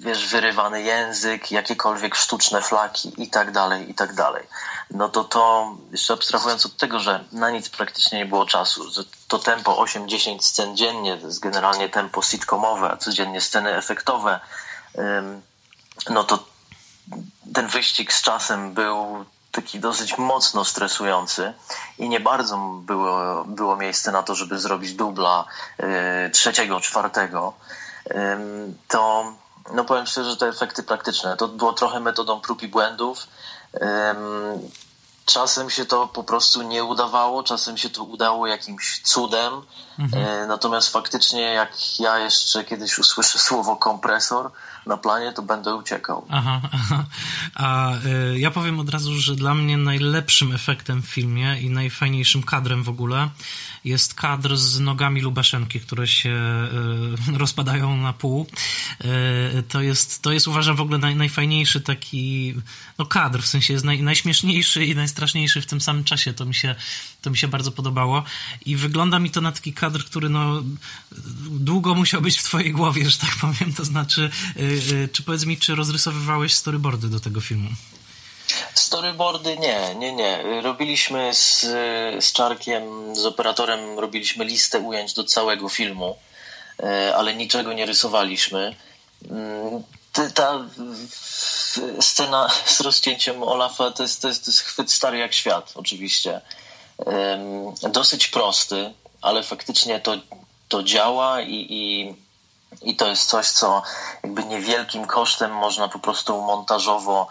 wiesz, 0.00 0.28
wyrywany 0.28 0.82
język, 0.82 1.50
jakiekolwiek 1.50 2.14
sztuczne 2.14 2.62
flaki 2.62 3.12
i 3.22 3.28
tak 3.28 3.52
dalej, 3.52 3.90
i 3.90 3.94
tak 3.94 4.14
dalej. 4.14 4.46
No 4.90 5.08
to 5.08 5.24
to, 5.24 5.74
jeszcze 5.92 6.14
abstrahując 6.14 6.66
od 6.66 6.76
tego, 6.76 7.00
że 7.00 7.24
na 7.32 7.50
nic 7.50 7.68
praktycznie 7.68 8.18
nie 8.18 8.26
było 8.26 8.46
czasu, 8.46 8.90
że 8.90 9.04
to 9.30 9.38
tempo 9.38 9.84
8-10 9.84 10.40
scen 10.40 10.76
dziennie, 10.76 11.18
to 11.18 11.26
jest 11.26 11.40
generalnie 11.40 11.88
tempo 11.88 12.22
sitcomowe, 12.22 12.90
a 12.90 12.96
codziennie 12.96 13.40
sceny 13.40 13.76
efektowe, 13.76 14.40
no 16.10 16.24
to 16.24 16.44
ten 17.54 17.66
wyścig 17.66 18.12
z 18.12 18.22
czasem 18.22 18.74
był 18.74 19.24
taki 19.52 19.80
dosyć 19.80 20.18
mocno 20.18 20.64
stresujący 20.64 21.52
i 21.98 22.08
nie 22.08 22.20
bardzo 22.20 22.58
było, 22.58 23.44
było 23.44 23.76
miejsce 23.76 24.12
na 24.12 24.22
to, 24.22 24.34
żeby 24.34 24.58
zrobić 24.58 24.92
dubla 24.92 25.44
y, 26.26 26.30
trzeciego, 26.30 26.80
czwartego, 26.80 27.52
to 28.88 29.32
no 29.72 29.84
powiem 29.84 30.06
szczerze, 30.06 30.30
że 30.30 30.36
te 30.36 30.48
efekty 30.48 30.82
praktyczne 30.82 31.36
to 31.36 31.48
było 31.48 31.72
trochę 31.72 32.00
metodą 32.00 32.40
prób 32.40 32.62
i 32.62 32.68
błędów. 32.68 33.26
Czasem 35.32 35.70
się 35.70 35.84
to 35.84 36.06
po 36.06 36.24
prostu 36.24 36.62
nie 36.62 36.84
udawało, 36.84 37.42
czasem 37.42 37.76
się 37.76 37.90
to 37.90 38.04
udało 38.04 38.46
jakimś 38.46 39.00
cudem. 39.04 39.52
Mhm. 39.98 40.24
E, 40.24 40.46
natomiast 40.46 40.92
faktycznie, 40.92 41.40
jak 41.40 42.00
ja 42.00 42.18
jeszcze 42.18 42.64
kiedyś 42.64 42.98
usłyszę 42.98 43.38
słowo 43.48 43.76
kompresor, 43.76 44.50
na 44.86 44.96
planie, 44.96 45.32
to 45.32 45.42
będę 45.42 45.74
uciekał. 45.74 46.26
Aha, 46.30 46.60
aha. 46.72 47.04
A 47.54 47.94
y, 47.94 48.38
ja 48.38 48.50
powiem 48.50 48.80
od 48.80 48.88
razu, 48.88 49.14
że 49.14 49.34
dla 49.34 49.54
mnie 49.54 49.76
najlepszym 49.76 50.54
efektem 50.54 51.02
w 51.02 51.06
filmie 51.06 51.60
i 51.60 51.70
najfajniejszym 51.70 52.42
kadrem 52.42 52.82
w 52.82 52.88
ogóle 52.88 53.28
jest 53.84 54.14
kadr 54.14 54.56
z 54.56 54.80
nogami 54.80 55.20
Lubaszenki, 55.20 55.80
które 55.80 56.06
się 56.06 56.30
y, 57.34 57.38
rozpadają 57.42 57.96
na 57.96 58.12
pół. 58.12 58.46
Y, 59.58 59.62
to, 59.62 59.82
jest, 59.82 60.22
to 60.22 60.32
jest 60.32 60.48
uważam 60.48 60.76
w 60.76 60.80
ogóle 60.80 60.98
naj, 60.98 61.16
najfajniejszy 61.16 61.80
taki 61.80 62.54
no, 62.98 63.06
kadr, 63.06 63.42
w 63.42 63.46
sensie 63.46 63.72
jest 63.72 63.84
naj, 63.84 64.02
najśmieszniejszy 64.02 64.84
i 64.84 64.94
najstraszniejszy 64.94 65.60
w 65.60 65.66
tym 65.66 65.80
samym 65.80 66.04
czasie. 66.04 66.32
To 66.32 66.44
mi, 66.44 66.54
się, 66.54 66.74
to 67.22 67.30
mi 67.30 67.36
się 67.36 67.48
bardzo 67.48 67.72
podobało. 67.72 68.24
I 68.66 68.76
wygląda 68.76 69.18
mi 69.18 69.30
to 69.30 69.40
na 69.40 69.52
taki 69.52 69.72
kadr, 69.72 70.04
który 70.04 70.28
no, 70.28 70.62
długo 71.50 71.94
musiał 71.94 72.20
być 72.22 72.38
w 72.38 72.42
twojej 72.42 72.72
głowie, 72.72 73.10
że 73.10 73.18
tak 73.18 73.36
powiem. 73.40 73.72
To 73.72 73.84
znaczy, 73.84 74.30
y, 74.56 75.08
czy 75.12 75.22
powiedz 75.22 75.46
mi, 75.46 75.56
czy 75.56 75.74
rozrysowywałeś 75.74 76.54
storyboardy 76.54 77.08
do 77.08 77.20
tego 77.20 77.40
filmu? 77.40 77.70
Storyboardy 78.74 79.58
nie, 79.58 79.94
nie, 79.94 80.12
nie. 80.12 80.60
Robiliśmy 80.62 81.34
z, 81.34 81.60
z 82.24 82.32
Czarkiem, 82.32 83.16
z 83.16 83.26
operatorem, 83.26 83.98
robiliśmy 83.98 84.44
listę 84.44 84.78
ujęć 84.78 85.14
do 85.14 85.24
całego 85.24 85.68
filmu, 85.68 86.16
e, 86.82 87.16
ale 87.16 87.34
niczego 87.34 87.72
nie 87.72 87.86
rysowaliśmy. 87.86 88.76
Mm, 89.30 89.82
ta 90.34 90.58
scena 92.00 92.48
z 92.66 92.80
rozcięciem 92.80 93.42
Olafa 93.42 93.90
to 93.90 94.02
jest, 94.02 94.22
to 94.22 94.28
jest, 94.28 94.44
to 94.44 94.50
jest 94.50 94.60
chwyt 94.60 94.92
stary 94.92 95.18
jak 95.18 95.34
świat, 95.34 95.72
oczywiście. 95.74 96.40
Dosyć 97.90 98.28
prosty, 98.28 98.92
ale 99.22 99.42
faktycznie 99.42 100.00
to, 100.00 100.16
to 100.68 100.82
działa 100.82 101.40
i, 101.40 101.66
i, 101.70 102.14
i 102.90 102.96
to 102.96 103.08
jest 103.08 103.28
coś, 103.28 103.48
co 103.48 103.82
jakby 104.22 104.44
niewielkim 104.44 105.06
kosztem 105.06 105.52
można 105.52 105.88
po 105.88 105.98
prostu 105.98 106.42
montażowo 106.42 107.28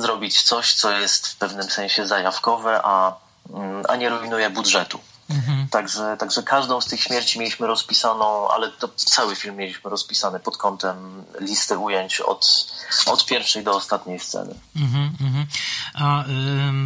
zrobić 0.00 0.42
coś, 0.42 0.74
co 0.74 0.90
jest 0.90 1.26
w 1.26 1.36
pewnym 1.36 1.70
sensie 1.70 2.06
zajawkowe, 2.06 2.80
a, 2.84 3.16
mm, 3.54 3.82
a 3.88 3.96
nie 3.96 4.08
rujnuje 4.08 4.50
budżetu. 4.50 5.00
Mhm. 5.30 5.68
Także, 5.68 6.16
także 6.18 6.42
każdą 6.42 6.80
z 6.80 6.86
tych 6.86 7.00
śmierci 7.00 7.38
mieliśmy 7.38 7.66
rozpisaną, 7.66 8.48
ale 8.48 8.70
to 8.70 8.88
cały 8.96 9.36
film 9.36 9.56
mieliśmy 9.56 9.90
rozpisany 9.90 10.40
pod 10.40 10.56
kątem 10.56 11.24
listy 11.40 11.78
ujęć 11.78 12.20
od, 12.20 12.72
od 13.06 13.26
pierwszej 13.26 13.64
do 13.64 13.76
ostatniej 13.76 14.20
sceny. 14.20 14.54
Mhm, 14.76 15.16
mhm. 15.20 15.46
A 15.94 16.24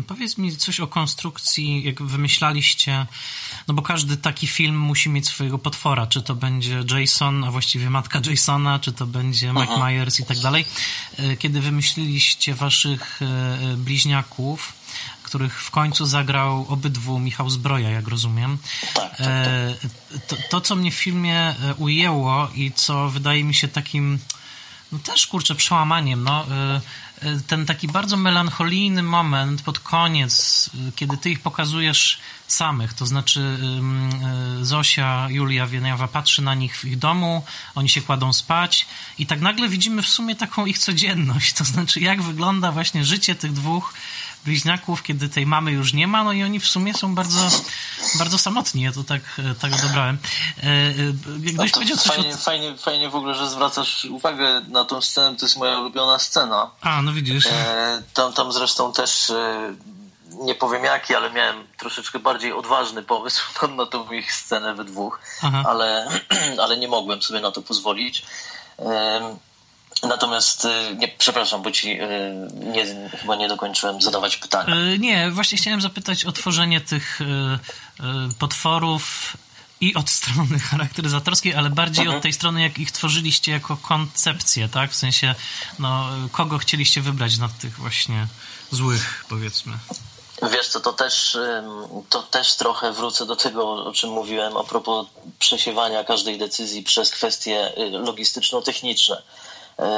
powiedz 0.08 0.38
mi 0.38 0.56
coś 0.56 0.80
o 0.80 0.86
konstrukcji, 0.86 1.84
jak 1.84 2.02
wymyślaliście, 2.02 3.06
no 3.68 3.74
bo 3.74 3.82
każdy 3.82 4.16
taki 4.16 4.46
film 4.46 4.78
musi 4.78 5.08
mieć 5.08 5.26
swojego 5.26 5.58
potwora, 5.58 6.06
czy 6.06 6.22
to 6.22 6.34
będzie 6.34 6.84
Jason, 6.90 7.44
a 7.44 7.50
właściwie 7.50 7.90
matka 7.90 8.20
Jasona, 8.30 8.78
czy 8.78 8.92
to 8.92 9.06
będzie 9.06 9.52
Mike 9.52 9.72
mhm. 9.72 9.80
Myers 9.80 10.20
i 10.20 10.24
tak 10.24 10.38
dalej. 10.38 10.64
E, 11.18 11.36
kiedy 11.36 11.60
wymyśliliście 11.60 12.54
waszych 12.54 13.20
e, 13.22 13.76
bliźniaków, 13.76 14.72
których 15.22 15.62
w 15.62 15.70
końcu 15.70 16.06
zagrał 16.06 16.66
obydwu 16.68 17.18
Michał 17.18 17.50
Zbroja, 17.50 17.90
jak 17.90 18.08
rozumiem. 18.08 18.58
Tak, 18.94 18.94
tak, 18.94 19.18
tak. 19.18 19.26
E, 19.26 19.74
to, 20.28 20.36
to, 20.50 20.60
co 20.60 20.76
mnie 20.76 20.90
w 20.90 20.94
filmie 20.94 21.38
e, 21.38 21.74
ujęło 21.76 22.48
i 22.54 22.72
co 22.72 23.08
wydaje 23.08 23.44
mi 23.44 23.54
się 23.54 23.68
takim, 23.68 24.18
no 24.92 24.98
też 24.98 25.26
kurczę, 25.26 25.54
przełamaniem, 25.54 26.24
no 26.24 26.46
e, 26.50 26.80
ten 27.46 27.66
taki 27.66 27.88
bardzo 27.88 28.16
melancholijny 28.16 29.02
moment 29.02 29.62
pod 29.62 29.78
koniec, 29.78 30.70
kiedy 30.96 31.16
ty 31.16 31.30
ich 31.30 31.40
pokazujesz 31.40 32.18
samych, 32.46 32.94
to 32.94 33.06
znaczy 33.06 33.58
Zosia, 34.62 35.26
Julia 35.30 35.66
Wieniawa 35.66 36.08
patrzy 36.08 36.42
na 36.42 36.54
nich 36.54 36.76
w 36.76 36.84
ich 36.84 36.98
domu, 36.98 37.44
oni 37.74 37.88
się 37.88 38.02
kładą 38.02 38.32
spać 38.32 38.86
i 39.18 39.26
tak 39.26 39.40
nagle 39.40 39.68
widzimy 39.68 40.02
w 40.02 40.08
sumie 40.08 40.36
taką 40.36 40.66
ich 40.66 40.78
codzienność, 40.78 41.52
to 41.58 41.64
znaczy 41.64 42.00
jak 42.00 42.22
wygląda 42.22 42.72
właśnie 42.72 43.04
życie 43.04 43.34
tych 43.34 43.52
dwóch 43.52 43.94
bliźniaków, 44.44 45.02
kiedy 45.02 45.28
tej 45.28 45.46
mamy 45.46 45.72
już 45.72 45.92
nie 45.92 46.06
ma, 46.06 46.24
no 46.24 46.32
i 46.32 46.42
oni 46.42 46.60
w 46.60 46.66
sumie 46.66 46.94
są 46.94 47.14
bardzo, 47.14 47.40
bardzo 48.18 48.38
samotni. 48.38 48.82
Ja 48.82 48.92
to 48.92 49.04
tak, 49.04 49.22
tak 49.60 49.72
odebrałem. 49.72 50.18
E, 50.58 50.66
e, 50.66 50.92
Gdybyś 51.38 51.72
no 51.72 51.74
powiedział 51.74 51.96
coś 51.96 52.16
fajnie, 52.16 52.36
fajnie, 52.36 52.76
fajnie 52.76 53.10
w 53.10 53.16
ogóle, 53.16 53.34
że 53.34 53.50
zwracasz 53.50 54.04
uwagę 54.04 54.60
na 54.68 54.84
tą 54.84 55.00
scenę, 55.00 55.36
to 55.36 55.46
jest 55.46 55.56
moja 55.56 55.78
ulubiona 55.78 56.18
scena. 56.18 56.70
A, 56.80 57.02
no 57.02 57.12
widzisz. 57.12 57.46
E, 57.46 58.02
tam, 58.14 58.32
tam 58.32 58.52
zresztą 58.52 58.92
też 58.92 59.32
nie 60.30 60.54
powiem 60.54 60.84
jaki, 60.84 61.14
ale 61.14 61.30
miałem 61.30 61.66
troszeczkę 61.78 62.18
bardziej 62.18 62.52
odważny 62.52 63.02
pomysł 63.02 63.42
na 63.76 63.86
tą 63.86 64.12
ich 64.12 64.32
scenę 64.32 64.74
we 64.74 64.84
dwóch, 64.84 65.20
ale, 65.64 66.08
ale 66.62 66.76
nie 66.76 66.88
mogłem 66.88 67.22
sobie 67.22 67.40
na 67.40 67.52
to 67.52 67.62
pozwolić. 67.62 68.22
Natomiast, 70.02 70.64
y, 70.64 70.96
nie, 70.96 71.08
przepraszam, 71.08 71.62
bo 71.62 71.70
ci 71.70 71.90
y, 71.90 72.08
nie, 72.52 72.84
chyba 73.20 73.36
nie 73.36 73.48
dokończyłem 73.48 74.02
zadawać 74.02 74.36
pytania. 74.36 74.76
Y, 74.76 74.98
nie, 74.98 75.30
właśnie 75.30 75.58
chciałem 75.58 75.80
zapytać 75.80 76.24
o 76.24 76.32
tworzenie 76.32 76.80
tych 76.80 77.20
potworów 78.38 79.36
i 79.80 79.94
od 79.94 80.10
strony 80.10 80.58
charakteryzatorskiej, 80.70 81.54
ale 81.54 81.70
bardziej 81.70 82.02
mhm. 82.04 82.16
od 82.16 82.22
tej 82.22 82.32
strony, 82.32 82.62
jak 82.62 82.78
ich 82.78 82.92
tworzyliście 82.92 83.52
jako 83.52 83.76
koncepcję, 83.76 84.68
tak? 84.68 84.90
W 84.90 84.96
sensie, 84.96 85.34
no, 85.78 86.06
kogo 86.32 86.58
chcieliście 86.58 87.00
wybrać 87.00 87.38
na 87.38 87.48
tych 87.48 87.76
właśnie 87.78 88.26
złych, 88.70 89.24
powiedzmy. 89.28 89.72
Wiesz 90.52 90.68
co, 90.68 90.80
to 90.80 90.92
też, 90.92 91.38
to 92.08 92.22
też 92.22 92.54
trochę 92.54 92.92
wrócę 92.92 93.26
do 93.26 93.36
tego, 93.36 93.84
o 93.84 93.92
czym 93.92 94.10
mówiłem 94.10 94.56
a 94.56 94.64
propos 94.64 95.06
przesiewania 95.38 96.04
każdej 96.04 96.38
decyzji 96.38 96.82
przez 96.82 97.10
kwestie 97.10 97.72
logistyczno-techniczne 97.90 99.22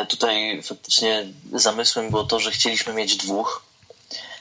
tutaj 0.09 0.63
faktycznie 0.63 1.27
zamysłem 1.53 2.11
było 2.11 2.25
to, 2.25 2.41
że 2.41 2.51
chcieliśmy 2.51 2.93
mieć 2.93 3.17
dwóch. 3.17 3.63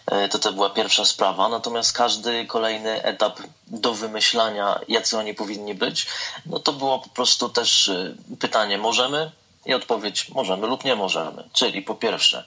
E, 0.05 0.29
to 0.29 0.39
to 0.39 0.53
była 0.53 0.69
pierwsza 0.69 1.05
sprawa. 1.05 1.49
Natomiast 1.49 1.93
każdy 1.93 2.45
kolejny 2.45 3.03
etap 3.03 3.39
do 3.67 3.93
wymyślania, 3.93 4.79
jacy 4.87 5.17
oni 5.17 5.33
powinni 5.33 5.75
być, 5.75 6.07
no 6.45 6.59
to 6.59 6.73
było 6.73 6.99
po 6.99 7.09
prostu 7.09 7.49
też 7.49 7.89
e, 7.89 8.13
pytanie, 8.39 8.77
możemy? 8.77 9.31
I 9.65 9.73
odpowiedź, 9.73 10.29
możemy 10.29 10.67
lub 10.67 10.83
nie 10.83 10.95
możemy. 10.95 11.49
Czyli 11.53 11.81
po 11.81 11.95
pierwsze, 11.95 12.45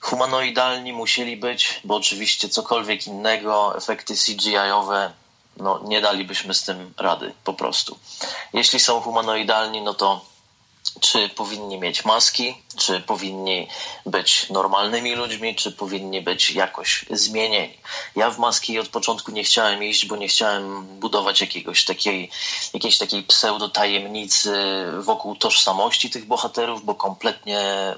humanoidalni 0.00 0.92
musieli 0.92 1.36
być, 1.36 1.80
bo 1.84 1.96
oczywiście 1.96 2.48
cokolwiek 2.48 3.06
innego, 3.06 3.76
efekty 3.76 4.14
CGI-owe, 4.14 5.12
no 5.56 5.80
nie 5.84 6.00
dalibyśmy 6.00 6.54
z 6.54 6.62
tym 6.62 6.94
rady 6.96 7.32
po 7.44 7.54
prostu. 7.54 7.98
Jeśli 8.52 8.80
są 8.80 9.00
humanoidalni, 9.00 9.82
no 9.82 9.94
to 9.94 10.24
czy 11.00 11.28
powinni 11.28 11.78
mieć 11.78 12.04
maski, 12.04 12.62
czy 12.76 13.00
powinni 13.00 13.68
być 14.06 14.50
normalnymi 14.50 15.14
ludźmi, 15.14 15.54
czy 15.54 15.72
powinni 15.72 16.22
być 16.22 16.50
jakoś 16.50 17.04
zmienieni. 17.10 17.78
Ja 18.16 18.30
w 18.30 18.38
maski 18.38 18.78
od 18.78 18.88
początku 18.88 19.32
nie 19.32 19.44
chciałem 19.44 19.84
iść, 19.84 20.06
bo 20.06 20.16
nie 20.16 20.28
chciałem 20.28 20.86
budować 20.86 21.40
jakiegoś 21.40 21.84
takiej, 21.84 22.30
jakiejś 22.74 22.98
takiej 22.98 23.22
pseudo-tajemnicy 23.22 24.52
wokół 25.00 25.36
tożsamości 25.36 26.10
tych 26.10 26.26
bohaterów, 26.26 26.84
bo 26.84 26.94
kompletnie 26.94 27.94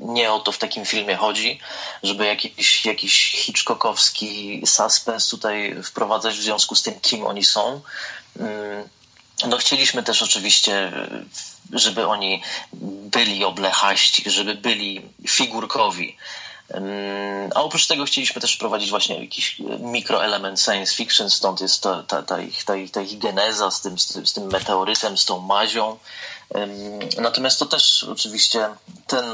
nie 0.00 0.32
o 0.32 0.40
to 0.40 0.52
w 0.52 0.58
takim 0.58 0.84
filmie 0.84 1.16
chodzi, 1.16 1.60
żeby 2.02 2.26
jakiś, 2.26 2.86
jakiś 2.86 3.32
hitchcockowski 3.32 4.62
suspens 4.66 5.28
tutaj 5.28 5.76
wprowadzać 5.82 6.34
w 6.38 6.42
związku 6.42 6.74
z 6.74 6.82
tym, 6.82 7.00
kim 7.00 7.26
oni 7.26 7.44
są. 7.44 7.80
Mm, 8.38 8.88
no 9.48 9.56
chcieliśmy 9.58 10.02
też 10.02 10.22
oczywiście, 10.22 10.92
żeby 11.72 12.06
oni 12.06 12.42
byli 13.10 13.44
oblechaści, 13.44 14.30
żeby 14.30 14.54
byli 14.54 15.02
figurkowi. 15.28 16.16
A 17.54 17.62
oprócz 17.62 17.86
tego 17.86 18.04
chcieliśmy 18.04 18.40
też 18.40 18.54
wprowadzić 18.54 18.90
właśnie 18.90 19.20
jakiś 19.20 19.56
mikroelement 19.80 20.60
science 20.60 20.94
fiction, 20.94 21.30
stąd 21.30 21.60
jest 21.60 21.82
ta, 21.82 22.02
ta, 22.02 22.22
ta, 22.22 22.40
ich, 22.40 22.64
ta, 22.64 22.76
ich, 22.76 22.90
ta 22.90 23.00
ich 23.00 23.18
geneza 23.18 23.70
z 23.70 23.80
tym, 23.80 23.98
z, 23.98 24.06
tym, 24.06 24.26
z 24.26 24.32
tym 24.32 24.46
meteorytem, 24.46 25.18
z 25.18 25.24
tą 25.24 25.38
mazią. 25.38 25.98
Natomiast 27.18 27.58
to 27.58 27.66
też 27.66 28.04
oczywiście 28.04 28.68
ten 29.06 29.24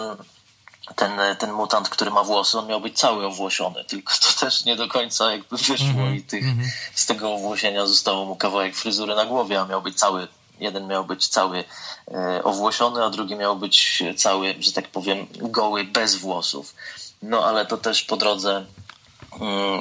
ten, 0.94 1.12
ten 1.38 1.52
mutant, 1.52 1.88
który 1.88 2.10
ma 2.10 2.22
włosy, 2.22 2.58
on 2.58 2.66
miał 2.66 2.80
być 2.80 2.98
cały 2.98 3.26
owłosiony, 3.26 3.84
tylko 3.84 4.14
to 4.20 4.40
też 4.40 4.64
nie 4.64 4.76
do 4.76 4.88
końca 4.88 5.32
jakby 5.32 5.56
wyszło 5.56 5.86
mm 5.86 6.12
-hmm. 6.12 6.16
i 6.16 6.22
tych, 6.22 6.44
mm 6.44 6.58
-hmm. 6.58 6.68
z 6.94 7.06
tego 7.06 7.32
owłosienia 7.32 7.86
zostało 7.86 8.24
mu 8.24 8.36
kawałek 8.36 8.76
fryzury 8.76 9.14
na 9.14 9.24
głowie, 9.24 9.60
a 9.60 9.66
miał 9.66 9.82
być 9.82 9.98
cały, 9.98 10.28
jeden 10.60 10.86
miał 10.86 11.04
być 11.04 11.28
cały 11.28 11.64
e, 12.10 12.44
owłosiony, 12.44 13.04
a 13.04 13.10
drugi 13.10 13.36
miał 13.36 13.56
być 13.56 14.02
cały, 14.16 14.54
że 14.60 14.72
tak 14.72 14.88
powiem, 14.88 15.26
goły, 15.32 15.84
bez 15.84 16.16
włosów. 16.16 16.74
No 17.22 17.44
ale 17.44 17.66
to 17.66 17.76
też 17.76 18.02
po 18.02 18.16
drodze 18.16 18.66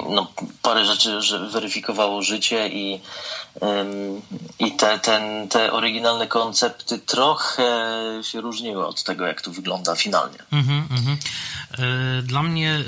no, 0.10 0.28
parę 0.62 0.86
rzeczy 0.86 1.22
że 1.22 1.50
weryfikowało 1.50 2.22
życie 2.22 2.70
i, 2.70 3.02
i 4.60 4.72
te, 4.72 5.00
ten, 5.00 5.48
te 5.48 5.72
oryginalne 5.72 6.28
koncepty 6.28 7.00
trochę 7.00 7.64
się 8.24 8.42
różniły 8.42 8.88
od 8.88 9.04
tego, 9.04 9.28
jak 9.28 9.42
to 9.42 9.52
wygląda 9.52 9.96
finalnie. 9.96 10.38
Mm-hmm, 10.38 10.84
mm-hmm. 10.88 11.18
Dla 12.22 12.44
mnie 12.44 12.84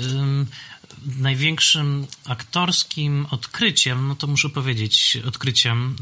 największym 1.06 2.06
aktorskim 2.24 3.26
odkryciem, 3.30 4.08
no 4.08 4.16
to 4.16 4.26
muszę 4.26 4.48
powiedzieć, 4.48 5.18
odkryciem 5.28 5.96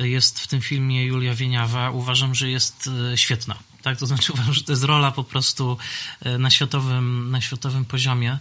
e, 0.00 0.08
jest 0.08 0.40
w 0.40 0.46
tym 0.46 0.60
filmie 0.60 1.04
Julia 1.04 1.34
Wieniawa. 1.34 1.90
Uważam, 1.90 2.34
że 2.34 2.50
jest 2.50 2.90
e, 3.12 3.16
świetna 3.16 3.56
tak? 3.86 3.98
To 3.98 4.06
znaczy 4.06 4.32
uważam, 4.32 4.54
że 4.54 4.62
to 4.62 4.72
jest 4.72 4.84
rola 4.84 5.12
po 5.12 5.24
prostu 5.24 5.78
e, 6.22 6.38
na 6.38 6.50
światowym, 6.50 7.30
na 7.30 7.40
światowym 7.40 7.84
poziomie, 7.84 8.38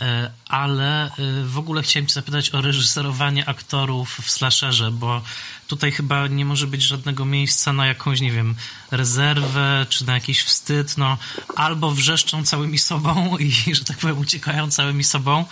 e, 0.00 0.30
ale 0.48 1.04
e, 1.04 1.10
w 1.44 1.58
ogóle 1.58 1.82
chciałem 1.82 2.06
cię 2.06 2.14
zapytać 2.14 2.54
o 2.54 2.60
reżyserowanie 2.60 3.48
aktorów 3.48 4.18
w 4.22 4.30
slasherze, 4.30 4.90
bo 4.90 5.22
tutaj 5.66 5.92
chyba 5.92 6.26
nie 6.26 6.44
może 6.44 6.66
być 6.66 6.82
żadnego 6.82 7.24
miejsca 7.24 7.72
na 7.72 7.86
jakąś, 7.86 8.20
nie 8.20 8.32
wiem, 8.32 8.54
rezerwę, 8.90 9.86
czy 9.88 10.06
na 10.06 10.14
jakiś 10.14 10.42
wstyd, 10.42 10.98
no, 10.98 11.18
albo 11.56 11.90
wrzeszczą 11.90 12.44
całymi 12.44 12.78
sobą 12.78 13.36
i, 13.66 13.74
że 13.74 13.84
tak 13.84 13.98
powiem, 13.98 14.18
uciekają 14.18 14.70
całymi 14.70 15.04
sobą 15.04 15.44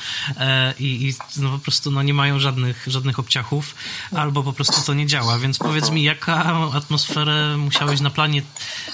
i, 0.79 1.09
i 1.09 1.15
no, 1.37 1.51
po 1.51 1.59
prostu 1.59 1.91
no, 1.91 2.03
nie 2.03 2.15
mają 2.15 2.39
żadnych, 2.39 2.85
żadnych 2.87 3.19
obciachów, 3.19 3.75
albo 4.13 4.43
po 4.43 4.53
prostu 4.53 4.87
to 4.87 4.95
nie 4.95 5.07
działa, 5.07 5.39
więc 5.39 5.59
powiedz 5.59 5.91
mi, 5.91 6.03
jaka 6.03 6.45
atmosferę 6.73 7.57
musiałeś 7.57 8.01
na 8.01 8.11
planie 8.11 8.43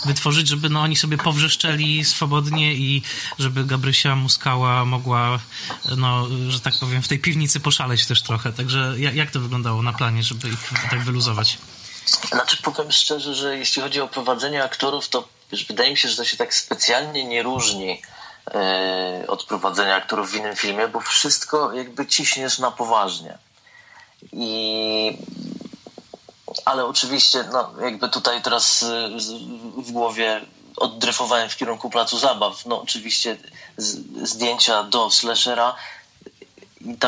wytworzyć, 0.06 0.48
żeby 0.48 0.68
no, 0.68 0.80
oni 0.80 0.96
sobie 0.96 1.18
powrzeszczeli 1.18 2.04
swobodnie 2.04 2.74
i 2.74 3.02
żeby 3.38 3.64
Gabrysia 3.64 4.16
Muskała 4.16 4.84
mogła, 4.84 5.38
no, 5.96 6.28
że 6.48 6.60
tak 6.60 6.74
powiem, 6.80 7.02
w 7.02 7.08
tej 7.08 7.18
piwnicy 7.18 7.60
poszaleć 7.60 8.06
też 8.06 8.22
trochę. 8.22 8.52
Także 8.52 8.94
jak, 8.98 9.14
jak 9.14 9.30
to 9.30 9.40
wyglądało 9.40 9.82
na 9.82 9.92
planie, 9.92 10.22
żeby 10.22 10.48
ich 10.48 10.72
tak 10.90 11.04
wyluzować? 11.10 11.58
Znaczy 12.32 12.56
powiem 12.62 12.92
szczerze, 12.92 13.34
że 13.34 13.58
jeśli 13.58 13.82
chodzi 13.82 14.00
o 14.00 14.08
prowadzenie 14.08 14.64
aktorów, 14.64 15.08
to 15.08 15.28
wiesz, 15.52 15.64
wydaje 15.64 15.90
mi 15.90 15.96
się, 15.96 16.08
że 16.08 16.16
to 16.16 16.24
się 16.24 16.36
tak 16.36 16.54
specjalnie 16.54 17.24
nie 17.24 17.42
różni 17.42 18.02
e, 18.54 19.24
od 19.28 19.44
prowadzenia 19.44 19.96
aktorów 19.96 20.30
w 20.30 20.34
innym 20.34 20.56
filmie, 20.56 20.88
bo 20.88 21.00
wszystko 21.00 21.72
jakby 21.72 22.06
ciśniesz 22.06 22.58
na 22.58 22.70
poważnie. 22.70 23.38
I 24.32 25.18
ale 26.64 26.86
oczywiście, 26.86 27.44
no, 27.52 27.72
jakby 27.82 28.08
tutaj 28.08 28.42
teraz 28.42 28.82
y, 28.82 28.86
w 29.76 29.90
głowie 29.92 30.40
oddrefowałem 30.76 31.48
w 31.48 31.56
kierunku 31.56 31.90
placu 31.90 32.18
zabaw. 32.18 32.66
No, 32.66 32.82
oczywiście 32.82 33.36
zdjęcia 34.22 34.82
do 34.82 35.10
slashera 35.10 35.74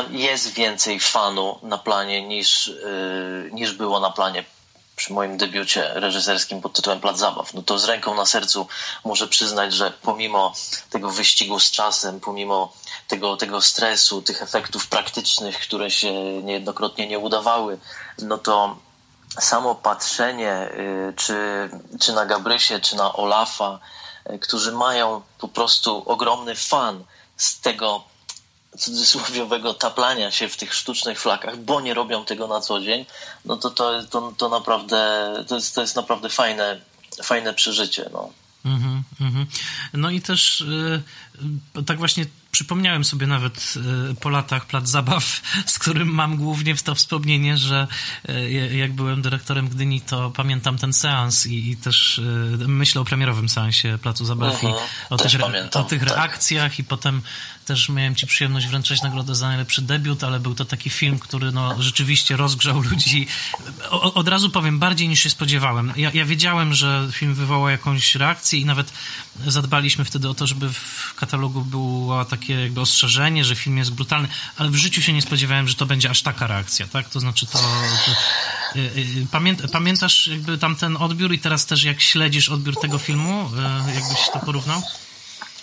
jest 0.09 0.53
więcej 0.53 0.99
fanu 0.99 1.59
na 1.63 1.77
planie 1.77 2.27
niż, 2.27 2.67
yy, 2.67 3.49
niż 3.53 3.73
było 3.73 3.99
na 3.99 4.09
planie 4.11 4.43
przy 4.95 5.13
moim 5.13 5.37
debiucie 5.37 5.91
reżyserskim 5.93 6.61
pod 6.61 6.73
tytułem 6.73 6.99
Plac 6.99 7.17
Zabaw. 7.17 7.53
No 7.53 7.61
to 7.61 7.79
z 7.79 7.85
ręką 7.85 8.15
na 8.15 8.25
sercu 8.25 8.67
muszę 9.05 9.27
przyznać, 9.27 9.73
że 9.73 9.91
pomimo 10.01 10.53
tego 10.89 11.09
wyścigu 11.09 11.59
z 11.59 11.71
czasem, 11.71 12.19
pomimo 12.19 12.73
tego, 13.07 13.37
tego 13.37 13.61
stresu, 13.61 14.21
tych 14.21 14.41
efektów 14.41 14.87
praktycznych, 14.87 15.59
które 15.59 15.91
się 15.91 16.13
niejednokrotnie 16.43 17.07
nie 17.07 17.19
udawały, 17.19 17.77
no 18.21 18.37
to 18.37 18.77
samo 19.39 19.75
patrzenie 19.75 20.69
y, 20.71 21.13
czy, 21.15 21.69
czy 21.99 22.13
na 22.13 22.25
Gabrysię, 22.25 22.79
czy 22.79 22.95
na 22.95 23.13
Olafa, 23.13 23.79
y, 24.29 24.39
którzy 24.39 24.71
mają 24.71 25.21
po 25.37 25.47
prostu 25.47 26.03
ogromny 26.05 26.55
fan 26.55 27.03
z 27.37 27.59
tego 27.59 28.03
cudzysłowiowego 28.77 29.73
taplania 29.73 30.31
się 30.31 30.49
w 30.49 30.57
tych 30.57 30.73
sztucznych 30.73 31.19
flakach, 31.19 31.57
bo 31.57 31.81
nie 31.81 31.93
robią 31.93 32.25
tego 32.25 32.47
na 32.47 32.61
co 32.61 32.81
dzień, 32.81 33.05
no 33.45 33.57
to 33.57 33.69
to, 33.69 34.03
to, 34.03 34.33
to 34.37 34.49
naprawdę 34.49 35.33
to 35.47 35.55
jest, 35.55 35.75
to 35.75 35.81
jest 35.81 35.95
naprawdę 35.95 36.29
fajne, 36.29 36.81
fajne 37.23 37.53
przeżycie. 37.53 38.09
No. 38.13 38.29
Mm 38.65 39.03
-hmm. 39.19 39.45
No 39.93 40.09
i 40.09 40.21
też 40.21 40.63
yy, 41.75 41.83
tak 41.83 41.97
właśnie 41.97 42.25
przypomniałem 42.53 43.03
sobie 43.03 43.27
nawet 43.27 43.73
e, 44.11 44.15
po 44.15 44.29
latach 44.29 44.65
plac 44.65 44.87
zabaw, 44.87 45.41
z 45.73 45.79
którym 45.79 46.07
mam 46.07 46.37
głównie 46.37 46.75
w 46.75 46.83
to 46.83 46.95
wspomnienie, 46.95 47.57
że 47.57 47.87
e, 48.29 48.51
jak 48.77 48.93
byłem 48.93 49.21
dyrektorem 49.21 49.69
Gdyni, 49.69 50.01
to 50.01 50.31
pamiętam 50.31 50.77
ten 50.77 50.93
seans 50.93 51.45
i, 51.45 51.71
i 51.71 51.77
też 51.77 52.19
e, 52.19 52.67
myślę 52.67 53.01
o 53.01 53.05
premierowym 53.05 53.49
seansie 53.49 53.97
placu 54.01 54.25
zabaw 54.25 54.61
-huh. 54.61 54.63
i 54.63 54.67
mhm. 54.67 54.87
o 55.09 55.17
tych, 55.17 55.41
o 55.75 55.83
tych 55.83 55.99
tak. 55.99 56.09
reakcjach 56.09 56.79
i 56.79 56.83
potem 56.83 57.21
też 57.65 57.89
miałem 57.89 58.15
ci 58.15 58.27
przyjemność 58.27 58.67
wręczać 58.67 59.01
nagrodę 59.01 59.35
za 59.35 59.47
najlepszy 59.47 59.81
debiut, 59.81 60.23
ale 60.23 60.39
był 60.39 60.55
to 60.55 60.65
taki 60.65 60.89
film, 60.89 61.19
który 61.19 61.51
no, 61.51 61.81
rzeczywiście 61.81 62.37
rozgrzał 62.37 62.81
ludzi. 62.81 63.27
O, 63.89 64.13
od 64.13 64.27
razu 64.27 64.49
powiem, 64.49 64.79
bardziej 64.79 65.07
niż 65.07 65.19
się 65.19 65.29
spodziewałem. 65.29 65.93
Ja, 65.95 66.11
ja 66.13 66.25
wiedziałem, 66.25 66.73
że 66.73 67.07
film 67.11 67.33
wywoła 67.33 67.71
jakąś 67.71 68.15
reakcję 68.15 68.59
i 68.59 68.65
nawet 68.65 68.93
zadbaliśmy 69.47 70.05
wtedy 70.05 70.29
o 70.29 70.33
to, 70.33 70.47
żeby 70.47 70.73
w 70.73 71.13
katalogu 71.15 71.61
było 71.61 72.25
takie 72.25 72.53
jakby 72.53 72.81
ostrzeżenie, 72.81 73.45
że 73.45 73.55
film 73.55 73.77
jest 73.77 73.91
brutalny, 73.91 74.27
ale 74.57 74.69
w 74.69 74.75
życiu 74.75 75.01
się 75.01 75.13
nie 75.13 75.21
spodziewałem, 75.21 75.67
że 75.67 75.75
to 75.75 75.85
będzie 75.85 76.09
aż 76.09 76.21
taka 76.21 76.47
reakcja, 76.47 76.87
tak? 76.87 77.09
To 77.09 77.19
znaczy 77.19 77.45
to... 77.45 77.59
to 77.59 78.11
y, 78.75 78.79
y, 78.79 79.27
pamię, 79.31 79.55
pamiętasz 79.55 80.27
jakby 80.27 80.57
tamten 80.57 80.97
odbiór 80.97 81.33
i 81.33 81.39
teraz 81.39 81.65
też 81.65 81.83
jak 81.83 82.01
śledzisz 82.01 82.49
odbiór 82.49 82.79
tego 82.79 82.97
filmu? 82.97 83.49
Y, 83.89 83.93
jakbyś 83.93 84.29
to 84.33 84.39
porównał? 84.39 84.81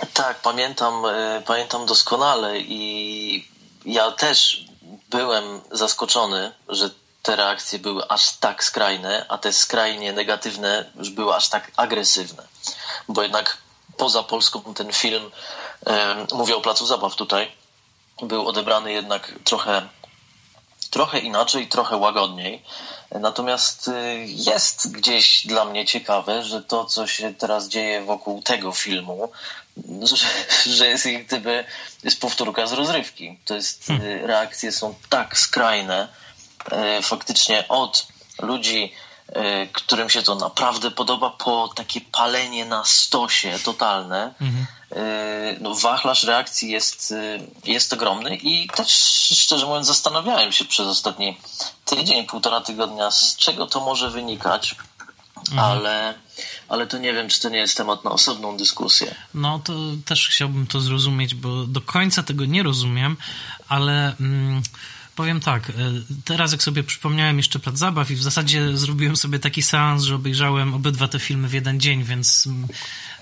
Tak, 0.07 0.41
pamiętam, 0.41 1.03
pamiętam 1.47 1.87
doskonale 1.87 2.59
i 2.59 3.49
ja 3.85 4.11
też 4.11 4.65
byłem 5.11 5.61
zaskoczony, 5.71 6.53
że 6.69 6.91
te 7.23 7.37
reakcje 7.37 7.79
były 7.79 8.09
aż 8.09 8.33
tak 8.33 8.65
skrajne, 8.65 9.27
a 9.29 9.39
te 9.39 9.53
skrajnie 9.53 10.13
negatywne 10.13 10.91
już 10.97 11.11
były 11.11 11.35
aż 11.35 11.49
tak 11.49 11.71
agresywne. 11.77 12.43
Bo 13.09 13.23
jednak 13.23 13.59
poza 13.97 14.23
Polską 14.23 14.75
ten 14.75 14.93
film, 14.93 15.31
e, 15.87 16.27
mówię 16.33 16.57
o 16.57 16.61
Placu 16.61 16.87
Zabaw 16.87 17.17
tutaj, 17.17 17.53
był 18.23 18.49
odebrany 18.49 18.93
jednak 18.93 19.33
trochę, 19.45 19.89
trochę 20.91 21.19
inaczej, 21.19 21.69
trochę 21.69 21.97
łagodniej. 21.97 22.63
Natomiast 23.11 23.89
e, 23.89 24.17
jest 24.27 24.93
gdzieś 24.93 25.47
dla 25.47 25.65
mnie 25.65 25.87
ciekawe, 25.87 26.45
że 26.45 26.63
to, 26.63 26.85
co 26.85 27.07
się 27.07 27.35
teraz 27.35 27.69
dzieje 27.69 28.05
wokół 28.05 28.43
tego 28.43 28.73
filmu, 28.73 29.33
że, 30.03 30.17
że 30.77 30.87
jest 30.87 31.07
jak 31.07 31.27
gdyby 31.27 31.65
jest 32.05 32.21
powtórka 32.21 32.67
z 32.67 32.73
rozrywki. 32.73 33.39
To 33.45 33.55
jest, 33.55 33.87
hmm. 33.87 34.25
reakcje 34.25 34.73
są 34.73 34.95
tak 35.09 35.39
skrajne, 35.39 36.09
E, 36.65 37.03
faktycznie 37.03 37.69
od 37.69 38.07
ludzi, 38.43 38.93
e, 39.29 39.67
którym 39.67 40.11
się 40.11 40.23
to 40.23 40.35
naprawdę 40.35 40.91
podoba, 40.91 41.31
po 41.31 41.69
takie 41.77 42.01
palenie 42.01 42.65
na 42.65 42.85
stosie 42.85 43.59
totalne. 43.65 44.35
E, 44.97 45.57
no, 45.61 45.75
wachlarz 45.75 46.25
reakcji 46.25 46.71
jest, 46.71 47.15
jest 47.65 47.93
ogromny 47.93 48.37
i 48.37 48.69
też 48.69 48.89
szczerze 49.39 49.67
mówiąc 49.67 49.87
zastanawiałem 49.87 50.53
się 50.53 50.65
przez 50.65 50.87
ostatni 50.87 51.41
tydzień, 51.85 52.27
półtora 52.27 52.61
tygodnia, 52.61 53.11
z 53.11 53.37
czego 53.37 53.67
to 53.67 53.81
może 53.81 54.11
wynikać. 54.11 54.75
Mhm. 55.53 55.71
ale, 55.71 56.15
ale 56.69 56.87
to 56.87 56.99
nie 56.99 57.13
wiem, 57.13 57.29
czy 57.29 57.41
to 57.41 57.49
nie 57.49 57.59
jest 57.59 57.77
temat 57.77 58.05
na 58.05 58.11
osobną 58.11 58.57
dyskusję. 58.57 59.15
No 59.35 59.59
to 59.59 59.75
też 60.05 60.29
chciałbym 60.29 60.67
to 60.67 60.81
zrozumieć, 60.81 61.35
bo 61.35 61.67
do 61.67 61.81
końca 61.81 62.23
tego 62.23 62.45
nie 62.45 62.63
rozumiem, 62.63 63.17
ale... 63.69 64.17
Mm, 64.21 64.63
powiem 65.17 65.41
tak, 65.41 65.71
e, 65.71 65.73
teraz 66.25 66.53
jak 66.53 66.63
sobie 66.63 66.83
przypomniałem 66.83 67.37
jeszcze 67.37 67.59
plac 67.59 67.79
zabaw 67.79 68.11
i 68.11 68.17
w 68.17 68.23
zasadzie 68.23 68.77
zrobiłem 68.77 69.17
sobie 69.17 69.39
taki 69.39 69.63
seans, 69.63 70.03
że 70.03 70.15
obejrzałem 70.15 70.75
obydwa 70.75 71.09
te 71.09 71.19
filmy 71.19 71.49
w 71.49 71.53
jeden 71.53 71.81
dzień, 71.81 72.05
więc 72.05 72.47
mm, 72.47 72.69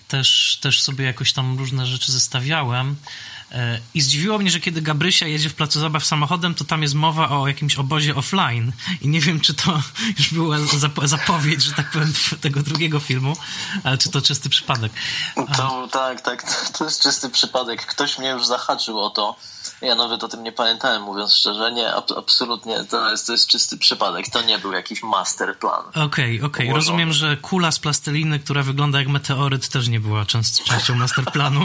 też, 0.08 0.58
też 0.60 0.82
sobie 0.82 1.04
jakoś 1.04 1.32
tam 1.32 1.58
różne 1.58 1.86
rzeczy 1.86 2.12
zestawiałem. 2.12 2.96
E, 3.52 3.80
I 3.94 4.00
zdziwiło 4.00 4.38
mnie, 4.38 4.50
że 4.50 4.60
kiedy 4.60 4.82
Gabrysia 4.82 5.26
jedzie 5.26 5.48
w 5.48 5.54
placu 5.54 5.80
zabaw 5.80 6.04
samochodem, 6.04 6.54
to 6.54 6.64
tam 6.64 6.82
jest 6.82 6.94
mowa 6.94 7.28
o 7.28 7.48
jakimś 7.48 7.76
obozie 7.76 8.14
offline. 8.14 8.72
I 9.00 9.08
nie 9.08 9.20
wiem, 9.20 9.40
czy 9.40 9.54
to 9.54 9.82
już 10.18 10.34
była 10.34 10.56
zapowiedź, 11.04 11.62
że 11.62 11.72
tak 11.72 11.90
powiem, 11.90 12.12
tego 12.40 12.62
drugiego 12.62 13.00
filmu, 13.00 13.36
ale 13.84 13.98
czy 13.98 14.10
to 14.10 14.22
czysty 14.22 14.48
przypadek. 14.48 14.92
To, 15.56 15.88
tak, 15.92 16.20
tak, 16.20 16.70
to 16.78 16.84
jest 16.84 17.02
czysty 17.02 17.30
przypadek. 17.30 17.86
Ktoś 17.86 18.18
mnie 18.18 18.28
już 18.28 18.46
zahaczył 18.46 19.00
o 19.00 19.10
to 19.10 19.36
ja 19.82 19.94
nawet 19.94 20.24
o 20.24 20.28
tym 20.28 20.42
nie 20.42 20.52
pamiętałem, 20.52 21.02
mówiąc 21.02 21.34
szczerze. 21.34 21.72
Nie, 21.72 21.94
ab 21.94 22.12
absolutnie, 22.16 22.84
to 22.84 23.10
jest, 23.10 23.26
to 23.26 23.32
jest 23.32 23.48
czysty 23.48 23.78
przypadek. 23.78 24.28
To 24.30 24.42
nie 24.42 24.58
był 24.58 24.72
jakiś 24.72 25.02
master 25.02 25.58
plan. 25.58 25.84
Okej, 25.88 26.04
okay, 26.04 26.34
okej. 26.36 26.66
Okay. 26.66 26.74
Rozumiem, 26.74 27.12
że 27.12 27.36
kula 27.36 27.72
z 27.72 27.78
plasteliny, 27.78 28.38
która 28.38 28.62
wygląda 28.62 28.98
jak 28.98 29.08
meteoryt, 29.08 29.68
też 29.68 29.88
nie 29.88 30.00
była 30.00 30.26
częst 30.26 30.64
częścią 30.64 30.94
master 30.94 31.24
planu. 31.24 31.60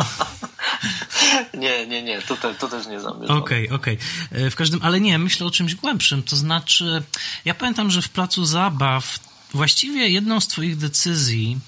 nie, 1.54 1.88
nie, 1.88 2.04
nie. 2.04 2.22
To, 2.22 2.38
te, 2.38 2.54
to 2.56 2.68
też 2.68 2.88
nie 2.88 3.00
zamierzam. 3.00 3.38
Okej, 3.38 3.66
okay, 3.66 3.76
okej. 3.76 3.98
E, 4.32 4.50
w 4.50 4.56
każdym, 4.56 4.80
ale 4.84 5.00
nie, 5.00 5.20
myślę 5.20 5.48
o 5.48 5.52
czymś 5.52 5.76
głębszym. 5.76 6.24
To 6.24 6.36
znaczy, 6.36 7.04
ja 7.46 7.54
pamiętam, 7.54 7.92
że 7.92 8.02
w 8.02 8.10
placu 8.10 8.46
zabaw 8.46 9.20
właściwie 9.54 10.10
jedną 10.10 10.40
z 10.40 10.48
twoich 10.48 10.78
decyzji, 10.78 11.60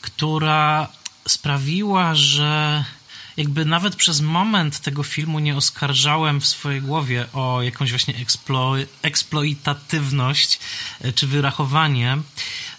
która 0.00 0.88
sprawiła, 1.28 2.14
że 2.14 2.84
jakby 3.38 3.64
nawet 3.64 3.96
przez 3.96 4.20
moment 4.20 4.80
tego 4.80 5.02
filmu 5.02 5.38
nie 5.38 5.56
oskarżałem 5.56 6.40
w 6.40 6.46
swojej 6.46 6.82
głowie 6.82 7.26
o 7.32 7.62
jakąś 7.62 7.90
właśnie 7.90 8.16
eksplo, 8.16 8.74
eksploitatywność 9.02 10.60
e, 11.00 11.12
czy 11.12 11.26
wyrachowanie. 11.26 12.18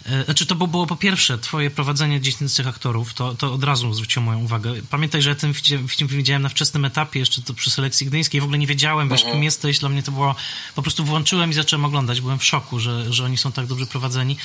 E, 0.05 0.23
znaczy, 0.25 0.45
to 0.45 0.55
było 0.55 0.87
po 0.87 0.95
pierwsze 0.95 1.37
twoje 1.37 1.71
prowadzenie 1.71 2.21
dziecięcych 2.21 2.67
aktorów, 2.67 3.13
to, 3.13 3.35
to 3.35 3.53
od 3.53 3.63
razu 3.63 3.93
zwróciło 3.93 4.25
moją 4.25 4.39
uwagę. 4.39 4.73
Pamiętaj, 4.89 5.21
że 5.21 5.29
ja 5.29 5.35
ten 5.35 5.53
film 5.53 6.07
widziałem 6.07 6.41
na 6.41 6.49
wczesnym 6.49 6.85
etapie, 6.85 7.19
jeszcze 7.19 7.41
to 7.41 7.53
przy 7.53 7.71
selekcji 7.71 8.07
gdyńskiej, 8.07 8.41
w 8.41 8.43
ogóle 8.43 8.59
nie 8.59 8.67
wiedziałem, 8.67 9.09
wiesz, 9.09 9.21
kim 9.21 9.27
mhm. 9.27 9.43
jesteś, 9.43 9.79
dla 9.79 9.89
mnie 9.89 10.03
to 10.03 10.11
było, 10.11 10.35
po 10.75 10.81
prostu 10.81 11.05
włączyłem 11.05 11.49
i 11.49 11.53
zacząłem 11.53 11.85
oglądać, 11.85 12.21
byłem 12.21 12.39
w 12.39 12.45
szoku, 12.45 12.79
że, 12.79 13.13
że 13.13 13.25
oni 13.25 13.37
są 13.37 13.51
tak 13.51 13.65
dobrze 13.65 13.85
prowadzeni, 13.85 14.37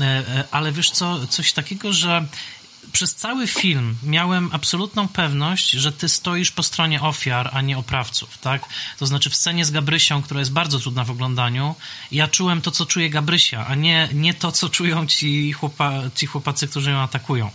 e, 0.00 0.44
ale 0.50 0.72
wiesz 0.72 0.90
co, 0.90 1.26
coś 1.26 1.52
takiego, 1.52 1.92
że 1.92 2.26
przez 2.92 3.14
cały 3.14 3.46
film 3.46 3.96
miałem 4.02 4.50
absolutną 4.52 5.08
pewność, 5.08 5.70
że 5.70 5.92
ty 5.92 6.08
stoisz 6.08 6.50
po 6.50 6.62
stronie 6.62 7.02
ofiar, 7.02 7.50
a 7.52 7.60
nie 7.60 7.78
oprawców, 7.78 8.38
tak? 8.38 8.62
To 8.98 9.06
znaczy 9.06 9.30
w 9.30 9.36
scenie 9.36 9.64
z 9.64 9.70
Gabrysią, 9.70 10.22
która 10.22 10.40
jest 10.40 10.52
bardzo 10.52 10.78
trudna 10.78 11.04
w 11.04 11.10
oglądaniu, 11.10 11.74
ja 12.12 12.28
czułem 12.28 12.60
to, 12.60 12.70
co 12.70 12.86
czuje 12.86 13.10
Gabrysia, 13.10 13.66
a 13.66 13.74
nie, 13.74 14.08
nie 14.12 14.34
to, 14.34 14.52
co 14.52 14.68
czują 14.68 15.06
ci, 15.06 15.52
chłopa, 15.52 15.92
ci 16.14 16.26
chłopacy, 16.26 16.68
którzy 16.68 16.90
ją 16.90 16.98
atakują. 16.98 17.50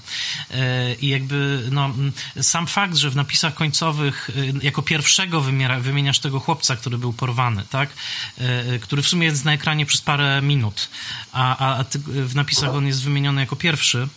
E, 0.51 0.93
I 0.93 1.07
jakby, 1.07 1.67
no, 1.71 1.93
sam 2.41 2.67
fakt, 2.67 2.95
że 2.95 3.09
w 3.09 3.15
napisach 3.15 3.53
końcowych 3.53 4.29
e, 4.29 4.65
jako 4.65 4.81
pierwszego 4.81 5.41
wymiera, 5.41 5.79
wymieniasz 5.79 6.19
tego 6.19 6.39
chłopca, 6.39 6.75
który 6.75 6.97
był 6.97 7.13
porwany, 7.13 7.63
tak? 7.69 7.89
E, 8.37 8.79
który 8.79 9.01
w 9.01 9.07
sumie 9.07 9.27
jest 9.27 9.45
na 9.45 9.53
ekranie 9.53 9.85
przez 9.85 10.01
parę 10.01 10.41
minut, 10.41 10.89
a, 11.31 11.77
a, 11.79 11.85
w 12.05 12.35
napisach 12.35 12.75
on 12.75 12.87
jest 12.87 13.03
wymieniony 13.03 13.41
jako 13.41 13.55
pierwszy, 13.55 14.07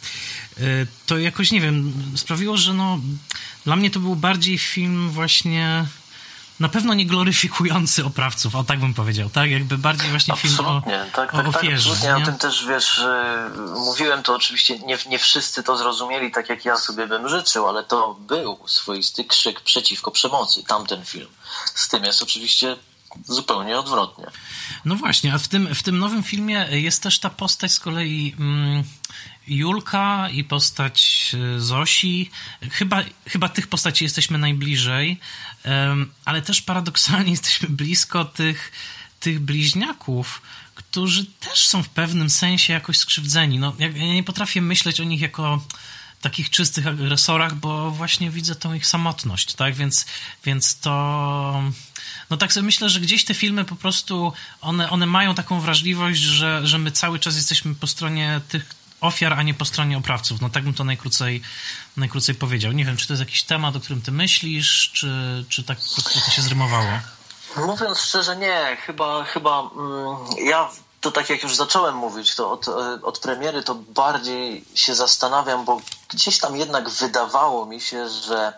to 1.06 1.18
jakoś, 1.18 1.52
nie 1.52 1.60
wiem, 1.60 1.92
sprawiło, 2.16 2.56
że 2.56 2.74
no, 2.74 3.00
dla 3.64 3.76
mnie 3.76 3.90
to 3.90 4.00
był 4.00 4.16
bardziej 4.16 4.58
film 4.58 5.10
właśnie 5.10 5.86
na 6.60 6.68
pewno 6.68 6.94
nie 6.94 7.06
gloryfikujący 7.06 8.04
oprawców, 8.04 8.54
o 8.54 8.64
tak 8.64 8.80
bym 8.80 8.94
powiedział, 8.94 9.30
tak? 9.30 9.50
Jakby 9.50 9.78
bardziej 9.78 10.10
właśnie 10.10 10.36
film 10.36 10.54
absolutnie, 10.54 11.02
o, 11.02 11.16
tak, 11.16 11.32
tak, 11.32 11.46
o 11.46 11.48
ofierze. 11.48 11.90
Tak, 11.90 11.98
absolutnie, 11.98 12.08
nie? 12.08 12.22
o 12.22 12.26
tym 12.26 12.38
też, 12.38 12.66
wiesz, 12.66 13.02
mówiłem 13.74 14.22
to 14.22 14.34
oczywiście, 14.34 14.78
nie, 14.78 14.98
nie 15.08 15.18
wszyscy 15.18 15.62
to 15.62 15.76
zrozumieli 15.76 16.30
tak, 16.30 16.48
jak 16.48 16.64
ja 16.64 16.76
sobie 16.76 17.06
bym 17.06 17.28
życzył, 17.28 17.68
ale 17.68 17.84
to 17.84 18.14
był 18.14 18.58
swoisty 18.66 19.24
krzyk 19.24 19.60
przeciwko 19.60 20.10
przemocy, 20.10 20.64
tamten 20.64 21.04
film. 21.04 21.28
Z 21.74 21.88
tym 21.88 22.04
jest 22.04 22.22
oczywiście 22.22 22.76
zupełnie 23.26 23.78
odwrotnie. 23.78 24.26
No 24.84 24.96
właśnie, 24.96 25.34
a 25.34 25.38
w 25.38 25.48
tym, 25.48 25.74
w 25.74 25.82
tym 25.82 25.98
nowym 25.98 26.22
filmie 26.22 26.66
jest 26.70 27.02
też 27.02 27.18
ta 27.18 27.30
postać 27.30 27.72
z 27.72 27.80
kolei... 27.80 28.34
Mm, 28.38 28.84
Julka 29.50 30.28
i 30.32 30.44
postać 30.44 31.30
e, 31.56 31.60
Zosi. 31.60 32.30
Chyba, 32.70 33.02
chyba 33.26 33.48
tych 33.48 33.66
postaci 33.66 34.04
jesteśmy 34.04 34.38
najbliżej, 34.38 35.20
ale 36.24 36.42
też 36.42 36.62
paradoksalnie 36.62 37.30
jesteśmy 37.38 37.68
blisko 37.68 38.24
tych, 38.24 38.72
tych 39.20 39.40
bliźniaków, 39.40 40.42
którzy 40.74 41.26
też 41.26 41.68
są 41.68 41.82
w 41.82 41.88
pewnym 41.88 42.30
sensie 42.30 42.72
jakoś 42.72 42.98
skrzywdzeni. 42.98 43.58
No, 43.58 43.76
ja 43.78 43.88
nie 43.88 44.24
potrafię 44.24 44.60
myśleć 44.60 45.00
o 45.00 45.04
nich 45.04 45.20
jako 45.20 45.62
takich 46.20 46.50
czystych 46.50 46.86
agresorach, 46.86 47.54
bo 47.54 47.90
właśnie 47.90 48.30
widzę 48.30 48.54
tą 48.54 48.74
ich 48.74 48.86
samotność, 48.86 49.54
tak? 49.54 49.74
Więc, 49.74 50.06
więc 50.44 50.78
to. 50.78 51.62
No 52.30 52.36
tak 52.36 52.52
sobie 52.52 52.66
myślę, 52.66 52.88
że 52.88 53.00
gdzieś 53.00 53.24
te 53.24 53.34
filmy 53.34 53.64
po 53.64 53.76
prostu 53.76 54.32
one, 54.60 54.90
one 54.90 55.06
mają 55.06 55.34
taką 55.34 55.60
wrażliwość, 55.60 56.20
że, 56.20 56.66
że 56.66 56.78
my 56.78 56.90
cały 56.90 57.18
czas 57.18 57.36
jesteśmy 57.36 57.74
po 57.74 57.86
stronie 57.86 58.40
tych, 58.48 58.74
ofiar, 59.00 59.32
a 59.32 59.42
nie 59.42 59.54
po 59.54 59.64
stronie 59.64 59.98
oprawców. 59.98 60.40
No 60.40 60.50
tak 60.50 60.64
bym 60.64 60.74
to 60.74 60.84
najkrócej, 60.84 61.42
najkrócej 61.96 62.34
powiedział. 62.34 62.72
Nie 62.72 62.84
wiem, 62.84 62.96
czy 62.96 63.06
to 63.06 63.12
jest 63.12 63.20
jakiś 63.20 63.42
temat, 63.42 63.76
o 63.76 63.80
którym 63.80 64.02
ty 64.02 64.12
myślisz, 64.12 64.90
czy, 64.92 65.44
czy 65.48 65.64
tak 65.64 65.78
po 65.78 65.94
prostu 65.94 66.20
to 66.20 66.30
się 66.30 66.42
zrymowało? 66.42 66.88
Mówiąc 67.56 67.98
szczerze, 67.98 68.36
nie. 68.36 68.76
Chyba, 68.86 69.24
chyba 69.24 69.60
mm, 69.60 70.16
ja 70.46 70.68
to 71.00 71.10
tak 71.10 71.30
jak 71.30 71.42
już 71.42 71.56
zacząłem 71.56 71.96
mówić, 71.96 72.34
to 72.34 72.52
od, 72.52 72.68
od 73.02 73.18
premiery 73.18 73.62
to 73.62 73.74
bardziej 73.74 74.64
się 74.74 74.94
zastanawiam, 74.94 75.64
bo 75.64 75.80
gdzieś 76.08 76.38
tam 76.38 76.56
jednak 76.56 76.88
wydawało 76.88 77.66
mi 77.66 77.80
się, 77.80 78.08
że 78.08 78.52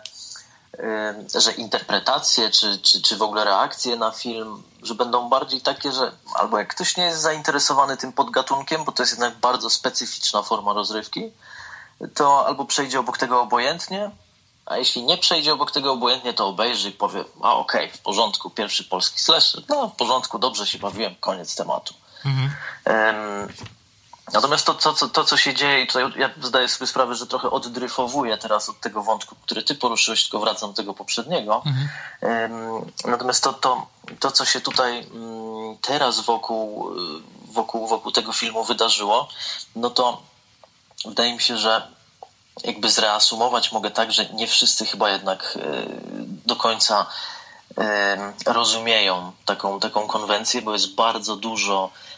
że 1.35 1.51
interpretacje 1.51 2.49
czy, 2.49 2.79
czy, 2.79 3.01
czy 3.01 3.17
w 3.17 3.21
ogóle 3.21 3.43
reakcje 3.43 3.95
na 3.95 4.11
film, 4.11 4.63
że 4.83 4.95
będą 4.95 5.29
bardziej 5.29 5.61
takie, 5.61 5.91
że 5.91 6.11
albo 6.35 6.59
jak 6.59 6.67
ktoś 6.67 6.97
nie 6.97 7.03
jest 7.03 7.21
zainteresowany 7.21 7.97
tym 7.97 8.13
podgatunkiem, 8.13 8.83
bo 8.83 8.91
to 8.91 9.03
jest 9.03 9.13
jednak 9.13 9.37
bardzo 9.37 9.69
specyficzna 9.69 10.43
forma 10.43 10.73
rozrywki, 10.73 11.31
to 12.13 12.47
albo 12.47 12.65
przejdzie 12.65 12.99
obok 12.99 13.17
tego 13.17 13.41
obojętnie, 13.41 14.11
a 14.65 14.77
jeśli 14.77 15.03
nie 15.03 15.17
przejdzie 15.17 15.53
obok 15.53 15.71
tego 15.71 15.91
obojętnie, 15.91 16.33
to 16.33 16.47
obejrzy 16.47 16.89
i 16.89 16.91
powie, 16.91 17.23
a 17.41 17.53
okej, 17.53 17.85
okay, 17.85 17.97
w 17.97 18.01
porządku, 18.01 18.49
pierwszy 18.49 18.83
polski 18.83 19.19
slasher, 19.19 19.63
no 19.69 19.87
w 19.87 19.95
porządku, 19.95 20.39
dobrze 20.39 20.67
się 20.67 20.79
bawiłem, 20.79 21.15
koniec 21.19 21.55
tematu. 21.55 21.93
Mhm. 22.25 22.51
Um, 22.85 23.53
Natomiast 24.31 24.65
to, 24.65 24.73
to, 24.73 25.09
to, 25.09 25.23
co 25.23 25.37
się 25.37 25.53
dzieje, 25.53 25.83
i 25.83 25.87
tutaj 25.87 26.03
ja 26.15 26.29
zdaję 26.41 26.69
sobie 26.69 26.87
sprawę, 26.87 27.15
że 27.15 27.27
trochę 27.27 27.51
oddryfowuję 27.51 28.37
teraz 28.37 28.69
od 28.69 28.79
tego 28.79 29.03
wątku, 29.03 29.35
który 29.41 29.63
ty 29.63 29.75
poruszyłeś, 29.75 30.23
tylko 30.23 30.39
wracam 30.39 30.69
do 30.69 30.75
tego 30.75 30.93
poprzedniego. 30.93 31.63
Mhm. 31.65 32.91
Natomiast 33.05 33.43
to, 33.43 33.53
to, 33.53 33.87
to, 34.19 34.31
co 34.31 34.45
się 34.45 34.61
tutaj 34.61 34.99
mm, 34.99 35.77
teraz 35.81 36.19
wokół, 36.19 36.91
wokół, 37.51 37.87
wokół 37.87 38.11
tego 38.11 38.33
filmu 38.33 38.63
wydarzyło, 38.63 39.27
no 39.75 39.89
to 39.89 40.21
wydaje 41.05 41.33
mi 41.33 41.41
się, 41.41 41.57
że 41.57 41.87
jakby 42.63 42.91
zreasumować 42.91 43.71
mogę 43.71 43.91
tak, 43.91 44.11
że 44.11 44.25
nie 44.25 44.47
wszyscy 44.47 44.85
chyba 44.85 45.09
jednak 45.09 45.57
e, 45.61 45.85
do 46.45 46.55
końca 46.55 47.05
rozumieją 48.45 49.31
taką, 49.45 49.79
taką 49.79 50.07
konwencję, 50.07 50.61
bo 50.61 50.73
jest 50.73 50.95
bardzo 50.95 51.35
dużo 51.35 51.89
Y, 51.89 52.12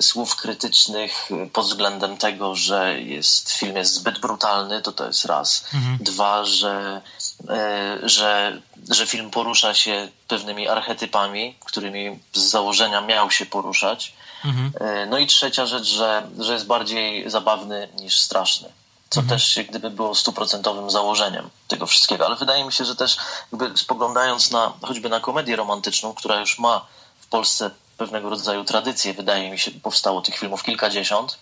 słów 0.00 0.36
krytycznych 0.36 1.28
pod 1.52 1.66
względem 1.66 2.16
tego, 2.16 2.54
że 2.54 3.00
jest, 3.00 3.52
film 3.52 3.76
jest 3.76 3.94
zbyt 3.94 4.18
brutalny, 4.18 4.82
to 4.82 4.92
to 4.92 5.06
jest 5.06 5.24
raz. 5.24 5.64
Mhm. 5.74 5.98
Dwa, 6.00 6.44
że, 6.44 7.00
y, 7.40 8.08
że, 8.08 8.60
że 8.90 9.06
film 9.06 9.30
porusza 9.30 9.74
się 9.74 10.08
pewnymi 10.28 10.68
archetypami, 10.68 11.56
którymi 11.64 12.20
z 12.32 12.40
założenia 12.40 13.00
miał 13.00 13.30
się 13.30 13.46
poruszać. 13.46 14.12
Mhm. 14.44 14.72
Y, 15.02 15.06
no 15.06 15.18
i 15.18 15.26
trzecia 15.26 15.66
rzecz, 15.66 15.88
że, 15.88 16.26
że 16.38 16.52
jest 16.52 16.66
bardziej 16.66 17.30
zabawny 17.30 17.88
niż 17.98 18.18
straszny. 18.18 18.68
Co 19.10 19.20
mhm. 19.20 19.38
też 19.38 19.58
gdyby 19.68 19.90
było 19.90 20.14
stuprocentowym 20.14 20.90
założeniem 20.90 21.50
tego 21.68 21.86
wszystkiego. 21.86 22.26
Ale 22.26 22.36
wydaje 22.36 22.64
mi 22.64 22.72
się, 22.72 22.84
że 22.84 22.96
też 22.96 23.16
jakby 23.52 23.78
spoglądając 23.78 24.50
na 24.50 24.72
choćby 24.82 25.08
na 25.08 25.20
komedię 25.20 25.56
romantyczną, 25.56 26.14
która 26.14 26.40
już 26.40 26.58
ma 26.58 26.86
w 27.20 27.26
Polsce 27.26 27.70
pewnego 28.00 28.30
rodzaju 28.30 28.64
tradycję, 28.64 29.14
wydaje 29.14 29.50
mi 29.50 29.58
się, 29.58 29.70
powstało 29.70 30.22
tych 30.22 30.38
filmów 30.38 30.62
kilkadziesiąt, 30.62 31.38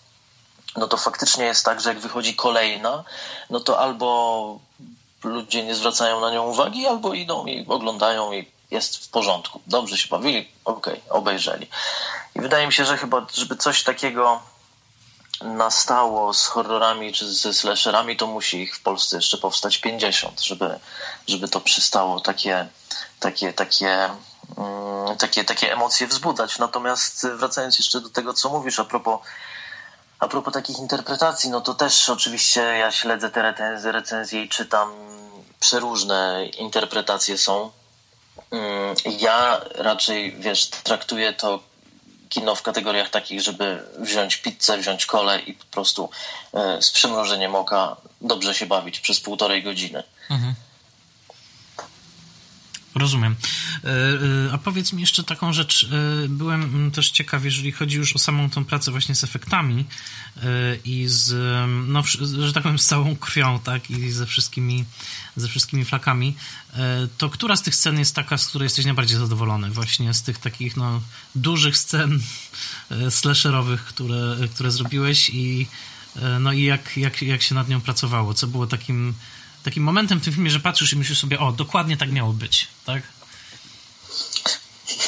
no 0.77 0.89
to 0.89 0.97
faktycznie 0.97 1.45
jest 1.45 1.65
tak, 1.65 1.81
że 1.81 1.89
jak 1.89 1.99
wychodzi 1.99 2.35
kolejna, 2.35 3.05
no 3.51 3.61
to 3.61 3.81
albo 3.81 4.59
ludzie 5.25 5.65
nie 5.65 5.75
zwracają 5.75 6.21
na 6.21 6.31
nią 6.31 6.47
uwagi, 6.47 6.87
albo 6.87 7.15
idą 7.15 7.47
i 7.47 7.67
oglądają 7.69 8.33
i 8.33 8.51
jest 8.71 9.05
w 9.05 9.09
porządku. 9.09 9.61
Dobrze 9.67 9.99
się 9.99 10.09
bawili, 10.09 10.49
okej, 10.65 10.95
okay, 10.95 11.13
obejrzeli. 11.19 11.67
I 12.35 12.41
wydaje 12.41 12.67
mi 12.67 12.73
się, 12.73 12.85
że 12.85 12.97
chyba, 12.97 13.27
żeby 13.35 13.57
coś 13.57 13.83
takiego 13.83 14.43
nastało 15.41 16.35
z 16.35 16.47
horrorami 16.47 17.13
czy 17.13 17.35
ze 17.35 17.55
slasherami, 17.55 18.17
to 18.17 18.27
musi 18.27 18.63
ich 18.63 18.77
w 18.77 18.83
Polsce 18.83 19.17
jeszcze 19.17 19.39
powstać 19.39 19.79
50, 19.79 20.41
żeby, 20.41 20.79
żeby 21.29 21.49
to 21.49 21.61
przystało 21.61 22.21
takie, 22.21 22.67
takie, 23.21 23.53
takie, 23.53 24.11
takie, 25.19 25.45
takie 25.45 25.73
emocje 25.73 26.07
wzbudzać. 26.07 26.59
Natomiast 26.59 27.27
wracając 27.27 27.79
jeszcze 27.79 28.01
do 28.01 28.11
tego, 28.11 28.35
co 28.35 28.49
mówisz 28.49 28.81
a 28.81 28.85
propos 28.85 29.21
a 30.19 30.29
propos 30.29 30.55
takich 30.55 30.79
interpretacji, 30.79 31.51
no 31.51 31.61
to 31.61 31.75
też 31.75 32.09
oczywiście 32.09 32.61
ja 32.61 32.91
śledzę 32.91 33.31
te 33.31 33.53
recenzje, 33.93 34.43
i 34.43 34.49
czytam 34.49 34.93
przeróżne 35.61 36.47
interpretacje 36.59 37.39
są. 37.39 37.71
Mm, 38.51 38.95
ja 39.21 39.61
raczej, 39.75 40.37
wiesz, 40.39 40.67
traktuję 40.67 41.33
to 41.33 41.61
kino 42.29 42.55
w 42.55 42.63
kategoriach 42.63 43.11
takich, 43.11 43.41
żeby 43.41 43.83
wziąć 43.99 44.37
pizzę, 44.37 44.79
wziąć 44.79 45.07
kole 45.07 45.41
i 45.41 45.55
po 45.55 45.65
prostu 45.65 46.11
e, 46.55 46.83
z 46.83 46.91
przymrużeniem 46.91 47.55
oka 47.55 47.97
dobrze 48.21 48.55
się 48.55 48.67
bawić 48.67 49.01
przez 49.01 49.21
półtorej 49.21 49.63
godziny. 49.63 50.03
Mhm. 50.31 50.55
Rozumiem. 52.99 53.37
E, 53.85 53.89
e, 53.89 54.53
a 54.53 54.59
powiedz 54.59 54.93
mi 54.93 55.01
jeszcze 55.01 55.25
taką 55.25 55.53
rzecz. 55.53 55.89
E, 56.25 56.29
byłem 56.29 56.63
mm, 56.63 56.91
też 56.91 57.11
ciekaw, 57.11 57.45
jeżeli 57.45 57.73
chodzi 57.73 57.97
już 57.97 58.17
o 58.17 58.19
samą 58.19 58.51
tą 58.51 58.65
pracę 58.65 58.91
właśnie 58.91 59.15
z 59.15 59.25
efektami 59.25 59.85
i 60.85 61.05
z, 61.09 61.35
no, 61.89 62.03
że 62.45 62.53
tak 62.53 62.63
powiem, 62.63 62.79
z 62.79 62.87
całą 62.87 63.17
krwią, 63.17 63.59
tak, 63.59 63.91
i 63.91 64.11
ze 64.11 64.27
wszystkimi, 64.27 64.85
ze 65.37 65.49
wszystkimi 65.49 65.85
flakami, 65.85 66.37
to 67.19 67.31
która 67.31 67.57
z 67.57 67.63
tych 67.63 67.75
scen 67.75 67.99
jest 67.99 68.15
taka, 68.15 68.39
z 68.39 68.47
której 68.47 68.67
jesteś 68.67 68.85
najbardziej 68.85 69.19
zadowolony? 69.19 69.71
Właśnie 69.71 70.15
z 70.15 70.23
tych 70.23 70.39
takich, 70.39 70.77
no, 70.77 71.01
dużych 71.35 71.77
scen 71.77 72.21
slasherowych, 73.11 73.85
które, 73.85 74.37
które 74.55 74.71
zrobiłeś 74.71 75.31
i 75.31 75.67
no 76.41 76.53
i 76.53 76.63
jak, 76.63 76.97
jak, 76.97 77.23
jak 77.23 77.43
się 77.43 77.55
nad 77.55 77.69
nią 77.69 77.81
pracowało? 77.81 78.35
Co 78.35 78.47
było 78.47 78.67
takim 78.67 79.15
takim 79.65 79.83
momentem 79.83 80.21
w 80.21 80.25
tym 80.25 80.33
filmie, 80.33 80.51
że 80.51 80.61
patrzysz 80.61 80.93
i 80.93 80.97
myślisz 80.97 81.19
sobie, 81.19 81.39
o, 81.39 81.53
dokładnie 81.53 81.97
tak 81.97 82.13
miało 82.13 82.33
być, 82.33 82.69
tak? 82.87 83.03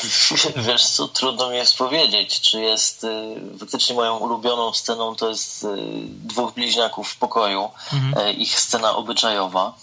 Wiesz 0.68 0.86
co, 0.86 1.08
trudno 1.08 1.50
mi 1.50 1.56
jest 1.56 1.76
powiedzieć, 1.76 2.40
czy 2.40 2.60
jest 2.60 3.04
y, 3.04 3.58
faktycznie 3.58 3.94
moją 3.94 4.16
ulubioną 4.16 4.72
sceną 4.72 5.16
to 5.16 5.28
jest 5.28 5.64
y, 5.64 5.66
dwóch 6.06 6.54
bliźniaków 6.54 7.08
w 7.08 7.16
pokoju, 7.16 7.70
mhm. 7.92 8.26
y, 8.26 8.32
ich 8.32 8.60
scena 8.60 8.96
obyczajowa. 8.96 9.74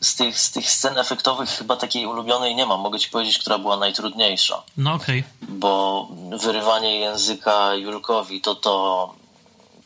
Z 0.00 0.14
tych, 0.16 0.40
z 0.40 0.50
tych 0.50 0.70
scen 0.70 0.98
efektowych 0.98 1.48
chyba 1.48 1.76
takiej 1.76 2.06
ulubionej 2.06 2.54
nie 2.56 2.66
mam. 2.66 2.80
Mogę 2.80 2.98
ci 2.98 3.10
powiedzieć, 3.10 3.38
która 3.38 3.58
była 3.58 3.76
najtrudniejsza. 3.76 4.62
No 4.76 4.92
okej. 4.92 5.24
Okay. 5.42 5.56
Bo 5.58 6.08
wyrywanie 6.42 6.98
języka 6.98 7.74
Julkowi 7.74 8.40
to 8.40 8.54
to 8.54 9.14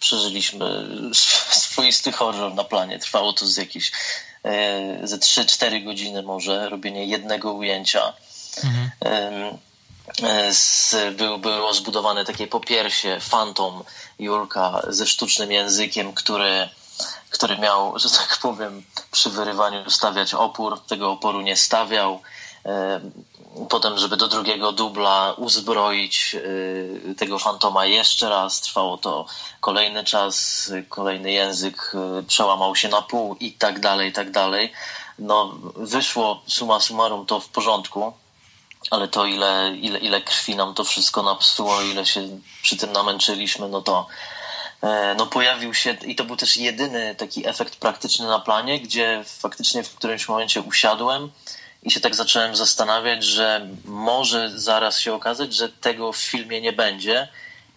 przeżyliśmy 0.03 0.87
swoisty 1.65 2.13
horror 2.13 2.55
na 2.55 2.65
planie. 2.65 2.99
Trwało 2.99 3.33
to 3.33 3.47
z 3.47 3.57
jakieś 3.57 3.93
e, 4.45 5.07
ze 5.07 5.19
3-4 5.19 5.85
godziny 5.85 6.23
może, 6.23 6.69
robienie 6.69 7.07
jednego 7.07 7.53
ujęcia. 7.53 8.13
Mhm. 8.65 8.91
E, 10.23 10.55
z, 10.55 10.95
był, 11.17 11.39
było 11.39 11.75
zbudowane 11.75 12.25
takie 12.25 12.47
popiersie, 12.47 13.21
fantom 13.21 13.85
Julka 14.19 14.83
ze 14.89 15.07
sztucznym 15.07 15.53
językiem, 15.53 16.13
który, 16.13 16.69
który 17.31 17.59
miał, 17.59 17.99
że 17.99 18.11
tak 18.11 18.39
powiem, 18.43 18.85
przy 19.11 19.31
wyrywaniu 19.31 19.91
stawiać 19.91 20.35
opór. 20.35 20.81
Tego 20.81 21.11
oporu 21.11 21.41
nie 21.41 21.57
stawiał. 21.57 22.21
Potem, 23.69 23.99
żeby 23.99 24.17
do 24.17 24.29
drugiego 24.29 24.73
dubla 24.73 25.35
uzbroić 25.37 26.35
y, 26.35 27.15
tego 27.19 27.39
fantoma 27.39 27.87
jeszcze 27.87 28.29
raz, 28.29 28.61
trwało 28.61 28.99
to 28.99 29.27
kolejny 29.61 30.05
czas, 30.05 30.73
kolejny 30.89 31.33
język 31.33 31.93
y, 32.21 32.23
przełamał 32.23 32.77
się 32.77 32.89
na 32.89 33.03
pół 33.03 33.37
i 33.41 33.53
tak 33.53 33.81
dalej, 33.81 34.11
i 34.11 34.13
tak 34.13 34.31
dalej. 34.31 34.73
No, 35.19 35.55
wyszło 35.77 36.43
suma 36.47 36.81
summarum 36.81 37.27
to 37.27 37.41
w 37.41 37.49
porządku, 37.49 38.13
ale 38.91 39.09
to 39.09 39.27
ile, 39.27 39.77
ile, 39.81 39.99
ile 39.99 40.21
krwi 40.21 40.57
nam 40.57 40.75
to 40.75 40.85
wszystko 40.85 41.23
napsuło, 41.23 41.83
ile 41.83 42.07
się 42.07 42.39
przy 42.63 42.77
tym 42.77 42.93
namęczyliśmy, 42.93 43.69
no 43.69 43.83
to 43.83 44.07
e, 44.83 45.15
no 45.19 45.27
pojawił 45.27 45.75
się 45.75 45.97
i 46.07 46.15
to 46.15 46.25
był 46.25 46.37
też 46.37 46.57
jedyny 46.57 47.15
taki 47.15 47.49
efekt 47.49 47.77
praktyczny 47.77 48.27
na 48.27 48.39
planie, 48.39 48.81
gdzie 48.81 49.25
faktycznie 49.27 49.83
w 49.83 49.95
którymś 49.95 50.29
momencie 50.29 50.61
usiadłem 50.61 51.31
i 51.83 51.91
się 51.91 52.01
tak 52.01 52.15
zacząłem 52.15 52.57
zastanawiać, 52.57 53.25
że 53.25 53.69
może 53.85 54.51
zaraz 54.55 54.99
się 54.99 55.15
okazać, 55.15 55.55
że 55.55 55.69
tego 55.69 56.13
w 56.13 56.17
filmie 56.17 56.61
nie 56.61 56.73
będzie 56.73 57.29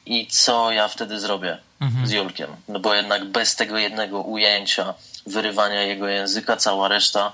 i 0.06 0.28
co 0.28 0.72
ja 0.72 0.88
wtedy 0.88 1.20
zrobię 1.20 1.58
mhm. 1.82 2.08
z 2.08 2.12
Julkiem. 2.12 2.56
No 2.68 2.80
bo 2.80 2.94
jednak 2.94 3.26
bez 3.26 3.56
tego 3.56 3.78
jednego 3.78 4.22
ujęcia, 4.22 4.94
wyrywania 5.28 5.82
jego 5.82 6.08
języka, 6.08 6.58
cała 6.58 6.88
reszta 6.88 7.34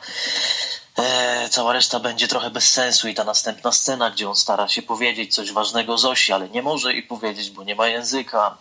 e, 0.97 1.49
cała 1.49 1.73
reszta 1.73 1.99
będzie 1.99 2.27
trochę 2.27 2.49
bez 2.49 2.69
sensu 2.69 3.07
i 3.07 3.15
ta 3.15 3.23
następna 3.23 3.71
scena, 3.71 4.11
gdzie 4.11 4.29
on 4.29 4.35
stara 4.35 4.67
się 4.67 4.81
powiedzieć 4.81 5.35
coś 5.35 5.51
ważnego 5.51 5.97
Zosi, 5.97 6.33
ale 6.33 6.49
nie 6.49 6.61
może 6.61 6.93
i 6.93 7.03
powiedzieć, 7.03 7.49
bo 7.49 7.63
nie 7.63 7.75
ma 7.75 7.87
języka 7.87 8.57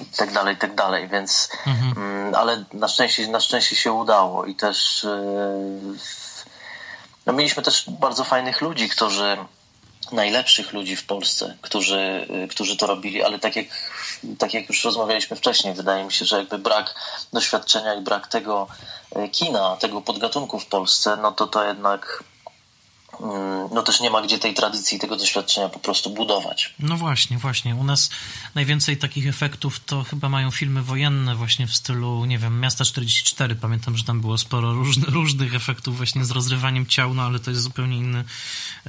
i 0.00 0.16
tak 0.16 0.32
dalej, 0.32 0.54
i 0.54 0.58
tak 0.58 0.74
dalej, 0.74 1.08
więc 1.08 1.48
mhm. 1.66 1.92
mm, 1.96 2.34
ale 2.34 2.64
na 2.72 2.88
szczęście, 2.88 3.28
na 3.28 3.40
szczęście 3.40 3.76
się 3.76 3.92
udało 3.92 4.44
i 4.44 4.54
też 4.54 5.04
e, 5.04 6.25
no 7.26 7.32
mieliśmy 7.32 7.62
też 7.62 7.84
bardzo 7.88 8.24
fajnych 8.24 8.60
ludzi, 8.60 8.88
którzy 8.88 9.36
najlepszych 10.12 10.72
ludzi 10.72 10.96
w 10.96 11.06
Polsce, 11.06 11.56
którzy, 11.60 12.26
którzy 12.50 12.76
to 12.76 12.86
robili, 12.86 13.22
ale 13.22 13.38
tak 13.38 13.56
jak, 13.56 13.66
tak 14.38 14.54
jak 14.54 14.68
już 14.68 14.84
rozmawialiśmy 14.84 15.36
wcześniej, 15.36 15.74
wydaje 15.74 16.04
mi 16.04 16.12
się, 16.12 16.24
że 16.24 16.38
jakby 16.38 16.58
brak 16.58 16.94
doświadczenia 17.32 17.94
i 17.94 18.00
brak 18.00 18.26
tego 18.26 18.66
e, 19.16 19.28
kina, 19.28 19.76
tego 19.76 20.00
podgatunku 20.00 20.58
w 20.58 20.66
Polsce, 20.66 21.16
no 21.22 21.32
to 21.32 21.46
to 21.46 21.64
jednak 21.64 22.24
no 23.72 23.82
też 23.82 24.00
nie 24.00 24.10
ma 24.10 24.22
gdzie 24.22 24.38
tej 24.38 24.54
tradycji, 24.54 24.98
tego 24.98 25.16
doświadczenia 25.16 25.68
po 25.68 25.78
prostu 25.78 26.10
budować. 26.10 26.74
No 26.78 26.96
właśnie, 26.96 27.38
właśnie. 27.38 27.74
U 27.74 27.84
nas 27.84 28.10
najwięcej 28.54 28.96
takich 28.96 29.26
efektów 29.26 29.80
to 29.86 30.04
chyba 30.04 30.28
mają 30.28 30.50
filmy 30.50 30.82
wojenne 30.82 31.34
właśnie 31.34 31.66
w 31.66 31.76
stylu, 31.76 32.24
nie 32.24 32.38
wiem, 32.38 32.60
Miasta 32.60 32.84
44. 32.84 33.54
Pamiętam, 33.54 33.96
że 33.96 34.04
tam 34.04 34.20
było 34.20 34.38
sporo 34.38 34.72
różnych, 34.72 35.08
różnych 35.08 35.54
efektów 35.54 35.96
właśnie 35.96 36.24
z 36.24 36.30
rozrywaniem 36.30 36.86
ciał, 36.86 37.14
no 37.14 37.22
ale 37.22 37.38
to 37.38 37.50
jest 37.50 37.62
zupełnie 37.62 37.96
inny, 37.96 38.24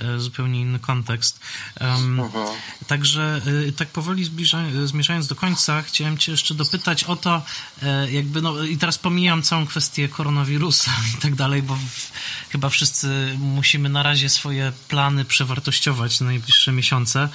e, 0.02 0.20
zupełnie 0.20 0.62
inny 0.62 0.80
kontekst. 0.80 1.40
Um, 1.82 2.20
mhm. 2.20 2.48
Także 2.88 3.42
e, 3.68 3.72
tak 3.72 3.88
powoli 3.88 4.30
zmierzając 4.86 5.28
do 5.28 5.36
końca, 5.36 5.82
chciałem 5.82 6.18
cię 6.18 6.32
jeszcze 6.32 6.54
dopytać 6.54 7.04
o 7.04 7.16
to, 7.16 7.42
e, 7.84 8.12
jakby, 8.12 8.42
no 8.42 8.64
i 8.64 8.78
teraz 8.78 8.98
pomijam 8.98 9.44
całą 9.44 9.68
kwestię 9.68 10.10
koronawirusa 10.10 10.92
i 11.18 11.22
tak 11.22 11.36
dalej, 11.36 11.62
bo 11.64 11.76
w, 11.76 12.12
chyba 12.50 12.70
wszyscy 12.70 13.38
musimy 13.40 13.90
na 13.90 14.04
razie 14.04 14.17
razie 14.18 14.30
swoje 14.30 14.72
plany 14.88 15.26
przewartościować 15.26 16.20
na 16.20 16.26
najbliższe 16.26 16.72
miesiące, 16.72 17.30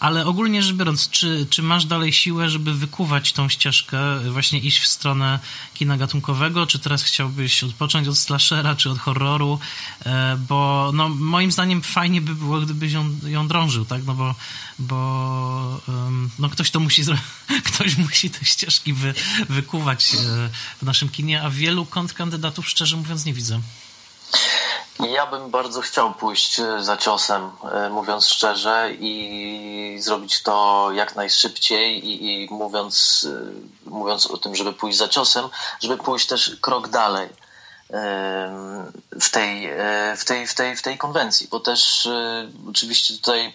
ale 0.00 0.26
ogólnie 0.26 0.62
rzecz 0.62 0.74
biorąc, 0.74 1.10
czy, 1.10 1.46
czy 1.50 1.62
masz 1.62 1.86
dalej 1.86 2.12
siłę, 2.12 2.50
żeby 2.50 2.74
wykuwać 2.74 3.32
tą 3.32 3.48
ścieżkę, 3.48 3.98
właśnie 4.30 4.58
iść 4.58 4.78
w 4.78 4.86
stronę 4.86 5.38
kina 5.74 5.96
gatunkowego, 5.96 6.66
czy 6.66 6.78
teraz 6.78 7.02
chciałbyś 7.02 7.64
odpocząć 7.64 8.08
od 8.08 8.18
slashera, 8.18 8.74
czy 8.74 8.90
od 8.90 8.98
horroru, 8.98 9.58
e, 10.06 10.36
bo 10.48 10.90
no, 10.94 11.08
moim 11.08 11.52
zdaniem 11.52 11.82
fajnie 11.82 12.20
by 12.20 12.34
było, 12.34 12.60
gdybyś 12.60 12.92
ją, 12.92 13.10
ją 13.26 13.48
drążył, 13.48 13.84
tak, 13.84 14.04
no 14.04 14.14
bo, 14.14 14.34
bo 14.78 15.80
no, 16.38 16.48
ktoś 16.48 16.70
to 16.70 16.80
musi 16.80 17.02
ktoś 17.68 17.96
musi 17.96 18.30
te 18.30 18.44
ścieżki 18.44 18.92
wy, 18.92 19.14
wykuwać 19.48 20.14
e, 20.14 20.18
w 20.78 20.82
naszym 20.82 21.08
kinie, 21.08 21.42
a 21.42 21.50
wielu 21.50 21.86
kontrkandydatów 21.86 22.68
szczerze 22.68 22.96
mówiąc 22.96 23.24
nie 23.24 23.34
widzę. 23.34 23.60
Ja 25.00 25.26
bym 25.26 25.50
bardzo 25.50 25.80
chciał 25.80 26.14
pójść 26.14 26.60
e, 26.60 26.82
za 26.82 26.96
ciosem, 26.96 27.50
e, 27.72 27.90
mówiąc 27.90 28.28
szczerze, 28.28 28.90
i 29.00 29.96
zrobić 30.00 30.42
to 30.42 30.88
jak 30.92 31.16
najszybciej. 31.16 32.06
I, 32.06 32.44
i 32.44 32.48
mówiąc, 32.50 33.26
e, 33.86 33.90
mówiąc 33.90 34.26
o 34.26 34.38
tym, 34.38 34.56
żeby 34.56 34.72
pójść 34.72 34.98
za 34.98 35.08
ciosem, 35.08 35.48
żeby 35.80 35.96
pójść 35.96 36.26
też 36.26 36.56
krok 36.60 36.88
dalej 36.88 37.28
w 39.20 39.30
tej, 39.30 39.70
w 40.16 40.24
tej, 40.24 40.46
w 40.46 40.54
tej, 40.54 40.76
w 40.76 40.82
tej 40.82 40.98
konwencji, 40.98 41.48
bo 41.50 41.60
też 41.60 42.08
oczywiście 42.70 43.14
tutaj 43.14 43.54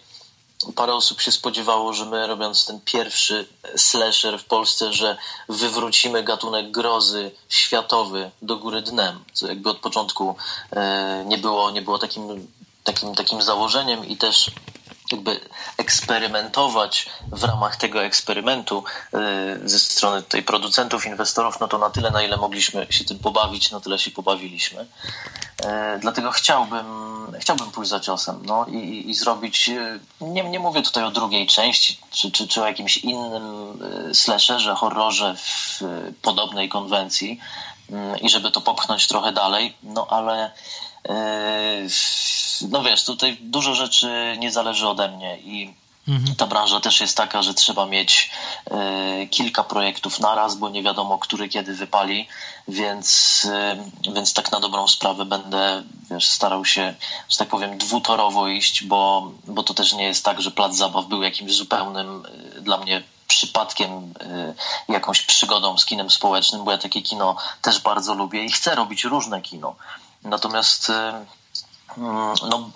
parę 0.76 0.94
osób 0.94 1.22
się 1.22 1.32
spodziewało, 1.32 1.94
że 1.94 2.06
my 2.06 2.28
robiąc 2.28 2.66
ten 2.66 2.80
pierwszy 2.86 3.48
slasher 3.76 4.40
w 4.40 4.46
Polsce, 4.46 4.94
że 4.94 5.18
wywrócimy 5.50 6.24
gatunek 6.24 6.72
grozy 6.72 7.32
światowy 7.50 8.32
do 8.42 8.58
góry 8.58 8.82
dnem, 8.82 9.24
co 9.34 9.48
jakby 9.48 9.70
od 9.70 9.80
początku 9.80 10.36
e, 10.72 11.24
nie 11.28 11.38
było, 11.38 11.72
nie 11.72 11.82
było 11.82 11.98
takim, 11.98 12.48
takim, 12.84 13.16
takim 13.16 13.42
założeniem 13.42 14.06
i 14.06 14.18
też 14.18 14.52
jakby 15.12 15.40
eksperymentować 15.78 17.10
w 17.32 17.44
ramach 17.44 17.76
tego 17.76 18.04
eksperymentu 18.04 18.84
e, 19.14 19.18
ze 19.66 19.80
strony 19.80 20.24
tej 20.24 20.44
producentów, 20.44 21.06
inwestorów, 21.06 21.60
no 21.60 21.68
to 21.68 21.78
na 21.78 21.90
tyle, 21.90 22.12
na 22.12 22.24
ile 22.24 22.38
mogliśmy 22.38 22.88
się 22.90 23.06
tym 23.06 23.20
pobawić, 23.20 23.72
na 23.72 23.80
tyle 23.80 24.00
się 24.00 24.12
pobawiliśmy. 24.12 24.88
E, 25.64 26.00
dlatego 26.00 26.32
chciałbym, 26.32 26.86
chciałbym 27.40 27.72
pójść 27.72 27.92
za 27.92 28.00
ciosem 28.00 28.42
no, 28.46 28.66
i, 28.66 29.10
i 29.10 29.14
zrobić, 29.14 29.70
nie, 30.22 30.44
nie 30.44 30.60
mówię 30.60 30.82
tutaj 30.82 31.04
o 31.04 31.12
drugiej 31.12 31.48
części, 31.48 31.98
czy, 32.12 32.32
czy, 32.32 32.48
czy 32.48 32.62
o 32.62 32.68
jakimś 32.68 32.98
innym 32.98 33.80
slasherze, 34.14 34.76
horrorze 34.76 35.36
w 35.36 35.80
podobnej 36.22 36.70
konwencji 36.70 37.40
i 38.22 38.30
żeby 38.30 38.52
to 38.52 38.62
popchnąć 38.62 39.08
trochę 39.08 39.32
dalej, 39.32 39.78
no 39.84 40.08
ale 40.10 40.52
no 42.70 42.84
wiesz, 42.84 43.06
tutaj 43.06 43.38
dużo 43.42 43.76
rzeczy 43.76 44.36
nie 44.40 44.52
zależy 44.52 44.88
ode 44.88 45.08
mnie 45.08 45.38
i 45.40 45.74
Mhm. 46.08 46.36
Ta 46.36 46.48
branża 46.48 46.80
też 46.80 47.02
jest 47.02 47.18
taka, 47.18 47.42
że 47.42 47.54
trzeba 47.54 47.86
mieć 47.86 48.32
y, 49.24 49.28
kilka 49.28 49.64
projektów 49.64 50.20
naraz, 50.20 50.56
bo 50.56 50.70
nie 50.70 50.84
wiadomo, 50.84 51.18
który 51.18 51.50
kiedy 51.50 51.76
wypali, 51.76 52.28
więc, 52.68 53.46
y, 54.08 54.12
więc 54.14 54.34
tak 54.34 54.52
na 54.52 54.60
dobrą 54.60 54.88
sprawę 54.88 55.26
będę 55.26 55.84
wiesz, 56.12 56.30
starał 56.30 56.66
się, 56.66 56.94
że 57.30 57.38
tak 57.38 57.48
powiem, 57.48 57.78
dwutorowo 57.78 58.48
iść, 58.48 58.84
bo, 58.84 59.32
bo 59.48 59.64
to 59.64 59.74
też 59.74 59.94
nie 59.94 60.04
jest 60.04 60.26
tak, 60.26 60.42
że 60.42 60.52
plac 60.52 60.76
zabaw 60.76 61.06
był 61.06 61.24
jakimś 61.24 61.56
zupełnym 61.56 62.26
y, 62.58 62.62
dla 62.62 62.78
mnie 62.78 63.04
przypadkiem 63.28 64.14
jakąś 64.90 65.22
przygodą 65.22 65.78
z 65.78 65.86
kinem 65.86 66.10
społecznym, 66.10 66.64
bo 66.64 66.72
ja 66.72 66.78
takie 66.78 67.02
kino 67.02 67.36
też 67.62 67.80
bardzo 67.80 68.14
lubię 68.14 68.46
i 68.46 68.52
chcę 68.52 68.76
robić 68.76 69.04
różne 69.04 69.42
kino. 69.42 69.76
Natomiast 70.24 70.90
mm, 70.90 72.34
no, 72.50 72.72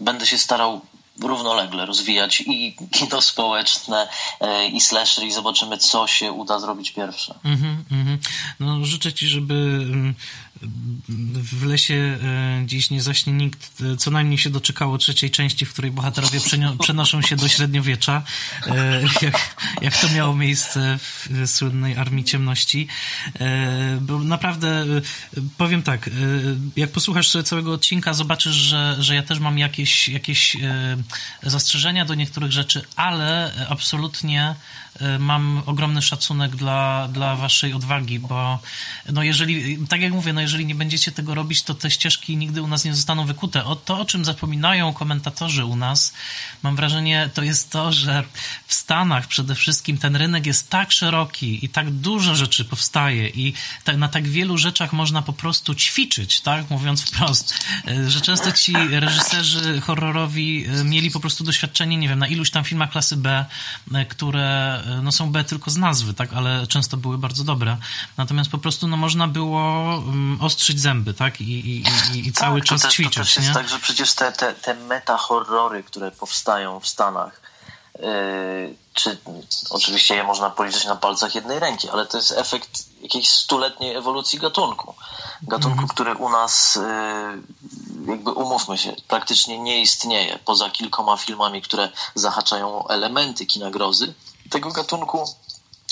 będę 0.00 0.26
się 0.26 0.38
starał 0.38 0.80
równolegle 1.20 1.86
rozwijać 1.86 2.40
i 2.40 2.76
kino 2.90 3.22
społeczne, 3.22 4.08
e, 4.40 4.68
i 4.68 4.80
slasher 4.80 5.24
i 5.24 5.32
zobaczymy, 5.32 5.78
co 5.78 6.06
się 6.06 6.32
uda 6.32 6.58
zrobić 6.58 6.90
pierwsze. 6.90 7.34
Mm 7.44 7.58
-hmm, 7.90 8.18
No, 8.60 8.84
życzę 8.84 9.12
Ci, 9.12 9.28
żeby 9.28 9.54
mm, 9.54 10.14
w 11.34 11.64
lesie 11.66 11.94
e, 11.94 12.62
dziś 12.66 12.90
nie 12.90 13.02
zaśnie 13.02 13.32
nikt, 13.32 13.82
e, 13.82 13.96
co 13.96 14.10
najmniej 14.10 14.38
się 14.38 14.50
doczekało 14.50 14.98
trzeciej 14.98 15.30
części, 15.30 15.66
w 15.66 15.72
której 15.72 15.90
bohaterowie 15.90 16.40
przenoszą 16.80 17.22
się 17.22 17.36
do 17.36 17.48
średniowiecza, 17.48 18.22
jak, 19.22 19.56
jak 19.82 19.96
to 19.96 20.08
miało 20.08 20.36
miejsce 20.36 20.98
w 20.98 21.28
słynnej 21.46 21.96
Armii 21.96 22.24
Ciemności. 22.24 22.88
Bo 24.00 24.18
naprawdę, 24.18 24.84
powiem 25.56 25.82
tak, 25.82 26.10
jak 26.76 26.90
posłuchasz 26.90 27.28
sobie 27.28 27.42
całego 27.42 27.72
odcinka, 27.72 28.14
zobaczysz, 28.14 28.54
że, 28.54 28.96
że 28.98 29.14
ja 29.14 29.22
też 29.22 29.38
mam 29.38 29.58
jakieś, 29.58 30.08
jakieś 30.08 30.56
zastrzeżenia 31.42 32.04
do 32.04 32.14
niektórych 32.14 32.52
rzeczy, 32.52 32.82
ale 32.96 33.52
absolutnie 33.68 34.42
e, 34.44 34.54
mam 35.18 35.62
ogromny 35.66 36.02
szacunek 36.02 36.56
dla, 36.56 37.08
dla 37.12 37.36
waszej 37.36 37.74
odwagi, 37.74 38.18
bo 38.18 38.58
no 39.12 39.22
jeżeli, 39.22 39.78
tak 39.86 40.00
jak 40.00 40.12
mówię, 40.12 40.32
no 40.32 40.40
jeżeli 40.40 40.66
nie 40.66 40.74
będziecie 40.74 41.12
tego 41.12 41.34
robić, 41.34 41.62
to 41.62 41.74
te 41.74 41.90
ścieżki 41.90 42.36
nigdy 42.36 42.62
u 42.62 42.66
nas 42.66 42.84
nie 42.84 42.94
zostaną 42.94 43.26
wykute. 43.26 43.64
O 43.64 43.76
to, 43.76 44.00
o 44.00 44.04
czym 44.04 44.24
zapominają 44.24 44.92
komentatorzy 44.92 45.64
u 45.64 45.76
nas, 45.76 46.12
mam 46.62 46.76
wrażenie, 46.76 47.30
to 47.34 47.42
jest 47.42 47.70
to, 47.70 47.92
że 47.92 48.24
w 48.66 48.74
Stanach 48.74 49.26
przede 49.26 49.54
wszystkim 49.54 49.98
ten 49.98 50.16
rynek 50.16 50.46
jest 50.46 50.70
tak 50.70 50.92
szeroki 50.92 51.64
i 51.64 51.68
tak 51.68 51.90
dużo 51.90 52.36
rzeczy 52.36 52.64
powstaje 52.64 53.28
i 53.28 53.54
na 53.96 54.08
tak 54.08 54.28
wielu 54.28 54.58
rzeczach 54.58 54.92
można 54.92 55.22
po 55.22 55.32
prostu 55.32 55.74
ćwiczyć, 55.74 56.40
tak, 56.40 56.70
mówiąc 56.70 57.02
wprost, 57.02 57.64
e, 57.88 58.10
że 58.10 58.20
często 58.20 58.52
ci 58.52 58.74
reżyserzy 58.90 59.80
horrorowi 59.80 60.66
e, 60.66 60.84
mieli 60.84 61.10
po 61.10 61.20
prostu 61.20 61.44
doświadczenie, 61.44 61.96
nie 61.96 62.08
wiem, 62.08 62.18
na 62.18 62.26
iluś 62.26 62.50
tam 62.50 62.64
filmach 62.64 62.90
klasy 62.90 63.16
B, 63.16 63.44
e, 63.94 64.04
które 64.04 64.82
no 65.02 65.12
są 65.12 65.32
B 65.32 65.44
tylko 65.44 65.70
z 65.70 65.76
nazwy, 65.76 66.14
tak, 66.14 66.32
ale 66.32 66.66
często 66.66 66.96
były 66.96 67.18
bardzo 67.18 67.44
dobre. 67.44 67.76
Natomiast 68.16 68.50
po 68.50 68.58
prostu 68.58 68.88
no 68.88 68.96
można 68.96 69.28
było 69.28 69.60
um, 69.96 70.38
ostrzyć 70.40 70.80
zęby, 70.80 71.14
tak, 71.14 71.40
i, 71.40 71.44
i, 71.44 71.84
i, 72.14 72.28
i 72.28 72.32
cały 72.32 72.60
tak, 72.60 72.68
czas 72.68 72.80
to 72.80 72.88
też, 72.88 72.94
ćwiczyć, 72.94 73.14
to 73.14 73.20
też 73.20 73.36
jest 73.36 73.52
tak, 73.52 73.68
że 73.68 73.78
przecież 73.78 74.14
te, 74.14 74.32
te, 74.32 74.54
te 74.54 74.74
meta-horrory, 74.74 75.82
które 75.82 76.10
powstają 76.10 76.80
w 76.80 76.88
Stanach, 76.88 77.40
yy, 77.98 78.74
czy 78.98 79.18
oczywiście 79.70 80.14
je 80.14 80.24
można 80.24 80.50
policzyć 80.50 80.84
na 80.84 80.96
palcach 80.96 81.34
jednej 81.34 81.58
ręki, 81.58 81.88
ale 81.88 82.06
to 82.06 82.16
jest 82.16 82.32
efekt 82.32 82.88
jakiejś 83.02 83.28
stuletniej 83.28 83.94
ewolucji 83.94 84.38
gatunku. 84.38 84.94
Gatunku, 85.42 85.80
mhm. 85.80 85.88
który 85.88 86.14
u 86.14 86.28
nas, 86.28 86.76
y, 86.76 86.80
jakby 88.10 88.30
umówmy 88.30 88.78
się, 88.78 88.96
praktycznie 89.08 89.58
nie 89.58 89.80
istnieje. 89.80 90.38
Poza 90.44 90.70
kilkoma 90.70 91.16
filmami, 91.16 91.62
które 91.62 91.88
zahaczają 92.14 92.84
o 92.84 92.90
elementy 92.90 93.46
kina 93.46 93.70
grozy, 93.70 94.14
tego 94.50 94.70
gatunku 94.70 95.24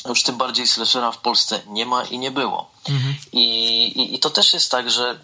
już 0.09 0.23
tym 0.23 0.37
bardziej 0.37 0.67
slashera 0.67 1.13
w 1.13 1.19
Polsce 1.19 1.63
nie 1.67 1.87
ma 1.87 2.05
i 2.05 2.19
nie 2.19 2.31
było. 2.31 2.71
Mhm. 2.89 3.15
I, 3.33 3.43
i, 3.87 4.15
I, 4.15 4.19
to 4.19 4.31
też 4.31 4.55
jest 4.55 4.71
tak, 4.71 4.91
że 4.91 5.21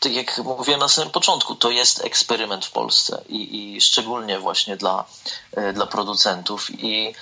tak 0.00 0.12
jak 0.12 0.38
mówiłem 0.38 0.80
na 0.80 0.88
samym 0.88 1.10
początku, 1.10 1.54
to 1.54 1.70
jest 1.70 2.04
eksperyment 2.04 2.66
w 2.66 2.70
Polsce 2.70 3.22
i, 3.28 3.74
i 3.76 3.80
szczególnie 3.80 4.38
właśnie 4.38 4.76
dla, 4.76 5.04
y, 5.58 5.72
dla 5.72 5.86
producentów. 5.86 6.70
I 6.70 7.14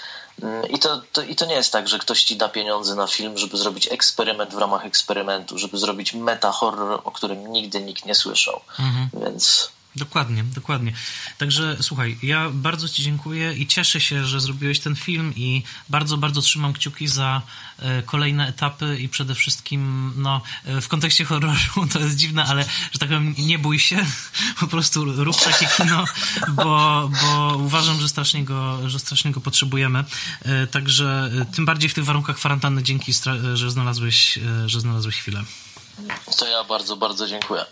Mm, 0.43 0.71
I 0.71 0.79
to, 0.79 1.03
to, 1.13 1.23
I 1.23 1.37
to 1.37 1.47
nie 1.47 1.55
jest 1.55 1.73
tak, 1.73 1.89
że 1.89 1.99
ktoś 1.99 2.25
ci 2.25 2.37
da 2.37 2.49
pieniądze 2.49 2.95
na 2.95 3.07
film, 3.07 3.39
żeby 3.39 3.57
zrobić 3.57 3.89
eksperyment 3.93 4.55
w 4.55 4.59
ramach 4.59 4.85
eksperymentu, 4.85 5.59
żeby 5.59 5.79
zrobić 5.79 6.15
meta 6.15 6.53
horror, 6.53 7.01
o 7.05 7.11
którym 7.11 7.53
nigdy 7.53 7.81
nikt 7.81 8.05
nie 8.05 8.15
słyszał. 8.15 8.61
Mhm. 8.79 9.11
Więc 9.25 9.71
Dokładnie, 9.97 10.45
dokładnie. 10.45 10.93
Także 11.39 11.77
słuchaj, 11.81 12.19
ja 12.23 12.51
bardzo 12.51 12.89
Ci 12.89 13.03
dziękuję 13.03 13.55
i 13.55 13.67
cieszę 13.67 14.01
się, 14.01 14.27
że 14.27 14.41
zrobiłeś 14.41 14.81
ten 14.81 14.97
film 14.97 15.33
i 15.37 15.63
bardzo, 15.89 16.17
bardzo 16.17 16.41
trzymam 16.41 16.73
kciuki 16.73 17.09
za 17.09 17.43
e, 17.79 18.03
kolejne 18.03 18.49
etapy 18.49 18.99
i 19.01 19.09
przede 19.09 19.35
wszystkim, 19.35 20.13
no, 20.17 20.43
e, 20.65 20.81
w 20.81 20.89
kontekście 20.89 21.25
horroru 21.25 21.57
to 21.93 21.99
jest 22.01 22.17
dziwne, 22.17 22.45
ale, 22.45 22.65
że 22.93 22.99
tak 22.99 23.09
powiem, 23.09 23.35
nie 23.39 23.59
bój 23.59 23.79
się, 23.79 24.07
po 24.61 24.67
prostu 24.67 25.25
rób 25.25 25.37
takie 25.45 25.67
kino, 25.67 26.05
bo, 26.49 27.11
bo 27.23 27.57
uważam, 27.57 28.01
że 28.01 28.09
strasznie, 28.09 28.45
go, 28.45 28.89
że 28.89 28.99
strasznie 28.99 29.31
go 29.31 29.41
potrzebujemy. 29.41 30.05
E, 30.43 30.67
także 30.67 31.31
tym 31.55 31.65
bardziej 31.65 31.91
w 31.91 31.95
tych 31.95 32.05
warunkach 32.05 32.37
kwarantanny 32.37 32.83
dzięki, 32.83 33.13
że 33.55 33.71
znalazłeś, 33.71 34.39
że 34.67 34.81
znalazłeś 34.81 35.17
chwilę. 35.17 35.45
To 36.39 36.47
ja 36.47 36.65
bardzo, 36.65 36.97
bardzo 36.97 37.29
dziękuję. 37.29 37.65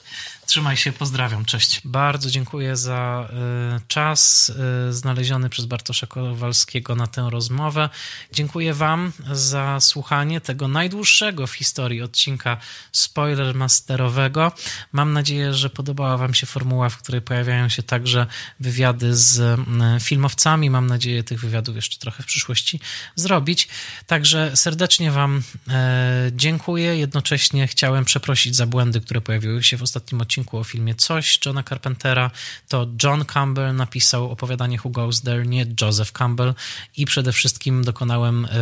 Trzymaj 0.48 0.76
się, 0.76 0.92
pozdrawiam, 0.92 1.44
cześć. 1.44 1.80
Bardzo 1.84 2.30
dziękuję 2.30 2.76
za 2.76 3.28
y, 3.76 3.80
czas 3.88 4.52
y, 4.88 4.92
znaleziony 4.92 5.48
przez 5.48 5.66
Bartosza 5.66 6.06
Kowalskiego 6.06 6.94
na 6.94 7.06
tę 7.06 7.28
rozmowę. 7.30 7.88
Dziękuję 8.32 8.74
Wam 8.74 9.12
za 9.32 9.80
słuchanie 9.80 10.40
tego 10.40 10.68
najdłuższego 10.68 11.46
w 11.46 11.52
historii 11.52 12.02
odcinka 12.02 12.56
spoiler 12.92 13.54
masterowego. 13.54 14.52
Mam 14.92 15.12
nadzieję, 15.12 15.54
że 15.54 15.70
podobała 15.70 16.16
Wam 16.16 16.34
się 16.34 16.46
formuła, 16.46 16.88
w 16.88 16.98
której 16.98 17.22
pojawiają 17.22 17.68
się 17.68 17.82
także 17.82 18.26
wywiady 18.60 19.16
z 19.16 19.38
y, 19.38 20.00
filmowcami. 20.00 20.70
Mam 20.70 20.86
nadzieję 20.86 21.24
tych 21.24 21.40
wywiadów 21.40 21.76
jeszcze 21.76 21.98
trochę 21.98 22.22
w 22.22 22.26
przyszłości 22.26 22.80
zrobić. 23.16 23.68
Także 24.06 24.56
serdecznie 24.56 25.10
Wam 25.10 25.42
dziękuję. 26.32 26.96
Jednocześnie 26.96 27.66
chciałem 27.66 28.04
przeprosić 28.04 28.56
za 28.56 28.66
błędy, 28.66 29.00
które 29.00 29.20
pojawiły 29.20 29.62
się 29.62 29.76
w 29.76 29.82
ostatnim 29.82 30.20
odcinku 30.20 30.37
odcinku 30.38 30.58
o 30.58 30.64
filmie 30.64 30.94
Coś 30.94 31.40
Johna 31.46 31.62
Carpentera, 31.62 32.30
to 32.68 32.86
John 33.02 33.24
Campbell 33.24 33.74
napisał 33.74 34.30
opowiadanie 34.30 34.78
Who 34.84 34.90
Goes 34.90 35.22
There, 35.22 35.46
nie 35.46 35.66
Joseph 35.80 36.12
Campbell 36.12 36.54
i 36.96 37.06
przede 37.06 37.32
wszystkim 37.32 37.84
dokonałem 37.84 38.44
e, 38.44 38.48
e, 38.48 38.56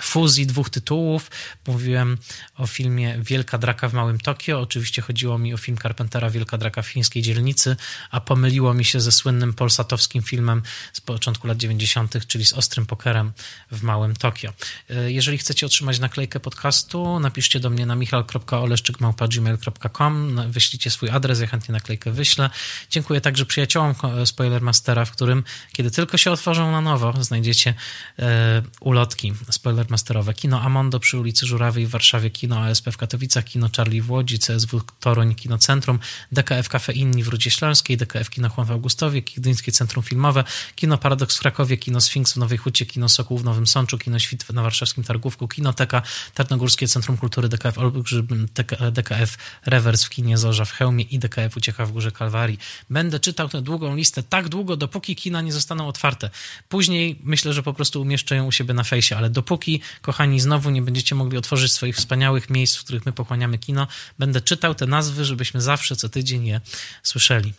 fuzji 0.00 0.46
dwóch 0.46 0.70
tytułów. 0.70 1.30
Mówiłem 1.66 2.18
o 2.56 2.66
filmie 2.66 3.18
Wielka 3.20 3.58
Draka 3.58 3.88
w 3.88 3.94
Małym 3.94 4.18
Tokio. 4.18 4.60
Oczywiście 4.60 5.02
chodziło 5.02 5.38
mi 5.38 5.54
o 5.54 5.56
film 5.56 5.78
Carpentera 5.78 6.30
Wielka 6.30 6.58
Draka 6.58 6.82
w 6.82 6.88
chińskiej 6.88 7.22
dzielnicy, 7.22 7.76
a 8.10 8.20
pomyliło 8.20 8.74
mi 8.74 8.84
się 8.84 9.00
ze 9.00 9.12
słynnym 9.12 9.54
polsatowskim 9.54 10.22
filmem 10.22 10.62
z 10.92 11.00
początku 11.00 11.46
lat 11.46 11.58
90., 11.58 12.26
czyli 12.26 12.46
z 12.46 12.52
Ostrym 12.52 12.86
Pokerem 12.86 13.32
w 13.70 13.82
Małym 13.82 14.16
Tokio. 14.16 14.52
E, 14.90 15.12
jeżeli 15.12 15.38
chcecie 15.38 15.66
otrzymać 15.66 15.98
naklejkę 15.98 16.40
podcastu, 16.40 17.20
napiszcie 17.20 17.60
do 17.60 17.70
mnie 17.70 17.86
na 17.86 17.96
michal.oleszczykmałpa.gmail.com, 17.96 20.52
wyślijcie 20.66 20.90
swój 20.90 21.10
adres, 21.10 21.40
ja 21.40 21.46
chętnie 21.46 21.72
naklejkę 21.72 22.12
wyślę. 22.12 22.50
Dziękuję 22.90 23.20
także 23.20 23.46
przyjaciołom 23.46 23.94
Spoilermastera, 24.24 25.04
w 25.04 25.10
którym, 25.10 25.44
kiedy 25.72 25.90
tylko 25.90 26.16
się 26.16 26.30
otworzą 26.30 26.72
na 26.72 26.80
nowo, 26.80 27.12
znajdziecie 27.20 27.74
e, 28.18 28.62
ulotki 28.80 29.32
Spoilermasterowe. 29.50 30.34
Kino 30.34 30.60
Amondo 30.60 31.00
przy 31.00 31.18
ulicy 31.18 31.46
Żurawej 31.46 31.86
w 31.86 31.90
Warszawie, 31.90 32.30
Kino 32.30 32.64
ASP 32.64 32.90
w 32.90 32.96
Katowicach, 32.96 33.44
Kino 33.44 33.68
Charlie 33.76 34.02
w 34.02 34.10
Łodzi, 34.10 34.38
CSW 34.38 34.80
Toruń, 35.00 35.34
Kino 35.34 35.58
Centrum, 35.58 35.98
DKF 36.32 36.68
Cafe 36.68 36.92
Inni 36.92 37.22
w 37.22 37.28
Rudzie 37.28 37.50
Śląskiej, 37.50 37.96
DKF 37.96 38.30
Kino 38.30 38.48
Chłon 38.48 38.66
w 38.66 38.70
Augustowie, 38.70 39.22
Gdyńskie 39.36 39.72
Centrum 39.72 40.04
Filmowe, 40.04 40.44
Kino 40.74 40.98
Paradoks 40.98 41.36
w 41.36 41.40
Krakowie, 41.40 41.76
Kino 41.76 42.00
Sfinks 42.00 42.32
w 42.32 42.36
Nowej 42.36 42.58
Hucie, 42.58 42.86
Kino 42.86 43.08
Sokół 43.08 43.38
w 43.38 43.44
Nowym 43.44 43.66
Sączu, 43.66 43.98
Kino 43.98 44.18
Świt 44.18 44.52
na 44.52 44.62
warszawskim 44.62 45.04
Targówku, 45.04 45.48
Kinoteka, 45.48 46.02
Tarnogórskie 46.34 46.88
Centrum 46.88 47.16
Kultury, 47.16 47.48
DKF 47.48 47.78
Olbrzym, 47.78 48.48
DKF 48.92 49.36
Rewers 49.66 50.04
w 50.04 50.10
Kinie 50.10 50.38
Zorze, 50.38 50.55
W 50.64 50.72
hełmie 50.72 51.04
i 51.04 51.18
DKF 51.18 51.56
Ucieka 51.56 51.86
w 51.86 51.92
Górze 51.92 52.10
Kalwarii. 52.10 52.58
Będę 52.90 53.20
czytał 53.20 53.48
tę 53.48 53.62
długą 53.62 53.96
listę 53.96 54.22
tak 54.22 54.48
długo, 54.48 54.76
dopóki 54.76 55.16
kina 55.16 55.40
nie 55.42 55.52
zostaną 55.52 55.88
otwarte. 55.88 56.30
Później 56.68 57.18
myślę, 57.24 57.52
że 57.52 57.62
po 57.62 57.74
prostu 57.74 58.02
umieszczę 58.02 58.36
ją 58.36 58.46
u 58.46 58.52
siebie 58.52 58.74
na 58.74 58.84
fejsie, 58.84 59.16
ale 59.16 59.30
dopóki, 59.30 59.80
kochani, 60.02 60.40
znowu 60.40 60.70
nie 60.70 60.82
będziecie 60.82 61.14
mogli 61.14 61.38
otworzyć 61.38 61.72
swoich 61.72 61.96
wspaniałych 61.96 62.50
miejsc, 62.50 62.76
w 62.76 62.84
których 62.84 63.06
my 63.06 63.12
pochłaniamy 63.12 63.58
kino, 63.58 63.86
będę 64.18 64.40
czytał 64.40 64.74
te 64.74 64.86
nazwy, 64.86 65.24
żebyśmy 65.24 65.60
zawsze 65.60 65.96
co 65.96 66.08
tydzień 66.08 66.46
je 66.46 66.60
słyszeli. 67.02 67.54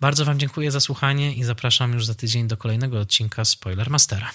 Bardzo 0.00 0.24
Wam 0.24 0.38
dziękuję 0.38 0.70
za 0.70 0.80
słuchanie 0.80 1.34
i 1.34 1.44
zapraszam 1.44 1.92
już 1.92 2.06
za 2.06 2.14
tydzień 2.14 2.48
do 2.48 2.56
kolejnego 2.56 3.00
odcinka 3.00 3.44
Spoiler 3.44 3.90
Mastera. 3.90 4.30